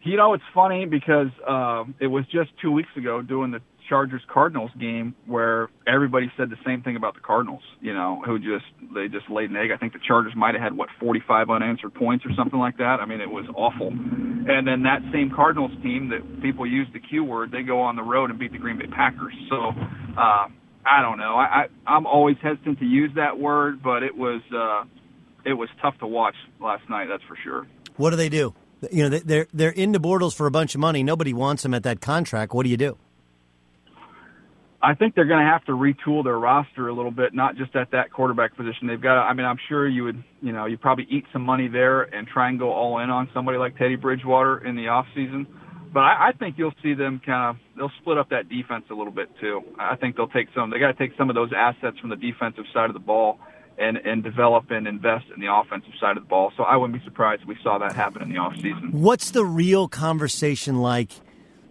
You 0.03 0.17
know, 0.17 0.33
it's 0.33 0.43
funny 0.53 0.85
because 0.85 1.29
uh, 1.47 1.83
it 1.99 2.07
was 2.07 2.25
just 2.27 2.51
two 2.61 2.71
weeks 2.71 2.89
ago 2.95 3.23
doing 3.23 3.49
the 3.51 3.61
Chargers 3.89 4.21
Cardinals 4.31 4.71
game 4.79 5.15
where 5.25 5.69
everybody 5.87 6.31
said 6.37 6.49
the 6.49 6.57
same 6.65 6.81
thing 6.81 6.95
about 6.95 7.15
the 7.15 7.21
Cardinals. 7.21 7.63
You 7.81 7.93
know, 7.93 8.21
who 8.23 8.37
just 8.37 8.65
they 8.93 9.07
just 9.07 9.29
laid 9.29 9.49
an 9.49 9.55
egg. 9.55 9.71
I 9.71 9.77
think 9.77 9.93
the 9.93 9.99
Chargers 10.07 10.33
might 10.35 10.53
have 10.53 10.61
had 10.61 10.77
what 10.77 10.89
45 10.99 11.49
unanswered 11.49 11.93
points 11.93 12.25
or 12.25 12.31
something 12.37 12.59
like 12.59 12.77
that. 12.77 12.99
I 13.01 13.05
mean, 13.05 13.21
it 13.21 13.29
was 13.29 13.45
awful. 13.55 13.87
And 13.87 14.67
then 14.67 14.83
that 14.83 15.01
same 15.11 15.31
Cardinals 15.35 15.71
team 15.81 16.09
that 16.09 16.41
people 16.41 16.67
use 16.67 16.87
the 16.93 16.99
Q 16.99 17.23
word, 17.23 17.51
they 17.51 17.63
go 17.63 17.81
on 17.81 17.95
the 17.95 18.03
road 18.03 18.29
and 18.29 18.37
beat 18.37 18.51
the 18.51 18.59
Green 18.59 18.77
Bay 18.77 18.87
Packers. 18.87 19.33
So. 19.49 19.71
Uh, 20.17 20.47
I 20.85 21.01
don't 21.01 21.17
know. 21.17 21.35
I, 21.35 21.43
I 21.43 21.65
I'm 21.87 22.05
always 22.05 22.37
hesitant 22.41 22.79
to 22.79 22.85
use 22.85 23.11
that 23.15 23.39
word, 23.39 23.81
but 23.81 24.03
it 24.03 24.15
was 24.15 24.41
uh, 24.55 24.83
it 25.43 25.53
was 25.53 25.69
tough 25.81 25.97
to 25.99 26.07
watch 26.07 26.35
last 26.61 26.87
night. 26.89 27.07
That's 27.09 27.23
for 27.23 27.37
sure. 27.43 27.67
What 27.97 28.11
do 28.11 28.15
they 28.15 28.29
do? 28.29 28.53
You 28.91 29.09
know, 29.09 29.17
they're 29.17 29.47
they're 29.53 29.71
into 29.71 29.99
Bortles 29.99 30.35
for 30.35 30.45
a 30.45 30.51
bunch 30.51 30.75
of 30.75 30.81
money. 30.81 31.01
Nobody 31.01 31.33
wants 31.33 31.65
him 31.65 31.73
at 31.73 31.83
that 31.83 32.01
contract. 32.01 32.53
What 32.53 32.63
do 32.63 32.69
you 32.69 32.77
do? 32.77 32.97
I 34.85 34.93
think 34.93 35.15
they're 35.15 35.25
going 35.25 35.43
to 35.43 35.51
have 35.51 35.65
to 35.65 35.71
retool 35.71 36.23
their 36.23 36.37
roster 36.37 36.89
a 36.89 36.93
little 36.93 37.09
bit, 37.09 37.33
not 37.33 37.55
just 37.55 37.75
at 37.75 37.89
that 37.91 38.11
quarterback 38.11 38.55
position. 38.55 38.85
They've 38.85 39.01
got. 39.01 39.17
I 39.23 39.33
mean, 39.33 39.47
I'm 39.47 39.57
sure 39.67 39.87
you 39.87 40.03
would, 40.03 40.23
you 40.41 40.51
know, 40.51 40.67
you 40.67 40.77
probably 40.77 41.07
eat 41.09 41.25
some 41.33 41.41
money 41.41 41.67
there 41.67 42.03
and 42.03 42.27
try 42.27 42.49
and 42.49 42.59
go 42.59 42.71
all 42.71 42.99
in 42.99 43.09
on 43.09 43.27
somebody 43.33 43.57
like 43.57 43.77
Teddy 43.77 43.95
Bridgewater 43.95 44.63
in 44.63 44.75
the 44.75 44.89
off 44.89 45.07
season. 45.15 45.47
But 45.95 46.01
I, 46.01 46.27
I 46.27 46.31
think 46.33 46.57
you'll 46.57 46.73
see 46.83 46.93
them 46.93 47.21
kind 47.25 47.55
of 47.55 47.77
they'll 47.77 47.91
split 48.01 48.17
up 48.17 48.29
that 48.31 48.49
defense 48.49 48.83
a 48.91 48.93
little 48.93 49.13
bit 49.13 49.29
too. 49.39 49.61
I 49.79 49.95
think 49.95 50.17
they'll 50.17 50.27
take 50.27 50.49
some. 50.53 50.69
They 50.69 50.77
got 50.77 50.87
to 50.87 50.93
take 50.93 51.17
some 51.17 51.29
of 51.29 51.35
those 51.35 51.51
assets 51.55 51.97
from 51.99 52.09
the 52.09 52.17
defensive 52.17 52.65
side 52.73 52.89
of 52.89 52.93
the 52.93 52.99
ball 52.99 53.39
and 53.77 53.95
and 53.95 54.21
develop 54.21 54.71
and 54.71 54.87
invest 54.87 55.27
in 55.33 55.39
the 55.39 55.47
offensive 55.49 55.93
side 55.97 56.17
of 56.17 56.23
the 56.23 56.27
ball. 56.27 56.51
So 56.57 56.63
I 56.63 56.75
wouldn't 56.75 56.99
be 56.99 57.05
surprised 57.05 57.43
if 57.43 57.47
we 57.47 57.55
saw 57.63 57.77
that 57.77 57.93
happen 57.93 58.21
in 58.23 58.27
the 58.27 58.35
offseason. 58.35 58.91
What's 58.91 59.31
the 59.31 59.45
real 59.45 59.87
conversation 59.87 60.81
like 60.81 61.11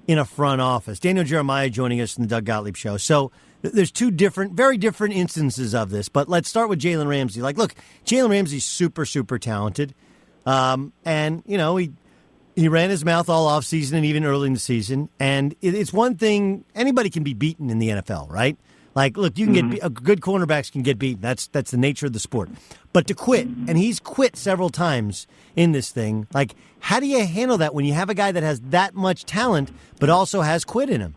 in 0.07 0.17
a 0.17 0.25
front 0.25 0.63
office? 0.63 0.99
Daniel 0.99 1.27
Jeremiah 1.27 1.69
joining 1.69 2.01
us 2.01 2.17
in 2.17 2.23
the 2.23 2.29
Doug 2.29 2.47
Gottlieb 2.47 2.79
show. 2.79 2.97
So 2.97 3.31
there's 3.61 3.93
two 3.93 4.11
different, 4.11 4.55
very 4.55 4.79
different 4.79 5.13
instances 5.13 5.75
of 5.75 5.91
this. 5.91 6.09
But 6.09 6.31
let's 6.31 6.49
start 6.49 6.71
with 6.71 6.81
Jalen 6.81 7.09
Ramsey. 7.09 7.43
Like, 7.43 7.59
look, 7.59 7.75
Jalen 8.07 8.31
Ramsey's 8.31 8.65
super, 8.65 9.05
super 9.05 9.39
talented. 9.39 9.95
Um, 10.47 10.95
and, 11.05 11.43
you 11.45 11.59
know, 11.59 11.77
he 11.77 11.93
he 12.57 12.69
ran 12.69 12.91
his 12.91 13.05
mouth 13.05 13.29
all 13.29 13.47
off 13.47 13.65
season 13.65 13.97
and 13.97 14.07
even 14.07 14.25
early 14.25 14.47
in 14.47 14.53
the 14.53 14.61
season. 14.61 15.09
And 15.19 15.55
it's 15.61 15.93
one 15.93 16.17
thing 16.17 16.65
anybody 16.75 17.11
can 17.11 17.23
be 17.23 17.35
beaten 17.35 17.71
in 17.71 17.79
the 17.79 17.89
NFL, 17.89 18.31
right? 18.31 18.57
Like, 18.95 19.17
look, 19.17 19.37
you 19.39 19.47
can 19.47 19.73
mm-hmm. 19.73 19.89
get 19.89 19.95
good 19.95 20.21
cornerbacks 20.21 20.71
can 20.71 20.83
get 20.83 20.99
beaten. 20.99 21.21
That's 21.21 21.49
that's 21.49 21.73
the 21.73 21.77
nature 21.77 22.07
of 22.07 22.13
the 22.13 22.21
sport. 22.21 22.51
But 22.93 23.09
to 23.09 23.15
quit, 23.15 23.47
and 23.47 23.77
he's 23.77 23.99
quit 23.99 24.37
several 24.37 24.71
times 24.71 25.27
in 25.57 25.73
this 25.73 25.91
thing. 25.91 26.29
Like, 26.33 26.55
how 26.79 27.01
do 27.01 27.07
you 27.07 27.27
handle 27.27 27.59
that 27.59 27.75
when 27.75 27.85
you 27.85 27.93
have 27.95 28.09
a 28.09 28.15
guy 28.15 28.31
that 28.31 28.45
has 28.45 28.61
that 28.61 28.95
much 28.95 29.25
talent 29.25 29.73
but 29.99 30.11
also 30.11 30.43
has 30.43 30.65
quit 30.65 30.91
in 30.91 31.01
him? 31.01 31.17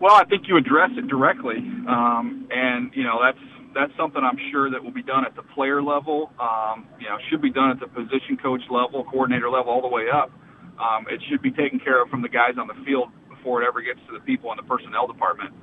Well, 0.00 0.14
I 0.14 0.24
think 0.24 0.48
you 0.48 0.56
address 0.56 0.90
it 0.96 1.06
directly, 1.06 1.58
um, 1.58 2.48
and 2.50 2.90
you 2.94 3.04
know 3.04 3.20
that's 3.22 3.38
that's 3.74 3.92
something 3.98 4.22
I'm 4.22 4.38
sure 4.50 4.70
that 4.70 4.82
will 4.82 4.94
be 4.94 5.02
done 5.02 5.26
at 5.26 5.34
the 5.36 5.42
player 5.54 5.82
level. 5.82 6.30
Um, 6.40 6.86
you 6.98 7.06
know, 7.06 7.18
should 7.30 7.42
be 7.42 7.50
done 7.50 7.70
at 7.70 7.80
the 7.80 7.90
position 7.90 8.38
coach 8.40 8.62
level, 8.70 9.04
coordinator 9.04 9.50
level, 9.50 9.72
all 9.72 9.82
the 9.82 9.90
way 9.90 10.06
up. 10.08 10.30
Um, 10.78 11.06
it 11.10 11.20
should 11.28 11.42
be 11.42 11.50
taken 11.50 11.78
care 11.78 12.02
of 12.02 12.08
from 12.08 12.22
the 12.22 12.28
guys 12.28 12.58
on 12.58 12.66
the 12.66 12.78
field 12.84 13.10
before 13.28 13.62
it 13.62 13.66
ever 13.66 13.82
gets 13.82 14.00
to 14.08 14.12
the 14.14 14.24
people 14.24 14.50
in 14.50 14.56
the 14.56 14.66
personnel 14.66 15.06
department. 15.06 15.54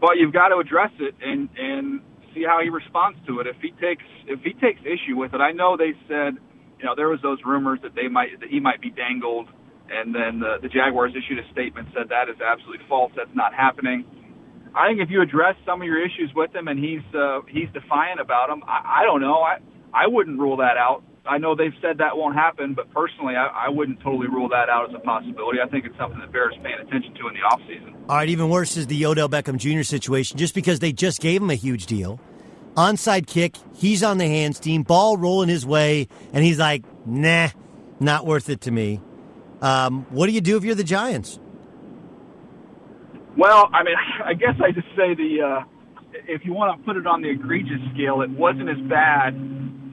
But 0.00 0.16
you've 0.18 0.32
got 0.32 0.48
to 0.48 0.58
address 0.58 0.92
it 0.98 1.14
and 1.22 1.48
and 1.56 2.00
see 2.34 2.44
how 2.46 2.60
he 2.62 2.70
responds 2.70 3.18
to 3.26 3.40
it. 3.40 3.46
If 3.46 3.56
he 3.60 3.70
takes 3.80 4.04
if 4.26 4.40
he 4.42 4.52
takes 4.54 4.80
issue 4.82 5.16
with 5.16 5.34
it, 5.34 5.40
I 5.40 5.52
know 5.52 5.76
they 5.76 5.94
said, 6.06 6.38
you 6.78 6.84
know, 6.84 6.94
there 6.94 7.08
was 7.08 7.20
those 7.22 7.38
rumors 7.44 7.80
that 7.82 7.94
they 7.94 8.08
might 8.08 8.38
that 8.40 8.48
he 8.48 8.60
might 8.60 8.80
be 8.80 8.90
dangled, 8.90 9.48
and 9.90 10.14
then 10.14 10.40
the, 10.40 10.58
the 10.62 10.68
Jaguars 10.68 11.12
issued 11.12 11.38
a 11.38 11.46
statement 11.52 11.88
said 11.94 12.08
that 12.10 12.28
is 12.28 12.40
absolutely 12.40 12.84
false. 12.88 13.12
That's 13.16 13.34
not 13.34 13.54
happening. 13.54 14.04
I 14.74 14.88
think 14.88 15.00
if 15.00 15.10
you 15.10 15.20
address 15.22 15.56
some 15.66 15.82
of 15.82 15.86
your 15.86 16.04
issues 16.04 16.30
with 16.34 16.54
him 16.54 16.68
and 16.68 16.78
he's 16.78 17.02
uh, 17.14 17.40
he's 17.48 17.68
defiant 17.72 18.20
about 18.20 18.48
them, 18.48 18.62
I, 18.66 19.00
I 19.00 19.04
don't 19.04 19.20
know. 19.20 19.40
I 19.40 19.58
I 19.92 20.06
wouldn't 20.06 20.38
rule 20.38 20.58
that 20.58 20.76
out. 20.76 21.02
I 21.26 21.38
know 21.38 21.54
they've 21.54 21.74
said 21.82 21.98
that 21.98 22.16
won't 22.16 22.34
happen, 22.34 22.74
but 22.74 22.90
personally, 22.92 23.36
I, 23.36 23.66
I 23.66 23.68
wouldn't 23.68 24.00
totally 24.00 24.26
rule 24.28 24.48
that 24.48 24.68
out 24.68 24.88
as 24.88 24.94
a 24.94 25.00
possibility. 25.00 25.58
I 25.60 25.68
think 25.68 25.84
it's 25.84 25.96
something 25.98 26.18
that 26.18 26.32
bears 26.32 26.54
paying 26.62 26.78
attention 26.80 27.14
to 27.14 27.28
in 27.28 27.34
the 27.34 27.40
offseason. 27.40 27.94
All 28.08 28.16
right, 28.16 28.28
even 28.28 28.48
worse 28.48 28.76
is 28.76 28.86
the 28.86 29.04
Odell 29.06 29.28
Beckham 29.28 29.56
Jr. 29.58 29.82
situation. 29.82 30.38
Just 30.38 30.54
because 30.54 30.78
they 30.78 30.92
just 30.92 31.20
gave 31.20 31.42
him 31.42 31.50
a 31.50 31.54
huge 31.54 31.86
deal, 31.86 32.18
onside 32.74 33.26
kick, 33.26 33.56
he's 33.76 34.02
on 34.02 34.18
the 34.18 34.26
hands 34.26 34.58
team, 34.58 34.82
ball 34.82 35.16
rolling 35.16 35.48
his 35.48 35.66
way, 35.66 36.08
and 36.32 36.44
he's 36.44 36.58
like, 36.58 36.84
"Nah, 37.06 37.48
not 37.98 38.24
worth 38.24 38.48
it 38.48 38.62
to 38.62 38.70
me." 38.70 39.00
Um, 39.60 40.06
what 40.10 40.26
do 40.26 40.32
you 40.32 40.40
do 40.40 40.56
if 40.56 40.64
you're 40.64 40.74
the 40.74 40.84
Giants? 40.84 41.38
Well, 43.36 43.70
I 43.72 43.82
mean, 43.82 43.96
I 44.24 44.34
guess 44.34 44.56
I 44.62 44.72
just 44.72 44.88
say 44.96 45.14
the 45.14 45.42
uh, 45.42 45.64
if 46.26 46.42
you 46.44 46.52
want 46.52 46.78
to 46.78 46.84
put 46.84 46.96
it 46.96 47.06
on 47.06 47.22
the 47.22 47.30
egregious 47.30 47.80
scale, 47.94 48.22
it 48.22 48.30
wasn't 48.30 48.68
as 48.68 48.80
bad 48.88 49.34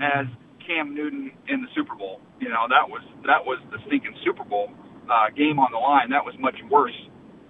as 0.01 0.25
Cam 0.65 0.93
Newton 0.93 1.31
in 1.47 1.61
the 1.61 1.67
Super 1.75 1.95
Bowl. 1.95 2.19
You 2.39 2.49
know, 2.49 2.65
that 2.69 2.89
was 2.89 3.01
that 3.25 3.45
was 3.45 3.59
the 3.71 3.77
stinking 3.88 4.15
Super 4.25 4.43
Bowl 4.43 4.69
uh, 5.09 5.29
game 5.35 5.59
on 5.59 5.71
the 5.71 5.79
line. 5.79 6.09
That 6.09 6.25
was 6.25 6.35
much 6.39 6.57
worse 6.69 6.95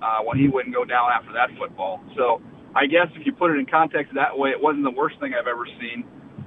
uh, 0.01 0.23
when 0.23 0.37
he 0.37 0.47
wouldn't 0.47 0.73
go 0.75 0.85
down 0.85 1.09
after 1.11 1.33
that 1.33 1.49
football. 1.57 2.03
So 2.15 2.41
I 2.75 2.85
guess 2.85 3.07
if 3.15 3.25
you 3.25 3.33
put 3.33 3.51
it 3.51 3.59
in 3.59 3.65
context 3.65 4.13
that 4.15 4.37
way, 4.37 4.49
it 4.49 4.61
wasn't 4.61 4.83
the 4.83 4.95
worst 4.95 5.19
thing 5.19 5.33
I've 5.33 5.47
ever 5.47 5.65
seen. 5.79 6.03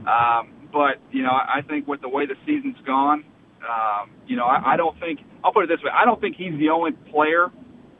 Um, 0.06 0.68
but 0.72 1.00
you 1.10 1.22
know, 1.22 1.32
I 1.32 1.60
think 1.66 1.88
with 1.88 2.00
the 2.00 2.08
way 2.08 2.26
the 2.26 2.36
season's 2.46 2.78
gone, 2.86 3.24
um, 3.64 4.10
you 4.26 4.36
know, 4.36 4.44
I, 4.44 4.74
I 4.74 4.76
don't 4.76 4.98
think 5.00 5.20
I'll 5.44 5.52
put 5.52 5.64
it 5.64 5.68
this 5.68 5.82
way: 5.82 5.90
I 5.90 6.04
don't 6.04 6.20
think 6.20 6.36
he's 6.36 6.56
the 6.58 6.70
only 6.70 6.92
player 7.10 7.50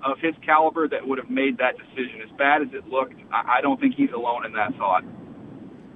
of 0.05 0.19
his 0.19 0.35
caliber 0.45 0.89
that 0.89 1.07
would 1.07 1.19
have 1.19 1.31
made 1.31 1.59
that 1.59 1.77
decision. 1.77 2.21
As 2.23 2.31
bad 2.37 2.63
as 2.63 2.69
it 2.73 2.89
looked, 2.89 3.15
I, 3.33 3.61
don't 3.61 3.81
think 3.81 3.95
he's 3.95 4.11
alone 4.13 4.47
in 4.47 4.53
that 4.53 4.75
thought. 4.77 5.05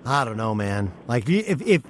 I 0.04 0.24
don't 0.24 0.36
know, 0.36 0.54
man. 0.54 0.92
Like 1.06 1.28
if 1.28 1.62
if 1.62 1.82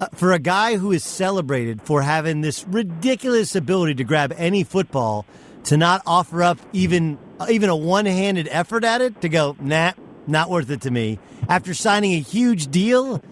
uh, 0.00 0.08
for 0.14 0.32
a 0.32 0.38
guy 0.38 0.76
who 0.76 0.92
is 0.92 1.02
celebrated 1.02 1.82
for 1.82 2.02
having 2.02 2.40
this 2.40 2.66
ridiculous 2.68 3.56
ability 3.56 3.94
to 3.96 4.04
grab 4.04 4.32
any 4.36 4.62
football, 4.62 5.26
to 5.64 5.76
not 5.76 6.02
offer 6.06 6.42
up 6.42 6.58
even 6.72 7.18
uh, 7.40 7.46
even 7.50 7.68
a 7.68 7.76
one 7.76 8.06
handed 8.06 8.48
effort 8.50 8.84
at 8.84 9.00
it, 9.00 9.20
to 9.22 9.28
go, 9.28 9.56
nah, 9.58 9.92
not 10.26 10.48
worth 10.48 10.70
it 10.70 10.82
to 10.82 10.90
me. 10.90 11.18
After 11.48 11.74
signing 11.74 12.12
a 12.12 12.20
huge 12.20 12.68
deal, 12.68 13.22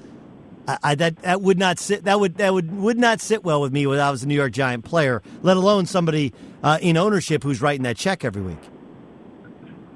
I, 0.67 0.79
I, 0.83 0.95
that 0.95 1.17
that 1.19 1.41
would 1.43 1.59
not 1.59 1.79
sit 1.79 2.05
that 2.05 2.21
would 2.21 2.37
that 2.37 2.53
would 2.55 2.75
would 2.77 2.99
not 2.99 3.21
sit 3.21 3.45
well 3.45 3.61
with 3.61 3.73
me 3.73 3.87
when 3.87 4.01
I 4.01 4.11
was 4.11 4.23
a 4.23 4.29
New 4.29 4.35
York 4.35 4.53
Giant 4.53 4.85
player, 4.85 5.23
let 5.43 5.57
alone 5.57 5.87
somebody 5.87 6.33
uh, 6.63 6.79
in 6.81 6.97
ownership 6.97 7.43
who's 7.43 7.61
writing 7.61 7.83
that 7.83 7.97
check 7.97 8.25
every 8.25 8.43
week. 8.43 8.59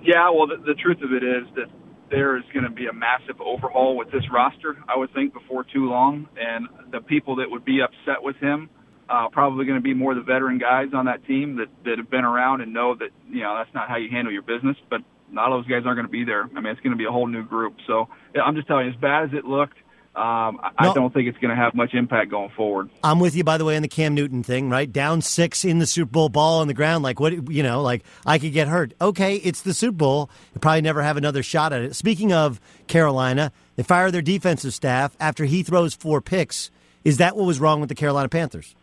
Yeah, 0.03 0.31
well, 0.31 0.47
the, 0.47 0.57
the 0.57 0.75
truth 0.75 1.03
of 1.03 1.13
it 1.13 1.23
is 1.23 1.47
that 1.57 1.67
there 2.11 2.37
is 2.37 2.45
going 2.55 2.65
to 2.65 2.71
be 2.71 2.87
a 2.87 2.93
massive 2.93 3.41
overhaul 3.41 3.97
with 3.97 4.11
this 4.11 4.25
roster. 4.33 4.77
I 4.89 4.97
would 4.97 5.13
think 5.13 5.35
before 5.35 5.65
too 5.65 5.89
long, 5.89 6.29
and 6.41 6.67
the 6.91 7.01
people 7.01 7.37
that 7.37 7.51
would 7.51 7.65
be 7.65 7.81
upset 7.83 8.23
with 8.23 8.37
him 8.37 8.71
uh, 9.09 9.29
probably 9.31 9.65
going 9.65 9.79
to 9.79 9.83
be 9.83 9.95
more 9.95 10.15
the 10.15 10.21
veteran 10.21 10.59
guys 10.59 10.89
on 10.95 11.07
that 11.07 11.25
team 11.27 11.57
that 11.57 11.69
that 11.85 11.99
have 11.99 12.11
been 12.11 12.25
around 12.25 12.61
and 12.61 12.73
know 12.73 12.95
that 12.95 13.09
you 13.31 13.43
know 13.43 13.57
that's 13.57 13.73
not 13.75 13.89
how 13.89 13.97
you 13.97 14.11
handle 14.11 14.33
your 14.33 14.43
business. 14.43 14.77
But 14.91 15.01
not 15.31 15.51
all 15.51 15.59
those 15.59 15.67
guys 15.67 15.83
aren't 15.85 15.97
going 15.97 16.07
to 16.07 16.13
be 16.13 16.25
there. 16.25 16.45
I 16.45 16.61
mean, 16.61 16.67
it's 16.67 16.81
going 16.81 16.93
to 16.93 16.99
be 16.99 17.05
a 17.05 17.11
whole 17.11 17.27
new 17.27 17.45
group. 17.45 17.77
So 17.87 18.09
yeah, 18.35 18.43
I'm 18.43 18.55
just 18.55 18.67
telling 18.67 18.87
you, 18.87 18.93
as 18.93 19.01
bad 19.01 19.25
as 19.25 19.31
it 19.33 19.45
looked 19.45 19.77
um, 20.19 20.59
I 20.77 20.87
no. 20.87 20.95
don't 20.95 21.15
think 21.15 21.29
it's 21.29 21.39
going 21.39 21.51
to 21.51 21.57
have 21.57 21.75
much 21.75 21.95
impact 21.95 22.31
going 22.31 22.51
forward. 22.57 22.91
I'm 23.05 23.21
with 23.21 23.37
you, 23.37 23.45
by 23.45 23.57
the 23.57 23.65
way, 23.65 23.77
on 23.77 23.83
the 23.83 23.89
Cam 23.89 24.15
Newton 24.15 24.43
thing, 24.43 24.69
right? 24.69 24.93
Down 24.93 25.23
six 25.23 25.65
in 25.65 25.79
the 25.79 25.87
Super 25.87 26.11
Bowl, 26.11 26.29
ball 26.29 26.61
on 26.61 26.67
the 26.67 26.75
ground. 26.75 27.05
Like, 27.05 27.21
what, 27.21 27.53
you 27.53 27.63
know, 27.63 27.83
like 27.83 28.03
I 28.27 28.39
could 28.39 28.53
get 28.53 28.67
hurt. 28.67 28.95
Okay, 29.01 29.37
it's 29.37 29.63
the 29.63 29.73
Super 29.73 29.97
Bowl. 29.97 30.29
You'll 30.53 30.61
probably 30.61 30.81
never 30.81 31.03
have 31.03 31.17
another 31.17 31.45
shot 31.45 31.73
at 31.73 31.83
it. 31.83 31.95
Speaking 31.95 32.33
of 32.33 32.61
Carolina, 32.89 33.53
they 33.77 33.85
fire 33.85 34.11
their 34.11 34.23
defensive 34.23 34.75
staff 34.75 35.17
after 35.21 35.45
he 35.45 35.63
throws 35.63 35.95
four 35.95 36.21
picks. 36.21 36.73
Is 37.05 37.19
that 37.19 37.37
what 37.37 37.47
was 37.47 37.61
wrong 37.61 37.79
with 37.79 37.89
the 37.89 37.95
Carolina 37.95 38.29
Panthers? 38.29 38.75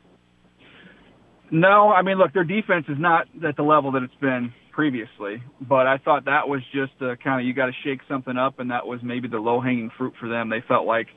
No, 1.51 1.91
I 1.91 2.01
mean, 2.01 2.17
look, 2.17 2.31
their 2.31 2.45
defense 2.45 2.86
is 2.88 2.97
not 2.97 3.27
at 3.45 3.57
the 3.57 3.63
level 3.63 3.91
that 3.91 4.03
it's 4.03 4.15
been 4.15 4.53
previously, 4.71 5.41
but 5.61 5.88
I 5.88 5.97
thought 5.97 6.25
that 6.25 6.49
was 6.49 6.61
just 6.73 6.93
kind 6.99 7.39
of 7.39 7.45
you 7.45 7.53
got 7.53 7.67
to 7.67 7.71
shake 7.83 8.01
something 8.09 8.38
up, 8.38 8.59
and 8.59 8.71
that 8.71 8.86
was 8.86 8.99
maybe 9.03 9.27
the 9.27 9.38
low 9.38 9.61
hanging 9.61 9.89
fruit 9.97 10.13
for 10.19 10.27
them. 10.27 10.49
They 10.49 10.61
felt 10.67 10.86
like 10.86 11.07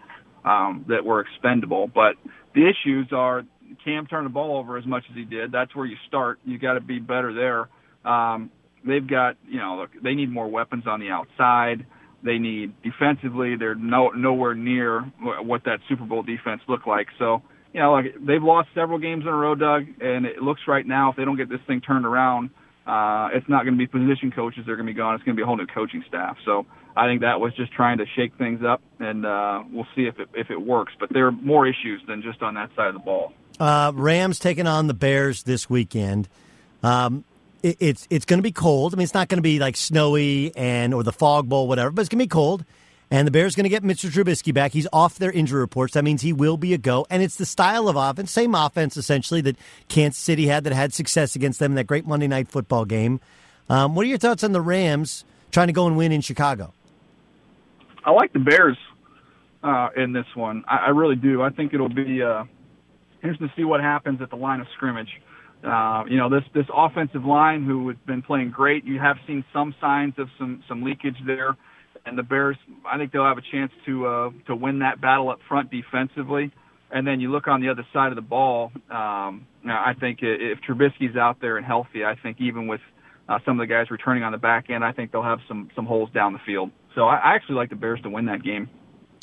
um, 0.45 0.85
that 0.89 1.05
were 1.05 1.21
expendable, 1.21 1.91
but 1.93 2.15
the 2.55 2.69
issues 2.69 3.09
are 3.13 3.45
Cam 3.85 4.07
turned 4.07 4.27
the 4.27 4.31
ball 4.31 4.59
over 4.59 4.77
as 4.79 4.87
much 4.87 5.05
as 5.11 5.17
he 5.17 5.25
did. 5.25 5.53
That's 5.53 5.75
where 5.75 5.87
you 5.87 5.97
start. 6.07 6.39
You 6.45 6.59
got 6.59 6.75
to 6.75 6.81
be 6.81 6.99
better 6.99 7.33
there. 7.33 8.11
Um, 8.11 8.51
they've 8.87 9.07
got 9.07 9.37
you 9.47 9.59
know 9.59 9.77
look, 9.81 9.91
they 10.03 10.15
need 10.15 10.31
more 10.31 10.49
weapons 10.49 10.85
on 10.87 11.01
the 11.01 11.11
outside. 11.11 11.87
They 12.25 12.39
need 12.39 12.75
defensively. 12.83 13.57
They're 13.57 13.75
no 13.75 14.09
nowhere 14.09 14.55
near 14.55 15.03
what 15.21 15.65
that 15.65 15.79
Super 15.89 16.05
Bowl 16.05 16.23
defense 16.23 16.63
looked 16.69 16.87
like. 16.87 17.09
So 17.19 17.43
you 17.73 17.81
know, 17.81 17.93
like 17.93 18.07
they've 18.21 18.43
lost 18.43 18.69
several 18.75 18.99
games 18.99 19.23
in 19.23 19.29
a 19.29 19.37
row, 19.37 19.55
Doug, 19.55 19.85
and 20.01 20.27
it 20.27 20.43
looks 20.43 20.63
right 20.67 20.87
now 20.87 21.11
if 21.11 21.17
they 21.17 21.25
don't 21.25 21.37
get 21.37 21.49
this 21.49 21.61
thing 21.67 21.81
turned 21.81 22.07
around, 22.07 22.51
uh, 22.87 23.29
it's 23.35 23.49
not 23.49 23.65
going 23.65 23.75
to 23.75 23.79
be 23.79 23.87
position 23.87 24.33
coaches 24.35 24.65
that 24.67 24.73
are 24.73 24.77
going 24.77 24.87
to 24.87 24.93
be 24.93 24.97
gone. 24.97 25.15
It's 25.15 25.25
going 25.25 25.37
to 25.37 25.39
be 25.39 25.43
a 25.43 25.47
whole 25.47 25.57
new 25.57 25.67
coaching 25.67 26.03
staff. 26.09 26.37
So 26.45 26.67
I 26.99 27.07
think 27.07 27.21
that 27.21 27.41
was 27.41 27.55
just 27.55 27.73
trying 27.73 27.99
to 27.99 28.07
shake 28.17 28.35
things 28.37 28.65
up, 28.65 28.83
and 28.99 29.25
uh, 29.25 29.63
we'll 29.71 29.87
see 29.95 30.07
if 30.07 30.19
it, 30.19 30.29
if 30.35 30.51
it 30.51 30.61
works. 30.61 30.93
But 30.99 31.11
there 31.13 31.27
are 31.29 31.33
more 31.33 31.65
issues 31.65 32.03
than 32.09 32.23
just 32.23 32.43
on 32.43 32.55
that 32.55 32.71
side 32.75 32.89
of 32.89 32.95
the 32.95 33.01
ball. 33.01 33.33
Uh, 33.61 33.93
Rams 33.95 34.41
taking 34.41 34.67
on 34.67 34.89
the 34.89 34.95
Bears 34.95 35.45
this 35.45 35.71
weekend. 35.71 36.29
Um, 36.83 37.25
it, 37.63 37.77
it's 37.79 38.09
it's 38.11 38.25
going 38.25 38.39
to 38.39 38.43
be 38.43 38.51
cold. 38.51 38.95
I 38.95 38.97
mean, 38.97 39.05
it's 39.05 39.15
not 39.15 39.29
going 39.29 39.39
to 39.39 39.43
be 39.43 39.61
like 39.61 39.77
snowy 39.77 40.53
and 40.57 40.93
or 40.93 41.05
the 41.05 41.13
fog 41.13 41.49
bowl, 41.49 41.69
whatever, 41.69 41.91
but 41.93 42.03
it's 42.03 42.09
going 42.09 42.19
to 42.19 42.25
be 42.25 42.29
cold. 42.29 42.65
And 43.11 43.27
the 43.27 43.31
Bears 43.31 43.55
going 43.55 43.65
to 43.65 43.71
get 43.71 43.85
Mr. 43.85 44.11
Trubisky 44.11 44.53
back. 44.53 44.73
He's 44.73 44.87
off 44.93 45.19
their 45.19 45.31
injury 45.31 45.61
reports. 45.61 45.95
That 45.95 46.05
means 46.05 46.21
he 46.21 46.35
will 46.35 46.59
be 46.59 46.75
a 46.75 46.79
go. 46.79 47.07
And 47.09 47.23
it's 47.23 47.37
the 47.37 47.47
style 47.47 47.89
of 47.89 47.97
offense, 47.97 48.31
same 48.31 48.55
offense 48.55 48.97
essentially 48.97 49.41
that 49.43 49.57
Kansas 49.89 50.21
City 50.21 50.47
had 50.47 50.65
that 50.65 50.75
had 50.75 50.93
success 50.93 51.35
against 51.35 51.59
them 51.59 51.73
in 51.73 51.77
that 51.77 51.87
great 51.87 52.07
Monday 52.07 52.27
night 52.27 52.49
football 52.49 52.85
game. 52.85 53.21
Um, 53.71 53.95
what 53.95 54.05
are 54.05 54.09
your 54.09 54.19
thoughts 54.19 54.45
on 54.45 54.53
the 54.53 54.61
Rams 54.61 55.25
trying 55.53 55.69
to 55.69 55.73
go 55.73 55.87
and 55.87 55.97
win 55.97 56.13
in 56.13 56.21
Chicago? 56.21 56.75
I 58.09 58.11
like 58.11 58.33
the 58.33 58.39
Bears 58.39 58.79
uh, 59.63 59.89
in 59.95 60.15
this 60.15 60.25
one. 60.35 60.65
I, 60.67 60.87
I 60.87 60.89
really 60.89 61.15
do. 61.15 61.43
I 61.43 61.51
think 61.51 61.75
it'll 61.75 61.91
be 61.91 62.23
uh, 62.23 62.45
interesting 63.23 63.49
to 63.49 63.55
see 63.55 63.65
what 63.65 63.81
happens 63.81 64.23
at 64.23 64.31
the 64.31 64.37
line 64.37 64.63
of 64.63 64.67
scrimmage. 64.75 65.11
Uh, 65.63 66.05
you 66.09 66.17
know, 66.17 66.31
this 66.31 66.45
this 66.55 66.65
offensive 66.75 67.27
line 67.27 67.65
who 67.65 67.87
has 67.89 67.99
been 68.07 68.23
playing 68.23 68.51
great. 68.51 68.87
You 68.87 68.99
have 68.99 69.17
seen 69.27 69.45
some 69.53 69.75
signs 69.79 70.15
of 70.17 70.29
some 70.39 70.65
some 70.69 70.85
leakage 70.85 71.17
there, 71.27 71.55
and 72.07 72.17
the 72.17 72.23
Bears. 72.23 72.57
I 72.87 72.97
think 72.97 73.13
they'll 73.13 73.25
have 73.25 73.37
a 73.37 73.53
chance 73.53 73.73
to 73.85 74.07
uh, 74.07 74.31
to 74.47 74.57
win 74.57 74.79
that 74.79 75.03
battle 75.03 75.29
up 75.29 75.41
front 75.47 75.71
defensively. 75.71 76.51
And 76.91 77.07
then 77.07 77.21
you 77.21 77.31
look 77.31 77.47
on 77.47 77.61
the 77.61 77.69
other 77.69 77.87
side 77.93 78.09
of 78.09 78.17
the 78.17 78.23
ball. 78.23 78.73
Um, 78.89 79.47
I 79.69 79.93
think 80.01 80.21
if 80.23 80.61
Trubisky's 80.67 81.15
out 81.15 81.43
there 81.43 81.59
and 81.59 81.67
healthy, 81.67 82.07
I 82.07 82.15
think 82.15 82.41
even 82.41 82.69
with 82.69 82.81
uh, 83.29 83.39
some 83.45 83.61
of 83.61 83.69
the 83.69 83.71
guys 83.71 83.91
returning 83.91 84.23
on 84.23 84.33
the 84.33 84.39
back 84.39 84.71
end, 84.71 84.83
I 84.83 84.93
think 84.93 85.13
they'll 85.13 85.23
have 85.23 85.41
some 85.47 85.69
some 85.77 85.85
holes 85.85 86.09
down 86.15 86.33
the 86.33 86.39
field. 86.47 86.71
So 86.99 87.05
I, 87.05 87.19
I 87.19 87.35
actually 87.37 87.55
like 87.55 87.71
the 87.71 87.77
Bears 87.77 88.01
to 88.03 88.11
win 88.11 88.25
that 88.25 88.43
game. 88.43 88.69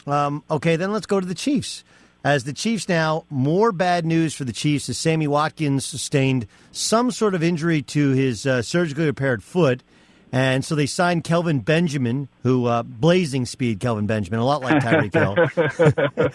Um, 0.08 0.46
okay, 0.50 0.78
then 0.78 0.94
let's 0.94 1.08
go 1.08 1.20
to 1.20 1.26
the 1.26 1.36
Chiefs. 1.36 1.84
As 2.24 2.46
the 2.46 2.54
Chiefs 2.54 2.88
now, 2.88 3.26
more 3.30 3.74
bad 3.74 4.06
news 4.06 4.34
for 4.34 4.46
the 4.46 4.54
Chiefs 4.54 4.88
as 4.88 4.98
Sammy 4.98 5.28
Watkins 5.28 5.86
sustained 5.86 6.48
some 6.72 7.12
sort 7.12 7.36
of 7.36 7.44
injury 7.44 7.82
to 7.82 8.12
his 8.12 8.48
uh, 8.48 8.62
surgically 8.62 9.08
repaired 9.08 9.44
foot. 9.44 9.84
And 10.32 10.64
so 10.64 10.74
they 10.74 10.86
signed 10.86 11.26
Kelvin 11.26 11.60
Benjamin, 11.60 12.30
who 12.44 12.66
uh, 12.66 12.84
blazing 12.84 13.46
speed 13.46 13.82
Kelvin 13.82 14.08
Benjamin, 14.08 14.40
a 14.40 14.46
lot 14.46 14.62
like 14.62 14.82
Tyreek 14.82 15.14
Hill. 15.14 16.32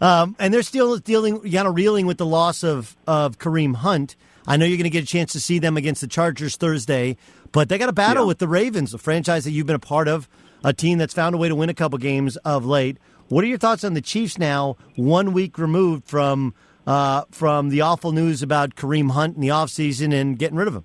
um, 0.00 0.36
and 0.38 0.54
they're 0.54 0.62
still 0.62 0.98
dealing, 0.98 1.40
kind 1.40 1.66
of 1.66 1.74
reeling 1.74 2.06
with 2.06 2.18
the 2.18 2.26
loss 2.26 2.62
of 2.62 2.96
of 3.08 3.40
Kareem 3.40 3.74
Hunt. 3.74 4.14
I 4.46 4.56
know 4.56 4.64
you're 4.64 4.76
going 4.76 4.84
to 4.84 4.90
get 4.90 5.02
a 5.02 5.08
chance 5.08 5.32
to 5.32 5.40
see 5.40 5.58
them 5.58 5.76
against 5.76 6.02
the 6.02 6.06
Chargers 6.06 6.56
Thursday, 6.56 7.16
but 7.50 7.68
they 7.68 7.78
got 7.78 7.88
a 7.88 7.94
battle 7.94 8.24
yeah. 8.24 8.28
with 8.28 8.38
the 8.38 8.48
Ravens, 8.48 8.94
a 8.94 8.98
franchise 8.98 9.44
that 9.44 9.50
you've 9.50 9.66
been 9.66 9.74
a 9.74 9.80
part 9.80 10.06
of, 10.06 10.28
a 10.64 10.72
team 10.72 10.98
that's 10.98 11.14
found 11.14 11.34
a 11.34 11.38
way 11.38 11.48
to 11.48 11.54
win 11.54 11.68
a 11.68 11.74
couple 11.74 11.98
games 11.98 12.36
of 12.38 12.64
late. 12.64 12.98
What 13.28 13.44
are 13.44 13.46
your 13.46 13.58
thoughts 13.58 13.84
on 13.84 13.94
the 13.94 14.00
Chiefs 14.00 14.38
now, 14.38 14.76
one 14.96 15.32
week 15.32 15.58
removed 15.58 16.06
from 16.06 16.54
uh, 16.86 17.24
from 17.30 17.68
the 17.70 17.80
awful 17.80 18.12
news 18.12 18.42
about 18.42 18.74
Kareem 18.74 19.12
Hunt 19.12 19.36
in 19.36 19.40
the 19.40 19.48
offseason 19.48 20.12
and 20.12 20.38
getting 20.38 20.56
rid 20.56 20.68
of 20.68 20.74
him? 20.74 20.84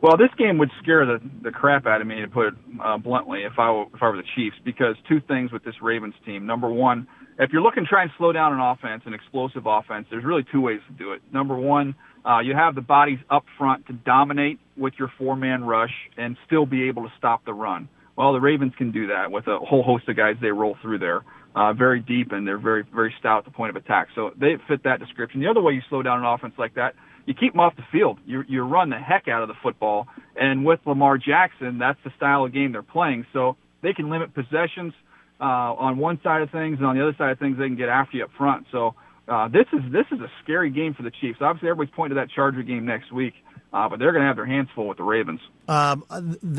Well, 0.00 0.16
this 0.16 0.30
game 0.38 0.58
would 0.58 0.70
scare 0.80 1.04
the 1.04 1.20
the 1.42 1.50
crap 1.50 1.86
out 1.86 2.00
of 2.00 2.06
me, 2.06 2.20
to 2.20 2.28
put 2.28 2.48
it 2.48 2.54
uh, 2.82 2.98
bluntly, 2.98 3.42
if 3.42 3.58
I 3.58 3.70
were, 3.70 3.86
if 3.92 4.02
I 4.02 4.08
were 4.08 4.16
the 4.16 4.28
Chiefs, 4.36 4.56
because 4.64 4.96
two 5.08 5.20
things 5.20 5.52
with 5.52 5.64
this 5.64 5.74
Ravens 5.82 6.14
team. 6.24 6.46
Number 6.46 6.68
one, 6.68 7.08
if 7.38 7.50
you're 7.52 7.62
looking 7.62 7.84
to 7.84 7.88
try 7.88 8.02
and 8.02 8.10
slow 8.16 8.32
down 8.32 8.52
an 8.52 8.60
offense, 8.60 9.02
an 9.06 9.14
explosive 9.14 9.66
offense, 9.66 10.06
there's 10.10 10.24
really 10.24 10.44
two 10.50 10.60
ways 10.60 10.80
to 10.88 10.92
do 10.92 11.12
it. 11.12 11.22
Number 11.32 11.56
one, 11.56 11.94
uh, 12.24 12.40
you 12.40 12.54
have 12.54 12.74
the 12.74 12.80
bodies 12.80 13.18
up 13.30 13.44
front 13.56 13.86
to 13.86 13.92
dominate 13.92 14.58
with 14.76 14.94
your 14.98 15.10
four 15.18 15.36
man 15.36 15.64
rush 15.64 15.94
and 16.16 16.36
still 16.46 16.66
be 16.66 16.88
able 16.88 17.02
to 17.02 17.12
stop 17.16 17.44
the 17.44 17.54
run. 17.54 17.88
Well, 18.18 18.32
the 18.32 18.40
Ravens 18.40 18.72
can 18.76 18.90
do 18.90 19.06
that 19.06 19.30
with 19.30 19.46
a 19.46 19.60
whole 19.60 19.84
host 19.84 20.08
of 20.08 20.16
guys 20.16 20.34
they 20.42 20.50
roll 20.50 20.76
through 20.82 20.98
there, 20.98 21.22
uh, 21.54 21.72
very 21.72 22.00
deep 22.00 22.32
and 22.32 22.44
they're 22.44 22.58
very, 22.58 22.82
very 22.92 23.14
stout 23.20 23.38
at 23.38 23.44
the 23.44 23.52
point 23.52 23.70
of 23.70 23.76
attack. 23.76 24.08
So 24.16 24.32
they 24.36 24.56
fit 24.66 24.82
that 24.82 24.98
description. 24.98 25.40
The 25.40 25.46
other 25.46 25.62
way 25.62 25.74
you 25.74 25.82
slow 25.88 26.02
down 26.02 26.18
an 26.18 26.24
offense 26.24 26.54
like 26.58 26.74
that, 26.74 26.96
you 27.26 27.34
keep 27.34 27.52
them 27.52 27.60
off 27.60 27.76
the 27.76 27.84
field. 27.92 28.18
You, 28.26 28.42
you 28.48 28.62
run 28.62 28.90
the 28.90 28.98
heck 28.98 29.28
out 29.28 29.42
of 29.42 29.48
the 29.48 29.54
football. 29.62 30.08
And 30.34 30.64
with 30.64 30.80
Lamar 30.84 31.16
Jackson, 31.16 31.78
that's 31.78 32.00
the 32.02 32.10
style 32.16 32.44
of 32.44 32.52
game 32.52 32.72
they're 32.72 32.82
playing. 32.82 33.24
So 33.32 33.56
they 33.84 33.92
can 33.92 34.10
limit 34.10 34.34
possessions 34.34 34.94
uh, 35.40 35.78
on 35.78 35.98
one 35.98 36.18
side 36.24 36.42
of 36.42 36.50
things, 36.50 36.78
and 36.78 36.86
on 36.86 36.96
the 36.96 37.02
other 37.02 37.14
side 37.16 37.30
of 37.30 37.38
things, 37.38 37.56
they 37.56 37.66
can 37.66 37.76
get 37.76 37.88
after 37.88 38.16
you 38.16 38.24
up 38.24 38.30
front. 38.36 38.66
So 38.72 38.96
uh, 39.28 39.46
this 39.46 39.66
is 39.72 39.92
this 39.92 40.06
is 40.10 40.18
a 40.20 40.30
scary 40.42 40.70
game 40.70 40.94
for 40.94 41.04
the 41.04 41.12
Chiefs. 41.20 41.38
Obviously, 41.40 41.68
everybody's 41.68 41.94
pointing 41.94 42.16
to 42.16 42.20
that 42.20 42.30
Charger 42.34 42.64
game 42.64 42.84
next 42.84 43.12
week. 43.12 43.34
But 43.72 43.98
they're 43.98 44.12
going 44.12 44.22
to 44.22 44.28
have 44.28 44.36
their 44.36 44.46
hands 44.46 44.68
full 44.74 44.88
with 44.88 44.98
the 44.98 45.04
Ravens. 45.04 45.40
Um, 45.68 46.04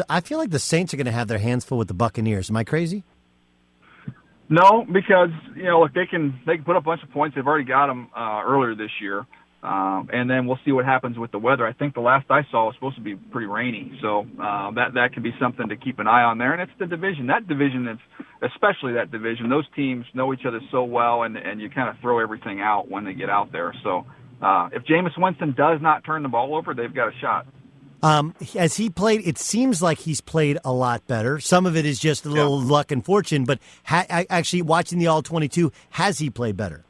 I 0.10 0.22
feel 0.22 0.38
like 0.38 0.52
the 0.52 0.60
Saints 0.60 0.94
are 0.94 0.98
going 0.98 1.06
to 1.06 1.12
have 1.12 1.28
their 1.28 1.40
hands 1.40 1.66
full 1.66 1.78
with 1.78 1.88
the 1.88 1.94
Buccaneers. 1.94 2.50
Am 2.50 2.58
I 2.58 2.64
crazy? 2.64 3.04
No, 4.50 4.84
because 4.92 5.30
you 5.56 5.64
know, 5.64 5.82
look, 5.82 5.94
they 5.94 6.08
can 6.08 6.40
they 6.48 6.56
can 6.56 6.66
put 6.66 6.76
up 6.76 6.84
a 6.84 6.86
bunch 6.86 7.04
of 7.04 7.12
points. 7.12 7.36
They've 7.36 7.46
already 7.46 7.66
got 7.66 7.88
them 7.88 8.10
uh, 8.18 8.42
earlier 8.44 8.74
this 8.74 8.90
year, 9.00 9.28
um, 9.62 10.10
and 10.12 10.28
then 10.28 10.48
we'll 10.48 10.58
see 10.66 10.72
what 10.72 10.86
happens 10.86 11.20
with 11.20 11.32
the 11.32 11.38
weather. 11.38 11.68
I 11.68 11.74
think 11.74 11.94
the 11.94 12.02
last 12.02 12.26
I 12.32 12.42
saw 12.50 12.66
was 12.66 12.74
supposed 12.74 12.96
to 12.96 13.04
be 13.04 13.16
pretty 13.16 13.46
rainy, 13.46 14.00
so 14.02 14.26
uh, 14.42 14.72
that 14.72 14.96
that 14.96 15.14
could 15.14 15.22
be 15.22 15.34
something 15.40 15.70
to 15.70 15.76
keep 15.76 16.00
an 16.00 16.08
eye 16.08 16.24
on 16.24 16.40
there. 16.40 16.52
And 16.52 16.64
it's 16.64 16.72
the 16.80 16.88
division. 16.88 17.28
That 17.28 17.48
division 17.48 17.88
is 17.88 18.00
especially 18.42 18.94
that 18.94 19.12
division. 19.12 19.50
Those 19.50 19.68
teams 19.76 20.06
know 20.16 20.34
each 20.34 20.46
other 20.48 20.62
so 20.72 20.84
well, 20.84 21.22
and 21.22 21.38
and 21.38 21.62
you 21.62 21.70
kind 21.70 21.88
of 21.88 22.02
throw 22.02 22.18
everything 22.20 22.60
out 22.60 22.90
when 22.90 23.06
they 23.06 23.14
get 23.14 23.30
out 23.30 23.52
there. 23.52 23.72
So 23.84 24.08
uh, 24.42 24.70
if 24.72 24.84
Jameis 24.84 25.18
Winston 25.18 25.54
does 25.54 25.82
not 25.82 26.04
turn 26.04 26.24
the 26.24 26.30
ball 26.30 26.56
over, 26.56 26.74
they've 26.74 26.94
got 26.94 27.10
a 27.10 27.18
shot. 27.20 27.46
Um, 28.02 28.34
as 28.56 28.78
he 28.78 28.90
played, 28.90 29.28
it 29.28 29.38
seems 29.38 29.82
like 29.82 30.00
he's 30.00 30.22
played 30.22 30.58
a 30.64 30.72
lot 30.72 31.06
better. 31.06 31.40
Some 31.40 31.66
of 31.66 31.76
it 31.76 31.86
is 31.86 32.00
just 32.00 32.26
a 32.26 32.30
little 32.30 32.62
yeah. 32.62 32.72
luck 32.72 32.92
and 32.92 33.04
fortune, 33.04 33.44
but 33.44 33.60
ha- 33.84 34.06
actually, 34.08 34.62
watching 34.62 35.00
the 35.00 35.08
All 35.08 35.22
22, 35.22 35.72
has 35.92 36.20
he 36.20 36.30
played 36.30 36.56
better? 36.56 36.86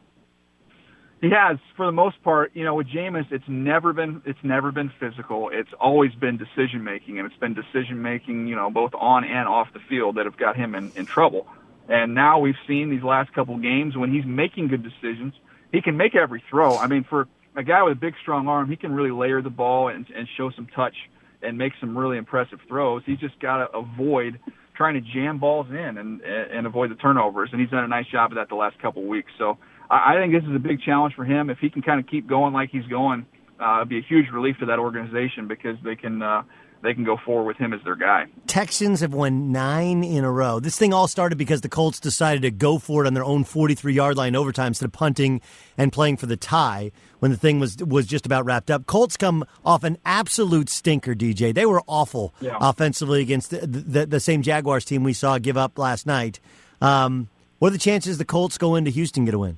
He 1.22 1.30
has, 1.32 1.58
for 1.76 1.86
the 1.86 1.92
most 1.92 2.22
part. 2.24 2.52
You 2.54 2.64
know, 2.64 2.76
with 2.76 2.88
Jameis, 2.88 3.30
it's 3.32 3.48
never 3.48 3.92
been 3.92 4.22
it's 4.26 4.40
never 4.44 4.72
been 4.72 4.92
physical. 5.00 5.50
It's 5.52 5.72
always 5.80 6.14
been 6.14 6.38
decision 6.38 6.84
making, 6.84 7.20
and 7.20 7.30
it's 7.30 7.40
been 7.40 7.56
decision 7.56 8.02
making, 8.02 8.48
you 8.48 8.56
know, 8.56 8.70
both 8.70 8.94
on 8.94 9.26
and 9.26 9.48
off 9.48 9.68
the 9.74 9.82
field 9.90 10.16
that 10.16 10.26
have 10.26 10.38
got 10.38 10.56
him 10.56 10.76
in, 10.76 10.92
in 10.96 11.06
trouble. 11.06 11.48
And 11.90 12.14
now 12.14 12.40
we've 12.40 12.56
seen 12.68 12.90
these 12.90 13.04
last 13.04 13.34
couple 13.34 13.58
games 13.58 13.98
when 13.98 14.14
he's 14.14 14.26
making 14.26 14.68
good 14.68 14.84
decisions. 14.84 15.34
He 15.72 15.82
can 15.82 15.98
make 15.98 16.16
every 16.16 16.42
throw. 16.50 16.78
I 16.78 16.88
mean, 16.88 17.04
for 17.04 17.28
a 17.60 17.64
guy 17.64 17.84
with 17.84 17.92
a 17.92 18.00
big, 18.00 18.14
strong 18.22 18.48
arm, 18.48 18.70
he 18.70 18.78
can 18.78 18.94
really 18.94 19.12
layer 19.12 19.42
the 19.42 19.50
ball 19.50 19.90
and, 19.90 20.06
and 20.16 20.28
show 20.38 20.50
some 20.56 20.68
touch 20.74 20.96
and 21.42 21.58
make 21.58 21.74
some 21.80 21.98
really 21.98 22.18
impressive 22.18 22.60
throws. 22.70 23.04
He's 23.06 23.20
just 23.20 23.38
got 23.42 23.58
to 23.58 23.78
avoid 23.78 24.40
trying 24.76 24.94
to 24.94 25.02
jam 25.02 25.40
balls 25.40 25.68
in 25.70 25.98
and 25.98 26.22
and 26.22 26.66
avoid 26.66 26.90
the 26.90 26.96
turnovers. 26.96 27.50
And 27.52 27.60
he's 27.60 27.70
done 27.70 27.84
a 27.84 27.88
nice 27.88 28.08
job 28.12 28.32
of 28.32 28.38
that 28.38 28.48
the 28.48 28.56
last 28.56 28.80
couple 28.82 29.02
of 29.02 29.10
weeks. 29.10 29.32
So 29.38 29.58
I, 29.90 30.16
I 30.16 30.22
think 30.22 30.32
this 30.34 30.44
is 30.50 30.56
a 30.56 30.60
big 30.60 30.80
challenge 30.82 31.16
for 31.16 31.26
him. 31.26 31.50
If 31.50 31.58
he 31.60 31.70
can 31.70 31.82
kind 31.82 32.00
of 32.00 32.08
keep 32.08 32.28
going 32.28 32.54
like 32.54 32.70
he's 32.72 32.86
going, 32.86 33.26
uh, 33.60 33.80
it'd 33.80 33.90
be 33.90 33.98
a 33.98 34.08
huge 34.08 34.28
relief 34.34 34.56
to 34.62 34.66
that 34.68 34.80
organization 34.80 35.50
because 35.50 35.76
they 35.84 35.96
can 35.96 36.22
uh, 36.22 36.44
they 36.82 36.94
can 36.94 37.04
go 37.04 37.18
forward 37.18 37.46
with 37.46 37.58
him 37.58 37.74
as 37.74 37.82
their 37.84 37.96
guy. 37.96 38.26
Texans 38.48 39.02
have 39.02 39.14
won 39.14 39.52
nine 39.52 40.04
in 40.04 40.24
a 40.24 40.32
row. 40.32 40.60
This 40.60 40.78
thing 40.78 40.94
all 40.94 41.08
started 41.08 41.38
because 41.38 41.62
the 41.62 41.70
Colts 41.70 42.00
decided 42.00 42.42
to 42.44 42.52
go 42.52 42.78
for 42.78 43.04
it 43.04 43.08
on 43.08 43.14
their 43.14 43.24
own 43.24 43.44
43 43.44 43.94
yard 43.94 44.18
line 44.18 44.36
overtime 44.36 44.68
instead 44.68 44.86
of 44.86 44.92
punting 44.92 45.42
and 45.78 45.92
playing 45.92 46.18
for 46.18 46.26
the 46.26 46.38
tie 46.38 46.92
when 47.20 47.32
the 47.32 47.38
thing 47.38 47.60
was 47.60 47.78
was 47.78 48.06
just 48.06 48.26
about 48.26 48.46
wrapped 48.46 48.72
up. 48.72 48.86
Colts 48.86 49.18
come 49.18 49.44
off 49.66 49.84
an 49.84 49.98
absolute 50.06 50.70
stinker, 50.70 51.14
DJ. 51.14 51.54
They 51.54 51.66
were 51.66 51.82
awful 51.88 52.34
yeah. 52.40 52.58
offensively 52.62 53.22
against 53.22 53.50
the, 53.52 53.68
the, 53.68 54.06
the, 54.06 54.20
same 54.20 54.42
Jaguars 54.42 54.86
team 54.86 55.04
we 55.04 55.14
saw 55.14 55.38
give 55.38 55.58
up 55.58 55.78
last 55.78 56.06
night. 56.06 56.40
Um, 56.82 57.30
what 57.60 57.70
are 57.70 57.72
the 57.72 57.78
chances 57.78 58.18
the 58.18 58.26
Colts 58.26 58.58
go 58.58 58.76
into 58.76 58.90
Houston 58.92 59.26
get 59.26 59.34
a 59.34 59.40
win? 59.40 59.58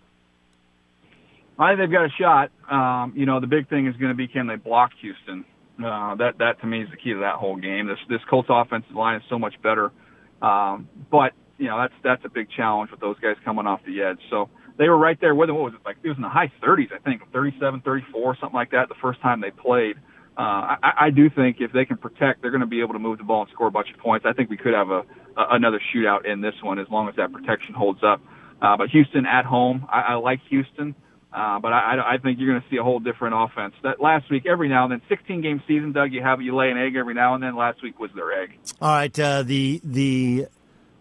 I 1.59 1.69
think 1.69 1.79
they've 1.79 1.91
got 1.91 2.05
a 2.05 2.09
shot. 2.09 2.51
Um, 2.69 3.13
you 3.15 3.27
know, 3.27 3.39
the 3.39 3.47
big 3.47 3.69
thing 3.69 3.85
is 3.85 3.95
going 3.97 4.09
to 4.09 4.15
be 4.15 4.27
can 4.27 4.47
they 4.47 4.55
block 4.55 4.91
Houston? 5.01 5.45
Uh, 5.79 6.15
that 6.15 6.37
that 6.39 6.59
to 6.61 6.67
me 6.67 6.83
is 6.83 6.89
the 6.91 6.97
key 6.97 7.13
to 7.13 7.19
that 7.19 7.35
whole 7.35 7.55
game. 7.55 7.87
This 7.87 7.97
this 8.09 8.21
Colts 8.29 8.49
offensive 8.51 8.95
line 8.95 9.17
is 9.17 9.23
so 9.29 9.39
much 9.39 9.55
better, 9.63 9.91
um, 10.41 10.87
but 11.09 11.33
you 11.57 11.67
know 11.67 11.77
that's 11.79 11.93
that's 12.03 12.25
a 12.25 12.29
big 12.29 12.47
challenge 12.55 12.91
with 12.91 12.99
those 12.99 13.17
guys 13.19 13.35
coming 13.43 13.65
off 13.65 13.81
the 13.85 14.01
edge. 14.01 14.19
So 14.29 14.49
they 14.77 14.89
were 14.89 14.97
right 14.97 15.19
there 15.19 15.35
with 15.35 15.47
them. 15.47 15.55
What 15.55 15.65
was 15.65 15.73
it 15.73 15.85
like? 15.85 15.97
It 16.03 16.07
was 16.07 16.17
in 16.17 16.23
the 16.23 16.29
high 16.29 16.51
30s, 16.63 16.91
I 16.93 16.99
think, 16.99 17.21
37, 17.31 17.81
34, 17.81 18.37
something 18.39 18.55
like 18.55 18.71
that. 18.71 18.89
The 18.89 18.95
first 19.01 19.21
time 19.21 19.41
they 19.41 19.51
played. 19.51 19.97
Uh, 20.37 20.79
I, 20.81 20.91
I 21.01 21.09
do 21.09 21.29
think 21.29 21.57
if 21.59 21.73
they 21.73 21.85
can 21.85 21.97
protect, 21.97 22.41
they're 22.41 22.51
going 22.51 22.61
to 22.61 22.67
be 22.67 22.81
able 22.81 22.93
to 22.93 22.99
move 22.99 23.17
the 23.17 23.23
ball 23.23 23.41
and 23.41 23.51
score 23.51 23.67
a 23.67 23.71
bunch 23.71 23.91
of 23.93 23.99
points. 23.99 24.25
I 24.25 24.33
think 24.33 24.49
we 24.49 24.57
could 24.57 24.73
have 24.73 24.89
a, 24.89 25.03
a 25.37 25.45
another 25.51 25.79
shootout 25.93 26.25
in 26.25 26.41
this 26.41 26.55
one 26.63 26.79
as 26.79 26.87
long 26.89 27.09
as 27.09 27.15
that 27.17 27.31
protection 27.33 27.73
holds 27.73 27.99
up. 28.03 28.21
Uh, 28.61 28.77
but 28.77 28.89
Houston 28.89 29.25
at 29.25 29.45
home, 29.45 29.85
I, 29.91 30.01
I 30.01 30.13
like 30.15 30.39
Houston. 30.49 30.95
But 31.31 31.71
I, 31.71 32.15
I 32.15 32.17
think 32.17 32.39
you're 32.39 32.49
going 32.49 32.61
to 32.61 32.69
see 32.69 32.77
a 32.77 32.83
whole 32.83 32.99
different 32.99 33.35
offense. 33.37 33.73
That 33.83 34.01
last 34.01 34.29
week, 34.29 34.45
every 34.45 34.67
now 34.67 34.83
and 34.83 34.91
then, 34.91 35.01
16 35.07 35.41
game 35.41 35.63
season, 35.67 35.91
Doug, 35.93 36.11
you 36.11 36.21
have 36.21 36.41
you 36.41 36.55
lay 36.55 36.69
an 36.69 36.77
egg 36.77 36.95
every 36.95 37.13
now 37.13 37.35
and 37.35 37.43
then. 37.43 37.55
Last 37.55 37.81
week 37.81 37.99
was 37.99 38.11
their 38.15 38.31
egg. 38.43 38.57
All 38.81 38.89
right, 38.89 39.19
uh, 39.19 39.43
the 39.43 39.79
the 39.83 40.47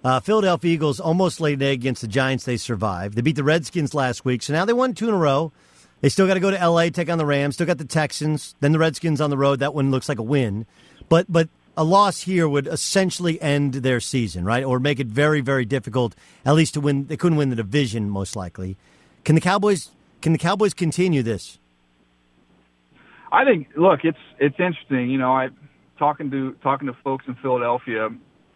uh, 0.05 0.21
Philadelphia 0.21 0.73
Eagles 0.73 1.01
almost 1.01 1.41
laid 1.41 1.61
an 1.61 1.63
egg 1.67 1.81
against 1.81 2.03
the 2.03 2.09
Giants. 2.09 2.45
They 2.45 2.57
survived. 2.57 3.17
They 3.17 3.23
beat 3.23 3.37
the 3.37 3.45
Redskins 3.45 3.93
last 3.93 4.25
week, 4.25 4.43
so 4.43 4.53
now 4.53 4.65
they 4.65 4.73
won 4.73 4.95
two 4.95 5.09
in 5.09 5.15
a 5.15 5.19
row. 5.19 5.53
They 6.01 6.09
still 6.09 6.27
got 6.27 6.35
to 6.35 6.41
go 6.41 6.51
to 6.51 6.59
L.A. 6.59 6.91
take 6.91 7.11
on 7.11 7.19
the 7.19 7.27
Rams. 7.27 7.57
Still 7.57 7.67
got 7.67 7.79
the 7.79 7.85
Texans. 7.85 8.55
Then 8.61 8.73
the 8.73 8.79
Redskins 8.79 9.21
on 9.21 9.31
the 9.31 9.37
road. 9.37 9.59
That 9.59 9.75
one 9.75 9.91
looks 9.91 10.09
like 10.09 10.19
a 10.19 10.23
win, 10.23 10.67
but 11.09 11.27
but 11.29 11.49
a 11.77 11.85
loss 11.85 12.23
here 12.23 12.49
would 12.49 12.67
essentially 12.67 13.41
end 13.41 13.75
their 13.75 14.01
season, 14.01 14.45
right? 14.45 14.65
Or 14.65 14.79
make 14.79 15.01
it 15.01 15.09
very 15.09 15.41
very 15.41 15.65
difficult, 15.65 16.15
at 16.45 16.55
least 16.55 16.75
to 16.75 16.81
win. 16.81 17.07
They 17.07 17.17
couldn't 17.17 17.37
win 17.37 17.51
the 17.51 17.57
division 17.57 18.09
most 18.09 18.37
likely. 18.37 18.77
Can 19.25 19.35
the 19.35 19.41
Cowboys 19.41 19.91
can 20.21 20.33
the 20.33 20.39
Cowboys 20.39 20.75
continue 20.75 21.23
this? 21.23 21.59
I 23.33 23.45
think. 23.45 23.69
Look, 23.77 24.01
it's 24.05 24.19
it's 24.39 24.57
interesting. 24.59 25.11
You 25.11 25.19
know, 25.19 25.33
I 25.33 25.49
talking 25.99 26.31
to 26.31 26.53
talking 26.63 26.89
to 26.89 26.97
folks 27.05 27.25
in 27.29 27.37
Philadelphia 27.37 28.09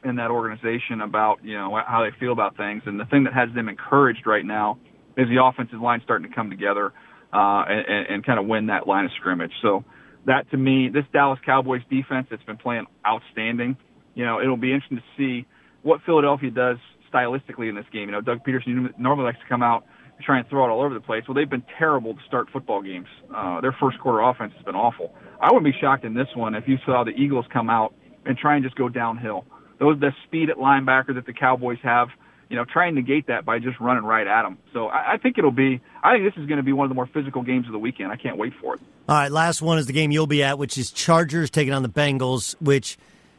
in 0.05 0.17
that 0.17 0.31
organization 0.31 1.01
about 1.01 1.45
you 1.45 1.55
know 1.55 1.81
how 1.87 2.05
they 2.05 2.17
feel 2.19 2.33
about 2.33 2.57
things, 2.57 2.83
and 2.87 2.99
the 2.99 3.05
thing 3.05 3.25
that 3.25 3.35
has 3.35 3.49
them 3.55 3.69
encouraged 3.69 4.27
right 4.27 4.45
now 4.45 4.79
is 5.17 5.29
the 5.29 5.43
offensive 5.43 5.81
line 5.81 6.01
starting 6.03 6.29
to 6.29 6.35
come 6.35 6.51
together 6.51 6.93
uh, 7.33 7.65
and, 7.69 8.07
and 8.09 8.27
kind 8.27 8.39
of 8.39 8.47
win 8.47 8.67
that 8.67 8.87
line 8.87 9.05
of 9.05 9.13
scrimmage. 9.19 9.53
So 9.63 9.85
that 10.27 10.51
to 10.51 10.57
me, 10.57 10.89
this 10.89 11.05
Dallas 11.13 11.39
Cowboys 11.45 11.83
defense 11.89 12.27
that's 12.31 12.43
been 12.43 12.57
playing 12.57 12.87
outstanding. 13.07 13.77
You 14.15 14.25
know, 14.25 14.41
it'll 14.41 14.57
be 14.57 14.73
interesting 14.73 14.99
to 14.99 15.05
see 15.17 15.47
what 15.83 16.01
Philadelphia 16.05 16.51
does 16.51 16.79
stylistically 17.13 17.69
in 17.69 17.75
this 17.75 17.87
game. 17.93 18.09
You 18.09 18.13
know, 18.13 18.21
Doug 18.21 18.45
Pederson 18.45 18.99
normally 18.99 19.27
likes 19.27 19.39
to 19.39 19.49
come 19.49 19.63
out 19.63 19.85
try 20.23 20.39
and 20.39 20.49
throw 20.49 20.65
it 20.65 20.69
all 20.69 20.83
over 20.83 20.95
the 20.95 21.01
place. 21.01 21.25
Well, 21.27 21.35
they've 21.35 21.49
been 21.49 21.65
terrible 21.79 22.15
to 22.15 22.21
start 22.27 22.49
football 22.53 22.83
games. 22.83 23.09
Uh, 23.35 23.61
their 23.61 23.77
first 23.81 23.99
quarter 23.99 24.21
offense 24.21 24.53
has 24.57 24.65
been 24.65 24.75
awful. 24.75 25.15
I 25.41 25.53
wouldn't 25.53 25.65
be 25.65 25.79
shocked 25.81 26.05
in 26.05 26.15
this 26.15 26.29
one 26.35 26.55
if 26.55 26.69
you 26.69 26.79
saw 26.87 27.05
the 27.05 27.11
Eagles 27.11 27.47
come 27.53 27.69
out 27.69 27.95
and 28.25 28.37
try 28.39 28.55
and 28.55 28.65
just 28.65 28.77
go 28.77 28.89
downhill. 28.89 29.45
Those 29.79 29.99
the 30.01 30.13
speed 30.27 30.51
at 30.51 30.57
linebacker 30.57 31.15
that 31.15 31.27
the 31.27 31.33
Cowboys 31.33 31.79
have, 31.83 32.09
you 32.49 32.57
know, 32.57 32.65
try 32.65 32.87
and 32.87 32.95
negate 32.95 33.27
that 33.27 33.45
by 33.45 33.59
just 33.59 33.81
running 33.81 34.05
right 34.05 34.27
at 34.27 34.43
them. 34.43 34.59
So 34.73 34.87
I, 34.87 35.15
I 35.15 35.17
think 35.19 35.37
it'll 35.37 35.51
be. 35.51 35.81
I 36.03 36.15
think 36.15 36.33
this 36.33 36.41
is 36.41 36.49
going 36.49 36.59
to 36.59 36.63
be 36.63 36.73
one 36.73 36.85
of 36.85 36.91
the 36.91 36.95
more 36.95 37.09
physical 37.13 37.43
games 37.43 37.67
of 37.67 37.73
the 37.73 37.79
weekend. 37.79 38.13
I 38.13 38.17
can't 38.17 38.39
wait 38.39 38.53
for 38.61 38.75
it. 38.75 38.81
All 39.09 39.17
right, 39.17 39.31
last 39.31 39.61
one 39.61 39.79
is 39.79 39.87
the 39.87 39.93
game 39.93 40.11
you'll 40.13 40.27
be 40.27 40.43
at, 40.43 40.59
which 40.59 40.79
is 40.79 40.91
Chargers 40.91 41.51
taking 41.51 41.75
on 41.75 41.83
the 41.83 41.89
Bengals, 41.89 42.55
which 42.61 42.97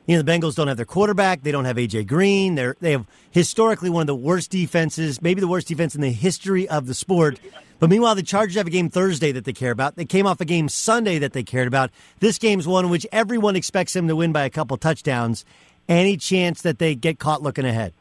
you 0.07 0.15
know, 0.15 0.21
the 0.21 0.31
Bengals 0.31 0.55
don't 0.55 0.67
have 0.67 0.77
their 0.77 0.85
quarterback. 0.85 1.41
They 1.41 1.51
don't 1.51 1.65
have 1.65 1.77
AJ 1.77 2.07
Green. 2.07 2.55
They're 2.55 2.75
they 2.79 2.91
have 2.91 3.05
historically 3.31 3.89
one 3.89 4.01
of 4.01 4.07
the 4.07 4.15
worst 4.15 4.51
defenses, 4.51 5.21
maybe 5.21 5.41
the 5.41 5.47
worst 5.47 5.67
defense 5.67 5.95
in 5.95 6.01
the 6.01 6.11
history 6.11 6.67
of 6.67 6.85
the 6.87 6.93
sport. 6.93 7.39
But 7.79 7.89
meanwhile, 7.89 8.15
the 8.15 8.23
Chargers 8.23 8.55
have 8.55 8.67
a 8.67 8.69
game 8.69 8.89
Thursday 8.89 9.31
that 9.33 9.43
they 9.43 9.53
care 9.53 9.71
about. 9.71 9.95
They 9.95 10.05
came 10.05 10.25
off 10.25 10.39
a 10.39 10.45
game 10.45 10.69
Sunday 10.69 11.19
that 11.19 11.33
they 11.33 11.43
cared 11.43 11.67
about. 11.67 11.91
This 12.19 12.37
game's 12.37 12.67
one 12.67 12.85
in 12.85 12.91
which 12.91 13.05
everyone 13.11 13.55
expects 13.55 13.93
them 13.93 14.07
to 14.07 14.15
win 14.15 14.31
by 14.31 14.43
a 14.43 14.49
couple 14.49 14.77
touchdowns. 14.77 15.43
Any 15.89 16.17
chance 16.17 16.61
that 16.61 16.79
they 16.79 16.95
get 16.95 17.19
caught 17.19 17.41
looking 17.41 17.65
ahead? 17.65 17.93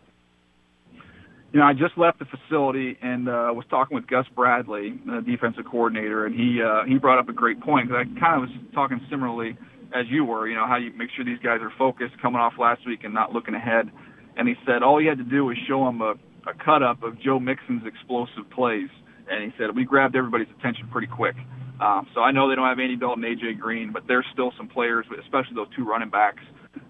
You 1.53 1.61
know, 1.61 1.67
I 1.67 1.73
just 1.73 1.97
left 1.97 2.19
the 2.19 2.25
facility 2.25 2.99
and 3.01 3.29
uh, 3.29 3.53
was 3.55 3.65
talking 3.71 3.95
with 3.95 4.07
Gus 4.07 4.27
Bradley, 4.35 4.99
the 5.07 5.21
defensive 5.21 5.65
coordinator, 5.65 6.27
and 6.27 6.35
he 6.35 6.61
uh, 6.61 6.85
he 6.85 6.99
brought 6.99 7.19
up 7.19 7.29
a 7.29 7.33
great 7.33 7.61
point 7.61 7.89
because 7.89 8.07
I 8.07 8.21
kind 8.21 8.43
of 8.43 8.49
was 8.49 8.59
talking 8.75 9.01
similarly 9.09 9.57
as 9.93 10.07
you 10.09 10.25
were, 10.25 10.49
you 10.49 10.55
know, 10.55 10.67
how 10.67 10.77
you 10.77 10.93
make 10.97 11.11
sure 11.15 11.25
these 11.25 11.43
guys 11.43 11.61
are 11.61 11.73
focused 11.79 12.21
coming 12.21 12.41
off 12.41 12.55
last 12.59 12.87
week 12.87 13.05
and 13.05 13.13
not 13.13 13.33
looking 13.33 13.55
ahead. 13.55 13.91
And 14.37 14.49
he 14.49 14.55
said 14.67 14.83
all 14.83 14.99
he 14.99 15.07
had 15.07 15.19
to 15.19 15.25
do 15.25 15.45
was 15.45 15.57
show 15.69 15.85
them 15.85 16.01
a, 16.01 16.15
a 16.49 16.55
cut 16.65 16.83
up 16.83 17.03
of 17.03 17.21
Joe 17.21 17.39
Mixon's 17.39 17.87
explosive 17.87 18.49
plays. 18.51 18.89
And 19.31 19.45
he 19.45 19.57
said 19.59 19.75
we 19.75 19.85
grabbed 19.85 20.17
everybody's 20.17 20.49
attention 20.59 20.89
pretty 20.91 21.09
quick. 21.09 21.37
Um, 21.81 22.07
so 22.15 22.21
I 22.21 22.31
know 22.31 22.49
they 22.49 22.55
don't 22.55 22.69
have 22.69 22.79
Andy 22.79 22.97
Dalton, 22.97 23.25
AJ 23.25 23.59
Green, 23.59 23.93
but 23.93 24.05
there's 24.07 24.27
still 24.33 24.53
some 24.57 24.69
players, 24.69 25.07
especially 25.21 25.55
those 25.57 25.75
two 25.77 25.85
running 25.85 26.09
backs, 26.09 26.43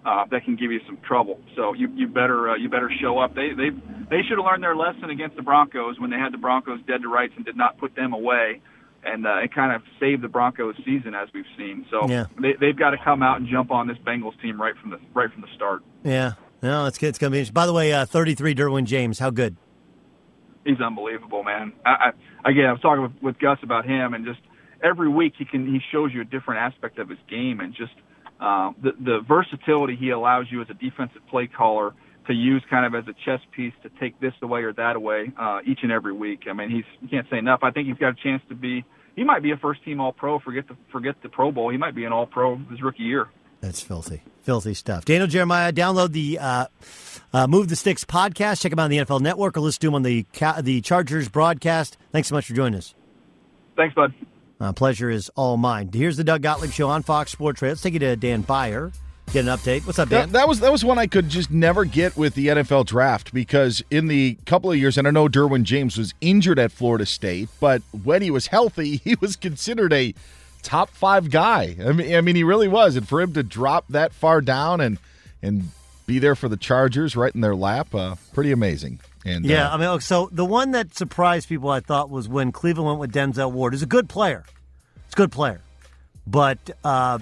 uh, 0.05 0.25
that 0.31 0.45
can 0.45 0.57
give 0.57 0.71
you 0.71 0.81
some 0.87 0.99
trouble. 1.07 1.41
So 1.57 1.73
you 1.73 1.89
you 1.95 2.07
better 2.09 2.51
uh, 2.51 2.57
you 2.57 2.69
better 2.69 2.91
show 3.01 3.19
up. 3.19 3.35
They 3.35 3.51
they 3.57 3.71
they 4.11 4.21
should 4.29 4.37
have 4.37 4.45
learned 4.45 4.62
their 4.62 4.77
lesson 4.77 5.11
against 5.11 5.37
the 5.37 5.43
Broncos 5.43 5.99
when 5.99 6.11
they 6.11 6.19
had 6.19 6.33
the 6.33 6.39
Broncos 6.39 6.81
dead 6.87 7.03
to 7.03 7.09
rights 7.09 7.33
and 7.37 7.45
did 7.45 7.57
not 7.57 7.79
put 7.79 7.97
them 7.97 8.12
away 8.12 8.61
and 9.05 9.27
uh, 9.27 9.39
it 9.39 9.55
kind 9.55 9.73
of 9.73 9.83
saved 10.01 10.23
the 10.23 10.29
Broncos' 10.29 10.77
season 10.85 11.15
as 11.15 11.29
we've 11.35 11.45
seen. 11.57 11.87
So 11.91 12.09
yeah. 12.09 12.27
they, 12.41 12.55
they've 12.61 12.77
got 12.77 12.91
to 12.91 12.99
come 13.03 13.23
out 13.23 13.39
and 13.39 13.49
jump 13.49 13.71
on 13.71 13.87
this 13.87 13.99
Bengals 13.99 14.41
team 14.41 14.61
right 14.61 14.75
from 14.81 14.91
the 14.91 14.99
right 15.15 15.31
from 15.31 15.43
the 15.43 15.49
start. 15.55 15.83
Yeah, 16.03 16.33
no, 16.63 16.87
it's 16.87 16.99
good. 16.99 17.09
It's 17.09 17.19
gonna 17.19 17.31
be. 17.31 17.45
By 17.51 17.67
the 17.67 17.73
way, 17.73 17.93
uh, 17.93 18.07
33 18.07 18.55
Derwin 18.55 18.85
James, 18.85 19.19
how 19.19 19.31
good? 19.31 19.57
He's 20.65 20.81
unbelievable, 20.81 21.43
man. 21.43 21.73
I, 21.85 22.13
I 22.45 22.51
again, 22.51 22.67
I 22.67 22.73
was 22.73 22.81
talking 22.81 23.03
with, 23.03 23.23
with 23.23 23.39
Gus 23.39 23.59
about 23.63 23.85
him, 23.85 24.15
and 24.15 24.25
just 24.25 24.41
every 24.83 25.09
week 25.09 25.35
he 25.39 25.45
can 25.45 25.67
he 25.67 25.81
shows 25.93 26.13
you 26.13 26.21
a 26.21 26.25
different 26.25 26.61
aspect 26.61 26.99
of 26.99 27.09
his 27.09 27.19
game, 27.29 27.61
and 27.61 27.75
just 27.75 27.93
uh, 28.41 28.73
the 28.83 28.93
the 28.99 29.21
versatility 29.27 29.97
he 29.97 30.11
allows 30.11 30.47
you 30.51 30.63
as 30.63 30.69
a 30.71 30.75
defensive 30.75 31.23
play 31.31 31.47
caller 31.47 31.95
to 32.27 32.33
use 32.33 32.63
kind 32.71 32.87
of 32.87 32.95
as 32.95 33.09
a 33.09 33.15
chess 33.25 33.41
piece 33.55 33.75
to 33.83 33.91
take 34.01 34.19
this 34.21 34.33
away 34.43 34.63
or 34.63 34.73
that 34.73 34.97
away 34.97 35.31
uh, 35.39 35.61
each 35.67 35.81
and 35.83 35.93
every 35.93 36.13
week. 36.13 36.45
I 36.49 36.53
mean, 36.53 36.71
he's 36.71 36.85
you 37.01 37.09
can't 37.09 37.27
say 37.31 37.39
enough. 37.39 37.61
I 37.63 37.71
think 37.71 37.89
he's 37.89 37.99
got 37.99 38.11
a 38.11 38.23
chance 38.23 38.43
to 38.49 38.55
be 38.55 38.85
he 39.16 39.24
might 39.24 39.43
be 39.43 39.51
a 39.53 39.57
first 39.57 39.85
team 39.85 40.01
All 40.01 40.12
Pro. 40.12 40.39
Forget 40.39 40.69
the 40.69 40.77
forget 40.91 41.16
the 41.23 41.28
Pro 41.28 41.53
Bowl. 41.53 41.70
He 41.70 41.77
might 41.77 41.95
be 41.95 42.05
an 42.05 42.12
All 42.12 42.27
Pro 42.27 42.57
his 42.70 42.82
rookie 42.82 43.05
year. 43.05 43.28
That's 43.61 43.81
filthy, 43.81 44.23
filthy 44.43 44.74
stuff. 44.74 45.05
Daniel 45.05 45.27
Jeremiah, 45.27 45.73
download 45.73 46.12
the 46.12 46.39
uh, 46.39 46.66
uh, 47.32 47.47
Move 47.47 47.69
the 47.69 47.77
Sticks 47.77 48.05
podcast. 48.05 48.61
Check 48.61 48.73
him 48.73 48.78
out 48.78 48.85
on 48.85 48.91
the 48.91 48.99
NFL 48.99 49.20
Network, 49.20 49.57
or 49.57 49.61
listen 49.61 49.81
to 49.81 49.89
him 49.89 49.95
on 49.95 50.03
the 50.03 50.27
the 50.62 50.81
Chargers 50.81 51.28
broadcast. 51.28 51.97
Thanks 52.12 52.28
so 52.28 52.35
much 52.35 52.47
for 52.47 52.55
joining 52.55 52.78
us. 52.78 52.95
Thanks, 53.77 53.95
bud. 53.95 54.12
Uh, 54.61 54.73
pleasure 54.73 55.11
is 55.11 55.31
all 55.35 55.57
mine. 55.57 55.91
Here's 55.93 56.16
the 56.16 56.24
Doug 56.24 56.43
Gottlieb 56.43 56.70
Show 56.70 56.89
on 56.89 57.03
Fox 57.03 57.32
Sports 57.32 57.61
Radio. 57.61 57.73
Let's 57.73 57.82
take 57.82 57.95
you 57.95 57.99
to 58.01 58.16
Dan 58.16 58.43
Beyer 58.43 58.93
get 59.33 59.47
an 59.47 59.57
update. 59.57 59.87
What's 59.87 59.99
up, 59.99 60.09
Dan? 60.09 60.31
That, 60.31 60.33
that, 60.33 60.49
was 60.49 60.61
that 60.61 60.73
was 60.73 60.85
one 60.85 60.99
I 60.99 61.07
could 61.07 61.29
just 61.29 61.51
never 61.51 61.85
get 61.85 62.17
with 62.17 62.35
the 62.35 62.49
NFL 62.49 62.87
draft 62.87 63.33
because 63.33 63.83
in 63.91 64.09
the 64.09 64.37
couple 64.47 64.71
of 64.71 64.79
years, 64.79 64.97
and 64.97 65.07
I 65.07 65.11
know 65.11 65.29
Derwin 65.29 65.65
James 65.65 65.99
was 65.99 66.15
injured 66.21 66.59
at 66.59 66.73
Florida 66.73 67.07
State, 67.07 67.49
but 67.61 67.83
when 68.05 68.23
he 68.23 68.31
was 68.31 68.49
healthy, 68.49 68.97
he 69.05 69.17
was 69.21 69.37
considered 69.37 69.93
a 69.93 70.15
top 70.63 70.91
five 70.91 71.31
guy. 71.31 71.77
I 71.85 71.93
mean, 71.93 72.15
I 72.15 72.21
mean, 72.21 72.37
he 72.37 72.45
really 72.45 72.69
was, 72.69 72.97
and 72.97 73.07
for 73.07 73.21
him 73.21 73.33
to 73.35 73.43
drop 73.43 73.87
that 73.89 74.13
far 74.13 74.41
down 74.41 74.81
and 74.81 74.99
and 75.43 75.71
be 76.07 76.19
there 76.19 76.35
for 76.35 76.49
the 76.49 76.57
Chargers 76.57 77.17
right 77.17 77.35
in 77.35 77.41
their 77.41 77.57
lap, 77.57 77.95
uh, 77.95 78.17
pretty 78.33 78.53
amazing. 78.53 79.01
And 79.25 79.45
yeah, 79.45 79.71
uh, 79.71 79.75
I 79.75 79.77
mean, 79.79 80.01
so 80.01 80.29
the 80.33 80.45
one 80.45 80.73
that 80.73 80.95
surprised 80.95 81.49
people, 81.49 81.71
I 81.71 81.81
thought, 81.81 82.11
was 82.11 82.29
when 82.29 82.53
Cleveland 82.53 82.87
went 82.87 83.01
with 83.01 83.13
Denzel 83.13 83.51
Ward. 83.53 83.73
He's 83.73 83.83
a 83.83 83.87
good 83.87 84.09
player. 84.09 84.45
It's 85.07 85.15
a 85.15 85.17
good 85.17 85.33
player, 85.33 85.61
but. 86.27 86.59
Uh, 86.85 87.19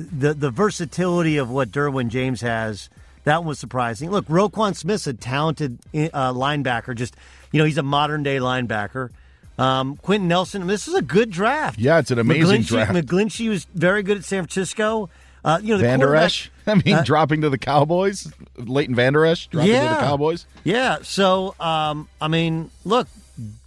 the 0.00 0.34
the 0.34 0.50
versatility 0.50 1.36
of 1.36 1.50
what 1.50 1.70
Derwin 1.70 2.08
James 2.08 2.40
has, 2.40 2.90
that 3.24 3.44
was 3.44 3.58
surprising. 3.58 4.10
Look, 4.10 4.26
Roquan 4.26 4.74
Smith's 4.74 5.06
a 5.06 5.14
talented 5.14 5.78
uh, 5.94 6.32
linebacker. 6.32 6.94
Just 6.94 7.16
you 7.52 7.58
know, 7.58 7.64
he's 7.64 7.78
a 7.78 7.82
modern 7.82 8.22
day 8.22 8.38
linebacker. 8.38 9.10
Um, 9.58 9.96
Quenton 9.96 10.28
Nelson. 10.28 10.66
This 10.66 10.88
is 10.88 10.94
a 10.94 11.02
good 11.02 11.30
draft. 11.30 11.78
Yeah, 11.78 11.98
it's 11.98 12.10
an 12.10 12.18
amazing 12.18 12.62
McGlinchey, 12.62 12.66
draft. 12.66 12.92
McGlinchey 12.92 13.48
was 13.48 13.66
very 13.74 14.02
good 14.02 14.18
at 14.18 14.24
San 14.24 14.44
Francisco. 14.44 15.10
Uh, 15.44 15.58
you 15.62 15.68
know, 15.68 15.78
the 15.78 15.84
Vander 15.84 16.14
Esch. 16.14 16.50
I 16.66 16.74
mean, 16.74 16.94
uh, 16.94 17.02
dropping 17.02 17.42
to 17.42 17.50
the 17.50 17.58
Cowboys. 17.58 18.32
Leighton 18.56 18.94
Vander 18.94 19.24
Esch 19.24 19.46
dropping 19.48 19.72
yeah, 19.72 19.88
to 19.88 19.94
the 19.96 20.00
Cowboys. 20.00 20.46
Yeah. 20.64 20.98
So, 21.02 21.54
um, 21.60 22.08
I 22.20 22.28
mean, 22.28 22.70
look, 22.84 23.08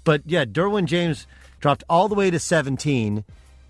but 0.04 0.22
yeah, 0.26 0.46
Derwin 0.46 0.86
James 0.86 1.28
dropped 1.60 1.84
all 1.90 2.08
the 2.08 2.16
way 2.16 2.30
to 2.30 2.40
17. 2.40 3.24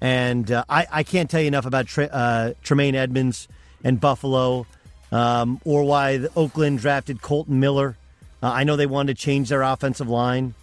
And 0.03 0.51
uh, 0.51 0.65
I, 0.67 0.85
I 0.91 1.03
can't 1.03 1.29
tell 1.29 1.39
you 1.39 1.47
enough 1.47 1.65
about 1.65 1.87
Tre- 1.87 2.09
uh, 2.11 2.53
Tremaine 2.61 2.93
Edmunds 2.93 3.47
and 3.85 4.01
Buffalo 4.01 4.67
um, 5.13 5.61
or 5.63 5.85
why 5.85 6.27
Oakland 6.35 6.79
drafted 6.79 7.21
Colton 7.21 7.61
Miller. 7.61 7.95
Uh, 8.41 8.51
I 8.51 8.65
know 8.65 8.75
they 8.75 8.85
wanted 8.85 9.15
to 9.15 9.21
change 9.23 9.47
their 9.47 9.61
offensive 9.61 10.09
line. 10.09 10.55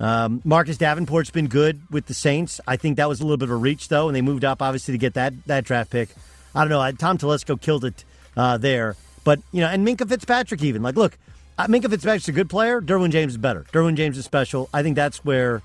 Um, 0.00 0.40
Marcus 0.46 0.78
Davenport's 0.78 1.30
been 1.30 1.48
good 1.48 1.82
with 1.90 2.06
the 2.06 2.14
Saints. 2.14 2.58
I 2.66 2.76
think 2.76 2.96
that 2.96 3.06
was 3.06 3.20
a 3.20 3.24
little 3.24 3.36
bit 3.36 3.50
of 3.50 3.50
a 3.50 3.56
reach, 3.56 3.88
though, 3.88 4.08
and 4.08 4.16
they 4.16 4.22
moved 4.22 4.46
up, 4.46 4.62
obviously, 4.62 4.92
to 4.92 4.98
get 4.98 5.12
that, 5.12 5.34
that 5.44 5.64
draft 5.64 5.90
pick. 5.90 6.08
I 6.54 6.66
don't 6.66 6.70
know. 6.70 6.90
Tom 6.92 7.18
Telesco 7.18 7.60
killed 7.60 7.84
it 7.84 8.02
uh, 8.34 8.56
there. 8.56 8.96
But, 9.24 9.40
you 9.52 9.60
know, 9.60 9.66
and 9.66 9.86
Minkah 9.86 10.08
Fitzpatrick 10.08 10.62
even. 10.62 10.82
Like, 10.82 10.96
look, 10.96 11.18
uh, 11.58 11.66
Minkah 11.66 11.90
Fitzpatrick's 11.90 12.28
a 12.28 12.32
good 12.32 12.48
player. 12.48 12.80
Derwin 12.80 13.10
James 13.10 13.32
is 13.32 13.38
better. 13.38 13.66
Derwin 13.74 13.96
James 13.96 14.16
is 14.16 14.24
special. 14.24 14.70
I 14.72 14.82
think 14.82 14.96
that's 14.96 15.22
where 15.22 15.60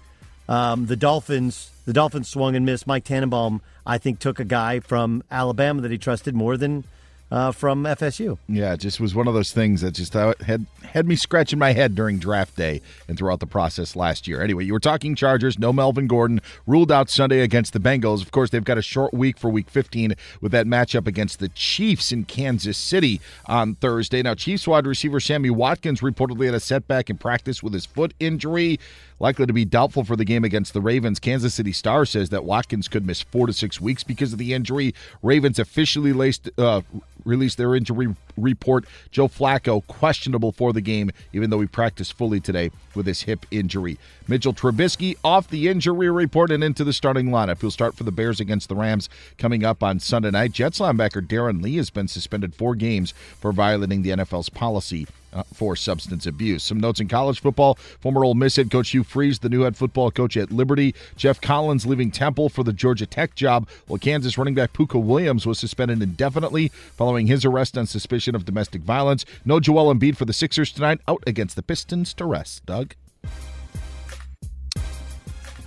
um, 0.49 0.87
the 0.87 0.97
Dolphins 0.97 1.71
the 1.85 1.93
Dolphins 1.93 2.27
swung 2.27 2.55
and 2.55 2.65
missed. 2.65 2.87
Mike 2.87 3.03
Tannenbaum, 3.03 3.61
I 3.85 3.97
think, 3.97 4.19
took 4.19 4.39
a 4.39 4.45
guy 4.45 4.79
from 4.79 5.23
Alabama 5.31 5.81
that 5.81 5.91
he 5.91 5.97
trusted 5.97 6.35
more 6.35 6.57
than 6.57 6.83
uh, 7.31 7.51
from 7.51 7.83
FSU. 7.83 8.37
Yeah, 8.47 8.73
it 8.73 8.79
just 8.79 8.99
was 8.99 9.15
one 9.15 9.27
of 9.27 9.33
those 9.33 9.51
things 9.51 9.81
that 9.81 9.91
just 9.91 10.15
uh, 10.15 10.33
had 10.45 10.65
had 10.83 11.07
me 11.07 11.15
scratching 11.15 11.59
my 11.59 11.73
head 11.73 11.95
during 11.95 12.19
draft 12.19 12.55
day 12.55 12.81
and 13.07 13.17
throughout 13.17 13.39
the 13.39 13.47
process 13.47 13.95
last 13.95 14.27
year. 14.27 14.41
Anyway, 14.41 14.63
you 14.63 14.73
were 14.73 14.79
talking 14.79 15.15
Chargers. 15.15 15.57
No 15.57 15.73
Melvin 15.73 16.07
Gordon 16.07 16.39
ruled 16.67 16.91
out 16.91 17.09
Sunday 17.09 17.41
against 17.41 17.73
the 17.73 17.79
Bengals. 17.79 18.21
Of 18.21 18.31
course, 18.31 18.51
they've 18.51 18.63
got 18.63 18.77
a 18.77 18.81
short 18.81 19.13
week 19.13 19.37
for 19.37 19.49
Week 19.49 19.69
15 19.69 20.15
with 20.39 20.51
that 20.51 20.67
matchup 20.67 21.07
against 21.07 21.39
the 21.39 21.49
Chiefs 21.49 22.11
in 22.11 22.25
Kansas 22.25 22.77
City 22.77 23.19
on 23.47 23.75
Thursday. 23.75 24.21
Now, 24.21 24.35
Chiefs 24.35 24.67
wide 24.67 24.85
receiver 24.85 25.19
Sammy 25.19 25.49
Watkins 25.49 26.01
reportedly 26.01 26.45
had 26.45 26.55
a 26.55 26.59
setback 26.59 27.09
in 27.09 27.17
practice 27.17 27.63
with 27.63 27.73
his 27.73 27.85
foot 27.85 28.13
injury 28.19 28.79
likely 29.19 29.45
to 29.45 29.53
be 29.53 29.65
doubtful 29.65 30.03
for 30.03 30.15
the 30.15 30.25
game 30.25 30.43
against 30.43 30.73
the 30.73 30.81
Ravens. 30.81 31.19
Kansas 31.19 31.53
City 31.53 31.71
Star 31.71 32.05
says 32.05 32.29
that 32.29 32.43
Watkins 32.43 32.87
could 32.87 33.05
miss 33.05 33.21
four 33.21 33.47
to 33.47 33.53
six 33.53 33.79
weeks 33.79 34.03
because 34.03 34.33
of 34.33 34.39
the 34.39 34.53
injury. 34.53 34.93
Ravens 35.21 35.59
officially 35.59 36.13
laced, 36.13 36.49
uh, 36.57 36.81
released 37.23 37.57
their 37.57 37.75
injury 37.75 38.13
report. 38.37 38.85
Joe 39.11 39.27
Flacco 39.27 39.85
questionable 39.87 40.51
for 40.51 40.73
the 40.73 40.81
game, 40.81 41.11
even 41.33 41.49
though 41.49 41.61
he 41.61 41.67
practiced 41.67 42.13
fully 42.13 42.39
today 42.39 42.71
with 42.93 43.05
his 43.05 43.23
hip 43.23 43.45
injury. 43.51 43.97
Mitchell 44.27 44.53
Trubisky 44.53 45.15
off 45.23 45.49
the 45.49 45.67
injury 45.67 46.09
report 46.09 46.51
and 46.51 46.63
into 46.63 46.83
the 46.83 46.93
starting 46.93 47.27
lineup. 47.27 47.61
He'll 47.61 47.71
start 47.71 47.95
for 47.95 48.03
the 48.03 48.11
Bears 48.11 48.39
against 48.39 48.69
the 48.69 48.75
Rams 48.75 49.09
coming 49.37 49.63
up 49.63 49.83
on 49.83 49.99
Sunday 49.99 50.31
night. 50.31 50.51
Jets 50.51 50.79
linebacker 50.79 51.25
Darron 51.25 51.61
Lee 51.61 51.77
has 51.77 51.89
been 51.89 52.07
suspended 52.07 52.55
four 52.55 52.75
games 52.75 53.13
for 53.39 53.51
violating 53.51 54.01
the 54.01 54.11
NFL's 54.11 54.49
policy 54.49 55.07
for 55.53 55.75
substance 55.75 56.25
abuse. 56.25 56.63
Some 56.63 56.79
notes 56.79 56.99
in 56.99 57.07
college 57.07 57.39
football. 57.39 57.75
Former 57.99 58.23
Ole 58.23 58.33
Miss 58.33 58.55
head 58.55 58.71
coach 58.71 58.89
Hugh 58.89 59.03
Freeze, 59.03 59.39
the 59.39 59.49
new 59.49 59.61
head 59.61 59.77
football 59.77 60.11
coach 60.11 60.37
at 60.37 60.51
Liberty. 60.51 60.95
Geoff 61.15 61.41
Collins 61.41 61.85
leaving 61.85 62.11
Temple 62.11 62.49
for 62.49 62.63
the 62.63 62.73
Georgia 62.73 63.05
Tech 63.05 63.35
job, 63.35 63.67
while 63.87 63.99
Kansas 63.99 64.37
running 64.37 64.55
back 64.55 64.73
Pooka 64.73 65.01
Williams 65.01 65.45
was 65.45 65.59
suspended 65.59 66.01
indefinitely 66.01 66.69
following 66.69 67.27
his 67.27 67.45
arrest 67.45 67.77
on 67.77 67.85
suspicion 67.85 68.35
of 68.35 68.45
domestic 68.45 68.81
violence. 68.81 69.25
No 69.43 69.59
Joel 69.59 69.93
Embiid 69.93 70.17
for 70.17 70.25
the 70.25 70.33
Sixers 70.33 70.71
tonight, 70.71 70.99
out 71.07 71.23
against 71.27 71.55
the 71.55 71.63
Pistons 71.63 72.13
to 72.15 72.25
rest. 72.25 72.65
Doug? 72.65 72.95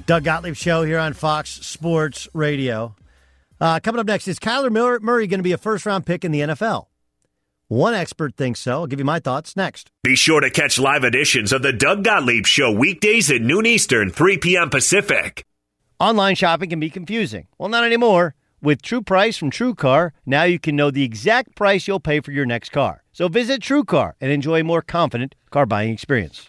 Doug 0.06 0.24
Gottlieb 0.24 0.56
Show 0.56 0.84
here 0.84 0.98
on 0.98 1.12
Fox 1.12 1.50
Sports 1.50 2.28
Radio. 2.32 2.96
Uh, 3.60 3.80
coming 3.80 3.98
up 4.00 4.06
next, 4.06 4.26
is 4.28 4.38
Kyler 4.38 4.70
Murray 5.02 5.26
going 5.26 5.40
to 5.40 5.44
be 5.44 5.52
a 5.52 5.58
first 5.58 5.84
round 5.84 6.06
pick 6.06 6.24
in 6.24 6.32
the 6.32 6.40
NFL? 6.40 6.87
One 7.70 7.92
expert 7.92 8.34
thinks 8.34 8.60
so. 8.60 8.72
I'll 8.72 8.86
give 8.86 8.98
you 8.98 9.04
my 9.04 9.20
thoughts 9.20 9.54
next. 9.54 9.90
Be 10.02 10.16
sure 10.16 10.40
to 10.40 10.48
catch 10.48 10.78
live 10.78 11.04
editions 11.04 11.52
of 11.52 11.60
the 11.60 11.72
Doug 11.72 12.02
Gottlieb 12.02 12.46
Show 12.46 12.72
weekdays 12.72 13.30
at 13.30 13.42
noon 13.42 13.66
Eastern, 13.66 14.08
3 14.08 14.38
p.m. 14.38 14.70
Pacific. 14.70 15.44
Online 16.00 16.34
shopping 16.34 16.70
can 16.70 16.80
be 16.80 16.88
confusing. 16.88 17.46
Well, 17.58 17.68
not 17.68 17.84
anymore. 17.84 18.34
With 18.62 18.80
True 18.80 19.02
Price 19.02 19.36
from 19.36 19.50
TrueCar, 19.50 20.12
now 20.24 20.44
you 20.44 20.58
can 20.58 20.76
know 20.76 20.90
the 20.90 21.04
exact 21.04 21.56
price 21.56 21.86
you'll 21.86 22.00
pay 22.00 22.20
for 22.20 22.32
your 22.32 22.46
next 22.46 22.70
car. 22.70 23.02
So 23.12 23.28
visit 23.28 23.60
TrueCar 23.60 24.14
and 24.18 24.32
enjoy 24.32 24.60
a 24.60 24.64
more 24.64 24.80
confident 24.80 25.34
car 25.50 25.66
buying 25.66 25.92
experience. 25.92 26.48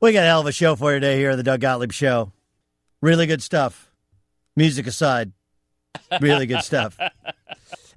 We 0.00 0.12
got 0.12 0.24
a 0.24 0.26
hell 0.26 0.40
of 0.40 0.46
a 0.48 0.52
show 0.52 0.74
for 0.74 0.92
you 0.92 0.98
today 0.98 1.18
here 1.18 1.30
on 1.30 1.36
the 1.36 1.44
Doug 1.44 1.60
Gottlieb 1.60 1.92
Show. 1.92 2.32
Really 3.00 3.26
good 3.26 3.44
stuff. 3.44 3.92
Music 4.56 4.88
aside, 4.88 5.30
really 6.20 6.46
good 6.46 6.64
stuff. 6.64 6.98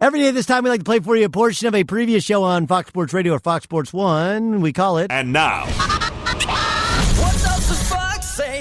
Every 0.02 0.22
day 0.22 0.32
this 0.32 0.48
time, 0.48 0.64
we 0.64 0.72
like 0.72 0.80
to 0.80 0.84
play 0.84 1.00
for 1.00 1.16
you 1.16 1.26
a 1.26 1.30
portion 1.30 1.68
of 1.68 1.76
a 1.76 1.84
previous 1.84 2.24
show 2.24 2.42
on 2.42 2.66
Fox 2.66 2.88
Sports 2.88 3.14
Radio 3.14 3.34
or 3.34 3.40
Fox 3.40 3.66
Sports 3.66 3.94
One. 3.94 4.60
We 4.60 4.74
call 4.74 4.98
it. 4.98 5.12
And 5.12 5.32
now. 5.32 5.68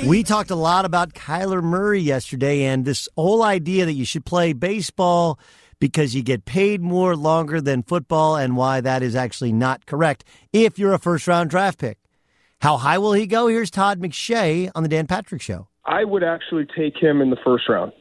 We 0.07 0.23
talked 0.23 0.51
a 0.51 0.55
lot 0.55 0.85
about 0.85 1.15
Kyler 1.15 1.63
Murray 1.63 2.01
yesterday 2.01 2.65
and 2.65 2.85
this 2.85 3.09
whole 3.17 3.43
idea 3.43 3.87
that 3.87 3.95
you 3.95 4.05
should 4.05 4.27
play 4.27 4.53
baseball 4.53 5.39
because 5.79 6.15
you 6.15 6.23
get 6.23 6.45
paid 6.45 6.83
more 6.83 7.17
longer 7.17 7.63
than 7.63 7.85
football 7.85 8.37
and 8.37 8.55
why 8.55 8.83
that 8.83 9.03
is 9.03 9.17
actually 9.17 9.55
not 9.55 9.87
correct 9.87 10.25
if 10.53 10.79
you're 10.79 10.93
a 10.93 10.99
first 10.99 11.27
round 11.27 11.49
draft 11.49 11.79
pick. 11.79 11.97
How 12.61 12.77
high 12.77 12.99
will 12.99 13.15
he 13.15 13.27
go? 13.27 13.47
Here's 13.47 13.71
Todd 13.71 13.99
McShay 13.99 14.71
on 14.75 14.83
the 14.83 14.91
Dan 14.91 15.07
Patrick 15.07 15.41
Show. 15.41 15.69
I 15.87 16.05
would 16.05 16.23
actually 16.23 16.67
take 16.77 16.99
him 16.99 17.23
in 17.23 17.31
the 17.31 17.39
first 17.43 17.67
round. 17.67 17.93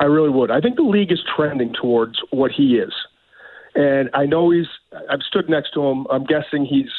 I 0.00 0.04
really 0.04 0.30
would. 0.30 0.50
I 0.50 0.60
think 0.60 0.76
the 0.76 0.82
league 0.82 1.12
is 1.12 1.20
trending 1.36 1.72
towards 1.72 2.18
what 2.30 2.50
he 2.50 2.76
is. 2.76 2.92
And 3.74 4.10
I 4.14 4.26
know 4.26 4.50
he's, 4.50 4.66
I've 5.10 5.22
stood 5.22 5.48
next 5.48 5.72
to 5.74 5.84
him. 5.84 6.06
I'm 6.10 6.24
guessing 6.24 6.64
he's 6.64 6.90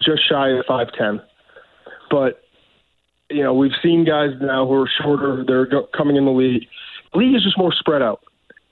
just 0.00 0.28
shy 0.28 0.50
of 0.50 0.64
5'10. 0.66 1.22
But, 2.10 2.42
you 3.30 3.42
know, 3.42 3.54
we've 3.54 3.74
seen 3.82 4.04
guys 4.04 4.30
now 4.40 4.66
who 4.66 4.74
are 4.74 4.90
shorter, 5.02 5.44
they're 5.46 5.66
coming 5.96 6.16
in 6.16 6.24
the 6.24 6.32
league. 6.32 6.66
The 7.12 7.18
league 7.18 7.34
is 7.34 7.42
just 7.42 7.58
more 7.58 7.72
spread 7.72 8.02
out. 8.02 8.22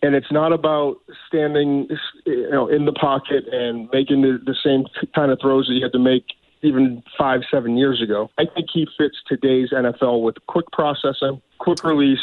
And 0.03 0.15
it's 0.15 0.31
not 0.31 0.53
about 0.53 0.99
standing, 1.27 1.89
you 2.25 2.51
know, 2.51 2.69
in 2.69 2.85
the 2.85 2.93
pocket 2.93 3.45
and 3.51 3.89
making 3.93 4.23
the, 4.23 4.41
the 4.45 4.55
same 4.63 4.85
kind 5.15 5.33
of 5.33 5.41
throws 5.41 5.67
that 5.67 5.75
you 5.75 5.83
had 5.83 5.93
to 5.93 5.99
make 5.99 6.25
even 6.63 7.03
five, 7.17 7.41
seven 7.51 7.77
years 7.77 8.01
ago. 8.01 8.31
I 8.39 8.45
think 8.55 8.69
he 8.73 8.87
fits 8.97 9.17
today's 9.27 9.71
NFL 9.71 10.23
with 10.23 10.37
quick 10.47 10.71
processing, 10.73 11.43
quick 11.59 11.83
release, 11.83 12.21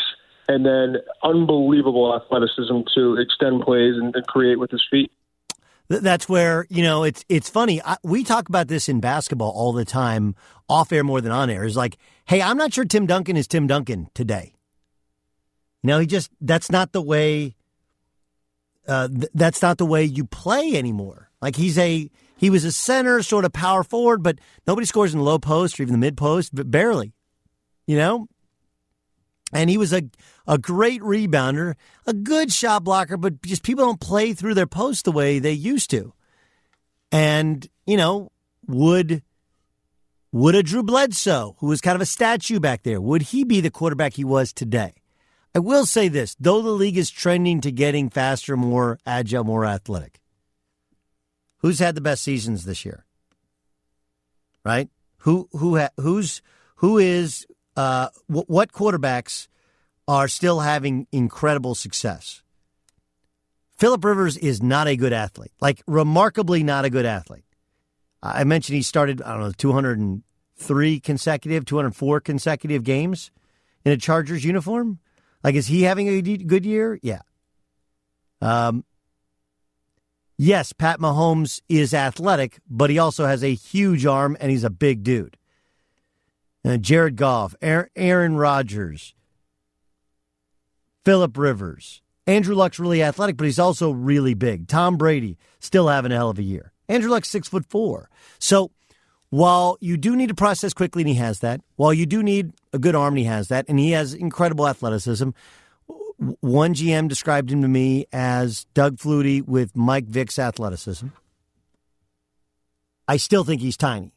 and 0.48 0.66
then 0.66 0.98
unbelievable 1.24 2.16
athleticism 2.16 2.82
to 2.96 3.18
extend 3.18 3.62
plays 3.62 3.96
and, 3.96 4.16
and 4.16 4.28
create 4.28 4.60
with 4.60 4.72
his 4.72 4.84
feet. 4.90 5.12
That's 5.88 6.28
where 6.28 6.66
you 6.70 6.82
know 6.82 7.04
it's 7.04 7.24
it's 7.30 7.50
funny. 7.50 7.82
I, 7.84 7.98
we 8.04 8.24
talk 8.24 8.50
about 8.50 8.68
this 8.68 8.90
in 8.90 9.00
basketball 9.00 9.52
all 9.52 9.72
the 9.72 9.86
time, 9.86 10.36
off 10.68 10.92
air 10.92 11.04
more 11.04 11.22
than 11.22 11.32
on 11.32 11.50
air. 11.50 11.64
Is 11.64 11.78
like, 11.78 11.98
hey, 12.26 12.42
I'm 12.42 12.58
not 12.58 12.74
sure 12.74 12.86
Tim 12.86 13.06
Duncan 13.06 13.38
is 13.38 13.48
Tim 13.48 13.68
Duncan 13.68 14.10
today. 14.16 14.54
You 15.84 15.90
know, 15.90 16.00
he 16.00 16.08
just 16.08 16.32
that's 16.42 16.72
not 16.72 16.92
the 16.92 17.02
way. 17.02 17.56
Uh, 18.88 19.08
th- 19.08 19.30
that's 19.34 19.62
not 19.62 19.78
the 19.78 19.86
way 19.86 20.04
you 20.04 20.26
play 20.26 20.76
anymore. 20.76 21.30
Like 21.40 21.56
he's 21.56 21.78
a 21.78 22.10
he 22.36 22.50
was 22.50 22.64
a 22.64 22.72
center, 22.72 23.22
sort 23.22 23.46
of 23.46 23.54
power 23.54 23.84
forward, 23.84 24.24
but 24.24 24.40
nobody 24.66 24.86
scores 24.86 25.14
in 25.14 25.20
the 25.20 25.26
low 25.26 25.38
post 25.38 25.80
or 25.80 25.84
even 25.84 25.94
the 25.94 26.00
mid 26.00 26.18
post, 26.18 26.54
but 26.54 26.72
barely. 26.72 27.14
You 27.86 27.98
know, 27.98 28.28
and 29.54 29.70
he 29.70 29.78
was 29.78 29.94
a 29.94 30.04
a 30.48 30.58
great 30.58 31.02
rebounder, 31.02 31.76
a 32.06 32.14
good 32.14 32.52
shot 32.52 32.84
blocker, 32.84 33.18
but 33.18 33.42
just 33.42 33.64
people 33.64 33.86
don't 33.86 34.00
play 34.00 34.34
through 34.34 34.54
their 34.54 34.68
post 34.68 35.06
the 35.06 35.12
way 35.12 35.40
they 35.40 35.52
used 35.52 35.90
to. 35.92 36.14
And 37.12 37.68
you 37.86 37.98
know, 37.98 38.32
would 38.68 39.24
would 40.32 40.56
a 40.56 40.64
Drew 40.64 40.84
Bledsoe, 40.84 41.56
who 41.60 41.68
was 41.68 41.82
kind 41.82 41.96
of 41.96 42.02
a 42.02 42.06
statue 42.06 42.60
back 42.60 42.84
there, 42.84 43.00
would 43.00 43.22
he 43.22 43.44
be 43.44 43.62
the 43.62 43.72
quarterback 43.72 44.14
he 44.14 44.26
was 44.26 44.52
today? 44.52 44.94
I 45.56 45.60
will 45.60 45.86
say 45.86 46.10
this: 46.10 46.36
though 46.40 46.62
the 46.62 46.72
league 46.72 46.98
is 46.98 47.10
trending 47.10 47.62
to 47.62 47.72
getting 47.72 48.10
faster, 48.10 48.58
more 48.58 49.00
agile, 49.06 49.46
more 49.46 49.66
athletic, 49.66 50.20
who's 51.60 51.80
had 51.80 51.96
the 51.96 52.02
best 52.02 52.24
seasons 52.24 52.66
this 52.66 52.84
year? 52.84 53.06
Right? 54.66 54.90
Who 55.20 55.48
who 55.54 55.78
ha, 55.78 55.90
who's 55.98 56.42
who 56.78 56.98
is 56.98 57.48
uh, 57.76 58.10
w- 58.30 58.46
what 58.48 58.72
quarterbacks 58.72 59.48
are 60.08 60.28
still 60.28 60.60
having 60.62 61.08
incredible 61.12 61.76
success? 61.76 62.42
Philip 63.78 64.04
Rivers 64.04 64.38
is 64.38 64.64
not 64.64 64.88
a 64.88 64.96
good 64.96 65.14
athlete, 65.14 65.52
like 65.60 65.84
remarkably 65.88 66.64
not 66.64 66.86
a 66.86 66.90
good 66.90 67.06
athlete. 67.06 67.44
I 68.24 68.44
mentioned 68.44 68.76
he 68.76 68.82
started, 68.82 69.22
I 69.22 69.34
don't 69.34 69.42
know, 69.42 69.52
203 69.52 71.00
consecutive, 71.02 71.66
204 71.66 72.22
consecutive 72.22 72.84
games 72.84 73.32
in 73.84 73.92
a 73.92 73.98
Chargers 73.98 74.44
uniform. 74.44 75.00
Like, 75.44 75.56
is 75.56 75.68
he 75.68 75.84
having 75.84 76.08
a 76.08 76.22
good 76.22 76.66
year? 76.66 76.98
Yeah. 77.04 77.22
Um, 78.42 78.84
yes, 80.38 80.74
Pat 80.74 81.00
Mahomes 81.00 81.62
is 81.70 81.94
athletic, 81.94 82.60
but 82.68 82.90
he 82.90 82.98
also 82.98 83.26
has 83.26 83.44
a 83.44 83.54
huge 83.54 84.06
arm 84.06 84.36
and 84.40 84.50
he's 84.50 84.64
a 84.64 84.70
big 84.70 85.04
dude 85.04 85.38
uh, 86.66 86.78
Jared 86.78 87.16
Goff, 87.16 87.56
Aaron 87.62 88.36
Rodgers, 88.36 89.14
Philip 91.04 91.38
Rivers. 91.38 92.02
Andrew 92.28 92.56
Luck's 92.56 92.80
really 92.80 93.04
athletic, 93.04 93.38
but 93.38 93.46
he's 93.46 93.60
also 93.60 93.92
really 93.92 94.34
big. 94.34 94.68
Tom 94.68 94.98
Brady 94.98 95.38
still 95.60 95.88
having 95.88 96.12
a 96.12 96.16
hell 96.16 96.32
of 96.32 96.40
a 96.40 96.44
year. 96.44 96.72
Andrew 96.90 97.12
Luck's 97.12 97.30
six 97.30 97.48
foot 97.48 97.66
four. 97.68 98.10
So 98.40 98.72
while 99.30 99.78
you 99.80 99.96
do 99.98 100.16
need 100.16 100.30
to 100.30 100.36
process 100.36 100.74
quickly, 100.74 101.04
and 101.04 101.10
he 101.10 101.16
has 101.16 101.40
that, 101.42 101.62
while 101.76 101.94
you 101.94 102.06
do 102.06 102.24
need 102.24 102.54
a 102.74 102.80
good 102.80 102.96
arm, 102.96 103.14
and 103.14 103.20
he 103.20 103.26
has 103.26 103.50
that, 103.50 103.66
and 103.68 103.78
he 103.78 103.92
has 103.92 104.14
incredible 104.14 104.68
athleticism. 104.68 105.30
One 106.40 106.74
GM 106.74 107.10
described 107.10 107.52
him 107.52 107.62
to 107.62 107.68
me 107.68 108.06
as 108.14 108.66
Doug 108.74 108.98
Flutie 108.98 109.46
with 109.46 109.76
Mike 109.76 110.06
Vick's 110.06 110.40
athleticism. 110.40 111.08
I 113.08 113.18
still 113.18 113.44
think 113.44 113.62
he's 113.62 113.78
tiny. 113.78 114.15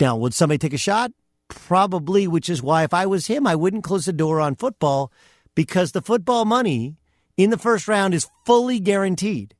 Now, 0.00 0.16
would 0.16 0.34
somebody 0.34 0.58
take 0.58 0.72
a 0.72 0.78
shot? 0.78 1.12
Probably, 1.48 2.26
which 2.26 2.48
is 2.48 2.62
why 2.62 2.84
if 2.84 2.94
I 2.94 3.06
was 3.06 3.26
him, 3.26 3.46
I 3.46 3.54
wouldn't 3.54 3.84
close 3.84 4.06
the 4.06 4.12
door 4.12 4.40
on 4.40 4.56
football 4.56 5.12
because 5.54 5.92
the 5.92 6.00
football 6.00 6.44
money 6.44 6.96
in 7.36 7.50
the 7.50 7.58
first 7.58 7.86
round 7.86 8.14
is 8.14 8.28
fully 8.46 8.80
guaranteed. 8.80 9.54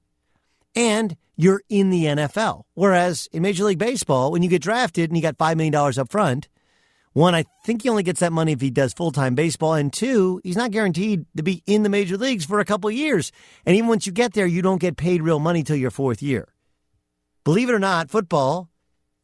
And 0.74 1.16
you're 1.36 1.62
in 1.68 1.90
the 1.90 2.04
NFL. 2.04 2.62
Whereas 2.74 3.28
in 3.32 3.42
Major 3.42 3.64
League 3.64 3.78
Baseball, 3.78 4.30
when 4.30 4.42
you 4.42 4.48
get 4.48 4.62
drafted 4.62 5.10
and 5.10 5.16
you 5.16 5.22
got 5.22 5.36
$5 5.36 5.56
million 5.56 5.74
up 5.74 6.10
front, 6.10 6.48
one, 7.12 7.34
I 7.34 7.44
think 7.64 7.82
he 7.82 7.88
only 7.88 8.04
gets 8.04 8.20
that 8.20 8.32
money 8.32 8.52
if 8.52 8.60
he 8.60 8.70
does 8.70 8.92
full 8.92 9.10
time 9.10 9.34
baseball. 9.34 9.74
And 9.74 9.92
two, 9.92 10.40
he's 10.44 10.56
not 10.56 10.70
guaranteed 10.70 11.26
to 11.36 11.42
be 11.42 11.62
in 11.66 11.82
the 11.82 11.88
major 11.88 12.16
leagues 12.16 12.44
for 12.44 12.60
a 12.60 12.64
couple 12.64 12.90
years. 12.90 13.32
And 13.66 13.76
even 13.76 13.88
once 13.88 14.06
you 14.06 14.12
get 14.12 14.32
there, 14.32 14.46
you 14.46 14.62
don't 14.62 14.80
get 14.80 14.96
paid 14.96 15.22
real 15.22 15.40
money 15.40 15.64
till 15.64 15.76
your 15.76 15.90
fourth 15.90 16.22
year. 16.22 16.48
Believe 17.42 17.68
it 17.68 17.74
or 17.74 17.80
not, 17.80 18.10
football 18.10 18.69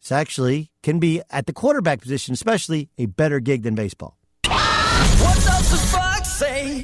it's 0.07 0.13
actually 0.13 0.71
can 0.85 1.01
be 1.01 1.21
at 1.31 1.47
the 1.47 1.53
quarterback 1.53 2.01
position, 2.01 2.33
especially 2.33 2.89
a 2.97 3.07
better 3.07 3.41
gig 3.41 3.65
than 3.65 3.75
baseball. 3.75 4.17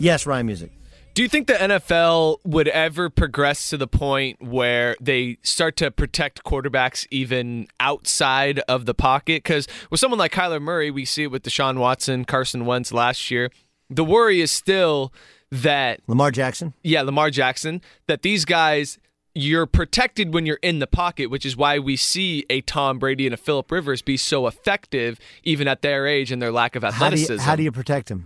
Yes, 0.00 0.26
rhyme 0.26 0.46
music. 0.46 0.72
Do 1.14 1.22
you 1.22 1.28
think 1.28 1.46
the 1.46 1.52
NFL 1.52 2.38
would 2.44 2.66
ever 2.66 3.10
progress 3.10 3.70
to 3.70 3.76
the 3.76 3.86
point 3.86 4.42
where 4.42 4.96
they 5.00 5.38
start 5.44 5.76
to 5.76 5.92
protect 5.92 6.42
quarterbacks 6.42 7.06
even 7.12 7.68
outside 7.78 8.58
of 8.66 8.86
the 8.86 8.94
pocket? 8.94 9.44
Because 9.44 9.68
with 9.88 10.00
someone 10.00 10.18
like 10.18 10.32
Kyler 10.32 10.60
Murray, 10.60 10.90
we 10.90 11.04
see 11.04 11.22
it 11.22 11.30
with 11.30 11.44
Deshaun 11.44 11.78
Watson, 11.78 12.24
Carson 12.24 12.66
Wentz 12.66 12.92
last 12.92 13.30
year. 13.30 13.52
The 13.88 14.04
worry 14.04 14.40
is 14.40 14.50
still 14.50 15.12
that 15.52 16.00
Lamar 16.08 16.32
Jackson. 16.32 16.74
Yeah, 16.82 17.02
Lamar 17.02 17.30
Jackson. 17.30 17.82
That 18.08 18.22
these 18.22 18.44
guys 18.44 18.98
you're 19.34 19.66
protected 19.66 20.34
when 20.34 20.44
you're 20.46 20.58
in 20.62 20.78
the 20.78 20.86
pocket, 20.86 21.26
which 21.30 21.46
is 21.46 21.56
why 21.56 21.78
we 21.78 21.96
see 21.96 22.44
a 22.50 22.60
Tom 22.60 22.98
Brady 22.98 23.26
and 23.26 23.32
a 23.32 23.38
Philip 23.38 23.70
Rivers 23.70 24.02
be 24.02 24.16
so 24.16 24.46
effective, 24.46 25.18
even 25.42 25.66
at 25.68 25.82
their 25.82 26.06
age 26.06 26.30
and 26.30 26.42
their 26.42 26.52
lack 26.52 26.76
of 26.76 26.84
athleticism. 26.84 27.32
How 27.32 27.36
do 27.36 27.42
you, 27.42 27.46
how 27.46 27.56
do 27.56 27.62
you 27.62 27.72
protect 27.72 28.10
him? 28.10 28.24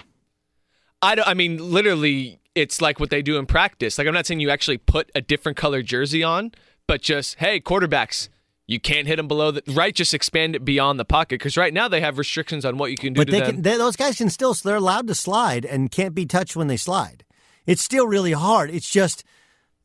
I 1.02 1.14
don't. 1.14 1.28
I 1.28 1.34
mean, 1.34 1.58
literally, 1.72 2.40
it's 2.54 2.80
like 2.80 2.98
what 2.98 3.10
they 3.10 3.22
do 3.22 3.36
in 3.38 3.46
practice. 3.46 3.98
Like 3.98 4.06
I'm 4.08 4.14
not 4.14 4.26
saying 4.26 4.40
you 4.40 4.50
actually 4.50 4.78
put 4.78 5.10
a 5.14 5.20
different 5.20 5.56
color 5.56 5.82
jersey 5.82 6.22
on, 6.24 6.52
but 6.86 7.02
just 7.02 7.36
hey, 7.36 7.60
quarterbacks, 7.60 8.28
You 8.68 8.80
can't 8.80 9.06
hit 9.06 9.16
them 9.16 9.28
below 9.28 9.52
the 9.52 9.62
right. 9.68 9.94
Just 9.94 10.12
expand 10.12 10.56
it 10.56 10.64
beyond 10.64 10.98
the 10.98 11.04
pocket 11.04 11.38
because 11.38 11.56
right 11.56 11.72
now 11.72 11.86
they 11.86 12.00
have 12.00 12.18
restrictions 12.18 12.64
on 12.64 12.78
what 12.78 12.90
you 12.90 12.96
can 12.96 13.12
do 13.12 13.20
But 13.20 13.26
to 13.26 13.32
they 13.32 13.40
them. 13.40 13.50
can, 13.56 13.62
they, 13.62 13.76
those 13.76 13.94
guys 13.96 14.16
can 14.18 14.28
still, 14.28 14.54
they're 14.54 14.76
allowed 14.76 15.06
to 15.06 15.14
slide 15.14 15.64
and 15.64 15.90
can't 15.90 16.14
be 16.14 16.26
touched 16.26 16.56
when 16.56 16.66
they 16.66 16.76
slide. 16.76 17.24
It's 17.64 17.82
still 17.82 18.06
really 18.08 18.32
hard. 18.32 18.70
It's 18.70 18.90
just 18.90 19.22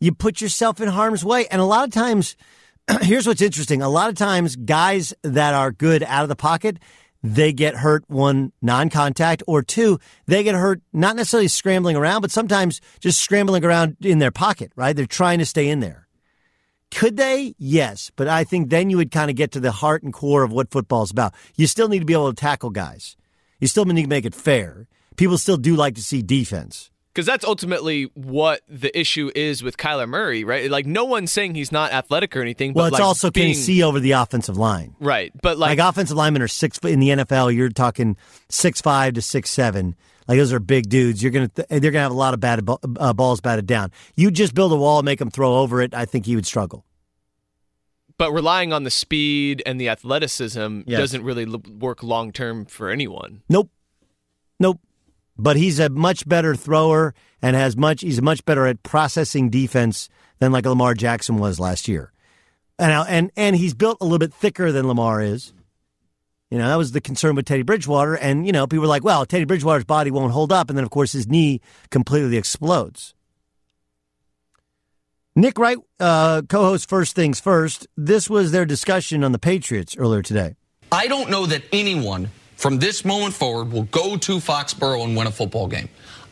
you 0.02 0.12
put 0.12 0.42
yourself 0.42 0.82
in 0.82 0.90
harm's 0.90 1.24
way. 1.24 1.48
And 1.48 1.62
a 1.62 1.66
lot 1.66 1.88
of 1.88 1.94
times, 1.94 2.36
here's 3.02 3.26
what's 3.26 3.42
interesting 3.42 3.82
a 3.82 3.88
lot 3.88 4.10
of 4.10 4.16
times, 4.16 4.58
guys 4.58 5.14
that 5.22 5.54
are 5.54 5.72
good 5.72 6.04
out 6.04 6.24
of 6.24 6.30
the 6.30 6.36
pocket, 6.36 6.78
they 7.24 7.54
get 7.54 7.76
hurt 7.76 8.04
one 8.08 8.52
non 8.62 8.90
contact, 8.90 9.44
or 9.48 9.62
two, 9.62 10.00
they 10.26 10.44
get 10.44 10.56
hurt 10.56 10.82
not 10.92 11.16
necessarily 11.16 11.48
scrambling 11.48 11.96
around, 11.96 12.22
but 12.22 12.32
sometimes 12.32 12.82
just 13.00 13.22
scrambling 13.22 13.64
around 13.64 13.96
in 14.02 14.20
their 14.20 14.32
pocket, 14.32 14.74
right? 14.76 14.96
They're 14.96 15.06
trying 15.06 15.40
to 15.40 15.46
stay 15.46 15.70
in 15.70 15.80
there. 15.80 16.08
Could 16.90 17.16
they? 17.16 17.56
Yes. 17.58 18.12
But 18.16 18.28
I 18.28 18.44
think 18.44 18.70
then 18.70 18.90
you 18.90 18.98
would 18.98 19.12
kind 19.12 19.30
of 19.30 19.38
get 19.38 19.52
to 19.52 19.60
the 19.60 19.72
heart 19.72 20.04
and 20.04 20.12
core 20.12 20.44
of 20.44 20.52
what 20.52 20.72
football's 20.72 21.12
about. 21.12 21.34
You 21.56 21.68
still 21.68 21.88
need 21.88 22.00
to 22.00 22.06
be 22.06 22.14
able 22.14 22.34
to 22.34 22.40
tackle 22.40 22.70
guys. 22.70 23.16
You 23.60 23.68
still 23.68 23.86
need 23.86 24.02
to 24.02 24.10
make 24.10 24.26
it 24.26 24.36
fair. 24.36 24.88
People 25.16 25.38
still 25.38 25.58
do 25.58 25.76
like 25.76 25.96
to 25.96 26.04
see 26.04 26.22
defense. 26.22 26.91
Because 27.14 27.26
that's 27.26 27.44
ultimately 27.44 28.04
what 28.14 28.62
the 28.70 28.98
issue 28.98 29.32
is 29.36 29.62
with 29.62 29.76
Kyler 29.76 30.08
Murray, 30.08 30.46
right? 30.46 30.72
Like 30.72 30.86
no 30.86 31.04
one's 31.04 31.30
saying 31.32 31.56
he's 31.56 31.72
not 31.72 31.92
athletic 31.92 32.38
or 32.38 32.42
anything. 32.42 32.72
Well, 32.74 32.86
but 32.86 32.94
it's 32.94 33.00
like 33.00 33.04
also 33.08 33.28
can 33.30 33.42
being, 33.42 33.48
you 33.50 33.54
see 33.56 33.84
over 33.84 34.00
the 34.00 34.12
offensive 34.12 34.56
line. 34.58 34.96
right, 35.00 35.34
but 35.42 35.58
Like, 35.58 35.78
like, 35.78 35.90
offensive 35.90 36.16
linemen 36.16 36.42
are 36.42 36.48
six 36.48 36.78
foot 36.80 36.92
in 36.92 37.02
the 37.02 37.10
NFL. 37.10 37.54
You're 37.54 37.68
talking 37.70 38.16
six 38.48 38.80
five 38.80 39.16
to 39.16 39.22
six 39.22 39.50
seven. 39.50 39.96
Like 40.28 40.38
those 40.38 40.54
are 40.54 40.60
big 40.62 40.88
dudes. 40.88 41.22
You're 41.22 41.34
gonna 41.34 41.50
th- 41.50 41.68
they're 41.68 41.92
gonna 41.92 42.04
have 42.04 42.12
a 42.12 42.16
lot 42.16 42.34
of 42.34 42.40
batted 42.40 42.64
ball- 42.66 42.80
uh, 42.98 43.12
balls 43.12 43.42
batted 43.42 43.66
down. 43.68 43.92
You 44.16 44.32
just 44.32 44.56
build 44.56 44.72
a 44.72 44.78
wall, 44.78 45.04
make 45.04 45.20
them 45.20 45.30
throw 45.32 45.58
over 45.58 45.82
it. 45.82 45.94
I 45.94 46.06
think 46.06 46.26
he 46.26 46.36
would 46.36 46.46
struggle. 46.46 46.86
but 48.18 48.32
relying 48.32 48.72
on 48.72 48.84
the 48.84 48.92
speed 48.92 49.64
and 49.66 49.82
the 49.82 49.90
athleticism 49.90 50.82
Yes. 50.86 51.00
doesn't 51.00 51.24
really 51.24 51.46
l- 51.46 51.62
work 51.80 52.04
long 52.04 52.32
term 52.32 52.66
for 52.66 52.90
anyone. 52.92 53.42
Nope, 53.50 53.72
nope. 54.60 54.80
But 55.42 55.58
he's 55.58 55.80
a 55.80 55.90
much 55.90 56.28
better 56.28 56.54
thrower 56.54 57.16
and 57.42 57.56
has 57.56 57.76
much. 57.76 58.02
He's 58.02 58.22
much 58.22 58.46
better 58.46 58.68
at 58.68 58.84
processing 58.84 59.50
defense 59.50 60.08
than 60.38 60.52
like 60.52 60.68
Lamar 60.68 60.94
Jackson 60.94 61.38
was 61.38 61.60
last 61.60 61.88
year. 61.88 62.12
And 62.78 62.92
and 63.10 63.32
and 63.36 63.56
he's 63.56 63.74
built 63.74 63.98
a 64.02 64.04
little 64.04 64.20
bit 64.20 64.34
thicker 64.34 64.72
than 64.72 64.88
Lamar 64.88 65.20
is. 65.20 65.52
You 66.52 66.60
know, 66.60 66.68
that 66.68 66.76
was 66.76 66.92
the 66.92 67.02
concern 67.02 67.36
with 67.36 67.46
Teddy 67.46 67.64
Bridgewater. 67.64 68.14
And, 68.16 68.46
you 68.46 68.52
know, 68.52 68.68
people 68.68 68.82
were 68.82 68.88
like, 68.88 69.06
well, 69.06 69.26
Teddy 69.26 69.46
Bridgewater's 69.46 69.86
body 69.86 70.12
won't 70.12 70.34
hold 70.34 70.52
up. 70.52 70.70
And 70.70 70.78
then, 70.78 70.84
of 70.84 70.92
course, 70.92 71.14
his 71.14 71.26
knee 71.26 71.62
completely 71.90 72.36
explodes. 72.36 73.16
Nick 75.34 75.58
Wright, 75.58 75.78
uh, 76.00 76.42
co 76.48 76.64
host 76.64 76.90
First 76.90 77.16
Things 77.16 77.40
First. 77.40 77.88
This 77.96 78.30
was 78.30 78.52
their 78.52 78.66
discussion 78.66 79.24
on 79.24 79.32
the 79.32 79.40
Patriots 79.40 79.96
earlier 79.98 80.22
today. 80.22 80.56
I 80.92 81.08
don't 81.08 81.30
know 81.30 81.46
that 81.46 81.64
anyone 81.72 82.30
from 82.62 82.78
this 82.78 83.04
moment 83.04 83.34
forward 83.34 83.72
will 83.72 83.86
go 83.86 84.16
to 84.16 84.38
Foxborough 84.38 85.04
and 85.04 85.18
win 85.18 85.26
a 85.26 85.32
football 85.32 85.66
game. 85.68 85.90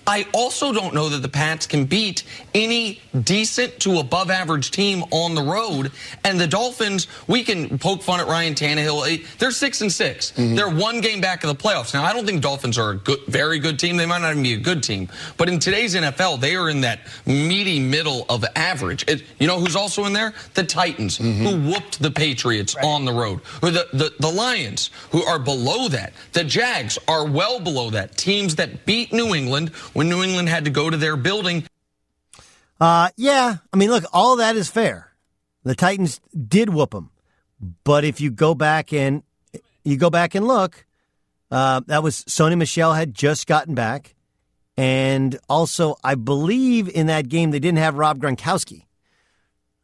I 0.09 0.25
also 0.33 0.73
don't 0.73 0.95
know 0.95 1.07
that 1.09 1.21
the 1.21 1.29
Pats 1.29 1.67
can 1.67 1.85
beat 1.85 2.23
any 2.55 2.99
decent 3.25 3.79
to 3.81 3.99
above 3.99 4.31
average 4.31 4.71
team 4.71 5.03
on 5.11 5.35
the 5.35 5.43
road. 5.43 5.91
And 6.23 6.39
the 6.39 6.47
Dolphins, 6.47 7.05
we 7.27 7.43
can 7.43 7.77
poke 7.77 8.01
fun 8.01 8.19
at 8.19 8.25
Ryan 8.25 8.55
Tannehill. 8.55 9.07
Eh, 9.07 9.23
They're 9.37 9.51
six 9.51 9.81
and 9.81 9.91
6 9.91 10.31
they 10.31 10.55
They're 10.55 10.67
one 10.67 11.01
game 11.01 11.21
back 11.21 11.43
of 11.43 11.55
the 11.55 11.63
playoffs. 11.63 11.93
Now, 11.93 12.03
I 12.03 12.11
don't 12.11 12.25
think 12.25 12.41
Dolphins 12.41 12.79
are 12.79 12.89
a 12.89 12.95
good, 12.95 13.19
very 13.27 13.59
good 13.59 13.77
team. 13.77 13.97
They 13.97 14.07
might 14.07 14.21
not 14.23 14.31
even 14.31 14.41
be 14.41 14.55
a 14.55 14.57
good 14.57 14.81
team. 14.81 15.09
But 15.37 15.47
in 15.47 15.59
today's 15.59 15.93
NFL, 15.93 16.39
they 16.39 16.55
are 16.55 16.71
in 16.71 16.81
that 16.81 17.01
meaty 17.27 17.79
middle 17.79 18.25
of 18.29 18.43
average. 18.55 19.05
It, 19.07 19.23
you 19.37 19.45
know 19.45 19.59
who's 19.59 19.75
also 19.75 20.05
in 20.05 20.13
there? 20.13 20.33
The 20.55 20.63
Titans, 20.63 21.17
who 21.17 21.55
whooped 21.69 22.01
the 22.01 22.09
Patriots 22.09 22.75
on 22.81 23.05
the 23.05 23.13
road. 23.13 23.41
Or 23.61 23.69
the, 23.69 23.87
the, 23.93 24.11
the 24.19 24.31
Lions, 24.31 24.89
who 25.11 25.23
are 25.25 25.37
below 25.37 25.87
that. 25.89 26.13
The 26.33 26.43
Jags 26.43 26.97
are 27.07 27.27
well 27.27 27.59
below 27.59 27.91
that. 27.91 28.17
Teams 28.17 28.55
that 28.55 28.87
beat 28.87 29.13
New 29.13 29.35
England 29.35 29.69
when 29.99 30.07
New 30.07 30.23
England 30.23 30.47
had 30.47 30.63
to 30.63 30.71
go 30.71 30.89
to 30.89 30.95
their 30.95 31.17
building. 31.17 31.65
Uh, 32.79 33.09
yeah, 33.17 33.57
I 33.73 33.75
mean, 33.75 33.89
look, 33.89 34.05
all 34.13 34.37
that 34.37 34.55
is 34.55 34.69
fair. 34.69 35.11
The 35.65 35.75
Titans 35.75 36.21
did 36.47 36.69
whoop 36.69 36.91
them, 36.91 37.11
but 37.83 38.05
if 38.05 38.21
you 38.21 38.31
go 38.31 38.55
back 38.55 38.93
and 38.93 39.23
you 39.83 39.97
go 39.97 40.09
back 40.09 40.35
and 40.35 40.47
look, 40.47 40.85
uh, 41.51 41.81
that 41.87 42.01
was 42.01 42.23
Sony 42.23 42.57
Michel 42.57 42.93
had 42.93 43.13
just 43.13 43.45
gotten 43.45 43.75
back, 43.75 44.15
and 44.77 45.37
also 45.49 45.97
I 46.01 46.15
believe 46.15 46.87
in 46.87 47.07
that 47.07 47.27
game 47.27 47.51
they 47.51 47.59
didn't 47.59 47.79
have 47.79 47.95
Rob 47.95 48.19
Gronkowski. 48.19 48.85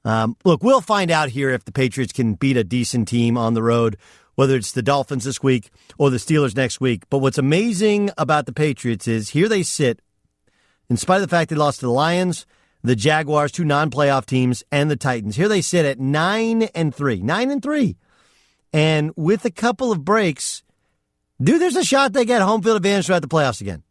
Um, 0.05 0.37
look, 0.45 0.63
we'll 0.63 0.79
find 0.79 1.11
out 1.11 1.27
here 1.27 1.49
if 1.49 1.65
the 1.65 1.73
Patriots 1.73 2.13
can 2.13 2.35
beat 2.35 2.55
a 2.55 2.63
decent 2.63 3.09
team 3.09 3.37
on 3.37 3.53
the 3.53 3.61
road, 3.61 3.97
whether 4.35 4.55
it's 4.55 4.71
the 4.71 4.81
Dolphins 4.81 5.25
this 5.25 5.43
week 5.43 5.71
or 5.97 6.09
the 6.09 6.17
Steelers 6.17 6.55
next 6.55 6.79
week. 6.79 7.03
But 7.09 7.17
what's 7.17 7.37
amazing 7.37 8.11
about 8.17 8.45
the 8.45 8.53
Patriots 8.53 9.09
is 9.09 9.29
here 9.29 9.49
they 9.49 9.63
sit, 9.63 9.99
in 10.90 10.98
spite 10.98 11.18
of 11.18 11.22
the 11.22 11.28
fact 11.28 11.49
they 11.49 11.56
lost 11.56 11.80
to 11.80 11.86
the 11.86 11.91
Lions, 11.91 12.45
the 12.84 12.95
Jaguars, 12.95 13.52
two 13.52 13.66
non-playoff 13.66 14.26
teams, 14.26 14.64
and 14.72 14.90
the 14.90 14.95
Titans. 14.95 15.36
Here 15.36 15.48
they 15.48 15.62
sit 15.62 15.86
at 15.86 15.99
nine 15.99 16.64
and 16.76 16.94
three, 16.94 17.22
nine 17.22 17.52
and 17.52 17.62
three, 17.62 17.98
and 18.72 19.12
with 19.16 19.45
a 19.45 19.52
couple 19.52 19.91
of 19.91 20.06
breaks, 20.06 20.64
dude, 21.41 21.62
there's 21.62 21.76
a 21.76 21.84
shot 21.84 22.14
they 22.14 22.26
get 22.26 22.41
home 22.41 22.62
field 22.62 22.78
advantage 22.78 23.07
throughout 23.07 23.22
the 23.22 23.28
playoffs 23.28 23.62
again, 23.62 23.84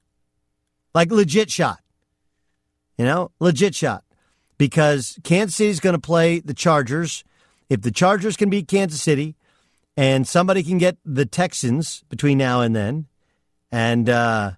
like 0.94 1.10
legit 1.10 1.50
shot. 1.50 1.80
You 2.98 3.04
know, 3.04 3.32
legit 3.40 3.74
shot 3.74 4.04
because 4.56 5.18
Kansas 5.24 5.56
City's 5.56 5.80
going 5.80 5.94
to 5.94 6.00
play 6.00 6.38
the 6.38 6.54
Chargers. 6.54 7.24
If 7.68 7.82
the 7.82 7.90
Chargers 7.90 8.36
can 8.36 8.50
beat 8.50 8.68
Kansas 8.68 9.02
City, 9.02 9.36
and 9.96 10.26
somebody 10.26 10.62
can 10.62 10.78
get 10.78 10.96
the 11.04 11.26
Texans 11.26 12.04
between 12.08 12.38
now 12.38 12.60
and 12.60 12.74
then, 12.74 13.06
and 13.70 14.08
uh, 14.08 14.52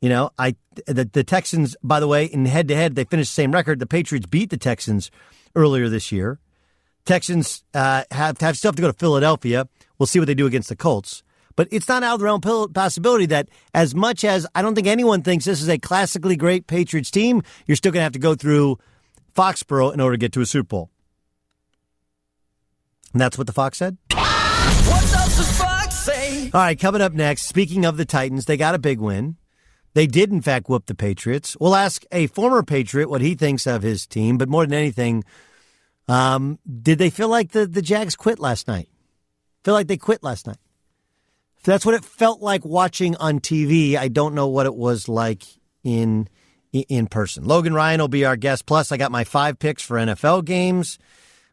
you 0.00 0.08
know, 0.08 0.30
I 0.38 0.56
the, 0.86 1.04
the 1.04 1.24
Texans, 1.24 1.76
by 1.82 2.00
the 2.00 2.08
way, 2.08 2.24
in 2.24 2.46
head 2.46 2.68
to 2.68 2.74
head, 2.74 2.94
they 2.94 3.04
finished 3.04 3.30
the 3.30 3.42
same 3.42 3.52
record. 3.52 3.78
The 3.78 3.86
Patriots 3.86 4.26
beat 4.26 4.50
the 4.50 4.56
Texans 4.56 5.10
earlier 5.54 5.88
this 5.88 6.10
year. 6.10 6.40
Texans 7.04 7.64
uh, 7.74 8.04
have 8.10 8.40
have 8.40 8.56
still 8.56 8.70
have 8.70 8.76
to 8.76 8.82
go 8.82 8.88
to 8.88 8.98
Philadelphia. 8.98 9.68
We'll 9.98 10.06
see 10.06 10.18
what 10.18 10.26
they 10.26 10.34
do 10.34 10.46
against 10.46 10.68
the 10.68 10.76
Colts. 10.76 11.22
But 11.56 11.68
it's 11.70 11.88
not 11.88 12.02
out 12.02 12.14
of 12.14 12.20
the 12.20 12.24
realm 12.24 12.40
of 12.42 12.72
possibility 12.72 13.26
that 13.26 13.48
as 13.74 13.94
much 13.94 14.24
as 14.24 14.46
I 14.54 14.62
don't 14.62 14.74
think 14.74 14.86
anyone 14.86 15.22
thinks 15.22 15.44
this 15.44 15.60
is 15.60 15.68
a 15.68 15.76
classically 15.78 16.36
great 16.36 16.66
Patriots 16.66 17.10
team, 17.10 17.42
you're 17.66 17.76
still 17.76 17.92
going 17.92 18.00
to 18.00 18.04
have 18.04 18.12
to 18.12 18.18
go 18.18 18.34
through 18.34 18.78
Foxborough 19.34 19.92
in 19.92 20.00
order 20.00 20.14
to 20.14 20.18
get 20.18 20.32
to 20.32 20.40
a 20.40 20.46
Super 20.46 20.68
Bowl. 20.68 20.90
And 23.12 23.20
that's 23.20 23.36
what 23.36 23.46
the 23.46 23.52
Fox 23.52 23.76
said. 23.78 23.98
What 24.10 25.02
does 25.02 25.36
the 25.36 25.42
fox 25.42 25.94
say? 25.96 26.50
All 26.54 26.60
right, 26.60 26.78
coming 26.78 27.02
up 27.02 27.12
next, 27.12 27.42
speaking 27.42 27.84
of 27.84 27.96
the 27.96 28.04
Titans, 28.04 28.46
they 28.46 28.56
got 28.56 28.74
a 28.74 28.78
big 28.78 28.98
win. 28.98 29.36
They 29.94 30.06
did, 30.06 30.30
in 30.30 30.40
fact, 30.40 30.68
whoop 30.68 30.86
the 30.86 30.94
Patriots. 30.94 31.56
We'll 31.58 31.74
ask 31.74 32.04
a 32.12 32.28
former 32.28 32.62
Patriot 32.62 33.08
what 33.10 33.20
he 33.20 33.34
thinks 33.34 33.66
of 33.66 33.82
his 33.82 34.06
team, 34.06 34.38
but 34.38 34.48
more 34.48 34.64
than 34.64 34.74
anything, 34.74 35.24
um, 36.08 36.58
did 36.82 36.98
they 36.98 37.10
feel 37.10 37.28
like 37.28 37.52
the, 37.52 37.66
the 37.66 37.82
Jags 37.82 38.16
quit 38.16 38.38
last 38.38 38.68
night? 38.68 38.88
Feel 39.64 39.74
like 39.74 39.88
they 39.88 39.96
quit 39.96 40.22
last 40.22 40.46
night? 40.46 40.58
That's 41.64 41.84
what 41.84 41.94
it 41.94 42.04
felt 42.04 42.40
like 42.40 42.64
watching 42.64 43.16
on 43.16 43.40
TV. 43.40 43.96
I 43.96 44.08
don't 44.08 44.34
know 44.34 44.48
what 44.48 44.66
it 44.66 44.74
was 44.74 45.08
like 45.08 45.44
in 45.84 46.28
in 46.72 47.06
person. 47.06 47.44
Logan 47.44 47.74
Ryan 47.74 48.00
will 48.00 48.08
be 48.08 48.24
our 48.24 48.36
guest. 48.36 48.64
Plus, 48.64 48.92
I 48.92 48.96
got 48.96 49.10
my 49.10 49.24
five 49.24 49.58
picks 49.58 49.82
for 49.82 49.96
NFL 49.96 50.44
games. 50.44 50.98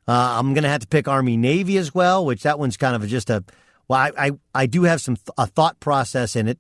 Uh, 0.07 0.38
I'm 0.39 0.53
going 0.53 0.64
to 0.64 0.69
have 0.69 0.81
to 0.81 0.88
pick 0.88 1.07
Army 1.07 1.35
Navy 1.35 1.77
as 1.77 1.93
well, 1.93 2.26
which 2.26 2.43
that 2.43 2.59
one's 2.59 2.77
kind 2.77 2.95
of 2.95 3.07
just 3.09 3.30
a. 3.30 3.43
Well, 3.88 3.99
I 3.99 4.11
I, 4.27 4.31
I 4.55 4.65
do 4.65 4.84
have 4.84 5.01
some 5.01 5.15
th- 5.18 5.30
a 5.38 5.47
thought 5.47 5.80
process 5.80 6.35
in 6.35 6.47
it, 6.47 6.59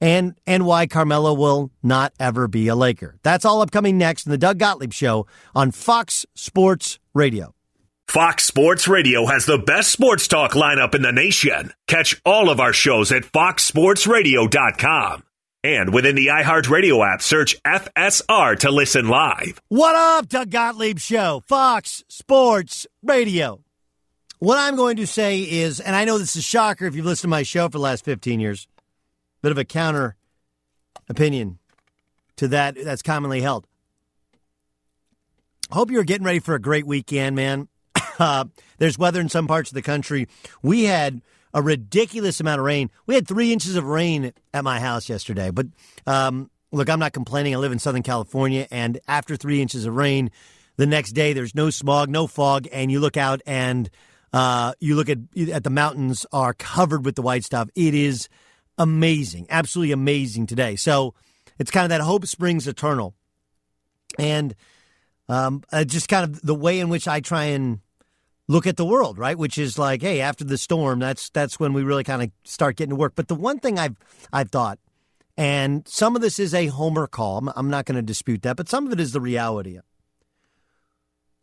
and 0.00 0.34
and 0.46 0.66
why 0.66 0.86
Carmelo 0.86 1.34
will 1.34 1.70
not 1.82 2.12
ever 2.20 2.48
be 2.48 2.68
a 2.68 2.74
Laker. 2.74 3.16
That's 3.22 3.44
all 3.44 3.62
upcoming 3.62 3.98
next 3.98 4.26
in 4.26 4.32
the 4.32 4.38
Doug 4.38 4.58
Gottlieb 4.58 4.92
Show 4.92 5.26
on 5.54 5.70
Fox 5.70 6.26
Sports 6.34 6.98
Radio. 7.14 7.54
Fox 8.08 8.44
Sports 8.44 8.86
Radio 8.86 9.26
has 9.26 9.46
the 9.46 9.58
best 9.58 9.90
sports 9.90 10.28
talk 10.28 10.52
lineup 10.52 10.94
in 10.94 11.02
the 11.02 11.10
nation. 11.12 11.72
Catch 11.88 12.20
all 12.24 12.50
of 12.50 12.60
our 12.60 12.72
shows 12.72 13.10
at 13.10 13.24
foxsportsradio.com. 13.24 15.22
And 15.64 15.92
within 15.92 16.14
the 16.14 16.28
iHeartRadio 16.28 17.04
app, 17.04 17.20
search 17.20 17.60
FSR 17.64 18.56
to 18.60 18.70
listen 18.70 19.08
live. 19.08 19.60
What 19.68 19.96
up, 19.96 20.28
Doug 20.28 20.50
Gottlieb 20.50 21.00
Show, 21.00 21.42
Fox 21.48 22.04
Sports 22.08 22.86
Radio. 23.02 23.64
What 24.38 24.58
I'm 24.58 24.76
going 24.76 24.98
to 24.98 25.06
say 25.08 25.40
is, 25.40 25.80
and 25.80 25.96
I 25.96 26.04
know 26.04 26.18
this 26.18 26.36
is 26.36 26.40
a 26.40 26.42
shocker 26.42 26.84
if 26.86 26.94
you've 26.94 27.06
listened 27.06 27.22
to 27.22 27.28
my 27.28 27.42
show 27.42 27.64
for 27.64 27.78
the 27.78 27.80
last 27.80 28.04
15 28.04 28.38
years, 28.38 28.68
bit 29.46 29.52
of 29.52 29.58
a 29.58 29.64
counter 29.64 30.16
opinion 31.08 31.56
to 32.34 32.48
that 32.48 32.74
that's 32.82 33.00
commonly 33.00 33.40
held. 33.40 33.64
Hope 35.70 35.88
you're 35.88 36.02
getting 36.02 36.26
ready 36.26 36.40
for 36.40 36.56
a 36.56 36.60
great 36.60 36.84
weekend, 36.84 37.36
man. 37.36 37.68
Uh, 38.18 38.46
there's 38.78 38.98
weather 38.98 39.20
in 39.20 39.28
some 39.28 39.46
parts 39.46 39.70
of 39.70 39.74
the 39.74 39.82
country. 39.82 40.26
We 40.62 40.84
had 40.84 41.20
a 41.52 41.60
ridiculous 41.60 42.40
amount 42.40 42.60
of 42.60 42.64
rain. 42.64 42.90
We 43.04 43.14
had 43.14 43.28
three 43.28 43.52
inches 43.52 43.76
of 43.76 43.84
rain 43.84 44.32
at 44.54 44.64
my 44.64 44.80
house 44.80 45.10
yesterday. 45.10 45.50
But 45.50 45.66
um, 46.06 46.50
look, 46.72 46.88
I'm 46.88 46.98
not 46.98 47.12
complaining. 47.12 47.54
I 47.54 47.58
live 47.58 47.72
in 47.72 47.78
Southern 47.78 48.02
California, 48.02 48.66
and 48.70 48.98
after 49.06 49.36
three 49.36 49.60
inches 49.60 49.84
of 49.84 49.94
rain, 49.94 50.30
the 50.76 50.86
next 50.86 51.12
day 51.12 51.34
there's 51.34 51.54
no 51.54 51.68
smog, 51.68 52.08
no 52.08 52.26
fog, 52.26 52.66
and 52.72 52.90
you 52.90 53.00
look 53.00 53.18
out 53.18 53.42
and 53.46 53.90
Uh, 54.32 54.72
you 54.80 54.96
look 54.96 55.08
at 55.10 55.18
at 55.52 55.62
the 55.62 55.70
mountains 55.70 56.26
are 56.32 56.54
covered 56.54 57.04
with 57.04 57.14
the 57.16 57.22
white 57.22 57.44
stuff. 57.44 57.68
It 57.74 57.94
is 57.94 58.28
amazing, 58.78 59.46
absolutely 59.50 59.92
amazing 59.92 60.46
today. 60.46 60.76
So 60.76 61.14
it's 61.58 61.70
kind 61.70 61.84
of 61.84 61.90
that 61.90 62.04
hope 62.04 62.26
springs 62.26 62.66
eternal, 62.66 63.14
and 64.18 64.54
um, 65.28 65.62
uh, 65.72 65.84
just 65.84 66.08
kind 66.08 66.24
of 66.24 66.42
the 66.42 66.54
way 66.54 66.80
in 66.80 66.88
which 66.88 67.08
I 67.08 67.20
try 67.20 67.44
and 67.46 67.80
look 68.48 68.66
at 68.66 68.76
the 68.76 68.84
world, 68.84 69.18
right? 69.18 69.36
Which 69.36 69.58
is 69.58 69.78
like, 69.78 70.02
hey, 70.02 70.20
after 70.20 70.44
the 70.44 70.58
storm, 70.58 70.98
that's 70.98 71.30
that's 71.30 71.58
when 71.58 71.72
we 71.72 71.82
really 71.82 72.04
kind 72.04 72.22
of 72.22 72.30
start 72.44 72.76
getting 72.76 72.90
to 72.90 72.96
work. 72.96 73.14
But 73.14 73.28
the 73.28 73.34
one 73.34 73.58
thing 73.58 73.78
I've 73.78 73.96
I've 74.32 74.50
thought, 74.50 74.78
and 75.36 75.86
some 75.88 76.16
of 76.16 76.22
this 76.22 76.38
is 76.38 76.54
a 76.54 76.66
homer 76.66 77.06
call. 77.06 77.38
I'm, 77.38 77.50
I'm 77.56 77.70
not 77.70 77.86
going 77.86 77.96
to 77.96 78.02
dispute 78.02 78.42
that, 78.42 78.56
but 78.56 78.68
some 78.68 78.86
of 78.86 78.92
it 78.92 79.00
is 79.00 79.12
the 79.12 79.20
reality. 79.20 79.78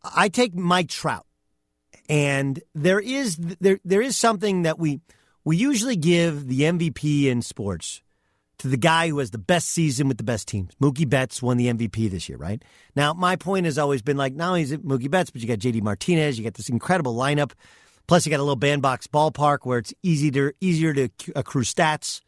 I 0.02 0.28
take 0.28 0.54
Mike 0.54 0.88
Trout, 0.88 1.26
and 2.08 2.60
there 2.74 3.00
is 3.00 3.36
there 3.36 3.80
there 3.84 4.02
is 4.02 4.16
something 4.16 4.62
that 4.62 4.78
we 4.78 5.00
we 5.44 5.56
usually 5.56 5.96
give 5.96 6.48
the 6.48 6.62
MVP 6.62 7.24
in 7.26 7.42
sports 7.42 8.02
to 8.58 8.68
the 8.68 8.76
guy 8.76 9.08
who 9.08 9.18
has 9.18 9.30
the 9.30 9.38
best 9.38 9.68
season 9.68 10.08
with 10.08 10.16
the 10.16 10.24
best 10.24 10.48
teams. 10.48 10.74
Mookie 10.80 11.08
Betts 11.08 11.42
won 11.42 11.56
the 11.56 11.66
MVP 11.66 12.10
this 12.10 12.28
year, 12.28 12.38
right? 12.38 12.62
Now, 12.96 13.12
my 13.12 13.36
point 13.36 13.66
has 13.66 13.78
always 13.78 14.00
been 14.00 14.16
like, 14.16 14.34
not 14.34 14.48
only 14.48 14.62
is 14.62 14.72
it 14.72 14.86
Mookie 14.86 15.10
Betts, 15.10 15.30
but 15.30 15.42
you 15.42 15.48
got 15.48 15.58
JD 15.58 15.82
Martinez, 15.82 16.38
you 16.38 16.44
got 16.44 16.54
this 16.54 16.68
incredible 16.68 17.14
lineup. 17.14 17.52
Plus, 18.06 18.24
you 18.24 18.30
got 18.30 18.40
a 18.40 18.42
little 18.42 18.56
bandbox 18.56 19.06
ballpark 19.06 19.58
where 19.62 19.78
it's 19.78 19.94
easy 20.02 20.30
to, 20.30 20.52
easier 20.60 20.92
to 20.94 21.08
accrue 21.34 21.62
stats. 21.62 22.20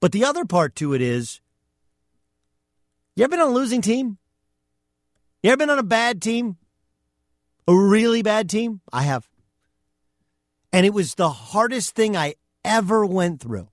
But 0.00 0.12
the 0.12 0.24
other 0.24 0.44
part 0.44 0.74
to 0.76 0.94
it 0.94 1.00
is, 1.00 1.40
you 3.14 3.24
ever 3.24 3.30
been 3.30 3.40
on 3.40 3.48
a 3.48 3.54
losing 3.54 3.80
team? 3.80 4.18
You 5.42 5.50
ever 5.50 5.56
been 5.56 5.70
on 5.70 5.78
a 5.78 5.82
bad 5.82 6.20
team? 6.20 6.56
A 7.66 7.74
really 7.74 8.22
bad 8.22 8.48
team? 8.50 8.80
I 8.92 9.02
have. 9.02 9.26
And 10.76 10.84
it 10.84 10.92
was 10.92 11.14
the 11.14 11.30
hardest 11.30 11.94
thing 11.94 12.18
I 12.18 12.34
ever 12.62 13.06
went 13.06 13.40
through 13.40 13.68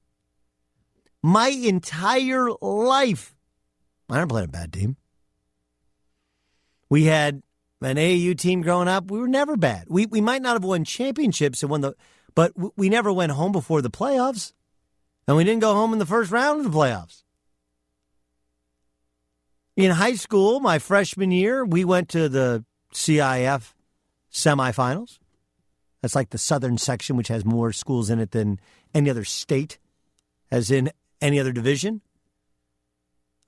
my 1.21 1.49
entire 1.49 2.47
life. 2.61 3.35
I 4.09 4.15
never 4.15 4.27
played 4.27 4.45
a 4.45 4.47
bad 4.47 4.71
team. 4.71 4.95
We 6.89 7.03
had 7.03 7.43
an 7.81 7.97
AAU 7.97 8.37
team 8.37 8.61
growing 8.61 8.87
up. 8.87 9.11
We 9.11 9.19
were 9.19 9.27
never 9.27 9.57
bad. 9.57 9.87
We 9.89 10.05
we 10.05 10.21
might 10.21 10.41
not 10.41 10.53
have 10.53 10.63
won 10.63 10.85
championships 10.85 11.61
and 11.61 11.69
won 11.69 11.81
the, 11.81 11.93
but 12.35 12.53
we 12.77 12.87
never 12.87 13.11
went 13.11 13.33
home 13.33 13.51
before 13.51 13.81
the 13.81 13.91
playoffs, 13.91 14.53
and 15.27 15.35
we 15.35 15.43
didn't 15.43 15.59
go 15.59 15.73
home 15.73 15.91
in 15.91 15.99
the 15.99 16.05
first 16.05 16.31
round 16.31 16.65
of 16.65 16.71
the 16.71 16.77
playoffs. 16.77 17.23
In 19.75 19.91
high 19.91 20.15
school, 20.15 20.61
my 20.61 20.79
freshman 20.79 21.31
year, 21.31 21.65
we 21.65 21.83
went 21.83 22.07
to 22.11 22.29
the 22.29 22.63
CIF 22.93 23.73
semifinals. 24.31 25.19
That's 26.03 26.15
like 26.15 26.31
the 26.31 26.37
southern 26.37 26.77
section, 26.77 27.15
which 27.15 27.29
has 27.29 27.45
more 27.45 27.71
schools 27.71 28.09
in 28.09 28.19
it 28.19 28.31
than 28.31 28.59
any 28.93 29.09
other 29.09 29.23
state, 29.23 29.79
as 30.51 30.69
in 30.69 30.91
any 31.21 31.39
other 31.39 31.53
division. 31.53 32.01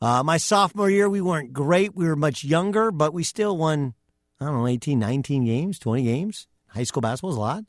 Uh, 0.02 0.24
my 0.24 0.38
sophomore 0.38 0.90
year, 0.90 1.10
we 1.10 1.20
weren't 1.20 1.52
great. 1.52 1.94
We 1.96 2.08
were 2.08 2.16
much 2.16 2.46
younger, 2.46 2.92
but 2.92 3.14
we 3.14 3.26
still 3.26 3.58
won, 3.58 3.94
I 4.40 4.46
don't 4.46 4.54
know, 4.54 4.68
18, 4.68 4.98
19 4.98 5.44
games, 5.44 5.80
20 5.80 6.04
games. 6.04 6.48
High 6.70 6.84
school 6.84 7.02
basketball 7.02 7.32
was 7.32 7.38
a 7.38 7.42
lot. 7.42 7.64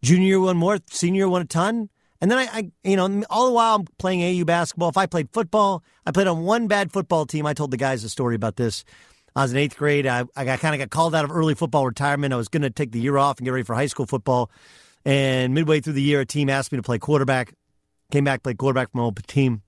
Junior 0.00 0.28
year, 0.28 0.40
won 0.40 0.56
more. 0.56 0.78
Senior 0.90 1.22
year, 1.22 1.28
won 1.28 1.42
a 1.42 1.46
ton. 1.46 1.88
And 2.20 2.30
then 2.30 2.38
I, 2.38 2.48
I, 2.52 2.70
you 2.84 2.94
know, 2.94 3.24
all 3.30 3.46
the 3.46 3.52
while 3.52 3.74
I'm 3.74 3.86
playing 3.98 4.22
AU 4.22 4.44
basketball. 4.44 4.90
If 4.90 4.96
I 4.96 5.06
played 5.06 5.30
football, 5.32 5.82
I 6.06 6.12
played 6.12 6.28
on 6.28 6.44
one 6.44 6.68
bad 6.68 6.92
football 6.92 7.26
team. 7.26 7.46
I 7.46 7.52
told 7.54 7.72
the 7.72 7.76
guys 7.76 8.04
a 8.04 8.08
story 8.08 8.36
about 8.36 8.54
this. 8.54 8.84
I 9.38 9.42
was 9.42 9.52
in 9.52 9.58
eighth 9.58 9.76
grade. 9.76 10.04
I, 10.04 10.24
I 10.34 10.56
kind 10.56 10.74
of 10.74 10.80
got 10.80 10.90
called 10.90 11.14
out 11.14 11.24
of 11.24 11.30
early 11.30 11.54
football 11.54 11.86
retirement. 11.86 12.34
I 12.34 12.36
was 12.36 12.48
going 12.48 12.62
to 12.62 12.70
take 12.70 12.90
the 12.90 12.98
year 12.98 13.16
off 13.16 13.38
and 13.38 13.44
get 13.44 13.52
ready 13.52 13.62
for 13.62 13.72
high 13.72 13.86
school 13.86 14.04
football. 14.04 14.50
And 15.04 15.54
midway 15.54 15.78
through 15.78 15.92
the 15.92 16.02
year, 16.02 16.22
a 16.22 16.26
team 16.26 16.50
asked 16.50 16.72
me 16.72 16.76
to 16.76 16.82
play 16.82 16.98
quarterback. 16.98 17.54
Came 18.10 18.24
back, 18.24 18.42
played 18.42 18.58
quarterback 18.58 18.90
for 18.90 18.98
my 18.98 19.04
old 19.04 19.24
team. 19.28 19.62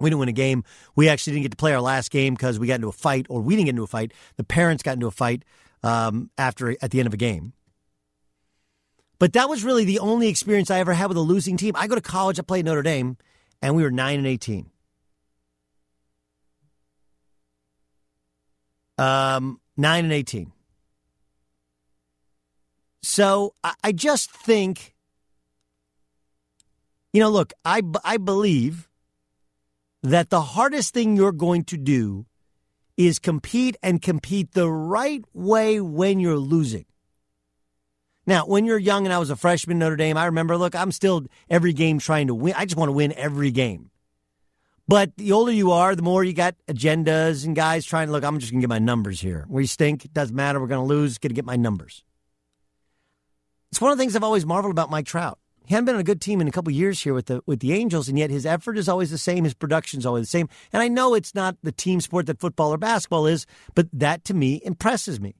We 0.00 0.08
didn't 0.08 0.20
win 0.20 0.30
a 0.30 0.32
game. 0.32 0.64
We 0.94 1.10
actually 1.10 1.34
didn't 1.34 1.42
get 1.42 1.50
to 1.50 1.56
play 1.58 1.74
our 1.74 1.80
last 1.82 2.10
game 2.10 2.32
because 2.32 2.58
we 2.58 2.68
got 2.68 2.76
into 2.76 2.88
a 2.88 2.92
fight, 2.92 3.26
or 3.28 3.42
we 3.42 3.54
didn't 3.54 3.66
get 3.66 3.70
into 3.72 3.82
a 3.82 3.86
fight. 3.86 4.12
The 4.38 4.44
parents 4.44 4.82
got 4.82 4.94
into 4.94 5.08
a 5.08 5.10
fight 5.10 5.44
um, 5.82 6.30
after 6.38 6.74
at 6.80 6.90
the 6.90 6.98
end 6.98 7.06
of 7.06 7.12
a 7.12 7.18
game. 7.18 7.52
But 9.18 9.34
that 9.34 9.50
was 9.50 9.62
really 9.62 9.84
the 9.84 9.98
only 9.98 10.28
experience 10.28 10.70
I 10.70 10.78
ever 10.78 10.94
had 10.94 11.08
with 11.08 11.18
a 11.18 11.20
losing 11.20 11.58
team. 11.58 11.74
I 11.76 11.86
go 11.86 11.96
to 11.96 12.00
college, 12.00 12.38
I 12.38 12.42
played 12.42 12.64
Notre 12.64 12.82
Dame, 12.82 13.18
and 13.60 13.76
we 13.76 13.82
were 13.82 13.90
nine 13.90 14.16
and 14.16 14.26
eighteen. 14.26 14.70
Um, 18.98 19.60
nine 19.76 20.04
and 20.04 20.12
eighteen. 20.12 20.52
So 23.02 23.54
I, 23.62 23.74
I 23.84 23.92
just 23.92 24.30
think 24.30 24.96
you 27.16 27.20
know, 27.20 27.30
look, 27.30 27.54
I, 27.64 27.80
I 28.04 28.18
believe 28.18 28.90
that 30.02 30.28
the 30.28 30.42
hardest 30.42 30.92
thing 30.92 31.16
you're 31.16 31.32
going 31.32 31.64
to 31.64 31.78
do 31.78 32.26
is 32.98 33.18
compete 33.18 33.74
and 33.82 34.02
compete 34.02 34.52
the 34.52 34.70
right 34.70 35.24
way 35.32 35.80
when 35.80 36.20
you're 36.20 36.36
losing. 36.36 36.84
Now, 38.26 38.44
when 38.44 38.66
you're 38.66 38.76
young 38.76 39.06
and 39.06 39.14
I 39.14 39.18
was 39.18 39.30
a 39.30 39.36
freshman 39.36 39.78
Notre 39.78 39.96
Dame, 39.96 40.18
I 40.18 40.26
remember, 40.26 40.58
look, 40.58 40.74
I'm 40.74 40.92
still 40.92 41.24
every 41.48 41.72
game 41.72 41.98
trying 41.98 42.26
to 42.26 42.34
win. 42.34 42.52
I 42.54 42.66
just 42.66 42.76
want 42.76 42.90
to 42.90 42.92
win 42.92 43.14
every 43.14 43.50
game. 43.50 43.90
But 44.88 45.16
the 45.16 45.32
older 45.32 45.50
you 45.50 45.72
are, 45.72 45.96
the 45.96 46.02
more 46.02 46.22
you 46.22 46.32
got 46.32 46.54
agendas 46.68 47.44
and 47.44 47.56
guys 47.56 47.84
trying 47.84 48.06
to 48.06 48.12
look, 48.12 48.24
I'm 48.24 48.38
just 48.38 48.52
going 48.52 48.60
to 48.60 48.64
get 48.64 48.70
my 48.70 48.78
numbers 48.78 49.20
here. 49.20 49.44
We 49.48 49.66
stink. 49.66 50.04
It 50.04 50.14
doesn't 50.14 50.36
matter. 50.36 50.60
We're 50.60 50.68
going 50.68 50.86
to 50.86 50.94
lose. 50.94 51.18
Going 51.18 51.30
to 51.30 51.34
get 51.34 51.44
my 51.44 51.56
numbers. 51.56 52.04
It's 53.72 53.80
one 53.80 53.90
of 53.90 53.98
the 53.98 54.02
things 54.02 54.14
I've 54.14 54.22
always 54.22 54.46
marveled 54.46 54.70
about 54.70 54.90
Mike 54.90 55.06
Trout. 55.06 55.38
He 55.66 55.74
hadn't 55.74 55.86
been 55.86 55.96
on 55.96 56.00
a 56.00 56.04
good 56.04 56.20
team 56.20 56.40
in 56.40 56.46
a 56.46 56.52
couple 56.52 56.72
years 56.72 57.00
here 57.00 57.12
with 57.12 57.26
the 57.26 57.42
with 57.44 57.58
the 57.58 57.72
Angels, 57.72 58.08
and 58.08 58.16
yet 58.16 58.30
his 58.30 58.46
effort 58.46 58.78
is 58.78 58.88
always 58.88 59.10
the 59.10 59.18
same. 59.18 59.42
His 59.42 59.54
production 59.54 59.98
is 59.98 60.06
always 60.06 60.22
the 60.22 60.30
same. 60.30 60.48
And 60.72 60.80
I 60.80 60.86
know 60.86 61.14
it's 61.14 61.34
not 61.34 61.56
the 61.64 61.72
team 61.72 62.00
sport 62.00 62.26
that 62.26 62.38
football 62.38 62.72
or 62.72 62.78
basketball 62.78 63.26
is, 63.26 63.46
but 63.74 63.88
that 63.92 64.24
to 64.26 64.34
me 64.34 64.60
impresses 64.64 65.18
me. 65.18 65.34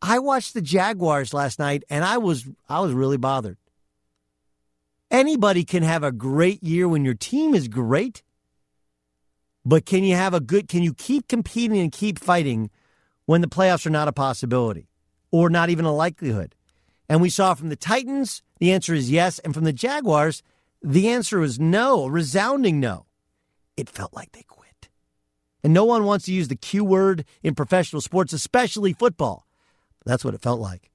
I 0.00 0.18
watched 0.18 0.54
the 0.54 0.62
Jaguars 0.62 1.34
last 1.34 1.58
night, 1.58 1.84
and 1.90 2.02
I 2.02 2.16
was 2.16 2.48
I 2.66 2.80
was 2.80 2.94
really 2.94 3.18
bothered. 3.18 3.58
Anybody 5.10 5.64
can 5.64 5.82
have 5.82 6.04
a 6.04 6.12
great 6.12 6.62
year 6.62 6.88
when 6.88 7.04
your 7.04 7.14
team 7.14 7.54
is 7.54 7.66
great, 7.66 8.22
but 9.64 9.84
can 9.84 10.04
you 10.04 10.14
have 10.14 10.34
a 10.34 10.40
good? 10.40 10.68
Can 10.68 10.82
you 10.82 10.94
keep 10.94 11.26
competing 11.26 11.78
and 11.78 11.90
keep 11.90 12.18
fighting 12.18 12.70
when 13.26 13.40
the 13.40 13.48
playoffs 13.48 13.86
are 13.86 13.90
not 13.90 14.08
a 14.08 14.12
possibility 14.12 14.88
or 15.32 15.50
not 15.50 15.68
even 15.68 15.84
a 15.84 15.92
likelihood? 15.92 16.54
And 17.08 17.20
we 17.20 17.28
saw 17.28 17.54
from 17.54 17.70
the 17.70 17.76
Titans, 17.76 18.40
the 18.58 18.70
answer 18.70 18.94
is 18.94 19.10
yes. 19.10 19.40
And 19.40 19.52
from 19.52 19.64
the 19.64 19.72
Jaguars, 19.72 20.44
the 20.80 21.08
answer 21.08 21.40
was 21.40 21.58
no, 21.58 22.04
a 22.04 22.10
resounding 22.10 22.78
no. 22.78 23.06
It 23.76 23.88
felt 23.88 24.14
like 24.14 24.30
they 24.30 24.44
quit. 24.44 24.88
And 25.64 25.74
no 25.74 25.84
one 25.84 26.04
wants 26.04 26.26
to 26.26 26.32
use 26.32 26.46
the 26.46 26.56
Q 26.56 26.84
word 26.84 27.24
in 27.42 27.56
professional 27.56 28.00
sports, 28.00 28.32
especially 28.32 28.92
football. 28.92 29.44
That's 30.06 30.24
what 30.24 30.34
it 30.34 30.40
felt 30.40 30.60
like. 30.60 30.89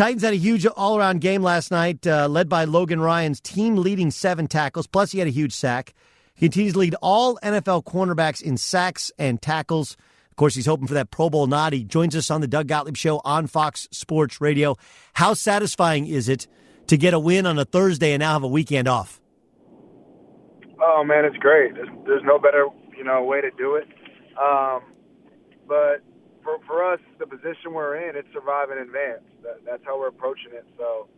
Titans 0.00 0.22
had 0.22 0.32
a 0.32 0.38
huge 0.38 0.64
all 0.64 0.96
around 0.96 1.20
game 1.20 1.42
last 1.42 1.70
night, 1.70 2.06
uh, 2.06 2.26
led 2.26 2.48
by 2.48 2.64
Logan 2.64 3.02
Ryan's 3.02 3.38
team 3.38 3.76
leading 3.76 4.10
seven 4.10 4.46
tackles, 4.46 4.86
plus 4.86 5.12
he 5.12 5.18
had 5.18 5.28
a 5.28 5.30
huge 5.30 5.52
sack. 5.52 5.92
He 6.34 6.46
continues 6.46 6.72
to 6.72 6.78
lead 6.78 6.94
all 7.02 7.36
NFL 7.42 7.84
cornerbacks 7.84 8.40
in 8.40 8.56
sacks 8.56 9.12
and 9.18 9.42
tackles 9.42 9.98
Of 10.30 10.36
course, 10.36 10.54
he's 10.54 10.64
hoping 10.64 10.86
for 10.86 10.94
that 10.94 11.10
Pro 11.10 11.28
Bowl 11.28 11.46
nod. 11.46 11.74
He 11.74 11.84
joins 11.84 12.16
us 12.16 12.30
on 12.30 12.40
the 12.40 12.48
Doug 12.48 12.66
Gottlieb 12.66 12.96
Show 12.96 13.20
on 13.26 13.46
Fox 13.46 13.88
Sports 13.90 14.40
Radio. 14.40 14.76
How 15.12 15.34
satisfying 15.34 16.06
is 16.06 16.30
it 16.30 16.46
to 16.86 16.96
get 16.96 17.12
a 17.12 17.18
win 17.18 17.44
on 17.44 17.58
a 17.58 17.66
Thursday 17.66 18.14
and 18.14 18.20
now 18.20 18.32
have 18.32 18.42
a 18.42 18.48
weekend 18.48 18.88
off? 18.88 19.20
Oh 20.80 21.04
man, 21.04 21.26
it's 21.26 21.36
great. 21.36 21.74
There's, 21.74 21.90
there's 22.06 22.22
no 22.24 22.38
better 22.38 22.68
you 22.96 23.04
know 23.04 23.22
way 23.22 23.42
to 23.42 23.50
do 23.50 23.74
it. 23.74 23.86
Um, 24.42 24.80
but 25.68 26.00
for 26.58 26.66
for 26.66 26.92
us, 26.92 27.00
the 27.18 27.26
position 27.26 27.72
we're 27.72 27.96
in, 27.96 28.16
it's 28.16 28.28
survive 28.32 28.70
and 28.70 28.80
advance. 28.80 29.22
That, 29.42 29.60
that's 29.64 29.82
how 29.84 29.98
we're 29.98 30.08
approaching 30.08 30.52
it. 30.52 30.66
So, 30.78 31.08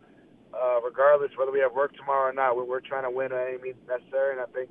uh, 0.53 0.81
regardless 0.81 1.31
whether 1.37 1.51
we 1.51 1.59
have 1.59 1.73
work 1.73 1.95
tomorrow 1.95 2.29
or 2.29 2.33
not, 2.33 2.55
we're, 2.55 2.65
we're 2.65 2.79
trying 2.79 3.03
to 3.03 3.09
win 3.09 3.31
at 3.31 3.47
any 3.47 3.57
means 3.61 3.77
necessary. 3.87 4.33
And 4.33 4.41
I 4.41 4.45
think 4.53 4.69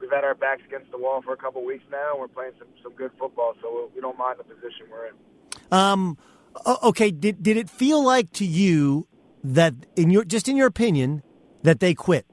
we've 0.00 0.10
had 0.10 0.24
our 0.24 0.34
backs 0.34 0.62
against 0.66 0.90
the 0.90 0.98
wall 0.98 1.22
for 1.22 1.32
a 1.32 1.36
couple 1.36 1.64
weeks 1.64 1.84
now. 1.90 2.12
And 2.12 2.20
We're 2.20 2.28
playing 2.28 2.52
some 2.58 2.68
some 2.82 2.94
good 2.94 3.10
football, 3.18 3.54
so 3.60 3.90
we 3.94 4.00
don't 4.00 4.18
mind 4.18 4.38
the 4.38 4.44
position 4.44 4.86
we're 4.90 5.08
in. 5.08 5.14
Um, 5.72 6.18
okay. 6.82 7.10
Did 7.10 7.42
did 7.42 7.56
it 7.56 7.68
feel 7.68 8.02
like 8.02 8.32
to 8.32 8.46
you 8.46 9.06
that, 9.44 9.74
in 9.96 10.10
your 10.10 10.24
just 10.24 10.48
in 10.48 10.56
your 10.56 10.66
opinion, 10.66 11.22
that 11.62 11.80
they 11.80 11.94
quit? 11.94 12.26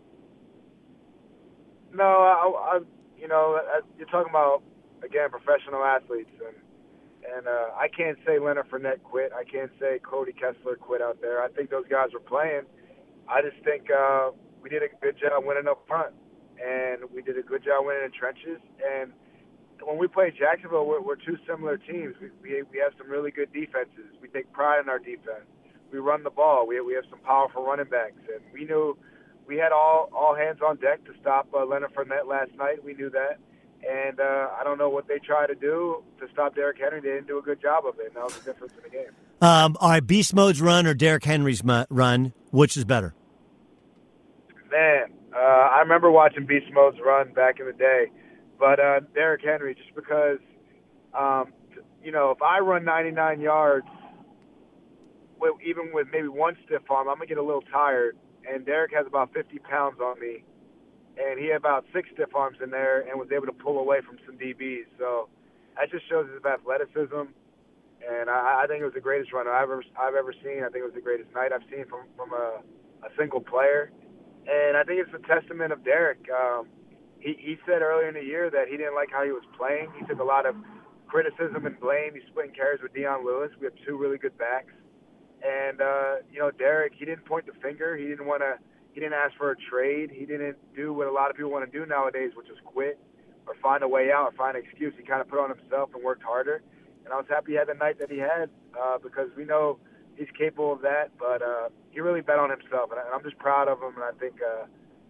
No, 1.94 2.04
I, 2.04 2.76
I 2.76 2.80
you 3.20 3.28
know, 3.28 3.60
you're 3.98 4.08
talking 4.08 4.30
about 4.30 4.64
again 5.04 5.30
professional 5.30 5.84
athletes, 5.84 6.30
and 6.46 6.56
and 7.36 7.48
uh, 7.48 7.76
I 7.76 7.88
can't 7.88 8.18
say 8.26 8.40
Leonard 8.40 8.70
Fournette 8.70 9.04
quit. 9.04 9.32
I 9.34 9.44
can't 9.44 9.72
say 9.80 10.00
Cody 10.00 10.34
Kessler 10.34 10.76
quit 10.76 11.02
out 11.02 11.20
there. 11.22 11.42
I 11.42 11.50
think 11.50 11.70
those 11.70 11.88
guys 11.90 12.10
were 12.14 12.20
playing. 12.20 12.64
I 13.28 13.42
just 13.42 13.62
think 13.64 13.90
uh, 13.92 14.32
we 14.62 14.70
did 14.70 14.84
a 14.84 14.90
good 15.02 15.18
job 15.20 15.44
winning 15.46 15.68
up 15.68 15.84
front 15.88 16.14
and 16.58 17.04
we 17.14 17.22
did 17.22 17.38
a 17.38 17.44
good 17.44 17.64
job 17.64 17.86
winning 17.86 18.06
in 18.06 18.12
trenches. 18.12 18.60
And 18.82 19.12
when 19.84 19.98
we 19.98 20.08
play 20.08 20.34
Jacksonville, 20.38 20.86
we're, 20.88 21.02
we're 21.02 21.16
two 21.16 21.38
similar 21.48 21.78
teams. 21.78 22.16
We, 22.22 22.30
we 22.42 22.64
we 22.64 22.78
have 22.80 22.94
some 22.98 23.10
really 23.10 23.32
good 23.32 23.52
defenses. 23.54 24.16
We 24.22 24.28
take 24.30 24.52
pride 24.52 24.82
in 24.82 24.90
our 24.90 25.00
defense, 25.00 25.46
we 25.92 26.00
run 26.00 26.24
the 26.24 26.30
ball. 26.30 26.68
We 26.68 26.80
we 26.82 26.94
have 26.94 27.06
some 27.10 27.20
powerful 27.20 27.66
running 27.66 27.90
backs, 27.90 28.20
and 28.34 28.42
we 28.54 28.66
knew 28.66 28.98
we 29.48 29.58
had 29.58 29.72
all 29.72 30.10
all 30.14 30.36
hands 30.36 30.60
on 30.66 30.78
deck 30.78 31.06
to 31.06 31.14
stop 31.22 31.48
uh, 31.54 31.66
Leonard 31.66 31.94
Fournette 31.94 32.28
last 32.28 32.52
night. 32.58 32.84
We 32.84 32.94
knew 32.94 33.10
that, 33.12 33.40
and 33.88 34.20
uh, 34.20 34.50
I 34.60 34.64
don't 34.64 34.78
know 34.78 34.90
what 34.90 35.08
they 35.08 35.20
try 35.20 35.48
to 35.48 35.56
do 35.56 36.04
to 36.20 36.28
stop 36.32 36.56
Derrick 36.56 36.78
Henry. 36.80 37.02
They 37.02 37.10
didn't 37.10 37.28
do 37.28 37.38
a 37.38 37.42
good 37.42 37.62
job 37.62 37.86
of 37.86 38.00
it, 38.00 38.08
and 38.08 38.16
that 38.16 38.24
was 38.24 38.34
the 38.36 38.52
difference 38.52 38.74
in 38.78 38.84
the 38.84 38.90
game. 38.90 39.12
Um, 39.42 39.78
all 39.80 39.90
right, 39.90 40.06
Beast 40.06 40.34
Mode's 40.34 40.62
run 40.62 40.88
or 40.88 40.94
Derrick 40.94 41.24
Henry's 41.24 41.64
mu- 41.64 41.86
run, 41.90 42.34
which 42.52 42.76
is 42.76 42.86
better? 42.86 43.14
Man, 44.72 45.14
uh, 45.34 45.40
I 45.40 45.80
remember 45.80 46.12
watching 46.12 46.46
Beast 46.46 46.68
Mode's 46.74 46.98
run 47.06 47.34
back 47.34 47.60
in 47.60 47.68
the 47.68 47.74
day, 47.74 48.08
but 48.60 48.80
uh, 48.80 49.02
Derrick 49.14 49.42
Henry, 49.44 49.76
just 49.76 49.94
because, 49.96 50.40
um, 51.18 51.54
you 52.04 52.12
know, 52.12 52.32
if 52.32 52.42
I 52.42 52.60
run 52.60 52.84
99 52.84 53.42
yards, 53.42 53.88
even 55.66 55.92
with 55.94 56.08
maybe 56.12 56.28
one 56.28 56.58
stiff 56.66 56.82
arm, 56.90 57.08
I'm 57.08 57.16
gonna 57.16 57.28
get 57.28 57.38
a 57.38 57.44
little 57.44 57.62
tired. 57.62 58.18
And 58.50 58.66
Derrick 58.66 58.92
has 58.94 59.06
about 59.06 59.34
50 59.34 59.60
pounds 59.60 60.00
on 60.00 60.20
me, 60.20 60.44
and 61.18 61.40
he 61.40 61.48
had 61.48 61.58
about 61.58 61.86
six 61.94 62.10
stiff 62.14 62.34
arms 62.36 62.58
in 62.64 62.70
there, 62.70 63.02
and 63.02 63.20
was 63.20 63.30
able 63.34 63.46
to 63.48 63.58
pull 63.58 63.80
away 63.80 64.00
from 64.06 64.18
some 64.26 64.38
DBs. 64.38 64.86
So 64.98 65.30
that 65.76 65.92
just 65.92 66.08
shows 66.10 66.30
his 66.34 66.44
athleticism. 66.46 67.34
And 67.98 68.30
I, 68.30 68.64
I 68.64 68.66
think 68.68 68.82
it 68.82 68.86
was 68.86 68.94
the 68.94 69.02
greatest 69.02 69.34
run 69.34 69.48
I've 69.48 69.64
ever 69.64 69.84
I've 70.00 70.16
ever 70.16 70.34
seen. 70.44 70.64
I 70.64 70.70
think 70.70 70.86
it 70.86 70.90
was 70.90 70.96
the 70.96 71.02
greatest 71.02 71.34
night 71.34 71.52
I've 71.52 71.66
seen 71.70 71.86
from 71.90 72.06
from 72.16 72.32
a, 72.34 72.62
a 73.06 73.10
single 73.18 73.42
player. 73.42 73.92
And 74.48 74.78
I 74.78 74.84
think 74.84 75.02
it's 75.04 75.14
a 75.14 75.28
testament 75.28 75.74
of 75.74 75.84
Derrick. 75.84 76.24
Um, 76.32 76.68
he, 77.20 77.36
he 77.38 77.58
said 77.66 77.82
earlier 77.82 78.08
in 78.08 78.14
the 78.14 78.24
year 78.24 78.50
that 78.50 78.68
he 78.70 78.78
didn't 78.78 78.96
like 78.96 79.10
how 79.12 79.26
he 79.26 79.32
was 79.32 79.44
playing. 79.58 79.92
He 80.00 80.06
took 80.06 80.20
a 80.20 80.24
lot 80.24 80.46
of 80.46 80.56
criticism 81.08 81.66
and 81.66 81.80
blame. 81.80 82.14
He's 82.14 82.24
splitting 82.30 82.54
carries 82.54 82.82
with 82.82 82.94
Dion 82.94 83.26
Lewis. 83.26 83.52
We 83.60 83.66
have 83.66 83.74
two 83.86 83.98
really 83.98 84.18
good 84.18 84.38
backs. 84.38 84.72
And, 85.44 85.82
uh, 85.82 86.16
you 86.32 86.40
know, 86.40 86.52
Derrick, 86.52 86.94
he 86.96 87.06
didn't 87.06 87.26
point 87.26 87.46
the 87.46 87.54
finger. 87.62 87.96
He 87.96 88.08
didn't 88.08 88.26
want 88.26 88.42
to, 88.42 88.58
he 88.98 89.02
didn't 89.02 89.14
ask 89.14 89.38
for 89.38 89.52
a 89.52 89.56
trade. 89.70 90.10
He 90.12 90.26
didn't 90.26 90.58
do 90.76 90.92
what 90.92 91.06
a 91.06 91.12
lot 91.12 91.30
of 91.30 91.36
people 91.36 91.52
want 91.52 91.72
to 91.72 91.80
do 91.80 91.86
nowadays, 91.86 92.32
which 92.36 92.48
is 92.48 92.58
quit 92.66 92.98
or 93.46 93.54
find 93.62 93.84
a 93.84 93.88
way 93.88 94.12
out 94.12 94.24
or 94.26 94.32
find 94.32 94.58
an 94.58 94.64
excuse. 94.64 94.92
He 94.98 95.04
kind 95.04 95.22
of 95.22 95.28
put 95.28 95.38
on 95.38 95.56
himself 95.56 95.92
and 95.94 96.04
worked 96.04 96.24
harder. 96.24 96.64
And 97.06 97.14
I 97.14 97.18
was 97.18 97.28
happy 97.30 97.52
he 97.52 97.58
had 97.60 97.68
the 97.68 97.76
night 97.76 98.00
that 98.00 98.10
he 98.10 98.18
had 98.18 98.50
uh, 98.74 98.98
because 98.98 99.30
we 99.38 99.46
know 99.46 99.78
he's 100.16 100.30
capable 100.36 100.74
of 100.74 100.82
that. 100.82 101.12
But 101.20 101.44
uh, 101.44 101.70
he 101.92 102.00
really 102.00 102.22
bet 102.22 102.40
on 102.40 102.50
himself, 102.50 102.90
and 102.90 103.00
I'm 103.14 103.22
just 103.22 103.38
proud 103.38 103.68
of 103.68 103.78
him. 103.78 103.94
And 103.94 104.04
I 104.04 104.18
think 104.20 104.38
uh, 104.42 104.66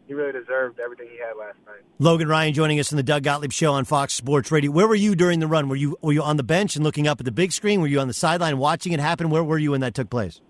he 0.06 0.14
really 0.14 0.34
deserved 0.34 0.82
everything 0.82 1.08
he 1.10 1.20
had 1.20 1.38
last 1.40 1.60
night. 1.66 1.80
Logan 1.98 2.28
Ryan 2.28 2.54
joining 2.54 2.82
us 2.82 2.92
in 2.92 2.98
the 2.98 3.04
Doug 3.04 3.24
Gottlieb 3.24 3.54
Show 3.54 3.72
on 3.72 3.86
Fox 3.86 4.14
Sports 4.14 4.52
Radio. 4.52 4.70
Where 4.70 4.90
were 4.90 4.96
you 4.96 5.16
during 5.16 5.40
the 5.40 5.48
run? 5.48 5.70
Were 5.70 5.78
you 5.78 5.96
were 6.02 6.12
you 6.12 6.24
on 6.24 6.36
the 6.36 6.44
bench 6.44 6.76
and 6.76 6.84
looking 6.84 7.08
up 7.08 7.22
at 7.22 7.26
the 7.26 7.32
big 7.32 7.54
screen? 7.54 7.80
Were 7.80 7.88
you 7.88 8.02
on 8.02 8.10
the 8.10 8.14
sideline 8.14 8.58
watching 8.58 8.92
it 8.92 9.00
happen? 9.00 9.30
Where 9.30 9.46
were 9.46 9.58
you 9.58 9.72
when 9.72 9.80
that 9.80 9.94
took 9.94 10.10
place? 10.10 10.42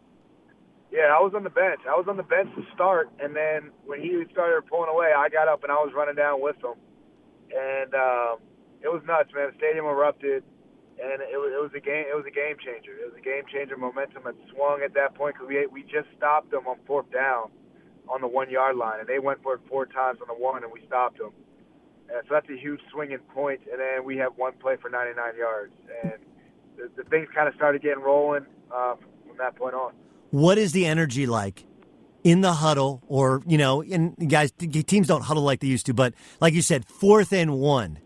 Yeah, 0.98 1.14
I 1.14 1.22
was 1.22 1.34
on 1.38 1.46
the 1.46 1.54
bench. 1.54 1.86
I 1.86 1.94
was 1.94 2.10
on 2.10 2.18
the 2.18 2.26
bench 2.26 2.50
to 2.58 2.66
start, 2.74 3.14
and 3.22 3.36
then 3.38 3.70
when 3.86 4.02
he 4.02 4.18
started 4.34 4.66
pulling 4.66 4.90
away, 4.90 5.14
I 5.14 5.30
got 5.30 5.46
up 5.48 5.62
and 5.62 5.72
I 5.72 5.78
was 5.78 5.94
running 5.94 6.18
down 6.18 6.42
with 6.42 6.58
him, 6.58 6.74
and 7.54 7.94
um, 7.94 8.42
it 8.82 8.90
was 8.90 9.06
nuts, 9.06 9.30
man. 9.30 9.54
The 9.54 9.58
stadium 9.62 9.86
erupted 9.86 10.42
and 10.98 11.22
it 11.22 11.38
was, 11.38 11.54
it 11.54 11.62
was 11.62 11.72
a 11.78 11.84
game. 11.84 12.10
It 12.10 12.18
was 12.18 12.26
a 12.26 12.34
game 12.34 12.58
changer. 12.58 12.98
It 12.98 13.14
was 13.14 13.18
a 13.18 13.22
game 13.22 13.46
changer. 13.46 13.78
Momentum 13.78 14.26
had 14.26 14.38
swung 14.50 14.82
at 14.82 14.94
that 14.96 15.14
point 15.14 15.36
because 15.36 15.48
we 15.48 15.66
we 15.70 15.84
just 15.84 16.10
stopped 16.18 16.50
them 16.50 16.66
on 16.66 16.78
fourth 16.86 17.10
down 17.14 17.54
on 18.10 18.22
the 18.22 18.28
one 18.28 18.50
yard 18.50 18.76
line, 18.76 19.00
and 19.00 19.08
they 19.08 19.20
went 19.20 19.42
for 19.44 19.56
it 19.56 19.62
four 19.70 19.86
times 19.86 20.20
on 20.22 20.28
the 20.28 20.34
one, 20.34 20.64
and 20.64 20.72
we 20.72 20.82
stopped 20.88 21.20
them. 21.20 21.32
And 22.10 22.24
so 22.26 22.34
that's 22.34 22.50
a 22.50 22.58
huge 22.58 22.80
swinging 22.92 23.22
point. 23.36 23.62
And 23.70 23.80
then 23.80 24.06
we 24.06 24.18
have 24.18 24.34
one 24.38 24.54
play 24.58 24.78
for 24.82 24.90
99 24.90 25.36
yards, 25.38 25.74
and 26.04 26.18
the, 26.78 26.90
the 26.96 27.04
things 27.10 27.28
kind 27.36 27.48
of 27.48 27.54
started 27.56 27.82
getting 27.82 28.02
rolling 28.02 28.48
uh, 28.74 28.96
from 29.28 29.38
that 29.38 29.56
point 29.56 29.76
on. 29.76 29.94
What 30.32 30.58
is 30.58 30.72
the 30.72 30.86
energy 30.86 31.26
like? 31.26 31.66
In 32.24 32.42
the 32.42 32.54
huddle, 32.54 33.02
or 33.08 33.42
you 33.48 33.58
know, 33.58 33.82
and 33.82 34.30
guys, 34.30 34.52
teams 34.52 35.08
don't 35.08 35.22
huddle 35.22 35.44
like 35.44 35.62
they 35.62 35.68
used 35.68 35.86
to, 35.86 35.94
but 35.94 36.14
like 36.42 36.54
you 36.54 36.62
said, 36.62 36.86
fourth 36.86 37.32
and 37.32 37.54
one 37.54 38.00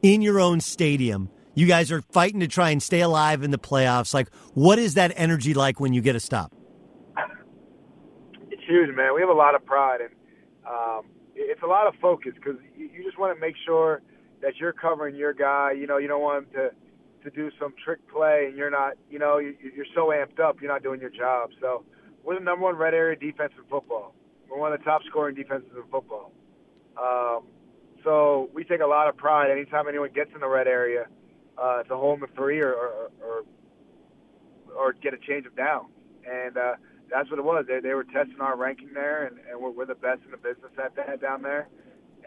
in 0.00 0.22
your 0.22 0.40
own 0.40 0.60
stadium 0.60 1.28
you 1.58 1.66
guys 1.66 1.90
are 1.90 2.02
fighting 2.02 2.38
to 2.38 2.46
try 2.46 2.70
and 2.70 2.80
stay 2.80 3.00
alive 3.00 3.42
in 3.42 3.50
the 3.50 3.58
playoffs. 3.58 4.14
Like, 4.14 4.32
what 4.54 4.78
is 4.78 4.94
that 4.94 5.12
energy 5.16 5.54
like 5.54 5.80
when 5.80 5.92
you 5.92 6.00
get 6.00 6.14
a 6.14 6.20
stop? 6.20 6.54
It's 8.48 8.62
huge, 8.64 8.94
man. 8.94 9.12
We 9.12 9.20
have 9.22 9.28
a 9.28 9.32
lot 9.32 9.56
of 9.56 9.66
pride, 9.66 10.00
and 10.00 10.10
um, 10.64 11.06
it's 11.34 11.60
a 11.62 11.66
lot 11.66 11.88
of 11.88 11.94
focus 12.00 12.34
because 12.36 12.54
you, 12.76 13.02
just 13.02 13.18
want 13.18 13.34
to 13.36 13.40
make 13.40 13.56
sure 13.66 14.02
that 14.40 14.52
you're 14.60 14.72
covering 14.72 15.16
your 15.16 15.32
guy. 15.32 15.72
You 15.72 15.88
know, 15.88 15.98
you 15.98 16.06
don't 16.06 16.22
want 16.22 16.44
him 16.44 16.52
to 16.52 16.70
to 17.22 17.30
do 17.30 17.50
some 17.58 17.74
trick 17.84 18.00
play, 18.08 18.46
and 18.48 18.56
you're 18.56 18.70
not. 18.70 18.94
You 19.10 19.18
know, 19.18 19.38
you, 19.38 19.54
you're 19.74 19.86
so 19.94 20.08
amped 20.08 20.40
up, 20.40 20.60
you're 20.60 20.70
not 20.70 20.82
doing 20.82 21.00
your 21.00 21.10
job. 21.10 21.50
So 21.60 21.84
we're 22.24 22.38
the 22.38 22.44
number 22.44 22.64
one 22.64 22.76
red 22.76 22.94
area 22.94 23.16
defense 23.16 23.52
in 23.56 23.64
football. 23.68 24.14
We're 24.50 24.58
one 24.58 24.72
of 24.72 24.78
the 24.78 24.84
top 24.84 25.02
scoring 25.08 25.34
defenses 25.34 25.70
in 25.76 25.82
football. 25.90 26.32
Um, 27.00 27.44
so 28.04 28.48
we 28.54 28.64
take 28.64 28.80
a 28.80 28.86
lot 28.86 29.08
of 29.08 29.16
pride 29.16 29.50
anytime 29.50 29.88
anyone 29.88 30.10
gets 30.14 30.30
in 30.34 30.40
the 30.40 30.48
red 30.48 30.66
area 30.66 31.06
uh, 31.56 31.82
to 31.84 31.96
hold 31.96 32.20
them 32.20 32.28
three 32.34 32.60
or, 32.60 32.72
or 32.72 33.10
or 33.22 33.42
or 34.76 34.92
get 34.92 35.14
a 35.14 35.18
change 35.18 35.46
of 35.46 35.56
downs. 35.56 35.88
And 36.28 36.56
uh, 36.56 36.74
that's 37.10 37.30
what 37.30 37.38
it 37.38 37.44
was. 37.44 37.64
They 37.68 37.80
they 37.80 37.94
were 37.94 38.04
testing 38.04 38.40
our 38.40 38.56
ranking 38.56 38.90
there, 38.94 39.26
and, 39.26 39.38
and 39.50 39.60
we're, 39.60 39.70
we're 39.70 39.86
the 39.86 39.94
best 39.94 40.20
in 40.24 40.30
the 40.30 40.36
business 40.36 40.72
at 40.82 40.94
that 40.96 41.20
down 41.20 41.42
there. 41.42 41.68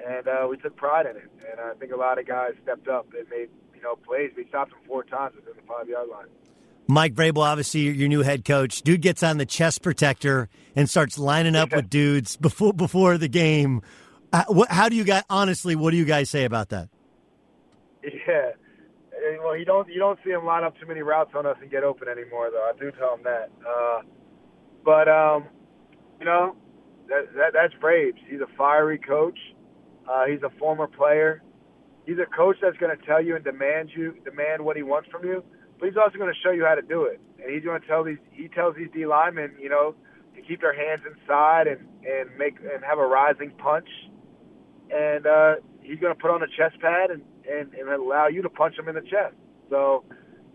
And 0.03 0.27
uh, 0.27 0.47
we 0.49 0.57
took 0.57 0.75
pride 0.75 1.05
in 1.05 1.15
it. 1.17 1.29
And 1.51 1.59
I 1.59 1.73
think 1.75 1.91
a 1.91 1.97
lot 1.97 2.17
of 2.17 2.25
guys 2.25 2.51
stepped 2.63 2.87
up 2.87 3.07
and 3.17 3.27
made 3.29 3.49
you 3.81 3.87
know 3.87 3.95
plays. 3.95 4.31
We 4.35 4.45
stopped 4.47 4.71
him 4.71 4.79
four 4.87 5.03
times 5.03 5.35
within 5.35 5.53
the 5.55 5.67
five 5.67 5.87
yard 5.87 6.09
line. 6.09 6.27
Mike 6.87 7.13
Vrabel, 7.13 7.43
obviously 7.43 7.81
your 7.81 8.07
new 8.07 8.21
head 8.21 8.43
coach. 8.43 8.81
Dude 8.81 9.01
gets 9.01 9.23
on 9.23 9.37
the 9.37 9.45
chest 9.45 9.81
protector 9.81 10.49
and 10.75 10.89
starts 10.89 11.17
lining 11.17 11.55
up 11.55 11.73
with 11.73 11.89
dudes 11.89 12.37
before 12.37 12.73
before 12.73 13.17
the 13.17 13.27
game. 13.27 13.81
Uh, 14.33 14.43
what, 14.47 14.69
how 14.69 14.89
do 14.89 14.95
you 14.95 15.03
guys 15.03 15.23
honestly? 15.29 15.75
What 15.75 15.91
do 15.91 15.97
you 15.97 16.05
guys 16.05 16.29
say 16.29 16.45
about 16.45 16.69
that? 16.69 16.89
Yeah, 18.03 18.51
well, 19.43 19.55
you 19.55 19.65
don't 19.65 19.87
you 19.89 19.99
don't 19.99 20.19
see 20.23 20.31
him 20.31 20.45
line 20.45 20.63
up 20.63 20.77
too 20.79 20.87
many 20.87 21.01
routes 21.01 21.31
on 21.35 21.45
us 21.45 21.57
and 21.61 21.69
get 21.69 21.83
open 21.83 22.07
anymore, 22.07 22.49
though. 22.51 22.63
I 22.63 22.77
do 22.79 22.91
tell 22.91 23.15
him 23.15 23.23
that. 23.23 23.49
Uh, 23.67 24.01
but 24.83 25.07
um, 25.07 25.45
you 26.19 26.25
know, 26.25 26.55
that, 27.07 27.33
that 27.35 27.53
that's 27.53 27.73
Braves. 27.79 28.17
He's 28.27 28.41
a 28.41 28.57
fiery 28.57 28.97
coach. 28.97 29.37
Uh, 30.09 30.25
he's 30.25 30.41
a 30.43 30.49
former 30.57 30.87
player. 30.87 31.41
He's 32.05 32.17
a 32.17 32.25
coach 32.25 32.57
that's 32.61 32.77
going 32.77 32.95
to 32.97 33.05
tell 33.05 33.23
you 33.23 33.35
and 33.35 33.43
demand 33.43 33.91
you 33.95 34.15
demand 34.23 34.63
what 34.63 34.75
he 34.75 34.83
wants 34.83 35.09
from 35.09 35.23
you, 35.23 35.43
but 35.79 35.87
he's 35.87 35.97
also 35.97 36.17
going 36.17 36.33
to 36.33 36.39
show 36.41 36.51
you 36.51 36.65
how 36.65 36.75
to 36.75 36.81
do 36.81 37.03
it. 37.05 37.19
And 37.41 37.53
he's 37.53 37.63
going 37.63 37.79
to 37.79 37.87
tell 37.87 38.03
these 38.03 38.17
he 38.31 38.47
tells 38.47 38.75
these 38.75 38.89
D 38.93 39.05
linemen, 39.05 39.55
you 39.59 39.69
know, 39.69 39.95
to 40.35 40.41
keep 40.41 40.61
their 40.61 40.73
hands 40.73 41.01
inside 41.05 41.67
and 41.67 41.87
and 42.05 42.29
make 42.37 42.57
and 42.59 42.83
have 42.83 42.97
a 42.97 43.05
rising 43.05 43.51
punch. 43.57 43.87
And 44.91 45.25
uh, 45.25 45.55
he's 45.81 45.99
going 45.99 46.13
to 46.13 46.19
put 46.19 46.31
on 46.31 46.41
a 46.43 46.47
chest 46.47 46.81
pad 46.81 47.11
and 47.11 47.21
and, 47.49 47.73
and 47.73 47.89
allow 47.89 48.27
you 48.27 48.41
to 48.41 48.49
punch 48.49 48.77
him 48.77 48.87
in 48.87 48.95
the 48.95 49.01
chest. 49.01 49.35
So 49.69 50.03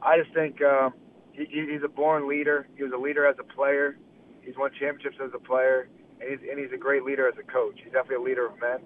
I 0.02 0.18
just 0.18 0.32
think 0.34 0.62
um, 0.62 0.94
he, 1.32 1.46
he's 1.46 1.82
a 1.84 1.88
born 1.88 2.28
leader. 2.28 2.68
He 2.76 2.82
was 2.82 2.92
a 2.94 2.98
leader 2.98 3.26
as 3.26 3.36
a 3.38 3.44
player. 3.44 3.96
He's 4.42 4.56
won 4.56 4.70
championships 4.78 5.16
as 5.22 5.30
a 5.34 5.38
player, 5.38 5.88
and 6.20 6.30
he's, 6.30 6.38
and 6.48 6.58
he's 6.58 6.72
a 6.72 6.78
great 6.78 7.02
leader 7.02 7.26
as 7.28 7.34
a 7.38 7.42
coach. 7.50 7.80
He's 7.82 7.92
definitely 7.92 8.16
a 8.16 8.28
leader 8.28 8.46
of 8.46 8.60
men, 8.60 8.78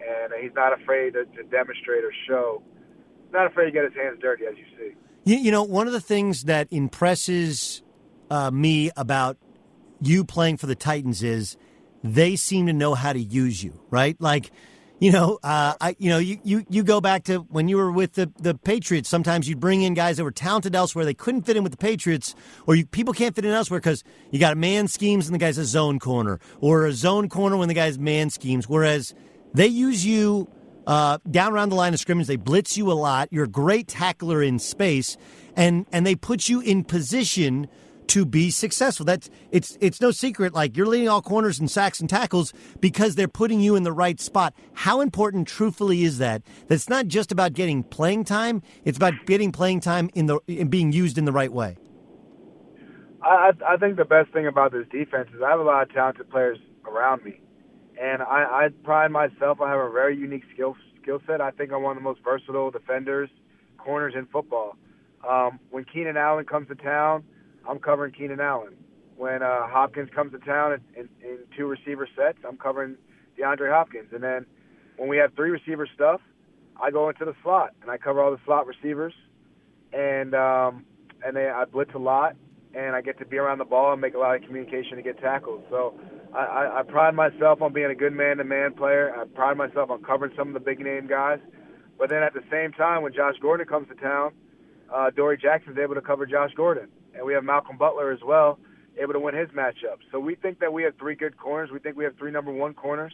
and 0.00 0.32
he's 0.42 0.54
not 0.54 0.78
afraid 0.78 1.14
to, 1.14 1.24
to 1.24 1.42
demonstrate 1.44 2.04
or 2.04 2.12
show. 2.26 2.62
Not 3.32 3.46
afraid 3.46 3.66
to 3.66 3.70
get 3.70 3.84
his 3.84 3.94
hands 3.94 4.18
dirty, 4.20 4.44
as 4.46 4.56
you 4.56 4.64
see. 4.78 4.94
You, 5.24 5.36
you 5.36 5.50
know, 5.50 5.62
one 5.62 5.86
of 5.86 5.92
the 5.92 6.00
things 6.00 6.44
that 6.44 6.68
impresses 6.70 7.82
uh, 8.30 8.50
me 8.50 8.90
about 8.96 9.36
you 10.00 10.24
playing 10.24 10.56
for 10.56 10.66
the 10.66 10.74
Titans 10.74 11.22
is 11.22 11.56
they 12.02 12.36
seem 12.36 12.66
to 12.66 12.72
know 12.72 12.94
how 12.94 13.12
to 13.12 13.20
use 13.20 13.62
you, 13.62 13.80
right? 13.90 14.16
Like 14.20 14.50
you 15.00 15.12
know, 15.12 15.38
uh, 15.44 15.74
I, 15.80 15.94
you 15.98 16.10
know, 16.10 16.18
you, 16.18 16.38
you, 16.42 16.64
you 16.68 16.82
go 16.82 17.00
back 17.00 17.24
to 17.24 17.38
when 17.38 17.68
you 17.68 17.76
were 17.76 17.92
with 17.92 18.14
the, 18.14 18.32
the 18.40 18.54
Patriots. 18.54 19.08
Sometimes 19.08 19.48
you'd 19.48 19.60
bring 19.60 19.82
in 19.82 19.94
guys 19.94 20.16
that 20.16 20.24
were 20.24 20.32
talented 20.32 20.74
elsewhere. 20.74 21.04
They 21.04 21.14
couldn't 21.14 21.42
fit 21.42 21.56
in 21.56 21.62
with 21.62 21.72
the 21.72 21.78
Patriots, 21.78 22.34
or 22.66 22.74
you, 22.74 22.84
people 22.84 23.14
can't 23.14 23.34
fit 23.34 23.44
in 23.44 23.52
elsewhere 23.52 23.78
because 23.78 24.02
you 24.30 24.40
got 24.40 24.56
man 24.56 24.88
schemes 24.88 25.26
and 25.26 25.34
the 25.34 25.38
guy's 25.38 25.58
a 25.58 25.64
zone 25.64 25.98
corner, 25.98 26.40
or 26.60 26.86
a 26.86 26.92
zone 26.92 27.28
corner 27.28 27.56
when 27.56 27.68
the 27.68 27.74
guy's 27.74 27.98
man 27.98 28.30
schemes. 28.30 28.68
Whereas 28.68 29.14
they 29.54 29.66
use 29.66 30.04
you 30.04 30.50
uh, 30.86 31.18
down 31.30 31.52
around 31.52 31.68
the 31.68 31.74
line 31.74 31.94
of 31.94 32.00
scrimmage. 32.00 32.26
They 32.26 32.36
blitz 32.36 32.76
you 32.76 32.90
a 32.90 32.94
lot. 32.94 33.28
You're 33.30 33.44
a 33.44 33.48
great 33.48 33.88
tackler 33.88 34.42
in 34.42 34.58
space, 34.58 35.16
and 35.56 35.86
and 35.92 36.06
they 36.06 36.14
put 36.14 36.48
you 36.48 36.60
in 36.60 36.84
position 36.84 37.68
to 38.08 38.24
be 38.24 38.50
successful. 38.50 39.04
That's 39.04 39.30
it's 39.50 39.78
it's 39.80 40.00
no 40.00 40.10
secret. 40.10 40.54
Like 40.54 40.76
you're 40.76 40.86
leading 40.86 41.08
all 41.08 41.22
corners 41.22 41.60
and 41.60 41.70
sacks 41.70 42.00
and 42.00 42.08
tackles 42.08 42.52
because 42.80 43.14
they're 43.14 43.28
putting 43.28 43.60
you 43.60 43.76
in 43.76 43.82
the 43.82 43.92
right 43.92 44.20
spot. 44.20 44.54
How 44.72 45.00
important, 45.00 45.46
truthfully, 45.46 46.02
is 46.02 46.18
that? 46.18 46.42
That's 46.66 46.88
not 46.88 47.06
just 47.06 47.30
about 47.30 47.52
getting 47.52 47.82
playing 47.82 48.24
time. 48.24 48.62
It's 48.84 48.96
about 48.96 49.14
getting 49.26 49.52
playing 49.52 49.80
time 49.80 50.10
in 50.14 50.26
the 50.26 50.40
in 50.46 50.68
being 50.68 50.92
used 50.92 51.18
in 51.18 51.24
the 51.24 51.32
right 51.32 51.52
way. 51.52 51.76
I 53.22 53.52
I 53.66 53.76
think 53.76 53.96
the 53.96 54.04
best 54.04 54.32
thing 54.32 54.46
about 54.46 54.72
this 54.72 54.86
defense 54.90 55.28
is 55.34 55.42
I 55.42 55.50
have 55.50 55.60
a 55.60 55.64
lot 55.64 55.82
of 55.82 55.92
talented 55.92 56.30
players 56.30 56.58
around 56.86 57.24
me, 57.24 57.40
and 58.00 58.22
I, 58.22 58.66
I 58.66 58.68
pride 58.84 59.10
myself. 59.10 59.60
I 59.60 59.70
have 59.70 59.80
a 59.80 59.90
very 59.90 60.16
unique 60.16 60.44
skill 60.54 60.76
skill 61.02 61.20
set. 61.26 61.40
I 61.40 61.50
think 61.50 61.72
I'm 61.72 61.82
one 61.82 61.96
of 61.96 62.02
the 62.02 62.08
most 62.08 62.20
versatile 62.22 62.70
defenders, 62.70 63.30
corners 63.78 64.14
in 64.16 64.26
football. 64.26 64.76
Um, 65.28 65.58
when 65.70 65.84
Keenan 65.84 66.16
Allen 66.16 66.44
comes 66.44 66.68
to 66.68 66.74
town 66.74 67.24
I'm 67.68 67.78
covering 67.78 68.12
Keenan 68.12 68.40
Allen. 68.40 68.74
when 69.16 69.42
uh, 69.42 69.66
Hopkins 69.66 70.08
comes 70.14 70.32
to 70.32 70.38
town 70.38 70.72
in, 70.72 70.80
in, 71.00 71.08
in 71.22 71.38
two 71.56 71.66
receiver 71.66 72.08
sets, 72.16 72.38
I'm 72.46 72.56
covering 72.56 72.96
DeAndre 73.38 73.70
Hopkins. 73.70 74.08
And 74.12 74.22
then 74.22 74.46
when 74.96 75.08
we 75.08 75.18
have 75.18 75.34
three 75.34 75.50
receiver 75.50 75.86
stuff, 75.94 76.20
I 76.80 76.90
go 76.90 77.08
into 77.08 77.24
the 77.24 77.34
slot 77.42 77.74
and 77.82 77.90
I 77.90 77.98
cover 77.98 78.22
all 78.22 78.30
the 78.30 78.38
slot 78.46 78.66
receivers, 78.66 79.12
and 79.92 80.34
um, 80.34 80.84
and 81.24 81.36
then 81.36 81.50
I 81.50 81.64
blitz 81.64 81.90
a 81.94 81.98
lot, 81.98 82.36
and 82.72 82.94
I 82.94 83.00
get 83.00 83.18
to 83.18 83.26
be 83.26 83.36
around 83.36 83.58
the 83.58 83.64
ball 83.64 83.92
and 83.92 84.00
make 84.00 84.14
a 84.14 84.18
lot 84.18 84.36
of 84.36 84.42
communication 84.42 84.96
to 84.96 85.02
get 85.02 85.18
tackles. 85.18 85.62
So 85.70 85.98
I, 86.34 86.80
I, 86.80 86.82
pride 86.82 87.14
myself 87.14 87.62
on 87.62 87.72
being 87.72 87.90
a 87.90 87.94
good 87.94 88.12
man-to-man 88.12 88.74
player. 88.74 89.14
I 89.16 89.24
pride 89.24 89.56
myself 89.56 89.90
on 89.90 90.02
covering 90.02 90.32
some 90.36 90.48
of 90.48 90.54
the 90.54 90.60
big-name 90.60 91.06
guys. 91.06 91.38
But 91.98 92.10
then 92.10 92.22
at 92.22 92.34
the 92.34 92.42
same 92.50 92.72
time, 92.72 93.02
when 93.02 93.12
Josh 93.12 93.34
Gordon 93.40 93.66
comes 93.66 93.88
to 93.88 93.94
town, 93.94 94.32
uh, 94.92 95.08
Adoree' 95.08 95.38
Jackson's 95.38 95.78
able 95.78 95.94
to 95.94 96.00
cover 96.00 96.26
Josh 96.26 96.52
Gordon, 96.54 96.88
and 97.14 97.24
we 97.24 97.34
have 97.34 97.44
Malcolm 97.44 97.76
Butler 97.76 98.12
as 98.12 98.20
well, 98.24 98.58
able 98.98 99.12
to 99.12 99.20
win 99.20 99.34
his 99.34 99.48
matchup. 99.50 99.98
So 100.12 100.20
we 100.20 100.34
think 100.34 100.60
that 100.60 100.72
we 100.72 100.82
have 100.84 100.96
three 100.98 101.14
good 101.14 101.36
corners. 101.36 101.70
We 101.72 101.78
think 101.78 101.96
we 101.96 102.04
have 102.04 102.16
three 102.16 102.30
number 102.30 102.52
one 102.52 102.74
corners, 102.74 103.12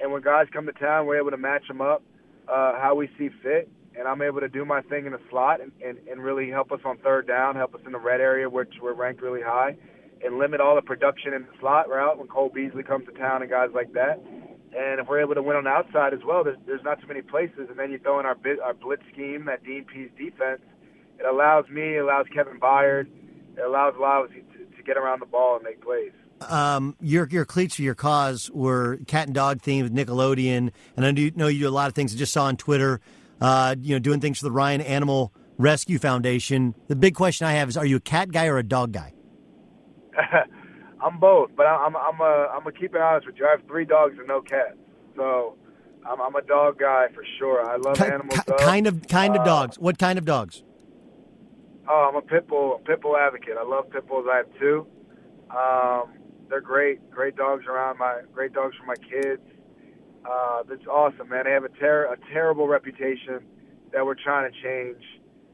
and 0.00 0.12
when 0.12 0.22
guys 0.22 0.46
come 0.52 0.66
to 0.66 0.72
town, 0.72 1.06
we're 1.06 1.18
able 1.18 1.30
to 1.30 1.36
match 1.36 1.66
them 1.68 1.80
up 1.80 2.02
uh, 2.48 2.78
how 2.80 2.94
we 2.94 3.08
see 3.18 3.30
fit, 3.42 3.68
and 3.98 4.06
I'm 4.06 4.22
able 4.22 4.40
to 4.40 4.48
do 4.48 4.64
my 4.64 4.82
thing 4.82 5.06
in 5.06 5.12
the 5.12 5.20
slot 5.30 5.60
and, 5.60 5.72
and, 5.84 5.98
and 6.10 6.22
really 6.22 6.50
help 6.50 6.72
us 6.72 6.80
on 6.84 6.98
third 6.98 7.26
down, 7.26 7.56
help 7.56 7.74
us 7.74 7.80
in 7.86 7.92
the 7.92 7.98
red 7.98 8.20
area, 8.20 8.48
which 8.48 8.74
we're 8.80 8.92
ranked 8.92 9.22
really 9.22 9.42
high, 9.42 9.76
and 10.24 10.38
limit 10.38 10.60
all 10.60 10.74
the 10.74 10.82
production 10.82 11.32
in 11.34 11.42
the 11.42 11.52
slot 11.60 11.88
route 11.88 12.18
when 12.18 12.28
Cole 12.28 12.50
Beasley 12.52 12.82
comes 12.82 13.06
to 13.06 13.12
town 13.12 13.42
and 13.42 13.50
guys 13.50 13.70
like 13.74 13.92
that. 13.92 14.20
And 14.76 15.00
if 15.00 15.08
we're 15.08 15.20
able 15.20 15.34
to 15.34 15.42
win 15.42 15.56
on 15.56 15.64
the 15.64 15.70
outside 15.70 16.12
as 16.12 16.20
well, 16.26 16.44
there's, 16.44 16.58
there's 16.66 16.82
not 16.82 17.00
too 17.00 17.06
many 17.06 17.22
places. 17.22 17.68
And 17.70 17.78
then 17.78 17.90
you 17.90 17.98
throw 17.98 18.20
in 18.20 18.26
our, 18.26 18.34
bit, 18.34 18.60
our 18.60 18.74
blitz 18.74 19.02
scheme, 19.12 19.46
that 19.46 19.62
Pees 19.64 20.10
defense. 20.18 20.60
It 21.18 21.24
allows 21.24 21.68
me, 21.68 21.96
it 21.96 22.00
allows 22.00 22.26
Kevin 22.34 22.60
Byard, 22.60 23.06
it 23.56 23.62
allows 23.64 23.94
us 23.94 24.30
to, 24.34 24.76
to 24.76 24.82
get 24.82 24.98
around 24.98 25.20
the 25.20 25.26
ball 25.26 25.56
and 25.56 25.64
make 25.64 25.80
plays. 25.82 26.12
Um, 26.42 26.94
your 27.00 27.26
your 27.30 27.46
cleats 27.46 27.76
for 27.76 27.82
your 27.82 27.94
cause 27.94 28.50
were 28.50 28.98
cat 29.06 29.26
and 29.26 29.34
dog 29.34 29.62
themed 29.62 29.84
with 29.84 29.94
Nickelodeon, 29.94 30.70
and 30.94 31.06
I 31.06 31.10
know 31.10 31.46
you 31.46 31.60
do 31.60 31.68
a 31.68 31.70
lot 31.70 31.88
of 31.88 31.94
things. 31.94 32.14
I 32.14 32.18
just 32.18 32.34
saw 32.34 32.44
on 32.44 32.58
Twitter, 32.58 33.00
uh, 33.40 33.74
you 33.80 33.94
know, 33.94 33.98
doing 33.98 34.20
things 34.20 34.40
for 34.40 34.44
the 34.44 34.50
Ryan 34.50 34.82
Animal 34.82 35.32
Rescue 35.56 35.98
Foundation. 35.98 36.74
The 36.88 36.96
big 36.96 37.14
question 37.14 37.46
I 37.46 37.52
have 37.52 37.70
is: 37.70 37.78
Are 37.78 37.86
you 37.86 37.96
a 37.96 38.00
cat 38.00 38.32
guy 38.32 38.48
or 38.48 38.58
a 38.58 38.62
dog 38.62 38.92
guy? 38.92 39.14
I'm 41.02 41.18
both, 41.20 41.50
but 41.56 41.66
I'm 41.66 41.94
I'm 41.96 42.20
a 42.20 42.48
I'm 42.52 42.60
gonna 42.64 42.72
keep 42.72 42.94
it 42.94 43.00
honest 43.00 43.26
with 43.26 43.36
you. 43.38 43.46
I 43.46 43.50
have 43.50 43.66
three 43.66 43.84
dogs 43.84 44.14
and 44.18 44.26
no 44.26 44.40
cats, 44.40 44.76
so 45.14 45.56
I'm, 46.08 46.20
I'm 46.20 46.34
a 46.34 46.42
dog 46.42 46.78
guy 46.78 47.08
for 47.14 47.24
sure. 47.38 47.68
I 47.68 47.76
love 47.76 48.00
animals. 48.00 48.40
ki- 48.46 48.52
kind 48.58 48.86
of 48.86 49.06
kind 49.08 49.34
of 49.36 49.42
Uh, 49.42 49.44
dogs. 49.44 49.78
What 49.78 49.98
kind 49.98 50.18
of 50.18 50.24
dogs? 50.24 50.62
Oh, 51.88 52.08
I'm 52.10 52.16
a 52.16 52.22
pit 52.22 52.48
bull 52.48 52.80
pit 52.86 53.00
bull 53.02 53.16
advocate. 53.16 53.56
I 53.58 53.62
love 53.64 53.90
pit 53.90 54.06
bulls. 54.08 54.26
I 54.30 54.38
have 54.38 54.46
two. 54.58 54.86
Um, 55.50 56.14
they're 56.48 56.60
great, 56.60 57.10
great 57.10 57.36
dogs 57.36 57.64
around 57.66 57.98
my 57.98 58.22
great 58.32 58.52
dogs 58.52 58.74
for 58.76 58.86
my 58.86 58.94
kids. 58.96 59.42
Uh, 60.28 60.62
that's 60.68 60.86
awesome, 60.86 61.28
man. 61.28 61.44
They 61.44 61.52
have 61.52 61.64
a 61.64 61.68
ter- 61.68 62.12
a 62.12 62.16
terrible 62.32 62.66
reputation 62.68 63.40
that 63.92 64.04
we're 64.04 64.14
trying 64.16 64.50
to 64.50 64.62
change. 64.62 65.02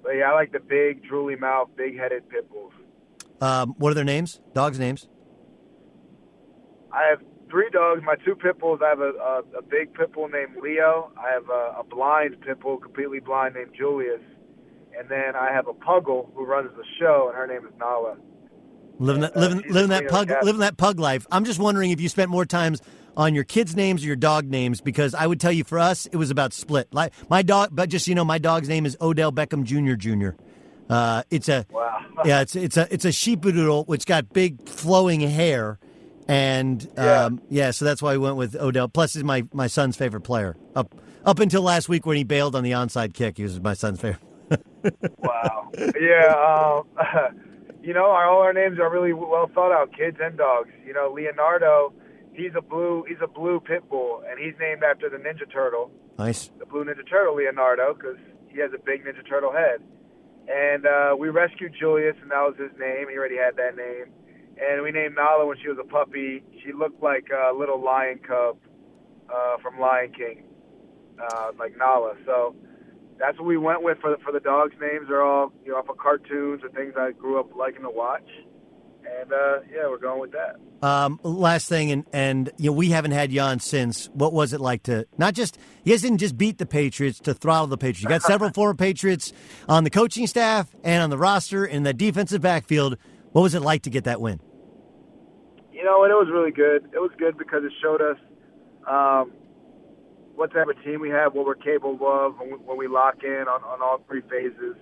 But 0.02 0.12
yeah, 0.12 0.30
I 0.30 0.34
like 0.34 0.52
the 0.52 0.60
big, 0.60 1.02
drooly 1.05 1.39
mouth, 1.39 1.68
big 1.76 1.98
headed 1.98 2.28
pit 2.28 2.48
bulls. 2.51 2.72
Um, 3.43 3.74
what 3.77 3.90
are 3.90 3.94
their 3.94 4.05
names? 4.05 4.40
Dogs' 4.55 4.78
names? 4.78 5.09
I 6.93 7.09
have 7.10 7.19
three 7.51 7.69
dogs. 7.73 8.02
My 8.05 8.14
two 8.24 8.36
pit 8.36 8.59
bulls. 8.60 8.81
I 8.85 8.90
have 8.90 9.01
a, 9.01 9.10
a, 9.10 9.59
a 9.59 9.62
big 9.62 9.93
pit 9.94 10.12
bull 10.12 10.28
named 10.28 10.56
Leo. 10.62 11.10
I 11.19 11.32
have 11.32 11.48
a, 11.51 11.81
a 11.81 11.85
blind 11.85 12.40
pit 12.40 12.60
bull, 12.60 12.77
completely 12.78 13.19
blind, 13.19 13.55
named 13.55 13.73
Julius. 13.77 14.20
And 14.97 15.09
then 15.09 15.35
I 15.35 15.52
have 15.52 15.66
a 15.66 15.73
puggle 15.73 16.32
who 16.35 16.44
runs 16.44 16.70
the 16.77 16.85
show, 17.01 17.27
and 17.28 17.36
her 17.36 17.47
name 17.47 17.66
is 17.66 17.73
Nala. 17.78 18.16
Living 18.98 19.23
that 19.23 19.36
Uh, 19.36 19.40
living 19.40 19.62
living 19.70 19.90
that 19.90 20.06
pug 20.09 20.28
cats. 20.28 20.44
living 20.44 20.60
that 20.60 20.77
pug 20.77 21.01
life. 21.01 21.27
I'm 21.32 21.44
just 21.44 21.59
wondering 21.59 21.90
if 21.90 22.01
you 22.01 22.09
spent 22.09 22.31
more 22.31 22.44
times 22.44 22.81
on 23.16 23.35
your 23.35 23.43
kids' 23.43 23.74
names 23.74 24.05
or 24.05 24.06
your 24.06 24.16
dog 24.16 24.47
names 24.47 24.81
because 24.81 25.14
I 25.14 25.27
would 25.27 25.40
tell 25.40 25.51
you 25.51 25.64
for 25.64 25.78
us 25.78 26.06
it 26.06 26.16
was 26.16 26.31
about 26.31 26.52
split. 26.52 26.89
Like 26.93 27.12
my 27.28 27.43
dog, 27.43 27.70
but 27.73 27.89
just 27.89 28.06
you 28.06 28.14
know, 28.14 28.24
my 28.24 28.39
dog's 28.39 28.69
name 28.69 28.86
is 28.86 28.97
Odell 29.01 29.32
Beckham 29.32 29.64
Jr. 29.64 29.94
Jr. 29.94 30.36
Uh, 30.93 31.23
it's 31.31 31.48
a 31.48 31.64
wow. 31.70 31.98
yeah, 32.24 32.40
it's 32.43 32.55
it's 32.55 32.77
a 32.77 32.86
it's 32.93 33.05
a 33.05 33.09
sheepadoodle 33.09 33.86
which 33.89 34.05
got 34.06 34.32
big 34.32 34.69
flowing 34.69 35.20
hair, 35.20 35.78
and 36.28 36.86
um, 36.98 37.40
yeah. 37.48 37.70
so 37.70 37.85
that's 37.85 38.02
why 38.02 38.12
we 38.12 38.19
went 38.19 38.36
with 38.36 38.55
Odell. 38.56 38.89
Plus, 38.89 39.14
he's 39.14 39.24
my 39.24 39.44
my 39.52 39.66
son's 39.66 39.97
favorite 39.97 40.20
player. 40.20 40.55
Up 40.77 40.94
up 41.24 41.39
until 41.39 41.62
last 41.62 41.89
week 41.89 42.05
when 42.05 42.16
he 42.16 42.24
bailed 42.24 42.55
on 42.55 42.62
the 42.62 42.73
onside 42.73 43.14
kick, 43.14 43.39
he 43.39 43.43
was 43.43 43.60
my 43.60 43.74
son's 43.74 44.01
favorite. 44.01 44.23
Wow. 45.19 45.70
yeah. 45.98 46.82
Um, 46.98 47.39
you 47.82 47.94
know, 47.94 48.06
our, 48.06 48.28
all 48.28 48.43
our 48.43 48.52
names 48.52 48.78
are 48.78 48.90
really 48.90 49.12
well 49.12 49.48
thought 49.55 49.73
out, 49.73 49.97
kids 49.97 50.19
and 50.20 50.36
dogs. 50.36 50.70
You 50.85 50.93
know, 50.93 51.10
Leonardo, 51.14 51.93
he's 52.32 52.52
a 52.56 52.60
blue, 52.60 53.05
he's 53.09 53.19
a 53.23 53.27
blue 53.28 53.60
pit 53.60 53.89
bull, 53.89 54.23
and 54.28 54.39
he's 54.39 54.55
named 54.60 54.82
after 54.82 55.09
the 55.09 55.16
Ninja 55.16 55.51
Turtle, 55.51 55.90
Nice. 56.19 56.51
the 56.59 56.66
blue 56.66 56.85
Ninja 56.85 57.09
Turtle, 57.09 57.36
Leonardo, 57.36 57.94
because 57.94 58.16
he 58.48 58.59
has 58.60 58.73
a 58.74 58.78
big 58.85 59.05
Ninja 59.05 59.27
Turtle 59.27 59.52
head. 59.52 59.81
And 60.48 60.86
uh, 60.86 61.16
we 61.19 61.28
rescued 61.28 61.74
Julius, 61.78 62.16
and 62.20 62.31
that 62.31 62.43
was 62.43 62.55
his 62.59 62.73
name. 62.78 63.09
He 63.09 63.16
already 63.16 63.36
had 63.36 63.56
that 63.56 63.77
name. 63.77 64.12
And 64.59 64.82
we 64.82 64.90
named 64.90 65.14
Nala 65.16 65.47
when 65.47 65.56
she 65.62 65.69
was 65.69 65.78
a 65.81 65.86
puppy. 65.86 66.43
She 66.64 66.73
looked 66.73 67.02
like 67.02 67.28
a 67.31 67.56
little 67.56 67.82
lion 67.82 68.19
cub 68.19 68.59
uh, 69.32 69.56
from 69.62 69.81
Lion 69.81 70.12
King, 70.12 70.44
uh, 71.19 71.52
like 71.59 71.77
Nala. 71.77 72.14
So 72.27 72.55
that's 73.19 73.39
what 73.39 73.47
we 73.47 73.56
went 73.56 73.82
with 73.82 73.98
for 74.01 74.10
the, 74.10 74.16
for 74.23 74.32
the 74.32 74.40
dogs' 74.40 74.74
names. 74.81 75.06
They're 75.09 75.23
all 75.23 75.52
you 75.64 75.73
know 75.73 75.78
off 75.78 75.89
of 75.89 75.97
cartoons 75.97 76.62
or 76.62 76.69
things 76.70 76.94
I 76.98 77.12
grew 77.12 77.40
up 77.40 77.55
liking 77.56 77.82
to 77.82 77.90
watch. 77.90 78.28
And 79.20 79.32
uh, 79.32 79.60
yeah, 79.70 79.89
we're 79.89 79.98
going 79.98 80.20
with 80.20 80.32
that. 80.32 80.56
Um, 80.86 81.20
last 81.22 81.68
thing, 81.68 81.93
and 81.93 82.05
and 82.12 82.51
you 82.56 82.70
know 82.70 82.72
we 82.72 82.90
haven't 82.90 83.12
had 83.12 83.30
Jan 83.30 83.60
since. 83.60 84.09
What 84.14 84.32
was 84.32 84.52
it 84.52 84.60
like 84.60 84.84
to 84.84 85.06
not 85.18 85.34
just 85.34 85.59
you 85.84 85.93
guys 85.93 86.02
didn't 86.02 86.18
just 86.18 86.39
beat 86.39 86.59
the 86.59 86.66
Patriots 86.66 87.18
to 87.20 87.34
throttle 87.34 87.66
the 87.66 87.76
Patriots. 87.76 88.02
You 88.02 88.09
got 88.09 88.22
several 88.22 88.51
former 88.55 88.74
Patriots 88.74 89.32
on 89.68 89.84
the 89.84 89.90
coaching 89.90 90.26
staff 90.26 90.74
and 90.82 91.02
on 91.02 91.10
the 91.10 91.18
roster 91.18 91.64
in 91.64 91.82
the 91.82 91.93
defensive 91.93 92.40
backfield. 92.40 92.97
What 93.32 93.43
was 93.43 93.55
it 93.55 93.60
like 93.60 93.82
to 93.82 93.90
get 93.90 94.05
that 94.05 94.20
win? 94.20 94.40
You 95.72 95.84
know, 95.84 96.05
and 96.05 96.12
it 96.12 96.16
was 96.16 96.28
really 96.30 96.52
good. 96.52 96.84
It 96.93 96.98
was 96.98 97.10
good 97.18 97.36
because 97.39 97.64
it 97.64 97.72
showed 97.82 98.01
us 98.01 98.16
um, 98.89 99.32
what 100.34 100.52
type 100.52 100.68
of 100.68 100.82
team 100.84 101.01
we 101.01 101.10
have, 101.10 101.34
what 101.34 101.47
we're 101.47 101.55
capable 101.55 101.98
of 102.09 102.39
when 102.39 102.51
we, 102.51 102.56
when 102.56 102.78
we 102.78 102.89
lock 102.89 103.22
in 103.24 103.47
on, 103.48 103.62
on 103.62 103.82
all 103.82 104.05
three 104.09 104.22
phases. 104.22 104.76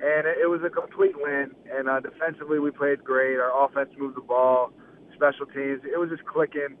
And 0.00 0.26
it, 0.26 0.38
it 0.42 0.48
was 0.50 0.60
a 0.64 0.70
complete 0.70 1.14
win. 1.16 1.52
And 1.72 1.88
uh, 1.88 2.00
defensively, 2.00 2.58
we 2.58 2.70
played 2.70 3.02
great. 3.02 3.36
Our 3.36 3.52
offense 3.64 3.90
moved 3.98 4.16
the 4.16 4.26
ball. 4.26 4.72
Special 5.14 5.46
teams, 5.46 5.80
it 5.84 5.98
was 5.98 6.10
just 6.10 6.24
clicking. 6.24 6.76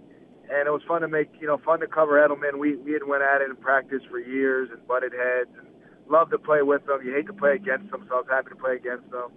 And 0.46 0.68
it 0.68 0.70
was 0.70 0.82
fun 0.86 1.00
to 1.00 1.08
make, 1.08 1.30
you 1.40 1.46
know, 1.46 1.58
fun 1.64 1.80
to 1.80 1.88
cover 1.88 2.20
Edelman. 2.20 2.58
We 2.58 2.76
we 2.76 2.92
had 2.92 3.02
went 3.02 3.22
at 3.22 3.40
it 3.40 3.50
in 3.50 3.56
practice 3.56 4.02
for 4.08 4.20
years 4.20 4.68
and 4.70 4.78
butted 4.86 5.12
heads 5.12 5.50
and 5.58 5.66
loved 6.08 6.30
to 6.30 6.38
play 6.38 6.62
with 6.62 6.86
them. 6.86 7.00
You 7.02 7.12
hate 7.12 7.26
to 7.26 7.32
play 7.32 7.56
against 7.56 7.90
them, 7.90 8.04
so 8.08 8.14
I 8.14 8.18
was 8.22 8.30
happy 8.30 8.50
to 8.50 8.56
play 8.56 8.76
against 8.76 9.10
them 9.10 9.32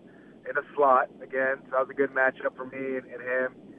in 0.46 0.54
a 0.56 0.62
slot 0.76 1.10
again. 1.24 1.64
So 1.66 1.72
that 1.72 1.88
was 1.88 1.90
a 1.90 1.98
good 1.98 2.12
matchup 2.14 2.54
for 2.56 2.66
me 2.66 3.02
and, 3.02 3.08
and 3.10 3.22
him 3.24 3.70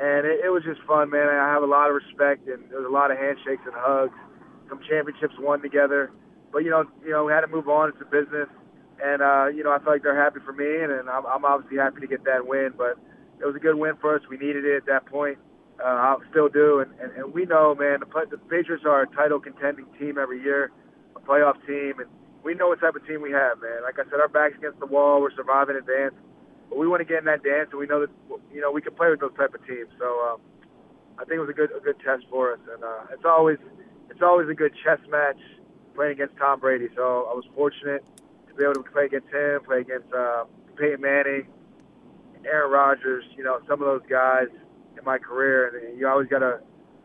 and 0.00 0.26
it, 0.26 0.40
it 0.44 0.50
was 0.50 0.62
just 0.64 0.80
fun, 0.88 1.10
man. 1.10 1.28
I 1.28 1.52
have 1.52 1.62
a 1.62 1.68
lot 1.68 1.92
of 1.92 1.94
respect, 1.94 2.48
and 2.48 2.64
there 2.70 2.80
was 2.80 2.88
a 2.88 2.92
lot 2.92 3.10
of 3.10 3.18
handshakes 3.18 3.62
and 3.68 3.76
hugs. 3.76 4.16
Some 4.68 4.80
championships 4.88 5.34
won 5.38 5.60
together, 5.60 6.10
but 6.52 6.64
you 6.64 6.70
know, 6.70 6.84
you 7.04 7.10
know, 7.10 7.24
we 7.24 7.32
had 7.32 7.42
to 7.42 7.52
move 7.52 7.68
on. 7.68 7.90
It's 7.90 8.00
a 8.00 8.08
business, 8.08 8.48
and 9.02 9.22
uh, 9.22 9.46
you 9.46 9.64
know, 9.64 9.72
I 9.72 9.78
feel 9.78 9.92
like 9.92 10.02
they're 10.02 10.20
happy 10.20 10.40
for 10.44 10.52
me, 10.52 10.82
and, 10.82 10.92
and 10.92 11.08
I'm, 11.08 11.26
I'm 11.26 11.44
obviously 11.44 11.78
happy 11.78 12.00
to 12.00 12.06
get 12.06 12.24
that 12.24 12.46
win. 12.46 12.72
But 12.76 12.98
it 13.40 13.46
was 13.46 13.56
a 13.56 13.60
good 13.60 13.76
win 13.76 13.96
for 14.00 14.14
us. 14.14 14.22
We 14.28 14.36
needed 14.36 14.64
it 14.64 14.76
at 14.76 14.86
that 14.86 15.06
point. 15.06 15.38
Uh, 15.80 15.88
I 15.88 16.16
still 16.30 16.48
do, 16.48 16.80
and, 16.80 16.92
and, 17.00 17.12
and 17.16 17.32
we 17.32 17.46
know, 17.46 17.74
man, 17.74 18.00
the, 18.00 18.06
the 18.30 18.36
Patriots 18.36 18.84
are 18.84 19.02
a 19.02 19.06
title 19.16 19.40
contending 19.40 19.86
team 19.98 20.18
every 20.18 20.42
year, 20.42 20.70
a 21.16 21.20
playoff 21.20 21.56
team, 21.66 22.00
and 22.00 22.08
we 22.44 22.54
know 22.54 22.68
what 22.68 22.80
type 22.80 22.94
of 22.94 23.06
team 23.06 23.22
we 23.22 23.32
have, 23.32 23.60
man. 23.60 23.82
Like 23.82 23.98
I 23.98 24.04
said, 24.04 24.20
our 24.20 24.28
backs 24.28 24.56
against 24.58 24.78
the 24.78 24.86
wall. 24.86 25.20
We're 25.20 25.34
surviving 25.34 25.76
advance. 25.76 26.14
But 26.68 26.78
we 26.78 26.86
want 26.86 27.00
to 27.00 27.04
get 27.04 27.18
in 27.18 27.24
that 27.24 27.42
dance, 27.42 27.68
and 27.72 27.80
we 27.80 27.86
know 27.86 28.00
that 28.00 28.10
you 28.52 28.60
know 28.60 28.70
we 28.70 28.80
can 28.80 28.94
play 28.94 29.10
with 29.10 29.20
those 29.20 29.34
type 29.36 29.54
of 29.54 29.66
teams. 29.66 29.90
So 29.98 30.06
um, 30.30 30.38
I 31.18 31.24
think 31.24 31.36
it 31.36 31.40
was 31.40 31.50
a 31.50 31.52
good 31.52 31.70
a 31.76 31.80
good 31.80 31.98
test 31.98 32.24
for 32.30 32.52
us, 32.52 32.60
and 32.72 32.84
uh, 32.84 33.12
it's 33.12 33.24
always 33.24 33.58
it's 34.08 34.22
always 34.22 34.48
a 34.48 34.54
good 34.54 34.72
chess 34.84 35.00
match 35.10 35.40
playing 35.94 36.12
against 36.12 36.36
Tom 36.36 36.60
Brady. 36.60 36.88
So 36.94 37.26
I 37.26 37.34
was 37.34 37.44
fortunate 37.56 38.04
be 38.60 38.64
able 38.64 38.82
to 38.84 38.90
play 38.90 39.06
against 39.06 39.28
him, 39.28 39.60
play 39.64 39.80
against 39.80 40.12
uh, 40.12 40.44
Peyton 40.76 41.00
Manning, 41.00 41.46
Aaron 42.44 42.70
Rodgers. 42.70 43.24
You 43.36 43.44
know 43.44 43.60
some 43.66 43.80
of 43.80 43.86
those 43.86 44.08
guys 44.08 44.48
in 44.98 45.04
my 45.04 45.18
career, 45.18 45.76
and 45.76 45.98
you 45.98 46.06
always 46.06 46.28
got 46.28 46.40
to 46.40 46.60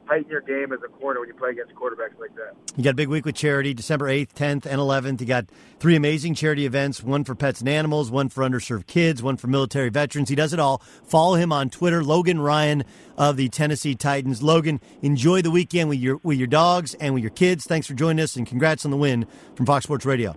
heighten 0.06 0.30
your 0.30 0.41
game 0.41 0.72
as 0.72 0.80
a 0.86 0.88
corner 0.88 1.19
when 1.19 1.30
you 1.30 1.34
play 1.34 1.52
against 1.52 1.73
quarterbacks 1.73 2.19
like 2.19 2.36
that. 2.36 2.53
You 2.76 2.84
got 2.84 2.91
a 2.91 2.95
big 2.95 3.07
week 3.07 3.26
with 3.26 3.36
charity, 3.36 3.73
December 3.73 4.07
8th, 4.07 4.34
10th, 4.34 4.65
and 4.65 4.80
11th. 4.80 5.19
You 5.19 5.26
got 5.26 5.45
three 5.80 5.95
amazing 5.95 6.36
charity 6.36 6.65
events 6.65 7.02
one 7.02 7.23
for 7.23 7.34
pets 7.36 7.61
and 7.61 7.69
animals, 7.69 8.11
one 8.11 8.30
for 8.30 8.44
underserved 8.44 8.86
kids, 8.86 9.23
one 9.23 9.38
for 9.38 9.48
military 9.48 9.90
veterans. 9.90 10.30
He 10.30 10.36
does 10.36 10.53
it 10.53 10.60
all. 10.60 10.80
Follow 11.03 11.36
him 11.36 11.52
on 11.52 11.69
Twitter, 11.69 12.03
Logan 12.03 12.40
Ryan 12.40 12.84
of 13.18 13.38
the 13.38 13.49
Tennessee 13.49 13.95
Titans. 13.95 14.44
Logan, 14.44 14.80
enjoy 15.02 15.41
the 15.41 15.52
weekend 15.52 15.90
with 15.90 15.99
your, 15.99 16.19
with 16.22 16.38
your 16.38 16.48
dogs 16.48 16.94
and 16.95 17.14
with 17.14 17.23
your 17.23 17.32
kids. 17.32 17.64
Thanks 17.65 17.88
for 17.88 17.94
joining 17.94 18.22
us, 18.22 18.36
and 18.36 18.45
congrats 18.45 18.86
on 18.86 18.91
the 18.91 18.98
win 18.98 19.26
from 19.56 19.65
Fox 19.65 19.86
Sports 19.86 20.06
Radio. 20.06 20.36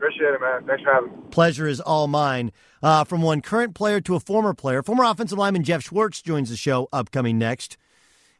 Appreciate 0.00 0.32
it, 0.32 0.40
man. 0.40 0.64
Thanks 0.64 0.82
for 0.82 0.94
having 0.94 1.10
me. 1.10 1.16
Pleasure 1.30 1.66
is 1.66 1.78
all 1.78 2.08
mine. 2.08 2.52
Uh, 2.82 3.04
from 3.04 3.20
one 3.20 3.42
current 3.42 3.74
player 3.74 4.00
to 4.00 4.14
a 4.14 4.20
former 4.20 4.54
player, 4.54 4.82
former 4.82 5.04
offensive 5.04 5.36
lineman 5.36 5.62
Jeff 5.62 5.82
Schwartz 5.82 6.22
joins 6.22 6.48
the 6.48 6.56
show 6.56 6.88
upcoming 6.90 7.36
next. 7.36 7.76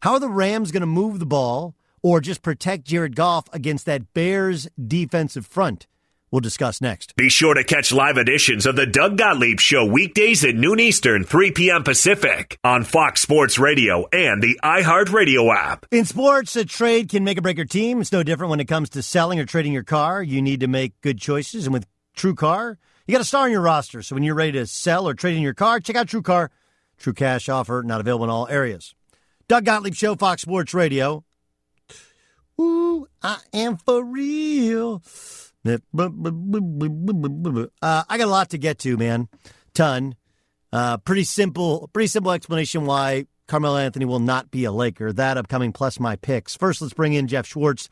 How 0.01 0.15
are 0.15 0.21
the 0.21 0.31
Rams 0.31 0.71
going 0.71 0.81
to 0.81 0.87
move 0.87 1.19
the 1.19 1.27
ball 1.27 1.75
or 2.03 2.23
just 2.23 2.41
protect 2.41 2.85
Jared 2.85 3.15
Goff 3.15 3.45
against 3.53 3.85
that 3.85 4.15
Bears 4.15 4.69
defensive 4.83 5.47
front? 5.47 5.87
We'll 6.33 6.41
discuss 6.41 6.81
next. 6.81 7.17
Be 7.17 7.29
sure 7.29 7.55
to 7.55 7.65
catch 7.65 7.91
live 7.93 8.17
editions 8.17 8.65
of 8.65 8.77
the 8.77 8.87
Doug 8.87 9.19
Gottlieb 9.19 9.59
Show 9.59 9.85
weekdays 9.85 10.45
at 10.45 10.55
noon 10.55 10.79
Eastern, 10.79 11.25
3 11.25 11.51
p.m. 11.51 11.83
Pacific 11.83 12.57
on 12.63 12.85
Fox 12.85 13.21
Sports 13.21 13.59
Radio 13.59 14.07
and 14.13 14.41
the 14.41 14.59
iHeartRadio 14.63 15.53
app. 15.53 15.87
In 15.91 16.05
sports, 16.05 16.55
a 16.55 16.65
trade 16.65 17.09
can 17.09 17.25
make 17.25 17.37
or 17.37 17.41
break 17.41 17.57
your 17.57 17.67
team. 17.67 18.01
It's 18.01 18.13
no 18.13 18.23
different 18.23 18.51
when 18.51 18.61
it 18.61 18.69
comes 18.69 18.91
to 18.91 19.03
selling 19.03 19.41
or 19.41 19.45
trading 19.45 19.73
your 19.73 19.83
car. 19.83 20.23
You 20.23 20.41
need 20.41 20.61
to 20.61 20.69
make 20.69 21.01
good 21.01 21.19
choices. 21.19 21.67
And 21.67 21.73
with 21.73 21.87
TrueCar, 22.17 22.77
you 23.09 23.13
got 23.13 23.23
a 23.23 23.25
star 23.25 23.47
in 23.47 23.53
your 23.53 23.61
roster. 23.61 24.01
So 24.03 24.15
when 24.15 24.23
you're 24.23 24.37
ready 24.37 24.53
to 24.53 24.69
sell 24.69 25.09
or 25.09 25.15
trade 25.15 25.35
in 25.35 25.43
your 25.43 25.55
car, 25.55 25.81
check 25.81 25.97
out 25.97 26.07
TrueCar. 26.07 26.51
True 26.97 27.13
cash 27.13 27.49
offer, 27.49 27.83
not 27.85 28.01
available 28.01 28.25
in 28.25 28.31
all 28.31 28.47
areas. 28.47 28.95
Doug 29.49 29.65
Gottlieb 29.65 29.95
Show, 29.95 30.15
Fox 30.15 30.43
Sports 30.43 30.75
Radio. 30.75 31.25
Ooh, 32.61 33.09
I 33.21 33.39
am 33.53 33.79
for 33.79 34.05
real. 34.05 35.03
Uh, 37.83 38.05
I 38.09 38.19
got 38.19 38.29
a 38.29 38.31
lot 38.31 38.51
to 38.51 38.59
get 38.59 38.79
to, 38.81 38.97
man. 38.97 39.29
Ton. 39.75 40.15
Uh, 40.73 40.99
pretty 40.99 41.25
simple, 41.25 41.91
pretty 41.93 42.07
simple 42.07 42.31
explanation 42.31 42.87
why 42.87 43.27
Carmelo 43.49 43.77
Anthony 43.77 44.05
will 44.05 44.21
not 44.21 44.51
be 44.51 44.65
a 44.65 44.73
Laker. 44.73 45.13
That 45.13 45.37
upcoming 45.37 45.73
plus 45.73 45.99
my 45.99 46.17
picks. 46.17 46.55
First, 46.55 46.81
let's 46.81 46.95
bring 46.95 47.15
in 47.15 47.27
Jeff 47.27 47.47
Schwartz. 47.47 47.89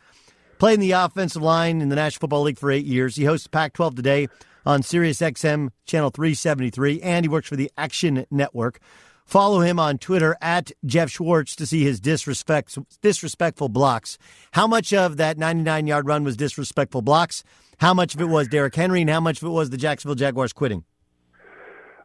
Playing 0.59 0.81
the 0.81 0.93
offensive 0.93 1.43
line 1.43 1.81
in 1.81 1.89
the 1.89 1.97
National 1.97 2.21
Football 2.21 2.43
League 2.43 2.59
for 2.59 2.71
eight 2.71 2.85
years. 2.85 3.17
He 3.17 3.25
hosts 3.25 3.47
Pac-12 3.47 3.97
today 3.97 4.29
on 4.67 4.83
Sirius 4.83 5.19
XM 5.21 5.71
channel 5.87 6.11
373, 6.11 7.01
and 7.01 7.25
he 7.25 7.29
works 7.29 7.49
for 7.49 7.57
the 7.57 7.71
Action 7.77 8.27
Network. 8.31 8.81
Follow 9.29 9.61
him 9.61 9.79
on 9.79 9.99
Twitter 9.99 10.39
at 10.41 10.73
Jeff 10.87 11.11
Schwartz 11.11 11.55
to 11.57 11.67
see 11.67 11.85
his 11.85 12.01
disrespect, 12.01 12.79
disrespectful 13.03 13.69
blocks. 13.69 14.17
How 14.53 14.67
much 14.67 14.95
of 14.95 15.19
that 15.19 15.37
99 15.37 15.87
yard 15.87 16.07
run 16.07 16.25
was 16.25 16.35
disrespectful 16.35 17.03
blocks? 17.03 17.45
How 17.77 17.93
much 17.93 18.15
of 18.15 18.23
it 18.23 18.31
was 18.31 18.49
Derrick 18.49 18.75
Henry, 18.75 19.03
and 19.03 19.11
how 19.11 19.21
much 19.21 19.43
of 19.43 19.47
it 19.47 19.51
was 19.51 19.69
the 19.69 19.77
Jacksonville 19.77 20.15
Jaguars 20.15 20.55
quitting? 20.55 20.83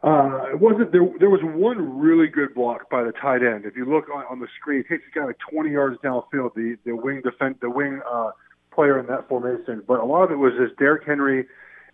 Uh, 0.03 0.47
it 0.51 0.59
wasn't 0.59 0.91
there. 0.91 1.07
There 1.17 1.29
was 1.29 1.39
one 1.43 1.97
really 1.97 2.27
good 2.27 2.53
block 2.53 2.89
by 2.89 3.05
the 3.05 3.13
tight 3.13 3.41
end. 3.41 3.63
If 3.63 3.77
you 3.77 3.85
look 3.85 4.09
on, 4.13 4.25
on 4.29 4.39
the 4.41 4.47
screen, 4.59 4.81
it 4.81 4.89
takes 4.89 5.03
the 5.05 5.17
guy 5.17 5.25
like 5.27 5.37
20 5.49 5.71
yards 5.71 5.97
downfield. 6.03 6.55
The 6.55 6.75
the 6.83 6.93
wing 6.93 7.21
defend 7.23 7.55
the 7.61 7.69
wing 7.69 8.01
uh, 8.05 8.31
player 8.75 8.99
in 8.99 9.05
that 9.05 9.29
formation. 9.29 9.81
But 9.87 10.01
a 10.01 10.05
lot 10.05 10.23
of 10.23 10.31
it 10.31 10.39
was 10.39 10.51
just 10.59 10.77
Derrick 10.77 11.07
Henry 11.07 11.47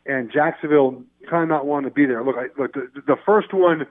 and 0.07 0.31
Jacksonville 0.31 1.03
kind 1.29 1.43
of 1.43 1.49
not 1.49 1.67
wanting 1.67 1.91
to 1.91 1.93
be 1.93 2.07
there. 2.07 2.23
Look, 2.23 2.35
I, 2.35 2.47
look, 2.59 2.73
the, 2.73 2.89
the 3.05 3.17
first 3.27 3.53
one 3.53 3.85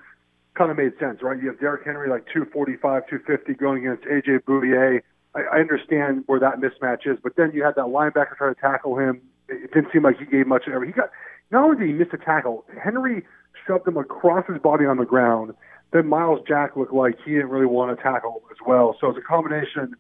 kind 0.59 0.71
of 0.71 0.77
made 0.77 0.93
sense, 0.99 1.23
right? 1.23 1.41
You 1.41 1.49
have 1.49 1.61
Derrick 1.61 1.87
Henry 1.87 2.11
like 2.11 2.27
245, 2.27 2.83
250 3.09 3.55
going 3.55 3.87
against 3.87 4.05
AJ 4.05 4.43
Bouye. 4.43 5.01
I, 5.35 5.41
I 5.41 5.61
understand 5.61 6.25
where 6.27 6.41
that 6.41 6.59
mismatch 6.59 7.07
is, 7.07 7.19
but 7.23 7.37
then 7.37 7.53
you 7.55 7.63
had 7.63 7.77
that 7.77 7.87
linebacker 7.87 8.37
try 8.37 8.49
to 8.49 8.61
tackle 8.61 8.99
him. 8.99 9.23
It 9.49 9.73
didn't 9.73 9.93
seem 9.93 10.03
like 10.03 10.19
he 10.19 10.27
gave 10.27 10.47
much. 10.47 10.65
He 10.65 10.93
got 10.93 11.11
not 11.51 11.65
only 11.65 11.79
did 11.79 11.87
he 11.87 11.93
miss 11.93 12.09
a 12.13 12.19
tackle, 12.19 12.65
Henry 12.83 13.25
shoved 13.67 13.87
him 13.87 13.97
across 13.97 14.45
his 14.47 14.59
body 14.61 14.85
on 14.85 14.99
the 14.99 15.07
ground. 15.07 15.55
Then 15.93 16.07
Myles 16.07 16.41
Jack 16.47 16.77
looked 16.77 16.93
like 16.93 17.15
he 17.25 17.33
didn't 17.33 17.49
really 17.49 17.67
want 17.67 17.97
to 17.97 18.03
tackle 18.03 18.43
as 18.51 18.59
well. 18.67 18.97
So 19.01 19.09
it's 19.09 19.19
a 19.19 19.23
combination 19.23 19.95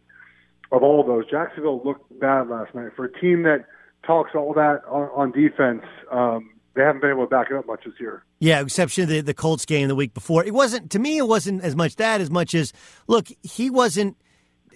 of 0.72 0.82
all 0.82 1.02
those. 1.06 1.24
Jacksonville 1.30 1.80
looked 1.82 2.18
bad 2.20 2.48
last 2.48 2.74
night 2.74 2.90
for 2.94 3.06
a 3.06 3.20
team 3.20 3.44
that 3.44 3.64
talks 4.06 4.32
all 4.34 4.52
that 4.54 4.82
on, 4.86 5.08
on 5.14 5.32
defense. 5.32 5.82
Um, 6.10 6.50
they 6.78 6.84
haven't 6.84 7.00
been 7.00 7.10
able 7.10 7.24
to 7.24 7.28
back 7.28 7.50
it 7.50 7.56
up 7.56 7.66
much 7.66 7.84
this 7.84 7.94
year. 7.98 8.22
Yeah, 8.38 8.60
exception 8.60 9.02
of 9.02 9.08
the, 9.08 9.20
the 9.20 9.34
Colts 9.34 9.66
game 9.66 9.88
the 9.88 9.96
week 9.96 10.14
before. 10.14 10.44
It 10.44 10.54
wasn't 10.54 10.92
to 10.92 11.00
me. 11.00 11.18
It 11.18 11.26
wasn't 11.26 11.64
as 11.64 11.74
much 11.74 11.96
that 11.96 12.20
as 12.20 12.30
much 12.30 12.54
as 12.54 12.72
look. 13.08 13.26
He 13.42 13.68
wasn't. 13.68 14.16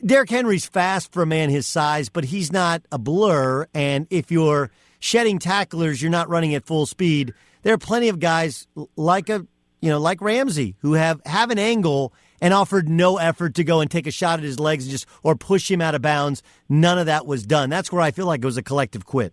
Derrick 0.04 0.30
Henry's 0.30 0.66
fast 0.66 1.12
for 1.12 1.22
a 1.22 1.26
man 1.26 1.48
his 1.48 1.64
size, 1.64 2.08
but 2.08 2.24
he's 2.24 2.50
not 2.50 2.82
a 2.90 2.98
blur. 2.98 3.68
And 3.72 4.08
if 4.10 4.32
you're 4.32 4.72
shedding 4.98 5.38
tacklers, 5.38 6.02
you're 6.02 6.10
not 6.10 6.28
running 6.28 6.56
at 6.56 6.66
full 6.66 6.86
speed. 6.86 7.34
There 7.62 7.72
are 7.72 7.78
plenty 7.78 8.08
of 8.08 8.18
guys 8.18 8.66
like 8.96 9.28
a 9.28 9.46
you 9.80 9.88
know 9.88 10.00
like 10.00 10.20
Ramsey 10.20 10.74
who 10.80 10.94
have 10.94 11.20
have 11.24 11.52
an 11.52 11.58
angle 11.60 12.12
and 12.40 12.52
offered 12.52 12.88
no 12.88 13.18
effort 13.18 13.54
to 13.54 13.62
go 13.62 13.80
and 13.80 13.88
take 13.88 14.08
a 14.08 14.10
shot 14.10 14.40
at 14.40 14.44
his 14.44 14.58
legs 14.58 14.84
and 14.84 14.90
just 14.90 15.06
or 15.22 15.36
push 15.36 15.70
him 15.70 15.80
out 15.80 15.94
of 15.94 16.02
bounds. 16.02 16.42
None 16.68 16.98
of 16.98 17.06
that 17.06 17.26
was 17.26 17.46
done. 17.46 17.70
That's 17.70 17.92
where 17.92 18.02
I 18.02 18.10
feel 18.10 18.26
like 18.26 18.42
it 18.42 18.46
was 18.46 18.56
a 18.56 18.62
collective 18.62 19.06
quit. 19.06 19.32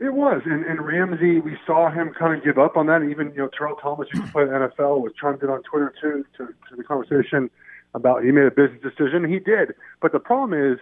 It 0.00 0.14
was, 0.14 0.42
and, 0.44 0.64
and 0.64 0.86
Ramsey, 0.86 1.40
we 1.40 1.56
saw 1.66 1.90
him 1.90 2.14
kind 2.16 2.36
of 2.36 2.44
give 2.44 2.56
up 2.56 2.76
on 2.76 2.86
that. 2.86 3.02
Even 3.02 3.32
you 3.32 3.38
know, 3.38 3.48
Terrell 3.48 3.74
Thomas 3.76 4.08
who 4.12 4.22
played 4.28 4.46
NFL, 4.46 5.00
was 5.00 5.12
chimed 5.20 5.42
in 5.42 5.48
on 5.48 5.62
Twitter 5.64 5.92
too 6.00 6.24
to, 6.36 6.46
to 6.46 6.76
the 6.76 6.84
conversation 6.84 7.50
about 7.94 8.22
he 8.22 8.30
made 8.30 8.44
a 8.44 8.50
business 8.50 8.80
decision. 8.80 9.28
He 9.28 9.40
did, 9.40 9.74
but 10.00 10.12
the 10.12 10.20
problem 10.20 10.72
is 10.72 10.78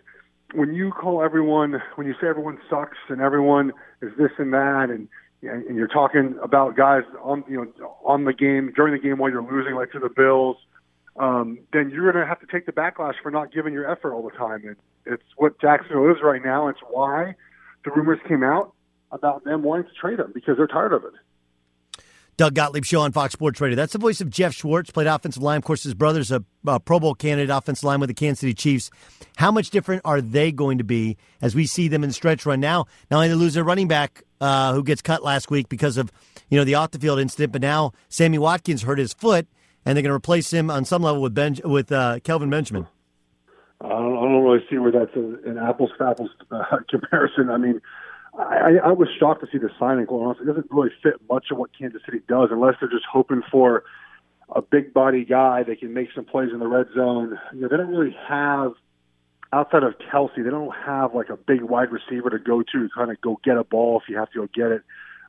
when 0.55 0.75
you 0.75 0.93
call 0.93 1.23
everyone, 1.23 1.81
when 1.95 2.07
you 2.07 2.15
say 2.21 2.27
everyone 2.29 2.59
sucks 2.69 2.99
and 3.09 3.23
everyone 3.23 3.73
is 4.03 4.13
this 4.19 4.33
and 4.39 4.53
that, 4.53 4.91
and 4.91 5.09
and 5.43 5.77
you're 5.77 5.89
talking 5.89 6.39
about 6.43 6.77
guys 6.77 7.03
on 7.23 7.43
you 7.49 7.73
know 7.79 7.97
on 8.05 8.25
the 8.25 8.35
game 8.35 8.71
during 8.77 8.93
the 8.93 9.01
game 9.01 9.17
while 9.17 9.31
you're 9.31 9.43
losing, 9.43 9.75
like 9.75 9.93
to 9.93 9.99
the 9.99 10.11
Bills, 10.11 10.59
um, 11.17 11.59
then 11.73 11.89
you're 11.89 12.13
going 12.13 12.23
to 12.23 12.29
have 12.29 12.41
to 12.41 12.47
take 12.47 12.67
the 12.67 12.73
backlash 12.73 13.15
for 13.23 13.31
not 13.31 13.51
giving 13.51 13.73
your 13.73 13.91
effort 13.91 14.13
all 14.13 14.23
the 14.23 14.37
time. 14.37 14.63
And 14.67 14.77
it's 15.07 15.25
what 15.37 15.59
Jacksonville 15.59 16.11
is 16.11 16.19
right 16.23 16.45
now. 16.45 16.69
It's 16.69 16.81
why 16.91 17.35
the 17.85 17.93
rumors 17.93 18.19
came 18.29 18.43
out 18.43 18.75
about 19.13 19.45
them 19.45 19.63
wanting 19.63 19.87
to 19.87 19.95
trade 20.01 20.19
him 20.21 20.33
because 20.35 20.57
they're 20.57 20.67
tired 20.67 20.93
of 20.93 21.05
it. 21.05 21.13
Doug 22.37 22.55
Gottlieb 22.55 22.85
show 22.85 23.01
on 23.01 23.13
Fox 23.13 23.33
Sports 23.33 23.63
Radio. 23.63 23.77
That's 23.77 23.95
the 23.95 23.99
voice 23.99 24.21
of 24.21 24.29
Jeff 24.29 24.53
Schwartz, 24.53 24.91
played 24.91 25.07
offensive 25.07 25.43
line. 25.43 25.57
Of 25.57 25.65
course, 25.65 25.85
his 25.85 25.95
brother's 25.95 26.31
a, 26.31 26.45
a 26.67 26.79
Pro 26.79 27.01
Bowl 27.01 27.15
candidate, 27.15 27.49
offensive 27.49 27.85
line 27.85 27.99
with 27.99 28.09
the 28.09 28.15
Kansas 28.15 28.41
City 28.41 28.53
Chiefs. 28.53 28.91
How 29.37 29.51
much 29.51 29.71
different 29.71 30.03
are 30.05 30.21
they 30.21 30.53
going 30.53 30.77
to 30.77 30.85
be 30.85 31.17
as 31.41 31.55
we 31.55 31.65
see 31.65 31.89
them 31.89 32.05
in 32.05 32.11
the 32.11 32.15
stretch 32.15 32.45
run 32.45 32.61
now? 32.61 32.87
Not 33.11 33.19
only 33.19 33.29
they 33.29 33.35
lose 33.35 33.55
their 33.55 33.65
running 33.65 33.89
back 33.89 34.23
uh, 34.43 34.75
who 34.75 34.85
gets 34.85 35.01
cut 35.01 35.25
last 35.25 35.51
week 35.51 35.71
because 35.71 35.97
of 35.97 36.13
you 36.51 36.59
know 36.59 36.65
the 36.65 36.75
off 36.75 36.91
the 36.91 36.99
field 36.99 37.21
incident, 37.21 37.53
but 37.53 37.63
now 37.63 37.93
Sammy 38.11 38.37
Watkins 38.37 38.83
hurt 38.83 38.99
his 38.99 39.15
foot, 39.15 39.47
and 39.87 39.97
they're 39.97 40.03
going 40.03 40.11
to 40.11 40.17
replace 40.17 40.53
him 40.53 40.71
on 40.71 40.85
some 40.85 41.03
level 41.03 41.23
with 41.23 41.33
Ben 41.33 41.57
with 41.65 41.91
uh, 41.91 42.21
Kelvin 42.23 42.51
Benjamin. 42.51 42.87
I 43.81 43.89
don't, 43.89 44.17
I 44.17 44.21
don't 44.23 44.43
really 44.43 44.65
see 44.69 44.77
where 44.77 44.93
that's 44.93 45.15
a, 45.17 45.49
an 45.49 45.59
apples 45.59 45.91
to 45.99 46.05
apples 46.05 46.31
uh, 46.51 46.65
comparison. 46.91 47.49
I 47.49 47.57
mean, 47.57 47.81
I, 48.39 48.73
I 48.85 48.93
was 48.93 49.09
shocked 49.19 49.41
to 49.41 49.47
see 49.51 49.59
the 49.59 49.71
signing. 49.79 50.07
Quite 50.07 50.25
honestly, 50.25 50.45
it 50.45 50.49
doesn't 50.49 50.71
really 50.71 50.91
fit 51.03 51.15
much 51.31 51.47
of 51.51 51.59
what 51.59 51.71
Kansas 51.77 52.03
City 52.05 52.21
does, 52.29 52.49
unless 52.51 52.75
they're 52.81 52.91
just 52.91 53.07
hoping 53.11 53.43
for 53.51 53.85
a 54.55 54.63
big 54.63 54.93
body 54.93 55.25
guy 55.25 55.63
that 55.63 55.81
can 55.81 55.93
make 55.93 56.09
some 56.15 56.25
plays 56.25 56.51
in 56.53 56.59
the 56.59 56.67
red 56.67 56.87
zone. 56.95 57.39
You 57.55 57.63
know, 57.63 57.69
they 57.69 57.77
don't 57.77 57.89
really 57.89 58.17
have 58.29 58.73
outside 59.53 59.83
of 59.83 59.95
Kelce, 60.13 60.37
they 60.37 60.51
don't 60.51 60.75
have 60.75 61.15
like 61.15 61.29
a 61.29 61.37
big 61.37 61.63
wide 61.63 61.91
receiver 61.91 62.31
to 62.31 62.39
go 62.39 62.63
to, 62.63 62.67
to 62.73 62.89
kind 62.95 63.11
of 63.11 63.21
go 63.21 63.41
get 63.45 63.57
a 63.57 63.65
ball 63.65 64.01
if 64.03 64.09
you 64.09 64.17
have 64.17 64.31
to 64.33 64.41
go 64.41 64.49
get 64.55 64.73
it. 64.73 64.83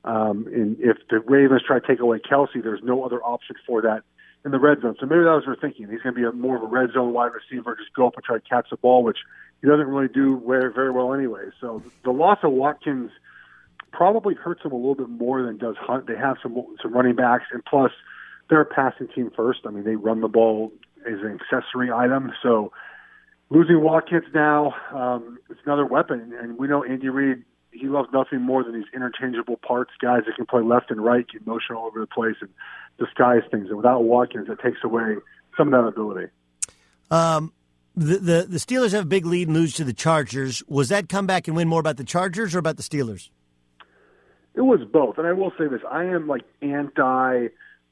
Um, 0.03 0.47
and 0.47 0.77
if 0.79 0.97
the 1.09 1.19
Ravens 1.19 1.63
try 1.65 1.79
to 1.79 1.87
take 1.87 1.99
away 1.99 2.19
Kelce, 2.19 2.63
there's 2.63 2.81
no 2.83 3.03
other 3.03 3.21
option 3.23 3.55
for 3.65 3.81
that 3.81 4.03
in 4.45 4.51
the 4.51 4.59
red 4.59 4.81
zone. 4.81 4.95
So 4.99 5.05
maybe 5.05 5.23
that 5.23 5.35
was 5.35 5.43
their 5.45 5.55
thinking. 5.55 5.89
He's 5.89 6.01
going 6.01 6.15
to 6.15 6.19
be 6.21 6.25
a 6.25 6.31
more 6.31 6.55
of 6.55 6.63
a 6.63 6.67
red 6.67 6.91
zone 6.93 7.13
wide 7.13 7.31
receiver, 7.33 7.75
just 7.75 7.93
go 7.93 8.07
up 8.07 8.15
and 8.15 8.23
try 8.23 8.37
to 8.37 8.43
catch 8.47 8.69
the 8.69 8.77
ball, 8.77 9.03
which 9.03 9.17
he 9.61 9.67
doesn't 9.67 9.87
really 9.87 10.07
do 10.07 10.41
very, 10.45 10.91
well 10.91 11.13
anyway. 11.13 11.45
So 11.59 11.81
the 12.03 12.11
loss 12.11 12.39
of 12.43 12.51
Watkins 12.51 13.11
probably 13.91 14.35
hurts 14.35 14.63
him 14.63 14.71
a 14.71 14.75
little 14.75 14.95
bit 14.95 15.09
more 15.09 15.41
than 15.41 15.57
does 15.57 15.75
Hunt. 15.79 16.07
They 16.07 16.15
have 16.15 16.37
some 16.41 16.55
some 16.81 16.93
running 16.93 17.15
backs, 17.15 17.45
and 17.51 17.63
plus 17.65 17.91
they're 18.49 18.61
a 18.61 18.65
passing 18.65 19.07
team 19.07 19.31
first. 19.35 19.61
I 19.65 19.71
mean, 19.71 19.83
they 19.83 19.95
run 19.95 20.21
the 20.21 20.27
ball 20.27 20.71
as 21.05 21.19
an 21.21 21.39
accessory 21.39 21.91
item. 21.91 22.31
So 22.43 22.71
losing 23.49 23.81
Watkins 23.81 24.25
now, 24.33 24.75
um, 24.91 25.39
it's 25.49 25.59
another 25.65 25.85
weapon, 25.85 26.33
and 26.39 26.57
we 26.57 26.67
know 26.67 26.83
Andy 26.83 27.09
Reid. 27.09 27.43
He 27.71 27.87
loves 27.87 28.09
nothing 28.11 28.41
more 28.41 28.63
than 28.63 28.73
these 28.73 28.89
interchangeable 28.93 29.57
parts, 29.57 29.91
guys 30.01 30.23
that 30.25 30.35
can 30.35 30.47
play 30.47 30.63
left 30.63 30.89
and 30.89 31.03
right, 31.03 31.27
get 31.27 31.45
motion 31.45 31.75
all 31.75 31.85
over 31.85 31.99
the 31.99 32.07
place, 32.07 32.35
and 32.41 32.49
disguise 32.97 33.43
things. 33.51 33.67
And 33.67 33.77
without 33.77 34.03
Watkins, 34.03 34.47
it 34.49 34.59
takes 34.63 34.83
away 34.83 35.17
some 35.55 35.73
of 35.73 35.83
that 35.83 35.87
ability. 35.87 36.31
Um, 37.11 37.53
the, 37.97 38.17
the 38.19 38.45
the 38.47 38.57
Steelers 38.57 38.91
have 38.91 39.03
a 39.03 39.07
big 39.07 39.25
lead 39.25 39.47
and 39.47 39.57
lose 39.57 39.73
to 39.73 39.83
the 39.83 39.93
Chargers. 39.93 40.63
Was 40.67 40.89
that 40.89 41.09
come 41.09 41.25
back 41.25 41.47
and 41.47 41.57
win 41.57 41.67
more 41.67 41.79
about 41.79 41.97
the 41.97 42.03
Chargers 42.03 42.53
or 42.53 42.59
about 42.59 42.77
the 42.77 42.83
Steelers? 42.83 43.31
It 44.53 44.61
was 44.61 44.81
both, 44.91 45.17
and 45.17 45.25
I 45.25 45.33
will 45.33 45.51
say 45.57 45.67
this: 45.67 45.81
I 45.89 46.03
am 46.05 46.27
like 46.27 46.43
anti 46.61 47.47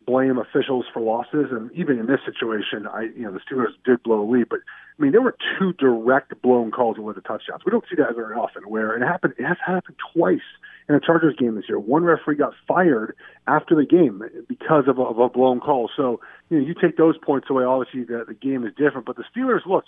blame 0.06 0.38
officials 0.38 0.86
for 0.94 1.02
losses, 1.02 1.48
and 1.50 1.72
even 1.72 1.98
in 1.98 2.06
this 2.06 2.20
situation, 2.24 2.86
I 2.86 3.10
you 3.16 3.24
know 3.24 3.32
the 3.32 3.40
Steelers 3.40 3.74
did 3.84 4.04
blow 4.04 4.22
a 4.22 4.30
lead, 4.30 4.48
but 4.48 4.60
I 4.98 5.02
mean 5.02 5.12
there 5.12 5.22
were 5.22 5.36
two 5.58 5.74
direct 5.74 6.40
blown 6.44 6.70
calls 6.70 6.98
that 6.98 7.14
to 7.16 7.22
touchdowns. 7.22 7.64
We 7.66 7.72
don't 7.72 7.86
see 7.90 7.96
that 7.96 8.16
very 8.16 8.36
often. 8.36 8.64
Where 8.70 8.96
it 8.96 9.04
happened, 9.04 9.34
it 9.40 9.46
has 9.46 9.58
happened 9.66 9.98
twice 10.14 10.40
in 10.88 10.96
a 10.96 11.00
Chargers 11.00 11.36
game 11.36 11.56
this 11.56 11.66
year. 11.68 11.80
One 11.80 12.04
referee 12.04 12.36
got 12.36 12.54
fired 12.68 13.16
after 13.48 13.76
the 13.76 13.86
game 13.86 14.22
because 14.48 14.84
of 14.88 14.98
a, 15.00 15.02
of 15.02 15.18
a 15.20 15.30
blown 15.30 15.60
call. 15.60 15.90
So 15.96 16.20
you 16.50 16.60
know 16.60 16.66
you 16.66 16.74
take 16.74 16.98
those 16.98 17.18
points 17.18 17.50
away, 17.50 17.64
obviously 17.64 18.04
the, 18.04 18.26
the 18.28 18.34
game 18.34 18.66
is 18.66 18.74
different. 18.76 19.06
But 19.06 19.16
the 19.16 19.24
Steelers, 19.36 19.66
look, 19.66 19.86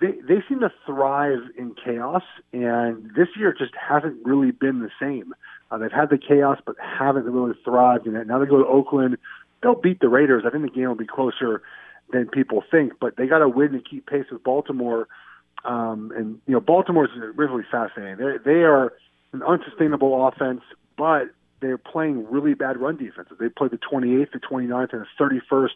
they 0.00 0.42
seem 0.48 0.60
to 0.60 0.70
thrive 0.84 1.38
in 1.56 1.74
chaos, 1.82 2.22
and 2.52 3.10
this 3.16 3.28
year 3.38 3.54
just 3.56 3.72
hasn't 3.74 4.24
really 4.26 4.50
been 4.50 4.80
the 4.80 4.90
same. 5.00 5.34
Uh, 5.70 5.78
they've 5.78 5.92
had 5.92 6.10
the 6.10 6.18
chaos, 6.18 6.58
but 6.66 6.76
haven't 6.78 7.24
really 7.24 7.54
thrived 7.64 8.06
in 8.06 8.14
it. 8.14 8.26
Now 8.26 8.38
they 8.38 8.46
go 8.46 8.58
to 8.58 8.66
Oakland. 8.66 9.16
They'll 9.62 9.74
beat 9.74 10.00
the 10.00 10.08
Raiders. 10.08 10.44
I 10.46 10.50
think 10.50 10.64
the 10.64 10.70
game 10.70 10.88
will 10.88 10.96
be 10.96 11.06
closer 11.06 11.62
than 12.12 12.28
people 12.28 12.62
think, 12.70 12.92
but 13.00 13.16
they 13.16 13.26
got 13.26 13.38
to 13.38 13.48
win 13.48 13.72
to 13.72 13.80
keep 13.80 14.06
pace 14.06 14.26
with 14.30 14.44
Baltimore. 14.44 15.08
Um, 15.64 16.12
and 16.14 16.38
you 16.46 16.52
know, 16.52 16.60
Baltimore's 16.60 17.10
really 17.34 17.64
fascinating. 17.70 18.18
They 18.18 18.36
they 18.44 18.62
are 18.62 18.92
an 19.32 19.42
unsustainable 19.42 20.26
offense, 20.26 20.62
but 20.96 21.24
they're 21.60 21.78
playing 21.78 22.26
really 22.30 22.54
bad 22.54 22.78
run 22.78 22.96
defenses. 22.96 23.36
They 23.38 23.48
play 23.48 23.68
the 23.68 23.78
28th, 23.78 24.32
the 24.32 24.38
29th, 24.38 24.92
and 24.92 25.06
the 25.18 25.40
31st 25.50 25.68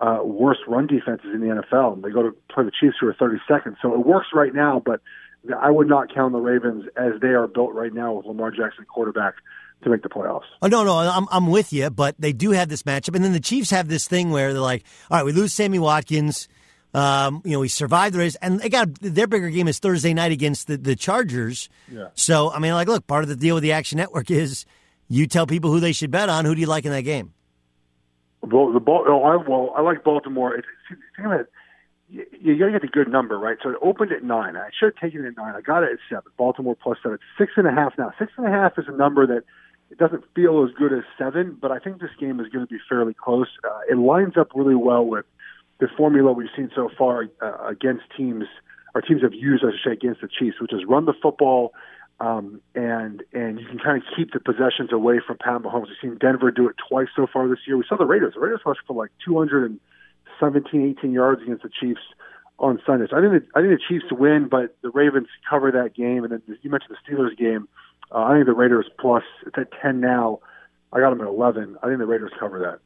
uh, 0.00 0.24
worst 0.24 0.60
run 0.66 0.86
defenses 0.86 1.30
in 1.32 1.40
the 1.40 1.46
NFL. 1.46 1.94
And 1.94 2.02
they 2.02 2.10
go 2.10 2.22
to 2.22 2.36
play 2.52 2.64
the 2.64 2.72
Chiefs, 2.78 2.96
who 3.00 3.08
are 3.08 3.14
32nd. 3.14 3.76
So 3.80 3.94
it 3.94 4.04
works 4.04 4.28
right 4.34 4.54
now, 4.54 4.82
but 4.84 5.00
I 5.60 5.70
would 5.70 5.88
not 5.88 6.12
count 6.12 6.32
the 6.32 6.40
Ravens 6.40 6.86
as 6.96 7.12
they 7.20 7.28
are 7.28 7.46
built 7.46 7.74
right 7.74 7.92
now 7.92 8.14
with 8.14 8.26
Lamar 8.26 8.50
Jackson 8.50 8.84
quarterback 8.86 9.34
to 9.82 9.90
make 9.90 10.02
the 10.02 10.08
playoffs. 10.08 10.44
Oh 10.62 10.66
no, 10.66 10.84
no, 10.84 10.96
I'm 10.96 11.26
I'm 11.30 11.48
with 11.48 11.72
you, 11.72 11.90
but 11.90 12.16
they 12.18 12.32
do 12.32 12.52
have 12.52 12.68
this 12.68 12.82
matchup, 12.82 13.14
and 13.14 13.24
then 13.24 13.32
the 13.32 13.40
Chiefs 13.40 13.70
have 13.70 13.88
this 13.88 14.08
thing 14.08 14.30
where 14.30 14.52
they're 14.52 14.62
like, 14.62 14.84
all 15.10 15.18
right, 15.18 15.26
we 15.26 15.32
lose 15.32 15.52
Sammy 15.52 15.78
Watkins. 15.78 16.48
Um, 16.94 17.42
you 17.44 17.52
know, 17.52 17.60
we 17.60 17.68
survived 17.68 18.14
the 18.14 18.20
race, 18.20 18.36
and 18.36 18.60
they 18.60 18.68
got 18.68 18.94
their 19.00 19.26
bigger 19.26 19.50
game 19.50 19.66
is 19.66 19.80
Thursday 19.80 20.14
night 20.14 20.30
against 20.30 20.68
the, 20.68 20.76
the 20.76 20.94
Chargers. 20.94 21.68
Yeah. 21.90 22.08
So, 22.14 22.52
I 22.52 22.60
mean, 22.60 22.72
like, 22.72 22.86
look, 22.86 23.06
part 23.06 23.24
of 23.24 23.28
the 23.28 23.36
deal 23.36 23.56
with 23.56 23.62
the 23.62 23.72
Action 23.72 23.98
Network 23.98 24.30
is 24.30 24.64
you 25.08 25.26
tell 25.26 25.46
people 25.46 25.72
who 25.72 25.80
they 25.80 25.92
should 25.92 26.12
bet 26.12 26.28
on. 26.28 26.44
Who 26.44 26.54
do 26.54 26.60
you 26.60 26.68
like 26.68 26.84
in 26.84 26.92
that 26.92 27.02
game? 27.02 27.34
Well, 28.42 28.72
the 28.72 28.80
ball. 28.80 29.04
Oh, 29.08 29.22
I, 29.24 29.36
well, 29.36 29.72
I 29.76 29.80
like 29.80 30.04
Baltimore. 30.04 30.54
It's, 30.54 30.68
it's 30.90 31.00
of 31.18 31.46
you, 32.08 32.24
you 32.40 32.58
got 32.58 32.66
to 32.66 32.72
get 32.72 32.82
the 32.82 32.88
good 32.88 33.08
number, 33.08 33.38
right? 33.38 33.56
So 33.62 33.70
it 33.70 33.76
opened 33.82 34.12
at 34.12 34.22
nine. 34.22 34.56
I 34.56 34.68
should 34.78 34.92
have 34.94 34.96
taken 34.96 35.24
it 35.24 35.28
at 35.28 35.36
nine. 35.36 35.54
I 35.56 35.62
got 35.62 35.82
it 35.82 35.92
at 35.92 35.98
seven. 36.08 36.30
Baltimore 36.36 36.76
plus 36.80 36.98
seven. 37.02 37.14
It's 37.14 37.24
six 37.38 37.52
and 37.56 37.66
a 37.66 37.72
half 37.72 37.94
now. 37.98 38.12
Six 38.18 38.32
and 38.36 38.46
a 38.46 38.50
half 38.50 38.78
is 38.78 38.84
a 38.86 38.92
number 38.92 39.26
that 39.26 39.42
it 39.90 39.98
doesn't 39.98 40.24
feel 40.34 40.64
as 40.64 40.70
good 40.76 40.92
as 40.92 41.04
seven, 41.18 41.56
but 41.60 41.70
I 41.70 41.78
think 41.78 42.00
this 42.00 42.10
game 42.18 42.40
is 42.40 42.48
going 42.48 42.66
to 42.66 42.72
be 42.72 42.78
fairly 42.88 43.14
close. 43.14 43.48
Uh, 43.64 43.80
it 43.90 43.96
lines 43.96 44.36
up 44.36 44.50
really 44.54 44.74
well 44.74 45.04
with 45.04 45.24
the 45.80 45.88
formula 45.96 46.32
we've 46.32 46.48
seen 46.56 46.70
so 46.74 46.88
far 46.96 47.28
uh, 47.42 47.66
against 47.66 48.04
teams, 48.16 48.44
or 48.94 49.00
teams 49.02 49.22
have 49.22 49.34
used, 49.34 49.64
I 49.64 49.70
should 49.72 49.80
say, 49.84 49.92
against 49.92 50.20
the 50.20 50.28
Chiefs, 50.28 50.60
which 50.60 50.72
is 50.72 50.80
run 50.86 51.04
the 51.04 51.14
football, 51.20 51.72
um, 52.20 52.60
and 52.74 53.22
and 53.32 53.58
you 53.58 53.66
can 53.66 53.78
kind 53.78 54.00
of 54.00 54.04
keep 54.16 54.32
the 54.32 54.40
possessions 54.40 54.92
away 54.92 55.20
from 55.26 55.36
Pat 55.38 55.62
Mahomes. 55.62 55.88
We've 55.88 55.96
seen 56.00 56.18
Denver 56.18 56.50
do 56.50 56.68
it 56.68 56.76
twice 56.88 57.08
so 57.16 57.26
far 57.30 57.48
this 57.48 57.58
year. 57.66 57.76
We 57.76 57.84
saw 57.88 57.96
the 57.96 58.06
Raiders. 58.06 58.34
The 58.34 58.40
Raiders 58.40 58.60
rushed 58.64 58.82
for 58.86 58.94
like 58.94 59.10
217, 59.24 60.96
18 60.98 61.12
yards 61.12 61.42
against 61.42 61.64
the 61.64 61.70
Chiefs 61.80 62.00
on 62.58 62.80
Sunday. 62.86 63.06
So 63.10 63.16
I 63.16 63.20
think 63.20 63.32
the, 63.32 63.58
I 63.58 63.62
think 63.62 63.78
the 63.78 63.84
Chiefs 63.88 64.12
win, 64.12 64.48
but 64.48 64.76
the 64.82 64.90
Ravens 64.90 65.26
cover 65.48 65.72
that 65.72 65.94
game. 65.94 66.22
And 66.22 66.32
then 66.32 66.42
you 66.62 66.70
mentioned 66.70 66.96
the 66.96 67.12
Steelers 67.12 67.36
game. 67.36 67.68
Uh, 68.12 68.18
I 68.18 68.34
think 68.34 68.46
the 68.46 68.52
Raiders 68.52 68.86
plus 69.00 69.24
it's 69.46 69.58
at 69.58 69.68
10 69.82 70.00
now. 70.00 70.40
I 70.92 71.00
got 71.00 71.10
them 71.10 71.20
at 71.20 71.26
11. 71.26 71.76
I 71.82 71.86
think 71.86 71.98
the 71.98 72.06
Raiders 72.06 72.30
cover 72.38 72.60
that. 72.60 72.78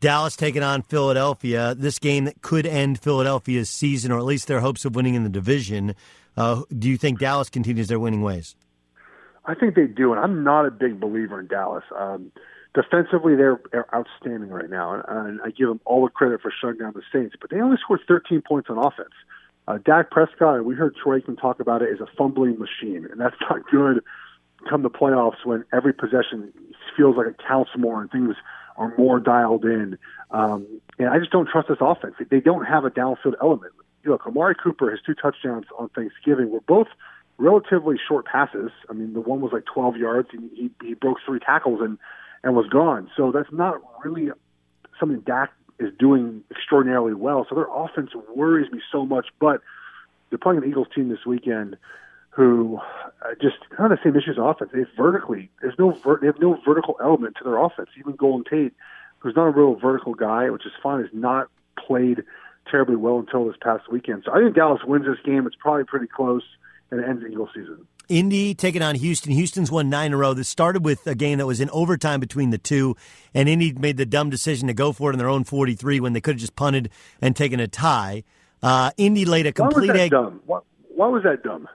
Dallas 0.00 0.36
taking 0.36 0.62
on 0.62 0.82
Philadelphia. 0.82 1.74
This 1.74 1.98
game 1.98 2.24
that 2.26 2.42
could 2.42 2.66
end 2.66 3.00
Philadelphia's 3.00 3.70
season, 3.70 4.12
or 4.12 4.18
at 4.18 4.24
least 4.24 4.46
their 4.46 4.60
hopes 4.60 4.84
of 4.84 4.94
winning 4.94 5.14
in 5.14 5.22
the 5.22 5.28
division. 5.28 5.94
Uh, 6.36 6.62
do 6.76 6.88
you 6.88 6.96
think 6.96 7.18
Dallas 7.18 7.48
continues 7.48 7.88
their 7.88 7.98
winning 7.98 8.22
ways? 8.22 8.56
I 9.46 9.54
think 9.54 9.74
they 9.74 9.86
do, 9.86 10.12
and 10.12 10.20
I'm 10.20 10.44
not 10.44 10.66
a 10.66 10.70
big 10.70 11.00
believer 11.00 11.40
in 11.40 11.46
Dallas. 11.46 11.84
Um, 11.96 12.32
defensively, 12.74 13.36
they're, 13.36 13.60
they're 13.72 13.94
outstanding 13.94 14.50
right 14.50 14.68
now, 14.68 14.94
and, 14.94 15.28
and 15.28 15.40
I 15.42 15.50
give 15.50 15.68
them 15.68 15.80
all 15.84 16.04
the 16.04 16.10
credit 16.10 16.42
for 16.42 16.52
shutting 16.60 16.78
down 16.78 16.92
the 16.94 17.02
Saints. 17.12 17.36
But 17.40 17.50
they 17.50 17.60
only 17.60 17.78
scored 17.82 18.00
13 18.06 18.42
points 18.46 18.68
on 18.68 18.78
offense. 18.78 19.14
Uh, 19.68 19.78
Dak 19.84 20.10
Prescott, 20.10 20.64
we 20.64 20.74
heard 20.74 20.94
Troy 21.02 21.20
Aikman 21.20 21.40
talk 21.40 21.60
about 21.60 21.82
it, 21.82 21.88
is 21.90 22.00
a 22.00 22.06
fumbling 22.18 22.58
machine, 22.58 23.06
and 23.10 23.20
that's 23.20 23.36
not 23.50 23.60
good. 23.70 24.02
Come 24.68 24.82
the 24.82 24.90
playoffs, 24.90 25.44
when 25.44 25.64
every 25.72 25.92
possession 25.92 26.52
feels 26.96 27.16
like 27.16 27.28
it 27.28 27.36
counts 27.46 27.70
more 27.78 28.00
and 28.02 28.10
things 28.10 28.34
are 28.76 28.94
more 28.96 29.20
dialed 29.20 29.64
in. 29.64 29.98
Um, 30.30 30.66
and 30.98 31.08
I 31.08 31.18
just 31.18 31.30
don't 31.30 31.48
trust 31.48 31.68
this 31.68 31.78
offense. 31.80 32.14
They 32.30 32.40
don't 32.40 32.64
have 32.64 32.84
a 32.84 32.90
downfield 32.90 33.34
element. 33.40 33.72
Look, 34.04 34.26
Amari 34.26 34.54
Cooper, 34.54 34.90
has 34.90 35.00
two 35.04 35.14
touchdowns 35.14 35.66
on 35.78 35.88
Thanksgiving 35.90 36.50
were 36.50 36.60
both 36.60 36.88
relatively 37.38 37.96
short 38.06 38.26
passes. 38.26 38.70
I 38.88 38.92
mean, 38.92 39.12
the 39.12 39.20
one 39.20 39.40
was 39.40 39.52
like 39.52 39.64
12 39.64 39.96
yards. 39.96 40.28
and 40.32 40.50
he, 40.54 40.70
he 40.82 40.94
broke 40.94 41.18
three 41.26 41.40
tackles 41.40 41.80
and 41.80 41.98
and 42.44 42.54
was 42.54 42.68
gone. 42.68 43.10
So 43.16 43.32
that's 43.32 43.50
not 43.50 43.80
really 44.04 44.30
something 45.00 45.20
Dak 45.20 45.52
is 45.80 45.92
doing 45.98 46.44
extraordinarily 46.50 47.14
well. 47.14 47.44
So 47.48 47.56
their 47.56 47.66
offense 47.72 48.10
worries 48.34 48.70
me 48.70 48.80
so 48.92 49.04
much. 49.04 49.26
But 49.40 49.62
they're 50.30 50.38
playing 50.38 50.62
an 50.62 50.68
Eagles 50.68 50.86
team 50.94 51.08
this 51.08 51.26
weekend 51.26 51.76
who 52.36 52.78
uh, 53.22 53.28
just 53.40 53.56
kind 53.74 53.90
of 53.90 53.98
the 53.98 54.04
same 54.04 54.14
issues 54.14 54.36
offense. 54.38 54.70
They 54.72 54.84
vertically 54.94 55.50
there's 55.62 55.78
no 55.78 55.92
ver- 56.04 56.18
they 56.20 56.26
have 56.26 56.38
no 56.38 56.60
vertical 56.66 56.96
element 57.02 57.36
to 57.38 57.44
their 57.44 57.56
offense. 57.56 57.88
Even 57.98 58.14
Golden 58.14 58.44
Tate, 58.44 58.74
who's 59.20 59.34
not 59.34 59.46
a 59.46 59.50
real 59.50 59.74
vertical 59.74 60.14
guy, 60.14 60.50
which 60.50 60.66
is 60.66 60.72
fine, 60.82 61.00
has 61.00 61.10
not 61.14 61.48
played 61.78 62.22
terribly 62.70 62.96
well 62.96 63.18
until 63.18 63.46
this 63.46 63.56
past 63.62 63.90
weekend. 63.90 64.24
So 64.26 64.32
I 64.32 64.40
think 64.40 64.54
Dallas 64.54 64.82
wins 64.84 65.06
this 65.06 65.16
game. 65.24 65.46
It's 65.46 65.56
probably 65.58 65.84
pretty 65.84 66.08
close 66.08 66.42
and 66.90 67.00
it 67.00 67.08
ends 67.08 67.22
the 67.22 67.28
Eagles 67.28 67.48
season. 67.54 67.86
Indy 68.08 68.54
taking 68.54 68.82
on 68.82 68.96
Houston. 68.96 69.32
Houston's 69.32 69.70
won 69.70 69.88
nine 69.88 70.08
in 70.08 70.12
a 70.12 70.16
row. 70.18 70.34
This 70.34 70.48
started 70.48 70.84
with 70.84 71.06
a 71.06 71.14
game 71.14 71.38
that 71.38 71.46
was 71.46 71.60
in 71.60 71.70
overtime 71.70 72.20
between 72.20 72.50
the 72.50 72.58
two, 72.58 72.96
and 73.34 73.48
Indy 73.48 73.72
made 73.72 73.96
the 73.96 74.06
dumb 74.06 74.30
decision 74.30 74.68
to 74.68 74.74
go 74.74 74.92
for 74.92 75.10
it 75.10 75.14
in 75.14 75.18
their 75.18 75.28
own 75.28 75.42
43 75.42 76.00
when 76.00 76.12
they 76.12 76.20
could 76.20 76.34
have 76.34 76.40
just 76.40 76.54
punted 76.54 76.90
and 77.20 77.34
taken 77.34 77.58
a 77.60 77.66
tie. 77.66 78.22
Uh, 78.62 78.90
Indy 78.96 79.24
laid 79.24 79.46
a 79.46 79.52
complete 79.52 79.88
why 79.88 79.92
was 79.92 79.96
that 79.96 80.02
egg. 80.02 80.10
Dumb? 80.12 80.40
Why, 80.46 80.60
why 80.94 81.08
was 81.08 81.22
that 81.24 81.42
dumb? 81.42 81.68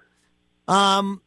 Um, 0.68 1.22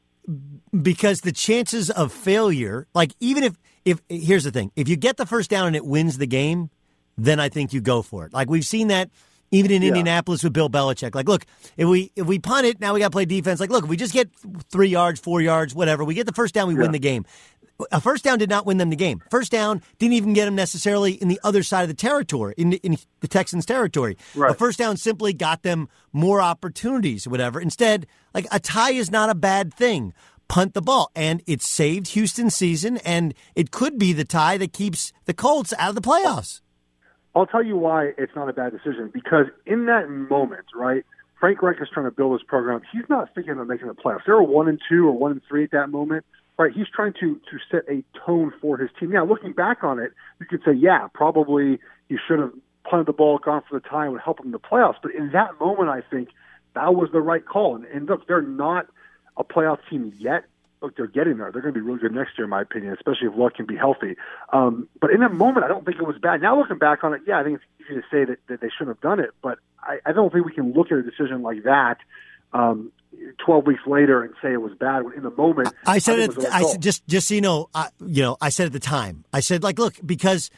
because 0.81 1.21
the 1.21 1.33
chances 1.33 1.91
of 1.91 2.13
failure, 2.13 2.87
like 2.95 3.15
even 3.21 3.45
if 3.45 3.57
if 3.85 4.01
here's 4.09 4.45
the 4.45 4.51
thing, 4.51 4.73
if 4.77 4.89
you 4.89 4.97
get 4.97 5.17
the 5.19 5.27
first 5.27 5.51
down 5.51 5.67
and 5.67 5.77
it 5.77 5.85
wins 5.85 6.17
the 6.19 6.27
game, 6.27 6.71
then 7.19 7.39
I 7.39 7.49
think 7.51 7.73
you 7.73 7.81
go 7.81 8.01
for 8.03 8.25
it. 8.25 8.33
Like 8.33 8.49
we've 8.49 8.65
seen 8.65 8.89
that 8.89 9.11
even 9.51 9.71
in 9.71 9.83
Yeah. 9.83 9.89
Indianapolis 9.89 10.43
with 10.43 10.53
Bill 10.53 10.71
Belichick. 10.71 11.15
Like, 11.15 11.29
look, 11.29 11.45
if 11.77 11.87
we 11.87 12.11
if 12.17 12.27
we 12.27 12.39
punt 12.39 12.67
it, 12.67 12.81
now 12.81 12.95
we 12.95 13.01
got 13.01 13.09
to 13.09 13.11
play 13.11 13.27
defense. 13.27 13.61
Like, 13.61 13.71
look, 13.71 13.85
if 13.85 13.91
we 13.91 13.97
just 13.97 14.15
get 14.15 14.31
three 14.71 14.89
yards, 14.89 15.21
four 15.21 15.41
yards, 15.43 15.75
whatever, 15.75 16.03
we 16.05 16.15
get 16.15 16.27
the 16.27 16.33
first 16.33 16.55
down, 16.55 16.67
we 16.69 16.75
win 16.75 16.93
the 16.93 16.99
game. 16.99 17.27
A 17.91 18.01
first 18.01 18.23
down 18.23 18.39
did 18.39 18.49
not 18.49 18.67
win 18.67 18.79
them 18.79 18.91
the 18.91 18.97
game. 18.97 19.21
First 19.31 19.51
down 19.51 19.83
didn't 19.99 20.15
even 20.15 20.33
get 20.33 20.45
them 20.45 20.55
necessarily 20.55 21.13
in 21.13 21.29
the 21.29 21.41
other 21.43 21.63
side 21.63 21.83
of 21.83 21.89
the 21.89 21.95
territory, 21.95 22.55
in, 22.57 22.75
in 22.75 22.97
the 23.21 23.29
Texans' 23.29 23.67
territory. 23.67 24.17
Right. 24.35 24.53
A 24.53 24.55
first 24.55 24.79
down 24.79 24.97
simply 24.97 25.33
got 25.33 25.63
them 25.63 25.89
more 26.13 26.41
opportunities, 26.41 27.27
whatever. 27.27 27.61
Instead, 27.61 28.07
like 28.33 28.47
a 28.53 28.61
tie 28.61 28.93
is 28.93 29.11
not 29.11 29.29
a 29.29 29.35
bad 29.35 29.75
thing. 29.75 30.13
Punt 30.47 30.75
the 30.75 30.83
ball, 30.83 31.11
and 31.17 31.43
it 31.47 31.63
saved 31.63 32.09
Houston's 32.09 32.55
season, 32.55 32.99
and 32.99 33.35
it 33.57 33.71
could 33.71 33.99
be 33.99 34.13
the 34.13 34.25
tie 34.25 34.59
that 34.59 34.73
keeps 34.73 35.13
the 35.25 35.33
Colts 35.33 35.73
out 35.79 35.89
of 35.89 35.95
the 35.95 36.03
playoffs. 36.03 36.61
I'll 37.35 37.47
tell 37.47 37.65
you 37.65 37.77
why 37.77 38.13
it's 38.19 38.37
not 38.37 38.49
a 38.49 38.53
bad 38.53 38.73
decision. 38.73 39.11
Because 39.13 39.47
in 39.67 39.87
that 39.87 40.09
moment, 40.09 40.67
right, 40.75 41.05
Frank 41.41 41.63
Reich 41.63 41.77
is 41.81 41.89
trying 41.93 42.07
to 42.07 42.13
build 42.13 42.33
his 42.33 42.43
program. 42.47 42.83
He's 42.93 43.09
not 43.09 43.35
thinking 43.35 43.59
of 43.59 43.67
making 43.67 43.89
the 43.89 43.95
playoffs. 43.95 44.21
They 44.27 44.33
were 44.33 44.43
one 44.43 44.69
and 44.69 44.79
two 44.89 45.09
or 45.09 45.13
one 45.13 45.33
and 45.33 45.41
three 45.49 45.65
at 45.65 45.73
that 45.73 45.91
moment. 45.91 46.25
Right, 46.57 46.73
he's 46.73 46.87
trying 46.95 47.15
to 47.15 47.41
to 47.51 47.59
set 47.71 47.83
a 47.89 48.05
tone 48.25 48.53
for 48.61 48.79
his 48.79 48.91
team. 48.99 49.11
Now, 49.11 49.25
looking 49.25 49.53
back 49.53 49.83
on 49.83 49.99
it, 49.99 50.13
you 50.39 50.47
could 50.47 50.63
say, 50.65 50.73
yeah, 50.73 51.09
probably 51.13 51.81
he 52.09 52.17
should 52.29 52.39
have 52.39 52.53
punted 52.85 53.07
the 53.07 53.13
ball, 53.13 53.39
gone 53.39 53.63
for 53.69 53.79
the 53.81 53.89
tie, 53.89 54.09
would 54.09 54.21
help 54.21 54.39
him 54.39 54.47
in 54.47 54.53
the 54.53 54.61
playoffs. 54.61 54.97
But 55.03 55.15
in 55.15 55.33
that 55.33 55.59
moment, 55.59 55.89
I 55.89 56.01
think 56.01 56.29
that 56.75 56.95
was 56.95 57.11
the 57.13 57.21
right 57.21 57.45
call. 57.45 57.75
And, 57.75 57.85
and 57.87 58.07
look, 58.07 58.29
they're 58.29 58.43
not 58.43 58.87
a 59.37 59.43
playoff 59.43 59.79
team 59.91 60.13
yet. 60.17 60.45
Look, 60.81 60.97
they're 60.97 61.07
getting 61.07 61.39
there. 61.39 61.51
They're 61.51 61.63
going 61.63 61.75
to 61.75 61.81
be 61.81 61.85
really 61.85 61.99
good 61.99 62.13
next 62.13 62.39
year, 62.39 62.45
in 62.45 62.51
my 62.51 62.63
opinion, 62.63 62.93
especially 62.93 63.29
if 63.29 63.37
Luck 63.37 63.55
can 63.55 63.67
be 63.67 63.77
healthy. 63.77 64.17
Um, 64.53 64.87
but 65.01 65.11
in 65.11 65.21
that 65.21 65.33
moment, 65.33 65.65
I 65.65 65.69
don't 65.69 65.85
think 65.85 65.99
it 65.99 66.07
was 66.07 66.19
bad. 66.19 66.43
Now 66.43 66.59
looking 66.59 66.79
back 66.79 67.03
on 67.03 67.15
it, 67.15 67.23
yeah, 67.27 67.41
I 67.41 67.43
think 67.43 67.57
it's 67.57 67.91
easy 67.91 68.01
to 68.01 68.07
say 68.11 68.25
that, 68.27 68.39
that 68.49 68.61
they 68.61 68.69
shouldn't 68.69 68.97
have 68.97 69.01
done 69.01 69.19
it. 69.19 69.31
But 69.43 69.59
I, 69.81 69.99
I 70.07 70.13
don't 70.13 70.33
think 70.33 70.45
we 70.45 70.53
can 70.53 70.73
look 70.73 70.93
at 70.93 70.99
a 70.99 71.03
decision 71.03 71.43
like 71.43 71.65
that 71.65 71.99
um, 72.53 72.93
12 73.45 73.67
weeks 73.67 73.83
later 73.87 74.23
and 74.23 74.35
say 74.43 74.53
it 74.53 74.61
was 74.63 74.73
bad. 74.79 75.03
In 75.17 75.23
the 75.23 75.31
moment, 75.31 75.69
I 75.87 75.99
said 75.99 76.19
think 76.19 76.39
it. 76.39 76.43
right 76.45 76.53
I 76.55 76.63
said 76.63 76.83
just 76.83 77.07
just 77.07 77.29
so 77.29 77.35
you 77.35 77.41
know, 77.41 77.69
I, 77.75 77.89
you 78.05 78.23
know, 78.23 78.37
I 78.41 78.49
said 78.51 78.67
at 78.67 78.73
the 78.73 78.81
time. 78.81 79.25
I 79.33 79.41
said 79.41 79.63
like, 79.63 79.79
look, 79.79 79.95
because 80.05 80.51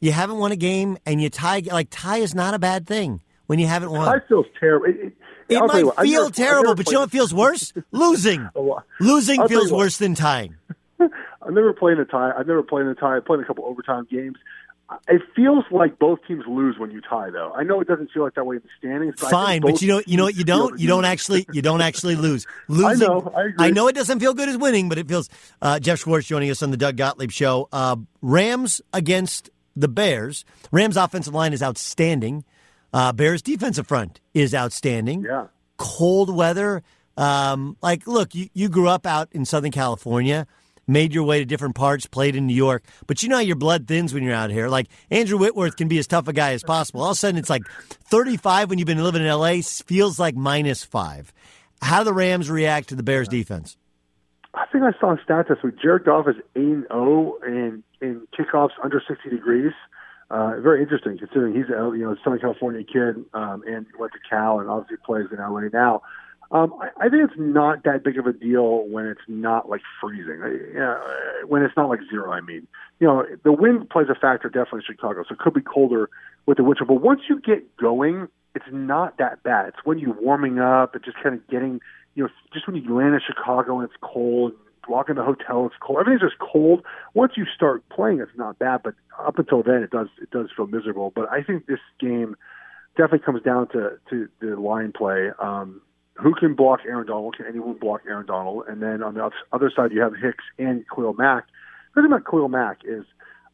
you 0.00 0.12
haven't 0.12 0.38
won 0.38 0.52
a 0.52 0.56
game 0.56 0.98
and 1.06 1.20
you 1.22 1.28
tie. 1.30 1.62
Like 1.64 1.88
tie 1.90 2.18
is 2.18 2.34
not 2.34 2.54
a 2.54 2.58
bad 2.58 2.86
thing 2.86 3.20
when 3.46 3.58
you 3.58 3.66
haven't 3.66 3.90
won. 3.90 4.06
Tie 4.20 4.26
feels 4.26 4.46
terrible. 4.58 4.86
It, 4.86 4.96
it, 5.06 5.12
It 5.56 5.60
might 5.60 5.84
what, 5.84 6.00
feel 6.00 6.22
never- 6.22 6.34
terrible, 6.34 6.74
but 6.74 6.86
you 6.86 6.92
know 6.92 6.98
played- 7.00 7.02
what 7.04 7.10
feels 7.10 7.34
worse? 7.34 7.72
Losing. 7.92 8.48
Losing 9.00 9.40
I'll 9.40 9.48
feels 9.48 9.70
worse 9.72 9.98
than 9.98 10.14
tying. 10.14 10.56
I've 11.00 11.52
never 11.52 11.72
played 11.72 11.94
in 11.94 12.00
a 12.00 12.04
tie. 12.04 12.32
I've 12.38 12.46
never 12.46 12.62
played 12.62 12.82
in 12.82 12.88
a 12.88 12.94
tie. 12.94 13.16
I've 13.16 13.24
played 13.24 13.38
in 13.38 13.44
a 13.44 13.46
couple 13.46 13.64
overtime 13.64 14.06
games. 14.10 14.36
It 15.08 15.22
feels 15.34 15.64
like 15.70 15.98
both 15.98 16.20
teams 16.26 16.44
lose 16.46 16.78
when 16.78 16.90
you 16.90 17.00
tie, 17.00 17.30
though. 17.30 17.52
I 17.52 17.62
know 17.62 17.80
it 17.80 17.88
doesn't 17.88 18.10
feel 18.12 18.22
like 18.22 18.34
that 18.34 18.44
way 18.44 18.56
in 18.56 18.62
the 18.62 18.68
standings. 18.78 19.14
But 19.20 19.30
Fine, 19.30 19.62
but 19.62 19.82
you 19.82 19.88
know, 19.88 20.02
you 20.06 20.16
know 20.16 20.24
what? 20.24 20.36
You 20.36 20.44
don't. 20.44 20.78
You 20.78 20.88
don't 20.88 21.04
actually. 21.04 21.46
You 21.52 21.62
don't 21.62 21.80
actually 21.80 22.16
lose. 22.16 22.46
Losing. 22.68 23.06
know, 23.06 23.32
I 23.36 23.44
agree. 23.44 23.66
I 23.66 23.70
know 23.70 23.88
it 23.88 23.94
doesn't 23.94 24.20
feel 24.20 24.34
good 24.34 24.48
as 24.48 24.56
winning, 24.56 24.88
but 24.88 24.98
it 24.98 25.08
feels. 25.08 25.28
Uh, 25.60 25.78
Jeff 25.78 26.00
Schwartz 26.00 26.26
joining 26.26 26.50
us 26.50 26.62
on 26.62 26.70
the 26.70 26.76
Doug 26.76 26.96
Gottlieb 26.96 27.30
Show. 27.30 27.68
Uh, 27.72 27.96
Rams 28.20 28.80
against 28.92 29.50
the 29.76 29.88
Bears. 29.88 30.44
Rams 30.70 30.96
offensive 30.96 31.34
line 31.34 31.52
is 31.52 31.62
outstanding. 31.62 32.44
Uh, 32.92 33.12
Bears 33.12 33.42
defensive 33.42 33.86
front 33.86 34.20
is 34.34 34.54
outstanding. 34.54 35.22
Yeah. 35.22 35.46
Cold 35.78 36.34
weather. 36.34 36.82
Um, 37.16 37.76
like, 37.82 38.06
look, 38.06 38.34
you, 38.34 38.48
you 38.54 38.68
grew 38.68 38.88
up 38.88 39.06
out 39.06 39.28
in 39.32 39.44
Southern 39.44 39.70
California. 39.70 40.46
Made 40.86 41.14
your 41.14 41.24
way 41.24 41.38
to 41.38 41.44
different 41.44 41.74
parts, 41.74 42.06
played 42.06 42.36
in 42.36 42.46
New 42.46 42.54
York. 42.54 42.84
But 43.06 43.22
you 43.22 43.28
know 43.28 43.36
how 43.36 43.42
your 43.42 43.56
blood 43.56 43.86
thins 43.86 44.12
when 44.12 44.22
you're 44.22 44.34
out 44.34 44.50
here. 44.50 44.68
Like 44.68 44.88
Andrew 45.10 45.38
Whitworth 45.38 45.76
can 45.76 45.88
be 45.88 45.98
as 45.98 46.06
tough 46.06 46.28
a 46.28 46.32
guy 46.32 46.52
as 46.52 46.62
possible. 46.62 47.02
All 47.02 47.10
of 47.10 47.16
a 47.16 47.18
sudden, 47.18 47.38
it's 47.38 47.50
like 47.50 47.62
35 47.90 48.70
when 48.70 48.78
you've 48.78 48.86
been 48.86 49.02
living 49.02 49.22
in 49.22 49.28
LA 49.28 49.60
feels 49.62 50.18
like 50.18 50.34
minus 50.34 50.84
five. 50.84 51.32
How 51.80 51.98
do 51.98 52.04
the 52.04 52.12
Rams 52.12 52.50
react 52.50 52.88
to 52.90 52.94
the 52.94 53.02
Bears 53.02 53.28
defense? 53.28 53.76
I 54.54 54.66
think 54.70 54.84
I 54.84 54.92
saw 55.00 55.14
a 55.14 55.20
stat 55.24 55.46
this 55.48 55.58
week. 55.64 55.74
Jared 55.80 56.04
Goff 56.04 56.28
is 56.28 56.36
8 56.54 56.62
0 56.92 57.38
in, 57.46 57.82
in 58.00 58.26
kickoffs 58.38 58.72
under 58.82 59.02
60 59.06 59.30
degrees. 59.30 59.72
Uh, 60.30 60.60
very 60.60 60.82
interesting 60.82 61.18
considering 61.18 61.54
he's 61.54 61.68
a 61.68 61.92
you 61.94 62.04
know 62.04 62.16
Southern 62.24 62.38
California 62.38 62.82
kid 62.84 63.16
um, 63.34 63.62
and 63.66 63.86
went 63.98 64.12
to 64.12 64.18
Cal 64.28 64.60
and 64.60 64.68
obviously 64.68 64.96
plays 65.04 65.26
in 65.30 65.38
LA 65.38 65.68
now. 65.72 66.02
Um, 66.52 66.74
I, 66.80 67.06
I 67.06 67.08
think 67.08 67.24
it's 67.24 67.38
not 67.38 67.82
that 67.84 68.04
big 68.04 68.18
of 68.18 68.26
a 68.26 68.32
deal 68.32 68.86
when 68.86 69.06
it's 69.06 69.22
not 69.26 69.70
like 69.70 69.80
freezing. 70.00 70.42
Uh, 70.42 70.98
when 71.46 71.62
it's 71.62 71.76
not 71.76 71.88
like 71.88 72.00
zero, 72.10 72.30
I 72.30 72.42
mean, 72.42 72.66
you 73.00 73.06
know, 73.06 73.24
the 73.42 73.52
wind 73.52 73.88
plays 73.88 74.08
a 74.10 74.14
factor 74.14 74.48
definitely 74.48 74.82
in 74.86 74.94
Chicago, 74.94 75.24
so 75.26 75.32
it 75.32 75.38
could 75.38 75.54
be 75.54 75.62
colder 75.62 76.10
with 76.44 76.58
the 76.58 76.64
winter. 76.64 76.84
But 76.84 77.00
once 77.00 77.22
you 77.28 77.40
get 77.40 77.76
going, 77.78 78.28
it's 78.54 78.66
not 78.70 79.16
that 79.16 79.42
bad. 79.42 79.68
It's 79.68 79.78
when 79.84 79.98
you're 79.98 80.20
warming 80.20 80.58
up 80.58 80.94
and 80.94 81.02
just 81.02 81.16
kind 81.22 81.34
of 81.34 81.46
getting, 81.48 81.80
you 82.14 82.24
know, 82.24 82.30
just 82.52 82.66
when 82.66 82.76
you 82.76 82.94
land 82.94 83.14
in 83.14 83.20
Chicago 83.26 83.80
and 83.80 83.88
it's 83.88 83.98
cold, 84.02 84.52
walk 84.88 85.08
in 85.08 85.16
the 85.16 85.24
hotel, 85.24 85.64
it's 85.64 85.74
cold. 85.80 86.00
Everything's 86.00 86.30
just 86.30 86.38
cold. 86.38 86.84
Once 87.14 87.32
you 87.34 87.46
start 87.54 87.82
playing, 87.88 88.20
it's 88.20 88.36
not 88.36 88.58
bad, 88.58 88.82
but 88.84 88.94
up 89.18 89.38
until 89.38 89.62
then, 89.62 89.82
it 89.82 89.90
does 89.90 90.08
it 90.20 90.30
does 90.30 90.48
feel 90.54 90.66
miserable. 90.66 91.12
But 91.14 91.30
I 91.30 91.42
think 91.42 91.66
this 91.66 91.80
game 91.98 92.36
definitely 92.94 93.20
comes 93.20 93.42
down 93.42 93.68
to 93.68 93.98
to 94.10 94.28
the 94.40 94.56
line 94.56 94.92
play. 94.92 95.30
Um, 95.38 95.80
who 96.14 96.34
can 96.34 96.54
block 96.54 96.80
Aaron 96.86 97.06
Donald? 97.06 97.36
Can 97.36 97.46
anyone 97.46 97.74
block 97.74 98.02
Aaron 98.06 98.26
Donald? 98.26 98.64
And 98.68 98.82
then 98.82 99.02
on 99.02 99.14
the 99.14 99.30
other 99.52 99.70
side, 99.74 99.92
you 99.92 100.00
have 100.00 100.14
Hicks 100.14 100.44
and 100.58 100.84
Khalil 100.88 101.14
Mack. 101.14 101.44
The 101.94 102.02
thing 102.02 102.12
about 102.12 102.24
Khalil 102.24 102.48
Mack 102.48 102.80
is, 102.84 103.04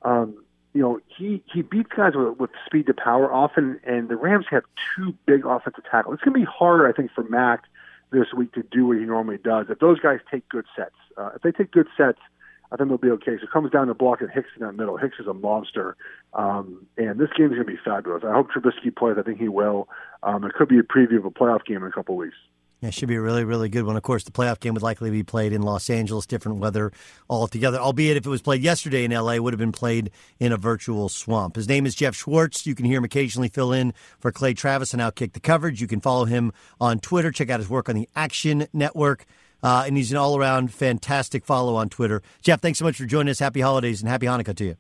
um, 0.03 0.37
you 0.75 0.83
know, 0.83 1.01
he 1.07 1.43
he 1.53 1.63
beats 1.63 1.91
guys 1.97 2.13
with, 2.15 2.39
with 2.39 2.51
speed 2.67 2.87
to 2.87 2.95
power 2.95 3.33
often, 3.33 3.81
and 3.85 4.09
the 4.09 4.17
Rams 4.17 4.47
have 4.51 4.65
two 4.95 5.15
big 5.27 5.47
offensive 5.47 5.85
tackles. 5.91 6.15
It's 6.15 6.23
going 6.23 6.35
to 6.35 6.41
be 6.41 6.47
harder, 6.47 6.87
I 6.89 6.93
think, 6.93 7.11
for 7.13 7.25
Mack 7.25 7.65
this 8.11 8.33
week 8.37 8.53
to 8.53 8.63
do 8.63 8.87
what 8.87 8.97
he 8.97 9.05
normally 9.05 9.39
does. 9.39 9.67
If 9.71 9.79
those 9.81 9.99
guys 10.01 10.21
take 10.31 10.49
good 10.49 10.67
sets, 10.77 10.95
uh, 11.17 11.31
if 11.37 11.43
they 11.43 11.53
take 11.53 11.71
good 11.71 11.89
sets, 11.97 12.19
I 12.71 12.77
think 12.77 12.89
they'll 12.89 12.99
be 12.99 13.11
okay. 13.11 13.37
So 13.39 13.45
it 13.45 13.51
comes 13.51 13.71
down 13.71 13.87
to 13.87 13.95
blocking 13.95 14.29
Hicks 14.33 14.51
in 14.59 14.65
that 14.65 14.73
middle. 14.73 14.97
Hicks 14.97 15.17
is 15.19 15.27
a 15.27 15.35
monster, 15.35 15.97
um, 16.35 16.87
and 16.97 17.19
this 17.19 17.31
game 17.37 17.47
is 17.47 17.53
going 17.53 17.67
to 17.67 17.73
be 17.73 17.79
fabulous. 17.83 18.23
I 18.27 18.33
hope 18.33 18.49
Trubisky 18.51 18.95
plays. 18.95 19.17
I 19.19 19.23
think 19.23 19.39
he 19.39 19.49
will. 19.49 19.89
Um, 20.23 20.45
it 20.45 20.53
could 20.55 20.69
be 20.69 20.79
a 20.79 20.83
preview 20.83 21.19
of 21.19 21.25
a 21.25 21.31
playoff 21.31 21.65
game 21.65 21.79
in 21.79 21.85
a 21.85 21.93
couple 21.93 22.17
weeks. 22.17 22.37
Yeah, 22.81 22.89
it 22.89 22.95
should 22.95 23.09
be 23.09 23.17
a 23.17 23.21
really, 23.21 23.43
really 23.43 23.69
good 23.69 23.85
one. 23.85 23.97
Of 23.97 24.05
course, 24.05 24.23
the 24.23 24.31
playoff 24.31 24.61
game 24.61 24.75
would 24.75 24.85
likely 24.85 25.11
be 25.11 25.25
played 25.25 25.53
in 25.53 25.63
Los 25.63 25.91
Angeles, 25.91 26.27
different 26.27 26.59
weather 26.59 26.93
altogether. 27.29 27.79
Albeit, 27.79 28.17
if 28.17 28.25
it 28.25 28.31
was 28.31 28.41
played 28.41 28.63
yesterday 28.63 29.05
in 29.05 29.11
LA, 29.11 29.33
it 29.33 29.43
would 29.43 29.53
have 29.53 29.59
been 29.59 29.73
played 29.73 30.13
in 30.39 30.53
a 30.53 30.57
virtual 30.57 31.09
swamp. 31.09 31.57
His 31.57 31.69
name 31.69 31.87
is 31.87 31.97
Jeff 31.97 32.15
Schwartz. 32.15 32.67
You 32.67 32.77
can 32.77 32.85
hear 32.85 32.99
him 32.99 33.05
occasionally 33.05 33.49
fill 33.49 33.73
in 33.73 33.95
for 34.21 34.31
Clay 34.31 34.55
Travis 34.55 34.93
and 34.93 35.03
Outkick 35.03 35.33
the 35.33 35.41
Coverage. 35.41 35.81
You 35.81 35.89
can 35.89 36.01
follow 36.01 36.25
him 36.25 36.53
on 36.81 37.01
Twitter. 37.01 37.33
Check 37.33 37.51
out 37.51 37.59
his 37.59 37.69
work 37.69 37.89
on 37.89 37.97
the 37.97 38.09
Action 38.15 38.69
Network. 38.73 39.27
Uh, 39.63 39.85
and 39.87 39.97
he's 39.97 40.11
an 40.13 40.17
all 40.17 40.37
around 40.37 40.73
fantastic 40.73 41.45
follow 41.45 41.75
on 41.77 41.89
Twitter. 41.89 42.23
Jeff, 42.43 42.61
thanks 42.61 42.79
so 42.79 42.85
much 42.85 42.97
for 42.97 43.07
joining 43.07 43.31
us. 43.31 43.39
Happy 43.39 43.61
holidays 43.61 44.01
and 44.01 44.09
happy 44.09 44.27
Hanukkah 44.27 44.55
to 44.57 44.65
you. 44.65 44.77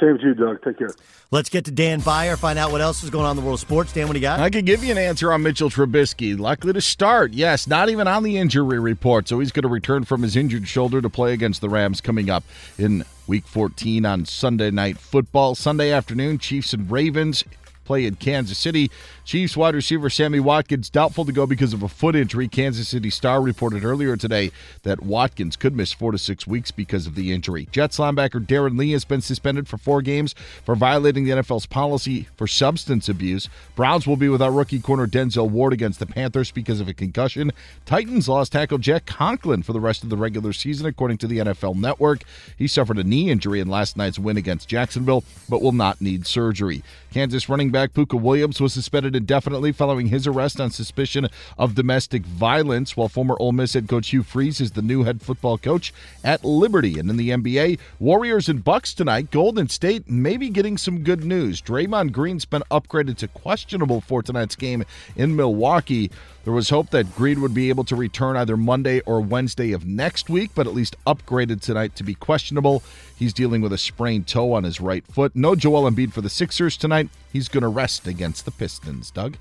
Same 0.00 0.16
to 0.18 0.24
you, 0.24 0.34
Doug. 0.34 0.62
Take 0.64 0.78
care. 0.78 0.88
Let's 1.30 1.50
get 1.50 1.66
to 1.66 1.70
Dan 1.70 2.00
Beyer, 2.00 2.36
find 2.36 2.58
out 2.58 2.72
what 2.72 2.80
else 2.80 3.04
is 3.04 3.10
going 3.10 3.26
on 3.26 3.32
in 3.32 3.36
the 3.36 3.42
world 3.42 3.56
of 3.56 3.60
sports. 3.60 3.92
Dan, 3.92 4.06
what 4.06 4.14
do 4.14 4.18
you 4.18 4.22
got? 4.22 4.40
I 4.40 4.48
could 4.48 4.64
give 4.64 4.82
you 4.82 4.92
an 4.92 4.98
answer 4.98 5.30
on 5.30 5.42
Mitchell 5.42 5.68
Trubisky. 5.68 6.38
Likely 6.38 6.72
to 6.72 6.80
start, 6.80 7.34
yes, 7.34 7.66
not 7.66 7.90
even 7.90 8.08
on 8.08 8.22
the 8.22 8.38
injury 8.38 8.80
report. 8.80 9.28
So 9.28 9.38
he's 9.40 9.52
going 9.52 9.62
to 9.64 9.68
return 9.68 10.04
from 10.04 10.22
his 10.22 10.36
injured 10.36 10.66
shoulder 10.66 11.02
to 11.02 11.10
play 11.10 11.34
against 11.34 11.60
the 11.60 11.68
Rams 11.68 12.00
coming 12.00 12.30
up 12.30 12.44
in 12.78 13.04
week 13.26 13.46
14 13.46 14.06
on 14.06 14.24
Sunday 14.24 14.70
Night 14.70 14.98
Football. 14.98 15.54
Sunday 15.54 15.92
afternoon, 15.92 16.38
Chiefs 16.38 16.72
and 16.72 16.90
Ravens 16.90 17.44
play 17.90 18.06
in 18.06 18.14
Kansas 18.14 18.56
City. 18.56 18.88
Chiefs 19.24 19.56
wide 19.56 19.74
receiver 19.74 20.08
Sammy 20.08 20.38
Watkins 20.38 20.88
doubtful 20.88 21.24
to 21.24 21.32
go 21.32 21.44
because 21.44 21.72
of 21.72 21.82
a 21.82 21.88
foot 21.88 22.14
injury. 22.14 22.46
Kansas 22.46 22.86
City 22.88 23.10
Star 23.10 23.42
reported 23.42 23.84
earlier 23.84 24.16
today 24.16 24.52
that 24.84 25.02
Watkins 25.02 25.56
could 25.56 25.74
miss 25.74 25.92
four 25.92 26.12
to 26.12 26.18
six 26.18 26.46
weeks 26.46 26.70
because 26.70 27.08
of 27.08 27.16
the 27.16 27.32
injury. 27.32 27.66
Jets 27.72 27.98
linebacker 27.98 28.46
Darron 28.46 28.78
Lee 28.78 28.92
has 28.92 29.04
been 29.04 29.20
suspended 29.20 29.66
for 29.66 29.76
four 29.76 30.02
games 30.02 30.36
for 30.64 30.76
violating 30.76 31.24
the 31.24 31.32
NFL's 31.32 31.66
policy 31.66 32.28
for 32.36 32.46
substance 32.46 33.08
abuse. 33.08 33.48
Browns 33.74 34.06
will 34.06 34.16
be 34.16 34.28
without 34.28 34.50
rookie 34.50 34.78
corner 34.78 35.08
Denzel 35.08 35.50
Ward 35.50 35.72
against 35.72 35.98
the 35.98 36.06
Panthers 36.06 36.52
because 36.52 36.80
of 36.80 36.86
a 36.86 36.94
concussion. 36.94 37.50
Titans 37.86 38.28
lost 38.28 38.52
tackle 38.52 38.78
Jack 38.78 39.04
Conklin 39.04 39.64
for 39.64 39.72
the 39.72 39.80
rest 39.80 40.04
of 40.04 40.10
the 40.10 40.16
regular 40.16 40.52
season, 40.52 40.86
according 40.86 41.18
to 41.18 41.26
the 41.26 41.38
NFL 41.38 41.74
Network. 41.74 42.22
He 42.56 42.68
suffered 42.68 42.98
a 42.98 43.04
knee 43.04 43.30
injury 43.30 43.58
in 43.58 43.66
last 43.66 43.96
night's 43.96 44.16
win 44.16 44.36
against 44.36 44.68
Jacksonville, 44.68 45.24
but 45.48 45.60
will 45.60 45.72
not 45.72 46.00
need 46.00 46.24
surgery. 46.24 46.84
Kansas 47.12 47.48
running 47.48 47.70
back 47.70 47.79
Pooka 47.88 48.20
Williams 48.20 48.60
was 48.60 48.72
suspended 48.72 49.16
indefinitely 49.16 49.72
following 49.72 50.08
his 50.08 50.26
arrest 50.26 50.60
on 50.60 50.70
suspicion 50.70 51.28
of 51.58 51.74
domestic 51.74 52.24
violence, 52.24 52.96
while 52.96 53.08
former 53.08 53.36
Ole 53.40 53.52
Miss 53.52 53.74
head 53.74 53.88
coach 53.88 54.10
Hugh 54.10 54.22
Freeze 54.22 54.60
is 54.60 54.72
the 54.72 54.82
new 54.82 55.04
head 55.04 55.22
football 55.22 55.58
coach 55.58 55.92
at 56.22 56.44
Liberty. 56.44 56.98
And 56.98 57.10
in 57.10 57.16
the 57.16 57.30
NBA, 57.30 57.78
Warriors 57.98 58.48
and 58.48 58.62
Bucks 58.62 58.94
tonight. 58.94 59.30
Golden 59.30 59.68
State 59.68 60.08
maybe 60.08 60.50
getting 60.50 60.78
some 60.78 61.02
good 61.02 61.24
news. 61.24 61.60
Draymond 61.60 62.12
Green's 62.12 62.44
been 62.44 62.62
upgraded 62.70 63.16
to 63.18 63.28
questionable 63.28 64.00
for 64.00 64.22
tonight's 64.22 64.56
game 64.56 64.84
in 65.16 65.34
Milwaukee. 65.34 66.10
There 66.44 66.54
was 66.54 66.70
hope 66.70 66.88
that 66.90 67.14
Green 67.14 67.42
would 67.42 67.52
be 67.52 67.68
able 67.68 67.84
to 67.84 67.96
return 67.96 68.36
either 68.36 68.56
Monday 68.56 69.00
or 69.00 69.20
Wednesday 69.20 69.72
of 69.72 69.86
next 69.86 70.30
week, 70.30 70.50
but 70.54 70.66
at 70.66 70.72
least 70.72 70.96
upgraded 71.06 71.60
tonight 71.60 71.94
to 71.96 72.02
be 72.02 72.14
questionable. 72.14 72.82
He's 73.20 73.34
dealing 73.34 73.60
with 73.60 73.74
a 73.74 73.78
sprained 73.78 74.26
toe 74.26 74.54
on 74.54 74.64
his 74.64 74.80
right 74.80 75.06
foot. 75.06 75.36
No 75.36 75.54
Joel 75.54 75.90
Embiid 75.90 76.10
for 76.10 76.22
the 76.22 76.30
Sixers 76.30 76.78
tonight. 76.78 77.10
He's 77.30 77.48
going 77.48 77.60
to 77.60 77.68
rest 77.68 78.06
against 78.06 78.46
the 78.46 78.50
Pistons. 78.50 79.10
Doug? 79.10 79.36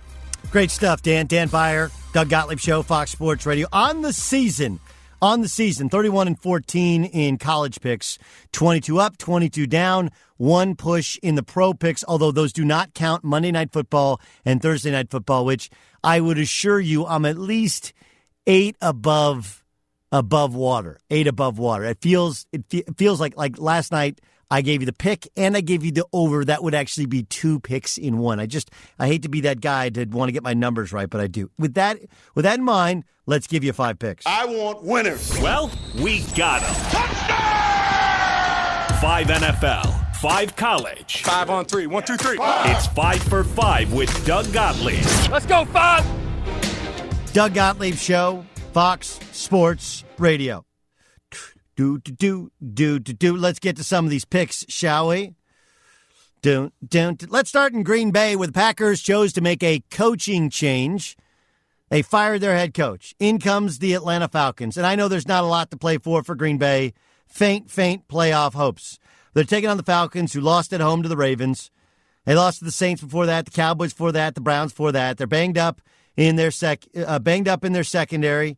Great 0.52 0.70
stuff, 0.70 1.02
Dan. 1.02 1.28
Dan 1.28 1.48
Beyer, 1.48 1.90
Doug 2.12 2.28
Gottlieb 2.28 2.60
Show, 2.60 2.84
Fox 2.84 3.12
Sports 3.12 3.46
Radio. 3.46 3.70
On 3.72 4.02
the 4.02 4.12
season, 4.12 4.82
on 5.22 5.40
the 5.40 5.48
season, 5.48 5.88
31 5.88 6.28
and 6.28 6.38
14 6.38 7.06
in 7.06 7.38
college 7.38 7.80
picks, 7.80 8.20
22 8.52 9.00
up, 9.00 9.18
22 9.18 9.66
down, 9.66 10.12
one 10.36 10.76
push 10.76 11.18
in 11.24 11.36
the 11.36 11.44
pro 11.44 11.74
picks, 11.74 12.04
although 12.06 12.34
those 12.34 12.52
do 12.52 12.66
not 12.66 12.94
count 12.94 13.24
Monday 13.24 13.52
Night 13.54 13.72
Football 13.72 14.20
and 14.44 14.62
Thursday 14.62 14.92
Night 14.92 15.10
Football, 15.10 15.46
which 15.46 15.70
I 16.04 16.20
would 16.20 16.38
assure 16.38 16.82
you 16.82 17.06
I'm 17.06 17.24
at 17.24 17.38
least 17.38 17.94
eight 18.46 18.76
above 18.82 19.59
above 20.12 20.56
water, 20.56 21.00
eight 21.10 21.28
above 21.28 21.60
water. 21.60 21.86
It 21.86 22.00
feels 22.02 22.46
it, 22.52 22.64
fe- 22.70 22.84
it 22.88 22.98
feels 22.98 23.20
like 23.20 23.38
like 23.38 23.60
last 23.60 23.92
night 23.92 24.22
I 24.52 24.62
gave 24.62 24.82
you 24.82 24.86
the 24.88 24.94
pick 24.94 25.28
and 25.38 25.56
I 25.56 25.62
gave 25.62 25.84
you 25.86 25.92
the 25.92 26.06
over. 26.12 26.44
That 26.44 26.64
would 26.64 26.74
actually 26.74 27.06
be 27.06 27.24
two 27.24 27.60
picks 27.60 27.98
in 27.98 28.18
one. 28.18 28.40
I 28.40 28.46
just 28.46 28.72
I 28.98 29.08
hate 29.08 29.24
to 29.24 29.30
be 29.30 29.42
that 29.42 29.62
guy 29.62 29.90
to 29.90 30.06
want 30.06 30.30
to 30.30 30.34
get 30.34 30.44
my 30.44 30.54
numbers 30.54 30.92
right, 30.92 31.10
but 31.10 31.22
I 31.22 31.28
do. 31.28 31.52
With 31.60 31.76
that 31.76 32.00
with 32.36 32.44
that 32.46 32.58
in 32.60 32.66
mind, 32.66 33.04
let's 33.26 33.48
give 33.48 33.64
you 33.64 33.74
five 33.74 34.00
picks. 34.00 34.26
I 34.26 34.46
want 34.46 34.84
winners. 34.84 35.38
Well, 35.40 35.72
we 36.02 36.22
got 36.36 36.62
them. 36.62 36.76
Five 39.00 39.28
NFL, 39.28 40.16
five 40.18 40.56
college. 40.58 41.22
Five 41.24 41.50
on 41.50 41.64
three. 41.64 41.88
One, 41.88 42.04
two, 42.04 42.18
three. 42.18 42.38
It's 42.42 42.88
five 42.88 43.22
for 43.24 43.46
five 43.46 43.94
with 43.94 44.26
Doug 44.26 44.52
Gottlieb. 44.52 45.06
Let's 45.32 45.46
go, 45.46 45.64
five. 45.66 46.06
Doug 47.32 47.54
Gottlieb 47.54 47.96
Show, 47.96 48.46
Fox 48.70 49.20
Sports 49.32 50.04
Radio. 50.20 50.64
Do 51.76 51.98
do 51.98 52.12
do 52.12 52.52
do 52.62 53.00
do 53.00 53.14
do. 53.14 53.36
Let's 53.36 53.58
get 53.58 53.76
to 53.78 53.84
some 53.84 54.06
of 54.06 54.12
these 54.12 54.26
picks, 54.26 54.64
shall 54.70 55.08
we? 55.08 55.34
Do 56.42 56.72
do. 56.88 57.16
Let's 57.30 57.50
start 57.50 57.74
in 57.74 57.82
Green 57.82 58.12
Bay, 58.12 58.36
where 58.36 58.48
the 58.48 58.54
Packers 58.54 59.02
chose 59.02 59.34
to 59.34 59.42
make 59.42 59.64
a 59.64 59.84
coaching 59.90 60.52
change. 60.52 61.18
They 61.90 62.04
fired 62.04 62.42
their 62.42 62.56
head 62.56 62.76
coach. 62.76 63.16
In 63.18 63.40
comes 63.40 63.80
the 63.80 63.94
Atlanta 63.94 64.28
Falcons, 64.28 64.78
and 64.78 64.86
I 64.86 64.96
know 64.96 65.08
there's 65.08 65.28
not 65.28 65.44
a 65.44 65.48
lot 65.48 65.72
to 65.72 65.78
play 65.78 65.98
for 65.98 66.22
for 66.22 66.36
Green 66.36 66.60
Bay. 66.60 66.94
Faint, 67.28 67.72
faint 67.72 68.08
playoff 68.08 68.54
hopes. 68.54 69.00
They're 69.34 69.44
taking 69.44 69.70
on 69.70 69.78
the 69.78 69.84
Falcons, 69.84 70.34
who 70.34 70.42
lost 70.42 70.74
at 70.74 70.82
home 70.82 71.02
to 71.02 71.10
the 71.10 71.18
Ravens. 71.18 71.72
They 72.26 72.36
lost 72.36 72.60
to 72.60 72.66
the 72.66 72.72
Saints 72.72 73.02
before 73.02 73.26
that, 73.26 73.46
the 73.46 73.52
Cowboys 73.52 73.94
before 73.94 74.12
that, 74.12 74.36
the 74.36 74.42
Browns 74.42 74.74
before 74.74 74.92
that. 74.92 75.18
They're 75.18 75.26
banged 75.26 75.58
up 75.58 75.82
in 76.20 76.36
their 76.36 76.52
sec, 76.52 76.86
uh, 76.98 77.18
banged 77.20 77.48
up 77.48 77.64
in 77.64 77.72
their 77.72 77.86
secondary, 77.86 78.58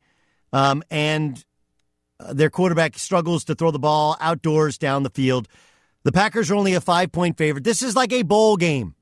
um, 0.51 0.81
and 0.89 1.45
uh, 2.19 2.33
their 2.33 2.49
quarterback 2.49 2.97
struggles 2.97 3.43
to 3.45 3.55
throw 3.55 3.69
the 3.69 3.79
ball 3.79 4.17
outdoors 4.19 4.79
down 4.79 5.03
the 5.03 5.11
field. 5.11 5.47
The 6.03 6.11
Packers 6.11 6.49
are 6.49 6.55
only 6.55 6.73
a 6.73 6.81
five 6.81 7.11
point 7.11 7.37
favorite. 7.37 7.63
This 7.63 7.83
is 7.83 7.95
like 7.95 8.11
a 8.11 8.23
bowl 8.23 8.57
game. 8.57 8.95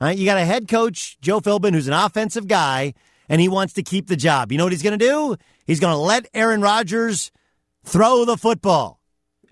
Right? 0.00 0.18
You 0.18 0.26
got 0.26 0.36
a 0.36 0.44
head 0.44 0.66
coach, 0.66 1.16
Joe 1.20 1.40
Philbin, 1.40 1.72
who's 1.72 1.86
an 1.86 1.94
offensive 1.94 2.48
guy, 2.48 2.92
and 3.28 3.40
he 3.40 3.48
wants 3.48 3.74
to 3.74 3.84
keep 3.84 4.08
the 4.08 4.16
job. 4.16 4.50
You 4.50 4.58
know 4.58 4.64
what 4.64 4.72
he's 4.72 4.82
going 4.82 4.98
to 4.98 5.04
do? 5.04 5.36
He's 5.64 5.80
going 5.80 5.94
to 5.94 5.98
let 5.98 6.26
Aaron 6.34 6.60
Rodgers 6.60 7.30
throw 7.84 8.24
the 8.24 8.36
football. 8.36 9.00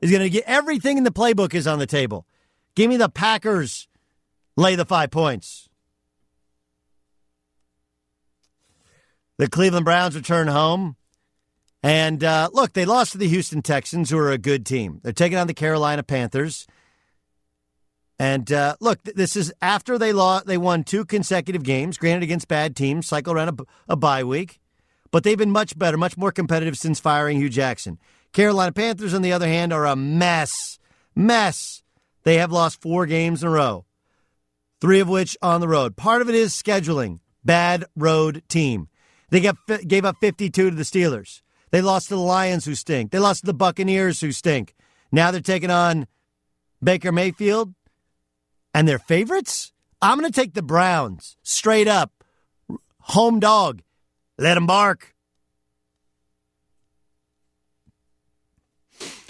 He's 0.01 0.11
going 0.11 0.23
to 0.23 0.29
get 0.29 0.45
everything 0.47 0.99
in 0.99 1.05
the 1.05 1.13
playbook 1.13 1.55
is 1.55 1.69
on 1.69 1.79
the 1.79 1.87
table. 1.87 2.27
Give 2.75 2.91
me 2.91 2.97
the 2.97 3.09
Packers. 3.09 3.87
Lay 4.57 4.75
the 4.75 4.85
five 4.85 5.13
points. 5.13 5.64
The 9.39 9.49
Cleveland 9.49 9.85
Browns 9.85 10.15
return 10.15 10.49
home 10.49 10.97
And 11.83 12.25
uh, 12.25 12.49
look, 12.55 12.73
they 12.73 12.87
lost 12.87 13.13
to 13.13 13.19
the 13.19 13.29
Houston 13.29 13.61
Texans, 13.61 14.09
who 14.09 14.17
are 14.17 14.31
a 14.31 14.39
good 14.39 14.65
team. 14.65 15.01
They're 15.03 15.13
taking 15.13 15.37
on 15.37 15.47
the 15.49 15.53
Carolina 15.55 16.03
Panthers. 16.03 16.67
And 18.19 18.51
uh, 18.51 18.77
look, 18.81 19.03
th- 19.03 19.17
this 19.17 19.37
is 19.37 19.53
after 19.61 19.99
they 19.99 20.13
lost. 20.15 20.47
They 20.47 20.57
won 20.57 20.83
two 20.85 21.05
consecutive 21.05 21.63
games, 21.63 21.99
granted 21.99 22.23
against 22.23 22.49
bad 22.49 22.75
teams, 22.75 23.07
cycle 23.07 23.35
around 23.35 23.61
a 23.87 23.97
bye 23.97 24.25
week, 24.25 24.61
but 25.11 25.25
they've 25.25 25.37
been 25.37 25.51
much 25.51 25.79
better, 25.79 25.99
much 25.99 26.17
more 26.17 26.33
competitive 26.33 26.79
since 26.79 27.01
firing 27.01 27.37
Hue 27.37 27.51
Jackson. 27.51 27.99
Carolina 28.33 28.73
Panthers, 28.73 29.13
on 29.13 29.21
the 29.21 29.33
other 29.33 29.47
hand, 29.47 29.71
are 29.71 29.85
a 29.85 29.95
mess. 29.95 30.79
Mess. 31.15 31.83
They 32.23 32.39
have 32.39 32.51
lost 32.51 32.81
four 32.81 33.05
games 33.05 33.43
in 33.43 33.49
a 33.49 33.53
row, 33.53 33.85
three 34.81 35.01
of 35.01 35.09
which 35.11 35.37
on 35.43 35.61
the 35.61 35.69
road. 35.69 35.97
Part 35.97 36.23
of 36.23 36.31
it 36.31 36.35
is 36.35 36.55
scheduling. 36.55 37.19
Bad 37.45 37.85
road 37.95 38.43
team. 38.49 38.89
They 39.31 39.41
gave 39.41 40.05
up 40.05 40.17
52 40.21 40.71
to 40.71 40.77
the 40.77 40.83
Steelers. 40.83 41.43
They 41.71 41.81
lost 41.81 42.09
to 42.09 42.15
the 42.15 42.21
Lions, 42.21 42.65
who 42.65 42.75
stink. 42.75 43.11
They 43.11 43.19
lost 43.19 43.41
to 43.41 43.47
the 43.47 43.55
Buccaneers, 43.55 44.21
who 44.21 44.33
stink. 44.33 44.75
Now 45.11 45.31
they're 45.31 45.41
taking 45.41 45.71
on 45.71 46.07
Baker 46.83 47.11
Mayfield 47.11 47.75
and 48.73 48.87
their 48.87 48.99
favorites. 48.99 49.73
I'm 50.01 50.19
going 50.19 50.31
to 50.31 50.41
take 50.41 50.55
the 50.55 50.63
Browns 50.63 51.37
straight 51.43 51.89
up. 51.89 52.13
Home 53.01 53.41
dog. 53.41 53.83
Let 54.39 54.55
them 54.55 54.67
bark. 54.67 55.15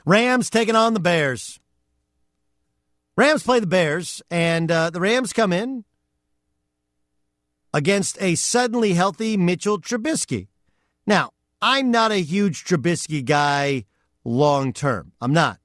Rams 0.04 0.50
taking 0.50 0.76
on 0.76 0.94
the 0.94 1.00
Bears. 1.00 1.60
Rams 3.16 3.42
play 3.42 3.60
the 3.60 3.66
Bears, 3.66 4.22
and 4.30 4.70
uh, 4.70 4.90
the 4.90 5.00
Rams 5.00 5.32
come 5.32 5.52
in 5.52 5.84
against 7.74 8.16
a 8.22 8.36
suddenly 8.36 8.94
healthy 8.94 9.36
Mitchell 9.36 9.80
Trubisky. 9.80 10.46
Now, 11.06 11.32
I'm 11.60 11.90
not 11.90 12.12
a 12.12 12.22
huge 12.22 12.64
Trubisky 12.64 13.24
guy 13.24 13.84
long 14.24 14.72
term. 14.72 15.12
I'm 15.20 15.32
not. 15.32 15.58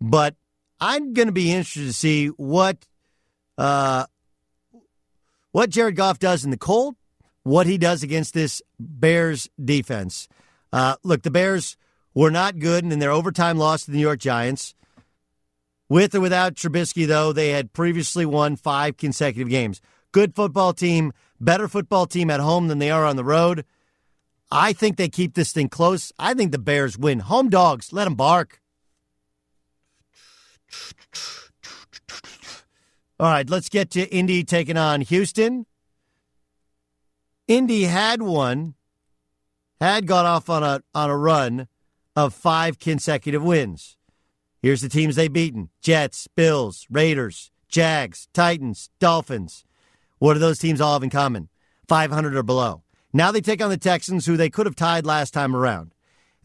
But 0.00 0.34
I'm 0.80 1.14
going 1.14 1.28
to 1.28 1.32
be 1.32 1.52
interested 1.52 1.86
to 1.86 1.92
see 1.92 2.26
what 2.28 2.86
uh, 3.56 4.06
what 5.52 5.70
Jared 5.70 5.96
Goff 5.96 6.18
does 6.18 6.44
in 6.44 6.50
the 6.50 6.58
cold, 6.58 6.96
what 7.44 7.66
he 7.66 7.78
does 7.78 8.02
against 8.02 8.34
this 8.34 8.60
Bears 8.78 9.48
defense. 9.62 10.28
Uh, 10.72 10.96
look, 11.04 11.22
the 11.22 11.30
Bears 11.30 11.76
were 12.14 12.30
not 12.30 12.58
good 12.58 12.84
in 12.84 12.98
their 12.98 13.12
overtime 13.12 13.58
loss 13.58 13.84
to 13.84 13.92
the 13.92 13.96
New 13.96 14.02
York 14.02 14.18
Giants. 14.18 14.74
With 15.88 16.14
or 16.14 16.20
without 16.20 16.54
Trubisky, 16.54 17.06
though, 17.06 17.32
they 17.32 17.50
had 17.50 17.72
previously 17.72 18.26
won 18.26 18.56
five 18.56 18.96
consecutive 18.96 19.48
games. 19.48 19.80
Good 20.12 20.34
football 20.34 20.72
team, 20.72 21.12
better 21.40 21.68
football 21.68 22.06
team 22.06 22.30
at 22.30 22.40
home 22.40 22.68
than 22.68 22.78
they 22.78 22.90
are 22.90 23.04
on 23.04 23.16
the 23.16 23.24
road. 23.24 23.64
I 24.50 24.72
think 24.72 24.96
they 24.96 25.08
keep 25.08 25.34
this 25.34 25.52
thing 25.52 25.68
close. 25.68 26.12
I 26.18 26.34
think 26.34 26.52
the 26.52 26.58
Bears 26.58 26.98
win. 26.98 27.20
Home 27.20 27.50
dogs, 27.50 27.92
let 27.92 28.04
them 28.04 28.14
bark. 28.14 28.60
All 33.20 33.30
right, 33.30 33.48
let's 33.50 33.68
get 33.68 33.90
to 33.90 34.08
Indy 34.14 34.44
taking 34.44 34.76
on 34.76 35.00
Houston. 35.00 35.66
Indy 37.48 37.84
had 37.84 38.22
won, 38.22 38.74
had 39.80 40.06
gone 40.06 40.26
off 40.26 40.48
on 40.48 40.62
a 40.62 40.82
on 40.94 41.10
a 41.10 41.16
run 41.16 41.66
of 42.14 42.34
five 42.34 42.78
consecutive 42.78 43.42
wins. 43.42 43.96
Here's 44.60 44.82
the 44.82 44.88
teams 44.88 45.16
they've 45.16 45.32
beaten 45.32 45.70
Jets, 45.80 46.28
Bills, 46.28 46.86
Raiders, 46.90 47.50
Jags, 47.68 48.28
Titans, 48.32 48.90
Dolphins. 48.98 49.64
What 50.18 50.34
do 50.34 50.40
those 50.40 50.58
teams 50.58 50.80
all 50.80 50.94
have 50.94 51.02
in 51.02 51.10
common? 51.10 51.48
500 51.88 52.36
or 52.36 52.42
below. 52.42 52.82
Now 53.12 53.32
they 53.32 53.40
take 53.40 53.62
on 53.62 53.70
the 53.70 53.76
Texans, 53.76 54.26
who 54.26 54.36
they 54.36 54.50
could 54.50 54.66
have 54.66 54.76
tied 54.76 55.06
last 55.06 55.32
time 55.32 55.56
around. 55.56 55.94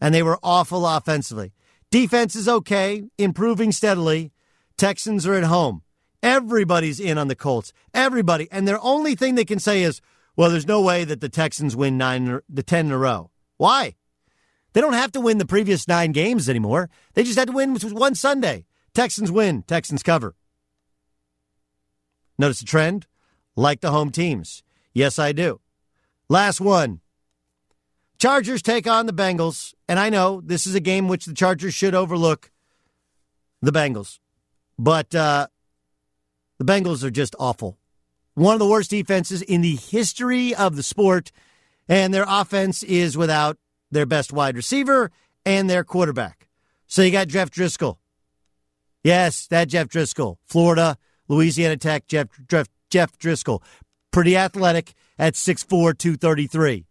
And 0.00 0.14
they 0.14 0.22
were 0.22 0.38
awful 0.42 0.86
offensively. 0.86 1.52
Defense 1.90 2.34
is 2.34 2.48
okay, 2.48 3.04
improving 3.18 3.72
steadily. 3.72 4.32
Texans 4.76 5.26
are 5.26 5.34
at 5.34 5.44
home. 5.44 5.82
Everybody's 6.22 6.98
in 6.98 7.18
on 7.18 7.28
the 7.28 7.36
Colts. 7.36 7.72
Everybody. 7.92 8.48
And 8.50 8.66
their 8.66 8.80
only 8.82 9.14
thing 9.14 9.34
they 9.34 9.44
can 9.44 9.58
say 9.58 9.82
is, 9.82 10.00
well, 10.36 10.50
there's 10.50 10.66
no 10.66 10.80
way 10.80 11.04
that 11.04 11.20
the 11.20 11.28
Texans 11.28 11.76
win 11.76 11.98
nine, 11.98 12.40
the 12.48 12.62
10 12.62 12.86
in 12.86 12.92
a 12.92 12.98
row. 12.98 13.30
Why? 13.56 13.94
They 14.72 14.80
don't 14.80 14.94
have 14.94 15.12
to 15.12 15.20
win 15.20 15.38
the 15.38 15.46
previous 15.46 15.86
nine 15.86 16.12
games 16.12 16.48
anymore. 16.48 16.90
They 17.12 17.22
just 17.22 17.38
had 17.38 17.48
to 17.48 17.54
win 17.54 17.76
one 17.76 18.14
Sunday. 18.16 18.64
Texans 18.94 19.30
win, 19.30 19.62
Texans 19.62 20.02
cover. 20.02 20.34
Notice 22.38 22.60
the 22.60 22.66
trend? 22.66 23.06
Like 23.56 23.80
the 23.80 23.90
home 23.90 24.10
teams. 24.10 24.62
Yes, 24.92 25.18
I 25.18 25.32
do. 25.32 25.60
Last 26.28 26.60
one. 26.60 27.00
Chargers 28.18 28.62
take 28.62 28.86
on 28.86 29.06
the 29.06 29.12
Bengals. 29.12 29.74
And 29.88 29.98
I 29.98 30.08
know 30.08 30.40
this 30.40 30.66
is 30.66 30.74
a 30.74 30.80
game 30.80 31.08
which 31.08 31.26
the 31.26 31.34
Chargers 31.34 31.74
should 31.74 31.94
overlook 31.94 32.50
the 33.60 33.72
Bengals. 33.72 34.18
But 34.78 35.14
uh, 35.14 35.48
the 36.58 36.64
Bengals 36.64 37.04
are 37.04 37.10
just 37.10 37.36
awful. 37.38 37.78
One 38.34 38.54
of 38.54 38.58
the 38.58 38.68
worst 38.68 38.90
defenses 38.90 39.42
in 39.42 39.60
the 39.60 39.76
history 39.76 40.54
of 40.54 40.76
the 40.76 40.82
sport. 40.82 41.30
And 41.88 42.14
their 42.14 42.24
offense 42.26 42.82
is 42.82 43.16
without 43.16 43.58
their 43.90 44.06
best 44.06 44.32
wide 44.32 44.56
receiver 44.56 45.10
and 45.44 45.68
their 45.68 45.84
quarterback. 45.84 46.48
So 46.86 47.02
you 47.02 47.10
got 47.10 47.28
Jeff 47.28 47.50
Driskel. 47.50 47.98
Yes, 49.02 49.46
that 49.48 49.68
Jeff 49.68 49.88
Driskel. 49.88 50.36
Florida, 50.46 50.96
Louisiana 51.28 51.76
Tech, 51.76 52.06
Jeff, 52.06 52.28
Jeff, 52.48 52.68
Jeff 52.94 53.18
Driskel. 53.18 53.60
Pretty 54.12 54.36
athletic 54.36 54.94
at 55.18 55.34
6'4, 55.34 55.98
233. 55.98 56.86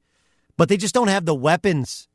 But 0.58 0.68
they 0.68 0.76
just 0.76 0.94
don't 0.94 1.08
have 1.08 1.24
the 1.24 1.34
weapons. 1.34 2.10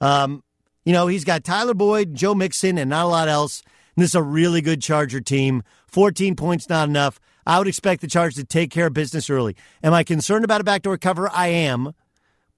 Um, 0.00 0.42
you 0.86 0.94
know, 0.94 1.06
he's 1.06 1.24
got 1.24 1.44
Tyler 1.44 1.74
Boyd, 1.74 2.14
Joe 2.14 2.34
Mixon, 2.34 2.78
and 2.78 2.88
not 2.88 3.04
a 3.04 3.08
lot 3.08 3.28
else. 3.28 3.62
And 3.94 4.02
this 4.02 4.12
is 4.12 4.14
a 4.14 4.22
really 4.22 4.62
good 4.62 4.80
Charger 4.80 5.20
team. 5.20 5.62
14 5.88 6.34
points, 6.34 6.70
not 6.70 6.88
enough. 6.88 7.20
I 7.46 7.58
would 7.58 7.68
expect 7.68 8.00
the 8.00 8.06
Chargers 8.06 8.36
to 8.36 8.44
take 8.44 8.70
care 8.70 8.86
of 8.86 8.94
business 8.94 9.28
early. 9.28 9.54
Am 9.82 9.92
I 9.92 10.02
concerned 10.02 10.46
about 10.46 10.62
a 10.62 10.64
backdoor 10.64 10.96
cover? 10.96 11.28
I 11.30 11.48
am. 11.48 11.92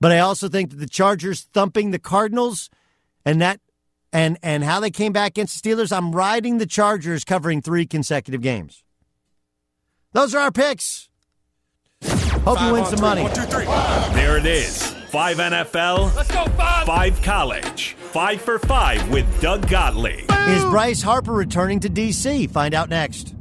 But 0.00 0.12
I 0.12 0.20
also 0.20 0.48
think 0.48 0.70
that 0.70 0.76
the 0.76 0.88
Chargers 0.88 1.48
thumping 1.52 1.90
the 1.90 1.98
Cardinals 1.98 2.70
and 3.24 3.40
that 3.42 3.58
and 4.12 4.38
and 4.44 4.62
how 4.62 4.78
they 4.78 4.90
came 4.92 5.12
back 5.12 5.32
against 5.32 5.60
the 5.60 5.68
Steelers, 5.68 5.90
I'm 5.90 6.12
riding 6.12 6.58
the 6.58 6.66
Chargers 6.66 7.24
covering 7.24 7.62
three 7.62 7.84
consecutive 7.84 8.42
games. 8.42 8.84
Those 10.12 10.34
are 10.34 10.40
our 10.40 10.52
picks. 10.52 11.08
Hope 12.44 12.60
you 12.60 12.72
win 12.72 12.84
some 12.86 13.00
money. 13.00 13.26
There 14.14 14.36
it 14.36 14.46
is. 14.46 14.92
Five 15.10 15.36
NFL. 15.36 16.14
Let's 16.16 16.30
go 16.30 16.44
five. 16.56 16.86
Five 16.86 17.22
college. 17.22 17.94
Five 17.94 18.40
for 18.42 18.58
five 18.58 19.08
with 19.10 19.40
Doug 19.40 19.68
Gottlieb. 19.68 20.30
Is 20.48 20.64
Bryce 20.64 21.02
Harper 21.02 21.32
returning 21.32 21.80
to 21.80 21.88
DC? 21.88 22.50
Find 22.50 22.74
out 22.74 22.88
next. 22.90 23.34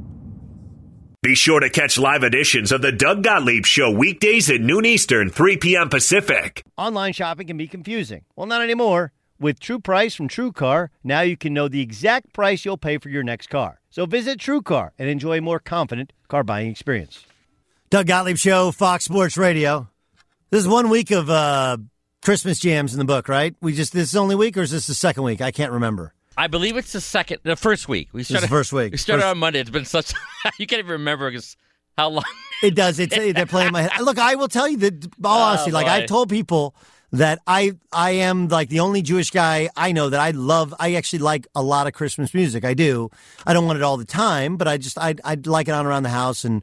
Be 1.22 1.34
sure 1.34 1.60
to 1.60 1.70
catch 1.70 1.98
live 1.98 2.24
editions 2.24 2.72
of 2.72 2.82
the 2.82 2.90
Doug 2.92 3.22
Gottlieb 3.22 3.64
Show 3.64 3.90
weekdays 3.90 4.50
at 4.50 4.60
noon 4.60 4.84
Eastern, 4.84 5.30
3 5.30 5.56
p.m. 5.56 5.88
Pacific. 5.88 6.62
Online 6.76 7.12
shopping 7.12 7.46
can 7.46 7.56
be 7.56 7.68
confusing. 7.68 8.24
Well, 8.34 8.46
not 8.46 8.62
anymore. 8.62 9.12
With 9.42 9.58
True 9.58 9.80
Price 9.80 10.14
from 10.14 10.28
TrueCar, 10.28 10.90
now 11.02 11.22
you 11.22 11.36
can 11.36 11.52
know 11.52 11.66
the 11.66 11.80
exact 11.80 12.32
price 12.32 12.64
you'll 12.64 12.76
pay 12.76 12.98
for 12.98 13.08
your 13.08 13.24
next 13.24 13.48
car. 13.48 13.80
So 13.90 14.06
visit 14.06 14.38
True 14.38 14.62
Car 14.62 14.92
and 15.00 15.08
enjoy 15.08 15.38
a 15.38 15.40
more 15.40 15.58
confident 15.58 16.12
car 16.28 16.44
buying 16.44 16.70
experience. 16.70 17.26
Doug 17.90 18.06
Gottlieb 18.06 18.36
Show, 18.36 18.70
Fox 18.70 19.04
Sports 19.04 19.36
Radio. 19.36 19.88
This 20.50 20.60
is 20.60 20.68
one 20.68 20.90
week 20.90 21.10
of 21.10 21.28
uh, 21.28 21.78
Christmas 22.24 22.60
jams 22.60 22.92
in 22.94 23.00
the 23.00 23.04
book, 23.04 23.28
right? 23.28 23.56
We 23.60 23.72
just 23.72 23.92
this 23.92 24.10
is 24.10 24.16
only 24.16 24.36
week, 24.36 24.56
or 24.56 24.62
is 24.62 24.70
this 24.70 24.86
the 24.86 24.94
second 24.94 25.24
week? 25.24 25.40
I 25.40 25.50
can't 25.50 25.72
remember. 25.72 26.14
I 26.36 26.46
believe 26.46 26.76
it's 26.76 26.92
the 26.92 27.00
second, 27.00 27.40
the 27.42 27.56
first 27.56 27.88
week. 27.88 28.10
We 28.12 28.20
is 28.20 28.28
started 28.28 28.44
the 28.44 28.48
first 28.48 28.72
week. 28.72 28.92
We 28.92 28.98
started 28.98 29.22
First- 29.22 29.30
on 29.32 29.38
Monday. 29.38 29.58
It's 29.58 29.70
been 29.70 29.86
such. 29.86 30.12
you 30.58 30.68
can't 30.68 30.78
even 30.78 30.92
remember 30.92 31.28
because 31.28 31.56
how 31.98 32.10
long. 32.10 32.22
It 32.62 32.76
does. 32.76 33.00
It's 33.00 33.16
they're 33.16 33.44
playing 33.46 33.72
my 33.72 33.82
head. 33.82 34.02
Look, 34.02 34.20
I 34.20 34.36
will 34.36 34.46
tell 34.46 34.68
you 34.68 34.76
that. 34.76 35.04
All 35.24 35.36
Oh, 35.36 35.42
honesty, 35.50 35.72
like. 35.72 35.88
I've 35.88 36.06
told 36.06 36.30
people 36.30 36.76
that 37.12 37.40
I 37.46 37.72
I 37.92 38.12
am 38.12 38.48
like 38.48 38.68
the 38.68 38.80
only 38.80 39.02
Jewish 39.02 39.30
guy 39.30 39.68
I 39.76 39.92
know 39.92 40.08
that 40.08 40.20
I 40.20 40.30
love. 40.30 40.74
I 40.78 40.94
actually 40.94 41.20
like 41.20 41.46
a 41.54 41.62
lot 41.62 41.86
of 41.86 41.92
Christmas 41.92 42.34
music. 42.34 42.64
I 42.64 42.74
do. 42.74 43.10
I 43.46 43.52
don't 43.52 43.66
want 43.66 43.78
it 43.78 43.82
all 43.82 43.96
the 43.96 44.04
time, 44.04 44.56
but 44.56 44.66
I 44.66 44.78
just 44.78 44.98
I 44.98 45.14
I 45.24 45.36
like 45.44 45.68
it 45.68 45.72
on 45.72 45.86
around 45.86 46.02
the 46.02 46.10
house 46.10 46.44
and 46.44 46.62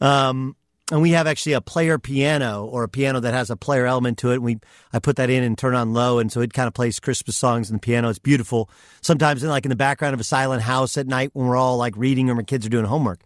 um. 0.00 0.56
And 0.92 1.02
we 1.02 1.10
have 1.10 1.26
actually 1.26 1.54
a 1.54 1.60
player 1.60 1.98
piano 1.98 2.64
or 2.64 2.84
a 2.84 2.88
piano 2.88 3.18
that 3.18 3.34
has 3.34 3.50
a 3.50 3.56
player 3.56 3.86
element 3.86 4.18
to 4.18 4.30
it. 4.30 4.34
And 4.34 4.44
we 4.44 4.60
I 4.92 5.00
put 5.00 5.16
that 5.16 5.30
in 5.30 5.42
and 5.42 5.58
turn 5.58 5.74
on 5.74 5.92
low, 5.92 6.20
and 6.20 6.30
so 6.30 6.40
it 6.42 6.52
kind 6.52 6.68
of 6.68 6.74
plays 6.74 7.00
Christmas 7.00 7.36
songs 7.36 7.70
in 7.70 7.74
the 7.74 7.80
piano. 7.80 8.08
It's 8.08 8.20
beautiful. 8.20 8.70
Sometimes, 9.00 9.42
in, 9.42 9.50
like 9.50 9.64
in 9.64 9.70
the 9.70 9.74
background 9.74 10.14
of 10.14 10.20
a 10.20 10.24
silent 10.24 10.62
house 10.62 10.96
at 10.96 11.08
night 11.08 11.30
when 11.32 11.48
we're 11.48 11.56
all 11.56 11.76
like 11.76 11.96
reading 11.96 12.30
or 12.30 12.36
my 12.36 12.44
kids 12.44 12.64
are 12.64 12.68
doing 12.68 12.84
homework. 12.84 13.18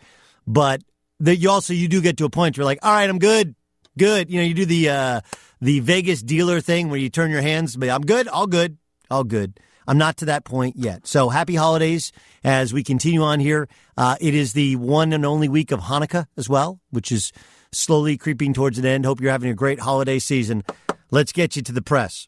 But 0.46 0.80
that 1.18 1.36
you 1.36 1.50
also 1.50 1.74
you 1.74 1.86
do 1.86 2.00
get 2.00 2.16
to 2.16 2.24
a 2.24 2.30
point 2.30 2.56
where 2.56 2.62
you're 2.62 2.64
like, 2.64 2.78
all 2.82 2.94
right, 2.94 3.10
I'm 3.10 3.18
good, 3.18 3.54
good. 3.98 4.30
You 4.30 4.40
know, 4.40 4.46
you 4.46 4.54
do 4.54 4.64
the 4.66 4.88
uh, 4.90 5.20
the 5.60 5.80
Vegas 5.80 6.22
dealer 6.22 6.60
thing 6.60 6.90
where 6.90 6.98
you 6.98 7.10
turn 7.10 7.30
your 7.30 7.42
hands, 7.42 7.76
but 7.76 7.88
I'm 7.88 8.02
good, 8.02 8.28
all 8.28 8.46
good, 8.46 8.78
all 9.10 9.24
good. 9.24 9.58
I'm 9.86 9.98
not 9.98 10.18
to 10.18 10.26
that 10.26 10.44
point 10.44 10.76
yet. 10.76 11.06
So 11.06 11.30
happy 11.30 11.56
holidays 11.56 12.12
as 12.44 12.72
we 12.72 12.84
continue 12.84 13.22
on 13.22 13.40
here. 13.40 13.68
Uh, 13.96 14.16
it 14.20 14.34
is 14.34 14.52
the 14.52 14.76
one 14.76 15.12
and 15.12 15.26
only 15.26 15.48
week 15.48 15.72
of 15.72 15.80
Hanukkah 15.80 16.26
as 16.36 16.48
well, 16.48 16.80
which 16.90 17.10
is 17.10 17.32
slowly 17.72 18.16
creeping 18.16 18.52
towards 18.54 18.78
an 18.78 18.84
end. 18.86 19.04
Hope 19.04 19.20
you're 19.20 19.32
having 19.32 19.50
a 19.50 19.54
great 19.54 19.80
holiday 19.80 20.18
season. 20.18 20.62
Let's 21.10 21.32
get 21.32 21.56
you 21.56 21.62
to 21.62 21.72
the 21.72 21.82
press. 21.82 22.24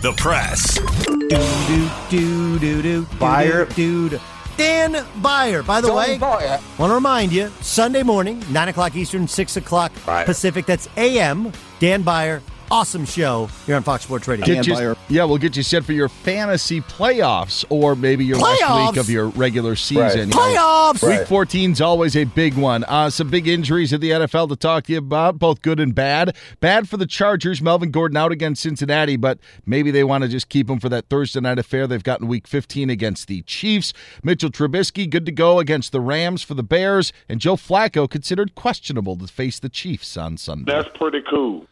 The 0.00 0.14
Press. 0.16 0.78
Do 1.04 1.28
do 1.28 1.90
do 2.08 2.58
do 2.58 2.82
do 2.82 3.06
Beyer. 3.18 3.64
do 3.66 4.08
do. 4.08 4.20
Dan 4.58 5.06
Beyer. 5.22 5.62
By 5.62 5.80
the 5.80 5.94
way, 5.94 6.18
Beyer. 6.18 6.58
want 6.78 6.90
to 6.90 6.94
remind 6.94 7.32
you 7.32 7.48
Sunday 7.60 8.02
morning, 8.02 8.42
nine 8.50 8.68
o'clock 8.68 8.96
Eastern, 8.96 9.26
six 9.28 9.56
o'clock 9.56 9.92
Right. 10.06 10.26
Pacific. 10.26 10.66
That's 10.66 10.88
a.m. 10.96 11.52
Dan 11.78 12.02
Beyer. 12.02 12.42
Awesome 12.70 13.06
show 13.06 13.46
here 13.64 13.76
on 13.76 13.82
Fox 13.82 14.04
Sports 14.04 14.28
Radio. 14.28 14.44
Get 14.44 14.66
you- 14.66 14.94
yeah, 15.08 15.24
we'll 15.24 15.38
get 15.38 15.56
you 15.56 15.62
set 15.62 15.84
for 15.84 15.94
your 15.94 16.10
fantasy 16.10 16.82
playoffs 16.82 17.64
or 17.70 17.96
maybe 17.96 18.26
your 18.26 18.36
last 18.38 18.90
week 18.90 19.00
of 19.00 19.08
your 19.08 19.28
regular 19.28 19.74
season. 19.74 20.02
Right. 20.02 20.18
You 20.18 20.26
know, 20.26 20.36
Playoffs! 20.36 21.02
Week 21.02 21.18
Right. 21.20 21.28
14 21.28 21.72
is 21.72 21.80
always 21.80 22.14
a 22.14 22.24
big 22.24 22.56
one. 22.58 22.84
Uh, 22.84 23.08
some 23.08 23.30
big 23.30 23.48
injuries 23.48 23.94
in 23.94 24.02
the 24.02 24.10
NFL 24.10 24.48
to 24.50 24.56
talk 24.56 24.84
to 24.84 24.92
you 24.92 24.98
about, 24.98 25.38
both 25.38 25.62
good 25.62 25.80
and 25.80 25.94
bad. 25.94 26.36
Bad 26.60 26.90
for 26.90 26.98
the 26.98 27.06
Chargers. 27.06 27.62
Melvin 27.62 27.90
Gordon 27.90 28.18
out 28.18 28.32
against 28.32 28.60
Cincinnati, 28.62 29.16
but 29.16 29.38
maybe 29.64 29.90
they 29.90 30.04
want 30.04 30.22
to 30.24 30.28
just 30.28 30.50
keep 30.50 30.68
him 30.68 30.78
for 30.78 30.90
that 30.90 31.08
Thursday 31.08 31.40
night 31.40 31.58
affair. 31.58 31.86
They've 31.86 32.02
gotten 32.02 32.28
week 32.28 32.46
15 32.46 32.90
against 32.90 33.28
the 33.28 33.40
Chiefs. 33.42 33.94
Mitchell 34.22 34.50
Trubisky 34.50 35.08
good 35.08 35.24
to 35.24 35.32
go 35.32 35.58
against 35.58 35.90
the 35.90 36.02
Rams 36.02 36.42
for 36.42 36.52
the 36.52 36.62
Bears. 36.62 37.14
And 37.30 37.40
Joe 37.40 37.56
Flacco 37.56 38.10
considered 38.10 38.54
questionable 38.54 39.16
to 39.16 39.26
face 39.26 39.58
the 39.58 39.70
Chiefs 39.70 40.18
on 40.18 40.36
Sunday. 40.36 40.70
That's 40.70 40.94
pretty 40.94 41.22
cool. 41.30 41.66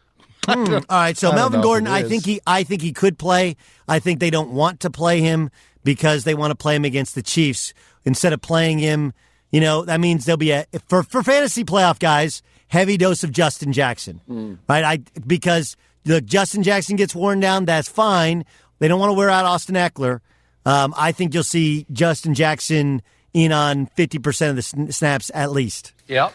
Hmm. 0.47 0.73
All 0.89 0.97
right, 0.97 1.17
so 1.17 1.31
Melvin 1.31 1.61
Gordon, 1.61 1.87
I 1.87 2.03
think 2.03 2.25
he, 2.25 2.39
I 2.47 2.63
think 2.63 2.81
he 2.81 2.93
could 2.93 3.17
play. 3.19 3.55
I 3.87 3.99
think 3.99 4.19
they 4.19 4.29
don't 4.29 4.51
want 4.51 4.79
to 4.81 4.89
play 4.89 5.21
him 5.21 5.49
because 5.83 6.23
they 6.23 6.33
want 6.35 6.51
to 6.51 6.55
play 6.55 6.75
him 6.75 6.85
against 6.85 7.15
the 7.15 7.21
Chiefs 7.21 7.73
instead 8.05 8.33
of 8.33 8.41
playing 8.41 8.79
him. 8.79 9.13
You 9.51 9.61
know, 9.61 9.85
that 9.85 9.99
means 9.99 10.25
there'll 10.25 10.37
be 10.37 10.51
a 10.51 10.65
for 10.87 11.03
for 11.03 11.23
fantasy 11.23 11.63
playoff 11.63 11.99
guys 11.99 12.41
heavy 12.67 12.97
dose 12.97 13.23
of 13.23 13.31
Justin 13.31 13.71
Jackson, 13.71 14.21
right? 14.67 14.83
I 14.83 14.97
because 15.25 15.77
look, 16.05 16.25
Justin 16.25 16.63
Jackson 16.63 16.95
gets 16.97 17.15
worn 17.15 17.39
down. 17.39 17.65
That's 17.65 17.87
fine. 17.89 18.43
They 18.79 18.87
don't 18.87 18.99
want 18.99 19.09
to 19.11 19.13
wear 19.13 19.29
out 19.29 19.45
Austin 19.45 19.75
Ekeler. 19.75 20.19
Um, 20.65 20.93
I 20.97 21.13
think 21.13 21.33
you'll 21.33 21.43
see 21.43 21.85
Justin 21.91 22.33
Jackson 22.33 23.01
in 23.33 23.51
on 23.53 23.85
fifty 23.85 24.19
percent 24.19 24.57
of 24.57 24.85
the 24.85 24.91
snaps 24.91 25.31
at 25.33 25.51
least. 25.51 25.93
Yep. 26.07 26.33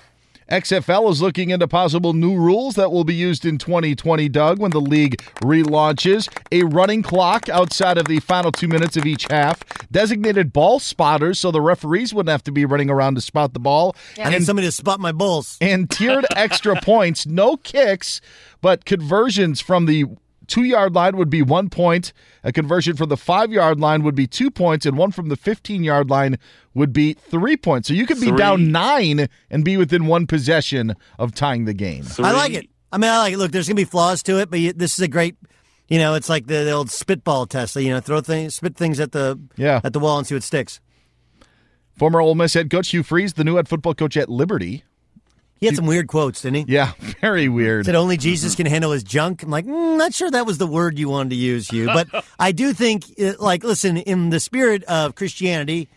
XFL 0.50 1.10
is 1.10 1.22
looking 1.22 1.50
into 1.50 1.68
possible 1.68 2.12
new 2.12 2.36
rules 2.36 2.74
that 2.74 2.90
will 2.90 3.04
be 3.04 3.14
used 3.14 3.44
in 3.44 3.58
2020, 3.58 4.28
Doug, 4.28 4.58
when 4.58 4.70
the 4.70 4.80
league 4.80 5.20
relaunches. 5.36 6.28
A 6.50 6.64
running 6.64 7.02
clock 7.02 7.48
outside 7.48 7.98
of 7.98 8.06
the 8.06 8.20
final 8.20 8.52
two 8.52 8.68
minutes 8.68 8.96
of 8.96 9.06
each 9.06 9.26
half, 9.30 9.62
designated 9.90 10.52
ball 10.52 10.78
spotters 10.78 11.38
so 11.38 11.50
the 11.50 11.60
referees 11.60 12.12
wouldn't 12.12 12.30
have 12.30 12.44
to 12.44 12.52
be 12.52 12.64
running 12.64 12.90
around 12.90 13.14
to 13.14 13.20
spot 13.20 13.54
the 13.54 13.60
ball. 13.60 13.96
I 14.18 14.30
need 14.30 14.44
somebody 14.44 14.68
to 14.68 14.72
spot 14.72 15.00
my 15.00 15.12
bulls. 15.12 15.58
And 15.60 15.88
tiered 15.88 16.26
extra 16.36 16.80
points, 16.82 17.26
no 17.26 17.56
kicks, 17.56 18.20
but 18.60 18.84
conversions 18.84 19.60
from 19.60 19.86
the 19.86 20.06
two 20.46 20.64
yard 20.64 20.94
line 20.94 21.16
would 21.16 21.30
be 21.30 21.42
one 21.42 21.68
point. 21.68 22.12
A 22.44 22.52
conversion 22.52 22.96
from 22.96 23.08
the 23.08 23.16
five 23.16 23.52
yard 23.52 23.80
line 23.80 24.02
would 24.02 24.14
be 24.14 24.26
two 24.26 24.50
points, 24.50 24.84
and 24.86 24.96
one 24.96 25.10
from 25.12 25.28
the 25.28 25.36
15 25.36 25.82
yard 25.84 26.10
line 26.10 26.38
would 26.74 26.92
be 26.92 27.14
three 27.14 27.56
points. 27.56 27.88
So 27.88 27.94
you 27.94 28.06
could 28.06 28.20
be 28.20 28.28
Three. 28.28 28.38
down 28.38 28.70
nine 28.72 29.28
and 29.50 29.64
be 29.64 29.76
within 29.76 30.06
one 30.06 30.26
possession 30.26 30.94
of 31.18 31.34
tying 31.34 31.64
the 31.64 31.74
game. 31.74 32.04
I 32.18 32.32
like 32.32 32.54
it. 32.54 32.66
I 32.90 32.98
mean, 32.98 33.10
I 33.10 33.18
like 33.18 33.34
it. 33.34 33.38
Look, 33.38 33.52
there's 33.52 33.68
gonna 33.68 33.76
be 33.76 33.84
flaws 33.84 34.22
to 34.24 34.38
it, 34.38 34.50
but 34.50 34.60
you, 34.60 34.72
this 34.72 34.94
is 34.94 35.00
a 35.00 35.08
great. 35.08 35.36
You 35.88 35.98
know, 35.98 36.14
it's 36.14 36.28
like 36.28 36.46
the, 36.46 36.64
the 36.64 36.70
old 36.70 36.90
spitball 36.90 37.46
test. 37.46 37.76
You 37.76 37.90
know, 37.90 38.00
throw 38.00 38.20
things, 38.22 38.54
spit 38.54 38.76
things 38.76 38.98
at 39.00 39.12
the 39.12 39.38
Yeah. 39.56 39.80
at 39.84 39.92
the 39.92 39.98
wall 40.00 40.18
and 40.18 40.26
see 40.26 40.34
what 40.34 40.42
sticks. 40.42 40.80
Former 41.96 42.20
Ole 42.20 42.34
Miss 42.34 42.54
head 42.54 42.70
coach 42.70 42.88
Hugh 42.90 43.02
Freeze, 43.02 43.34
the 43.34 43.44
new 43.44 43.56
head 43.56 43.68
football 43.68 43.94
coach 43.94 44.16
at 44.16 44.28
Liberty. 44.28 44.84
He 45.62 45.66
had 45.66 45.76
some 45.76 45.86
weird 45.86 46.08
quotes, 46.08 46.42
didn't 46.42 46.66
he? 46.66 46.74
Yeah, 46.74 46.90
very 47.20 47.48
weird. 47.48 47.86
Said 47.86 47.94
only 47.94 48.16
Jesus 48.16 48.56
can 48.56 48.66
handle 48.66 48.90
his 48.90 49.04
junk. 49.04 49.44
I'm 49.44 49.48
like, 49.50 49.64
mm, 49.64 49.96
not 49.96 50.12
sure 50.12 50.28
that 50.28 50.44
was 50.44 50.58
the 50.58 50.66
word 50.66 50.98
you 50.98 51.08
wanted 51.08 51.30
to 51.30 51.36
use, 51.36 51.68
Hugh. 51.68 51.86
But 51.86 52.08
I 52.38 52.50
do 52.50 52.72
think, 52.72 53.04
uh, 53.22 53.34
like, 53.38 53.62
listen, 53.62 53.96
in 53.96 54.30
the 54.30 54.40
spirit 54.40 54.82
of 54.84 55.14
Christianity, 55.14 55.88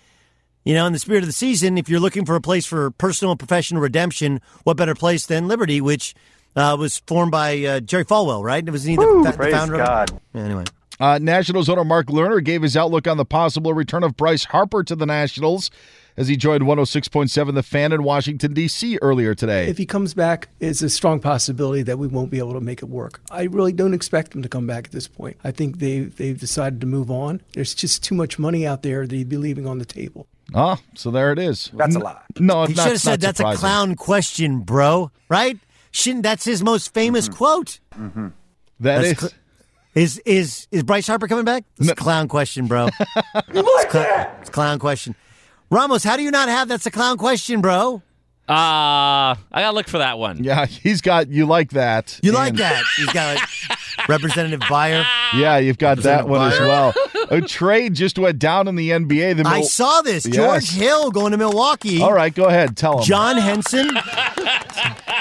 you 0.66 0.76
know, 0.76 0.86
in 0.86 0.94
the 0.94 1.00
spirit 1.00 1.24
of 1.24 1.28
the 1.28 1.34
season, 1.34 1.80
if 1.80 1.90
you're 1.90 2.00
looking 2.00 2.26
for 2.26 2.36
a 2.36 2.42
place 2.42 2.68
for 2.68 2.92
personal 2.92 3.32
and 3.32 3.40
professional 3.40 3.82
redemption, 3.82 4.40
what 4.66 4.78
better 4.78 4.94
place 4.94 5.26
than 5.26 5.48
Liberty, 5.48 5.82
which 5.82 6.14
uh, 6.56 6.76
was 6.80 7.00
formed 7.08 7.32
by 7.32 7.64
uh, 7.66 7.80
Jerry 7.80 8.06
Falwell, 8.06 8.44
right? 8.44 8.64
It 8.68 8.70
Wasn't 8.70 8.90
he 8.92 8.96
the, 8.98 9.02
Woo, 9.02 9.24
fa- 9.26 9.32
the 9.32 9.38
praise 9.38 9.54
founder? 9.54 9.74
of 9.76 9.80
it? 9.82 9.84
God. 9.84 10.22
Anyway. 10.36 10.64
Uh, 11.00 11.20
Nationals 11.22 11.70
owner 11.70 11.84
Mark 11.84 12.06
Lerner 12.08 12.42
gave 12.42 12.62
his 12.62 12.78
outlook 12.78 13.08
on 13.08 13.18
the 13.18 13.26
possible 13.26 13.74
return 13.74 14.04
of 14.04 14.16
Bryce 14.16 14.46
Harper 14.46 14.84
to 14.84 14.96
the 14.96 15.06
Nationals 15.08 15.70
as 16.18 16.28
he 16.28 16.38
joined 16.38 16.64
106.7 16.64 17.54
The 17.56 17.64
Fan 17.64 17.92
in 17.92 18.04
Washington, 18.04 18.54
D.C. 18.54 18.98
earlier 19.02 19.36
today. 19.36 19.68
If 19.68 19.78
he 19.78 19.86
comes 19.86 20.14
back, 20.14 20.50
it's 20.60 20.82
a 20.82 20.90
strong 20.90 21.20
possibility 21.20 21.84
that 21.84 21.98
we 22.00 22.08
won't 22.08 22.32
be 22.32 22.38
able 22.40 22.54
to 22.54 22.62
make 22.62 22.82
it 22.82 22.86
work. 22.90 23.22
I 23.32 23.44
really 23.44 23.74
don't 23.74 23.94
expect 23.94 24.34
him 24.34 24.42
to 24.44 24.50
come 24.50 24.66
back 24.68 24.86
at 24.86 24.92
this 24.92 25.08
point. 25.08 25.38
I 25.44 25.52
think 25.52 25.80
they 25.80 26.00
they've 26.02 26.40
decided 26.40 26.80
to 26.82 26.88
move 26.88 27.12
on. 27.12 27.42
There's 27.54 27.74
just 27.76 28.04
too 28.04 28.16
much 28.16 28.40
money 28.40 28.66
out 28.66 28.82
there 28.82 29.06
that 29.06 29.16
he'd 29.16 29.30
be 29.30 29.38
leaving 29.38 29.68
on 29.68 29.78
the 29.80 29.86
table. 29.86 30.28
Ah, 30.54 30.80
so 30.94 31.10
there 31.12 31.32
it 31.32 31.40
is. 31.40 31.72
That's 31.74 31.96
a 31.96 32.00
lot. 32.00 32.24
No, 32.40 32.66
he 32.66 32.74
not- 32.76 32.84
should 32.84 32.92
have 32.94 33.02
said 33.02 33.22
not 33.22 33.36
that's 33.36 33.40
a 33.40 33.56
clown 33.60 33.96
question, 33.96 34.60
bro. 34.60 35.12
Right? 35.28 35.58
Shouldn't 35.92 36.24
that's 36.24 36.46
his 36.46 36.62
most 36.64 36.94
famous 36.94 37.28
quote? 37.28 37.80
Mm-hmm. 37.98 38.28
That 38.82 39.02
That's 39.02 39.08
is- 39.12 39.18
cl- 39.20 39.32
is 39.96 40.18
is 40.26 40.68
is 40.72 40.84
Bryce 40.84 41.08
Harper 41.08 41.28
coming 41.28 41.46
back? 41.46 41.64
It's 41.80 41.90
a 41.90 41.96
clown 41.96 42.28
question, 42.28 42.68
bro. 42.68 42.90
it's, 43.34 43.92
cl- 43.92 44.32
it's 44.42 44.50
a 44.50 44.52
clown 44.52 44.78
question. 44.78 45.16
Ramos, 45.70 46.04
how 46.04 46.18
do 46.18 46.24
you 46.24 46.32
not 46.32 46.50
have 46.50 46.68
that's 46.68 46.86
a 46.86 46.92
clown 46.92 47.18
question, 47.18 47.62
bro? 47.62 48.02
Uh, 48.48 48.54
I 48.54 49.36
gotta 49.52 49.76
look 49.76 49.88
for 49.88 49.98
that 49.98 50.20
one. 50.20 50.44
Yeah, 50.44 50.68
he's 50.68 51.02
got 51.02 51.30
you 51.30 51.48
like 51.48 51.72
that. 51.72 52.20
You 52.22 52.32
like 52.32 52.56
that? 52.58 52.84
He's 52.96 53.12
got 53.12 53.36
like 53.36 53.50
Representative 54.10 54.62
Beyer. 54.70 55.04
Yeah, 55.34 55.58
you've 55.58 55.80
got 55.80 55.98
that 56.00 56.28
Representative 56.28 56.30
one 56.30 56.52
as 56.52 56.60
well. 56.60 56.94
A 57.32 57.42
trade 57.42 57.96
just 57.96 58.20
went 58.20 58.38
down 58.38 58.68
in 58.68 58.76
the 58.76 58.92
NBA. 58.92 59.38
The 59.38 59.48
I 59.48 59.62
saw 59.62 60.02
this. 60.04 60.28
Yes. 60.28 60.36
George 60.36 60.70
Hill 60.70 61.10
going 61.10 61.32
to 61.32 61.38
Milwaukee. 61.38 62.04
All 62.04 62.14
right, 62.14 62.34
go 62.34 62.46
ahead. 62.46 62.78
Tell 62.78 63.00
him. 63.00 63.04
John 63.04 63.38
Henson. 63.38 63.90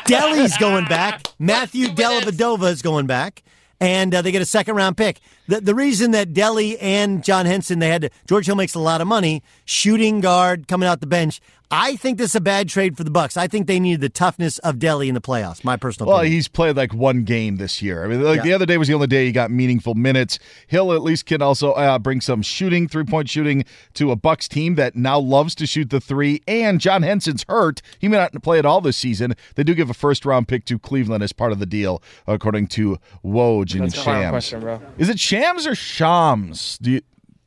Delly's 0.04 0.58
going 0.58 0.84
back. 0.84 1.22
Matthew 1.38 1.86
Dellavedova 1.88 2.70
is 2.70 2.82
going 2.82 3.06
back. 3.06 3.42
And 3.80 4.14
uh, 4.14 4.22
they 4.22 4.32
get 4.32 4.42
a 4.42 4.46
second 4.46 4.76
round 4.76 4.96
pick. 4.98 5.20
The, 5.46 5.60
the 5.60 5.74
reason 5.74 6.12
that 6.12 6.32
Delly 6.32 6.76
and 6.80 7.22
John 7.22 7.44
Henson, 7.46 7.78
they 7.78 7.88
had 7.88 8.02
to, 8.02 8.10
George 8.26 8.46
Hill 8.46 8.56
makes 8.56 8.74
a 8.74 8.80
lot 8.80 9.00
of 9.00 9.06
money, 9.06 9.42
shooting 9.64 10.20
guard 10.20 10.68
coming 10.68 10.88
out 10.88 11.00
the 11.00 11.06
bench. 11.06 11.40
I 11.70 11.96
think 11.96 12.18
this 12.18 12.30
is 12.32 12.36
a 12.36 12.40
bad 12.42 12.68
trade 12.68 12.96
for 12.96 13.02
the 13.04 13.10
Bucks. 13.10 13.36
I 13.36 13.48
think 13.48 13.66
they 13.66 13.80
needed 13.80 14.00
the 14.00 14.10
toughness 14.10 14.58
of 14.60 14.76
Delly 14.76 15.08
in 15.08 15.14
the 15.14 15.20
playoffs. 15.20 15.64
My 15.64 15.76
personal 15.76 16.08
Well, 16.08 16.18
opinion. 16.18 16.34
he's 16.36 16.46
played 16.46 16.76
like 16.76 16.94
one 16.94 17.24
game 17.24 17.56
this 17.56 17.82
year. 17.82 18.04
I 18.04 18.08
mean, 18.08 18.22
like 18.22 18.36
Yeah. 18.38 18.42
the 18.42 18.52
other 18.52 18.66
day 18.66 18.76
was 18.76 18.86
the 18.86 18.94
only 18.94 19.08
day 19.08 19.24
he 19.26 19.32
got 19.32 19.50
meaningful 19.50 19.94
minutes. 19.94 20.38
Hill 20.68 20.92
at 20.92 21.02
least 21.02 21.26
can 21.26 21.42
also 21.42 21.72
uh, 21.72 21.98
bring 21.98 22.20
some 22.20 22.42
shooting, 22.42 22.86
three 22.86 23.02
point 23.02 23.28
shooting 23.28 23.64
to 23.94 24.12
a 24.12 24.16
Bucks 24.16 24.46
team 24.46 24.76
that 24.76 24.94
now 24.94 25.18
loves 25.18 25.54
to 25.56 25.66
shoot 25.66 25.90
the 25.90 26.00
three. 26.00 26.42
And 26.46 26.80
John 26.80 27.02
Henson's 27.02 27.44
hurt; 27.48 27.82
he 27.98 28.08
may 28.08 28.18
not 28.18 28.40
play 28.42 28.58
at 28.58 28.66
all 28.66 28.80
this 28.82 28.98
season. 28.98 29.34
They 29.56 29.64
do 29.64 29.74
give 29.74 29.90
a 29.90 29.94
first 29.94 30.24
round 30.24 30.46
pick 30.46 30.66
to 30.66 30.78
Cleveland 30.78 31.24
as 31.24 31.32
part 31.32 31.50
of 31.50 31.58
the 31.58 31.66
deal, 31.66 32.00
according 32.28 32.68
to 32.68 32.98
Woj 33.24 33.72
and 33.74 33.84
That's 33.84 33.94
a 33.98 34.02
Shams. 34.02 34.30
question, 34.30 34.60
bro. 34.60 34.80
Is 34.98 35.08
it 35.08 35.18
Shams 35.18 35.33
or 35.66 35.74
Shams? 35.74 36.78
Do 36.80 36.90
you? 36.92 37.00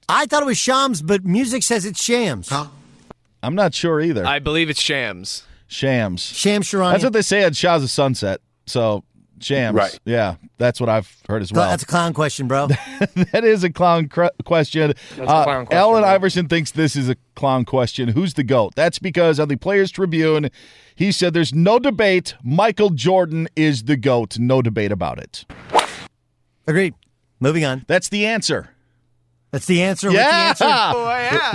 I 0.09 0.25
thought 0.25 0.41
it 0.41 0.45
was 0.45 0.57
Shams, 0.57 1.01
but 1.01 1.25
music 1.25 1.63
says 1.63 1.85
it's 1.85 2.01
Shams. 2.03 2.51
I'm 3.43 3.55
not 3.55 3.73
sure 3.73 3.99
either. 4.01 4.25
I 4.25 4.39
believe 4.39 4.69
it's 4.69 4.81
Shams. 4.81 5.43
Shams. 5.67 6.21
Shams 6.23 6.67
Charania. 6.67 6.93
That's 6.93 7.03
what 7.03 7.13
they 7.13 7.21
say 7.21 7.43
at 7.43 7.55
Shahs 7.55 7.83
of 7.83 7.89
Sunset. 7.89 8.39
So 8.65 9.03
Shams. 9.39 9.75
Right. 9.75 9.99
Yeah, 10.05 10.35
that's 10.57 10.79
what 10.79 10.89
I've 10.89 11.13
heard 11.27 11.41
as 11.41 11.51
well. 11.51 11.69
That's 11.69 11.83
a 11.83 11.85
clown 11.85 12.13
question, 12.13 12.47
bro. 12.47 12.67
that 13.31 13.43
is 13.43 13.63
a 13.63 13.69
clown 13.69 14.07
cr- 14.07 14.27
question. 14.45 14.93
That's 15.15 15.17
a 15.19 15.23
Uh, 15.23 15.43
clown 15.43 15.65
question, 15.65 15.77
Allen 15.77 16.01
bro. 16.03 16.09
Iverson 16.11 16.47
thinks 16.47 16.71
this 16.71 16.95
is 16.95 17.09
a 17.09 17.15
clown 17.35 17.65
question. 17.65 18.09
Who's 18.09 18.33
the 18.35 18.43
GOAT? 18.43 18.73
That's 18.75 18.97
because 18.97 19.39
on 19.39 19.49
the 19.49 19.57
Players 19.57 19.91
Tribune, 19.91 20.49
he 20.95 21.11
said 21.11 21.33
there's 21.33 21.53
no 21.53 21.77
debate. 21.79 22.33
Michael 22.43 22.89
Jordan 22.91 23.47
is 23.55 23.83
the 23.83 23.97
GOAT. 23.97 24.39
No 24.39 24.61
debate 24.61 24.91
about 24.91 25.19
it. 25.19 25.45
Agreed. 26.65 26.93
Moving 27.39 27.65
on. 27.65 27.85
That's 27.87 28.09
the 28.09 28.25
answer. 28.25 28.69
That's 29.51 29.65
the 29.65 29.81
answer. 29.83 30.11
Yeah. 30.11 30.49
With 30.49 30.57
the 30.59 30.65
answer. 30.65 30.93
Oh, 30.97 31.05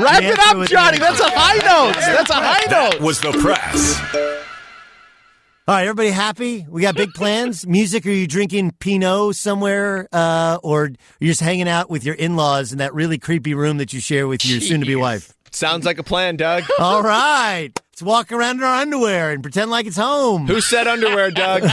Wrap 0.03 0.23
The 0.23 0.29
it 0.29 0.39
up, 0.39 0.67
Johnny. 0.69 0.99
That's 0.99 1.21
a 1.21 1.29
high 1.31 1.57
note. 1.59 1.95
That's 1.95 2.31
a 2.31 2.35
high 2.35 2.67
That 2.69 2.93
note. 2.95 3.01
was 3.03 3.21
the 3.21 3.33
press. 3.33 4.01
All 5.69 5.77
right, 5.77 5.83
everybody 5.83 6.11
happy? 6.11 6.67
We 6.69 6.83
got 6.83 6.97
big 6.97 7.13
plans. 7.15 7.67
Music? 7.69 8.05
Are 8.07 8.11
you 8.11 8.27
drinking 8.27 8.73
Pinot 8.81 9.37
somewhere, 9.37 10.09
uh, 10.13 10.59
or 10.63 10.91
you're 11.21 11.31
just 11.31 11.41
hanging 11.41 11.69
out 11.69 11.89
with 11.89 12.05
your 12.05 12.17
in-laws 12.17 12.73
in 12.73 12.79
that 12.79 12.93
really 12.95 13.19
creepy 13.19 13.55
room 13.55 13.77
that 13.79 13.93
you 13.93 14.01
share 14.01 14.27
with 14.27 14.45
your 14.45 14.61
soon-to-be 14.61 14.97
wife? 14.97 15.33
Sounds 15.53 15.85
like 15.87 15.99
a 15.99 16.03
plan, 16.03 16.37
Doug. 16.37 16.65
All 16.81 17.03
right, 17.03 17.71
let's 17.93 18.03
walk 18.03 18.33
around 18.33 18.57
in 18.57 18.65
our 18.65 18.75
underwear 18.81 19.31
and 19.31 19.41
pretend 19.43 19.71
like 19.71 19.87
it's 19.87 19.97
home. 19.97 20.47
Who 20.49 20.61
said 20.61 20.89
underwear, 20.89 21.31
Doug? 21.31 21.63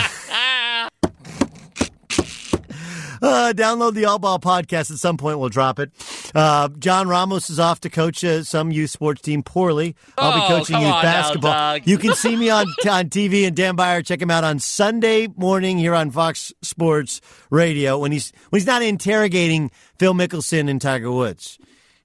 Uh, 3.22 3.54
download 3.56 3.94
the 3.94 4.06
All 4.06 4.20
Ball 4.20 4.40
podcast. 4.40 4.92
At 4.92 4.98
some 4.98 5.18
point, 5.18 5.40
we'll 5.40 5.50
drop 5.50 5.80
it. 5.80 5.92
Uh, 6.36 6.70
John 6.80 7.08
Ramos 7.08 7.50
is 7.50 7.60
off 7.60 7.80
to 7.82 7.90
coach 7.90 8.24
uh, 8.24 8.44
some 8.44 8.72
youth 8.72 8.90
sports 8.92 9.22
team 9.22 9.44
poorly. 9.44 9.96
I'll 10.18 10.34
be 10.34 10.42
Oh, 10.46 10.58
coaching 10.60 10.76
come 10.76 10.84
youth 10.84 10.94
on 10.94 11.04
now, 11.04 11.12
basketball. 11.12 11.78
You 11.78 11.98
can 11.98 12.14
see 12.16 12.36
me 12.36 12.50
on 12.50 12.66
on 12.90 13.10
TV 13.10 13.46
and 13.48 13.56
Dan 13.56 13.76
Beyer. 13.76 14.02
Check 14.02 14.22
him 14.22 14.32
out 14.32 14.44
on 14.44 14.60
Sunday 14.60 15.28
morning 15.36 15.78
here 15.78 15.96
on 15.96 16.12
Fox 16.12 16.52
Sports 16.62 17.22
Radio 17.50 17.98
when 17.98 18.12
he's 18.12 18.32
when 18.50 18.60
he's 18.60 18.68
not 18.68 18.82
interrogating 18.82 19.72
Phil 19.98 20.14
Mickelson 20.14 20.70
and 20.70 20.82
Tiger 20.82 21.12
Woods. 21.12 21.58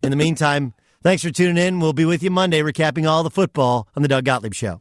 In 0.02 0.10
the 0.10 0.16
meantime, 0.16 0.74
thanks 1.02 1.22
for 1.22 1.30
tuning 1.30 1.56
in. 1.58 1.80
We'll 1.80 1.92
be 1.94 2.04
with 2.04 2.22
you 2.22 2.30
Monday, 2.30 2.60
recapping 2.60 3.08
all 3.08 3.22
the 3.22 3.30
football 3.30 3.88
on 3.96 4.02
the 4.02 4.08
Doug 4.08 4.24
Gottlieb 4.24 4.54
Show. 4.54 4.80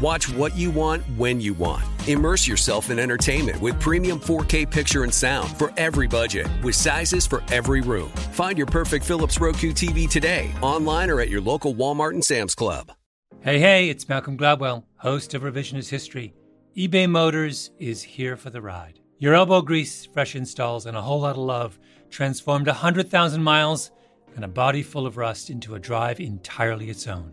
Watch 0.00 0.28
what 0.28 0.54
you 0.54 0.70
want 0.70 1.02
when 1.16 1.40
you 1.40 1.54
want. 1.54 1.82
Immerse 2.06 2.46
yourself 2.46 2.90
in 2.90 2.98
entertainment 2.98 3.58
with 3.62 3.80
premium 3.80 4.20
4K 4.20 4.70
picture 4.70 5.04
and 5.04 5.14
sound 5.14 5.56
for 5.56 5.72
every 5.78 6.06
budget, 6.06 6.46
with 6.62 6.74
sizes 6.74 7.26
for 7.26 7.42
every 7.50 7.80
room. 7.80 8.10
Find 8.32 8.58
your 8.58 8.66
perfect 8.66 9.06
Philips 9.06 9.40
Roku 9.40 9.72
TV 9.72 10.08
today, 10.08 10.52
online 10.60 11.08
or 11.08 11.20
at 11.22 11.30
your 11.30 11.40
local 11.40 11.74
Walmart 11.74 12.10
and 12.10 12.22
Sam's 12.22 12.54
Club. 12.54 12.92
Hey, 13.40 13.58
hey, 13.58 13.88
it's 13.88 14.06
Malcolm 14.06 14.36
Gladwell, 14.36 14.84
host 14.96 15.32
of 15.32 15.42
Revisionist 15.42 15.88
History. 15.88 16.34
eBay 16.76 17.08
Motors 17.08 17.70
is 17.78 18.02
here 18.02 18.36
for 18.36 18.50
the 18.50 18.60
ride. 18.60 19.00
Your 19.18 19.34
elbow 19.34 19.62
grease, 19.62 20.04
fresh 20.04 20.36
installs, 20.36 20.84
and 20.84 20.94
a 20.94 21.00
whole 21.02 21.20
lot 21.20 21.36
of 21.36 21.38
love 21.38 21.78
transformed 22.10 22.66
100,000 22.66 23.42
miles 23.42 23.90
and 24.34 24.44
a 24.44 24.48
body 24.48 24.82
full 24.82 25.06
of 25.06 25.16
rust 25.16 25.48
into 25.48 25.74
a 25.74 25.80
drive 25.80 26.20
entirely 26.20 26.90
its 26.90 27.06
own. 27.06 27.32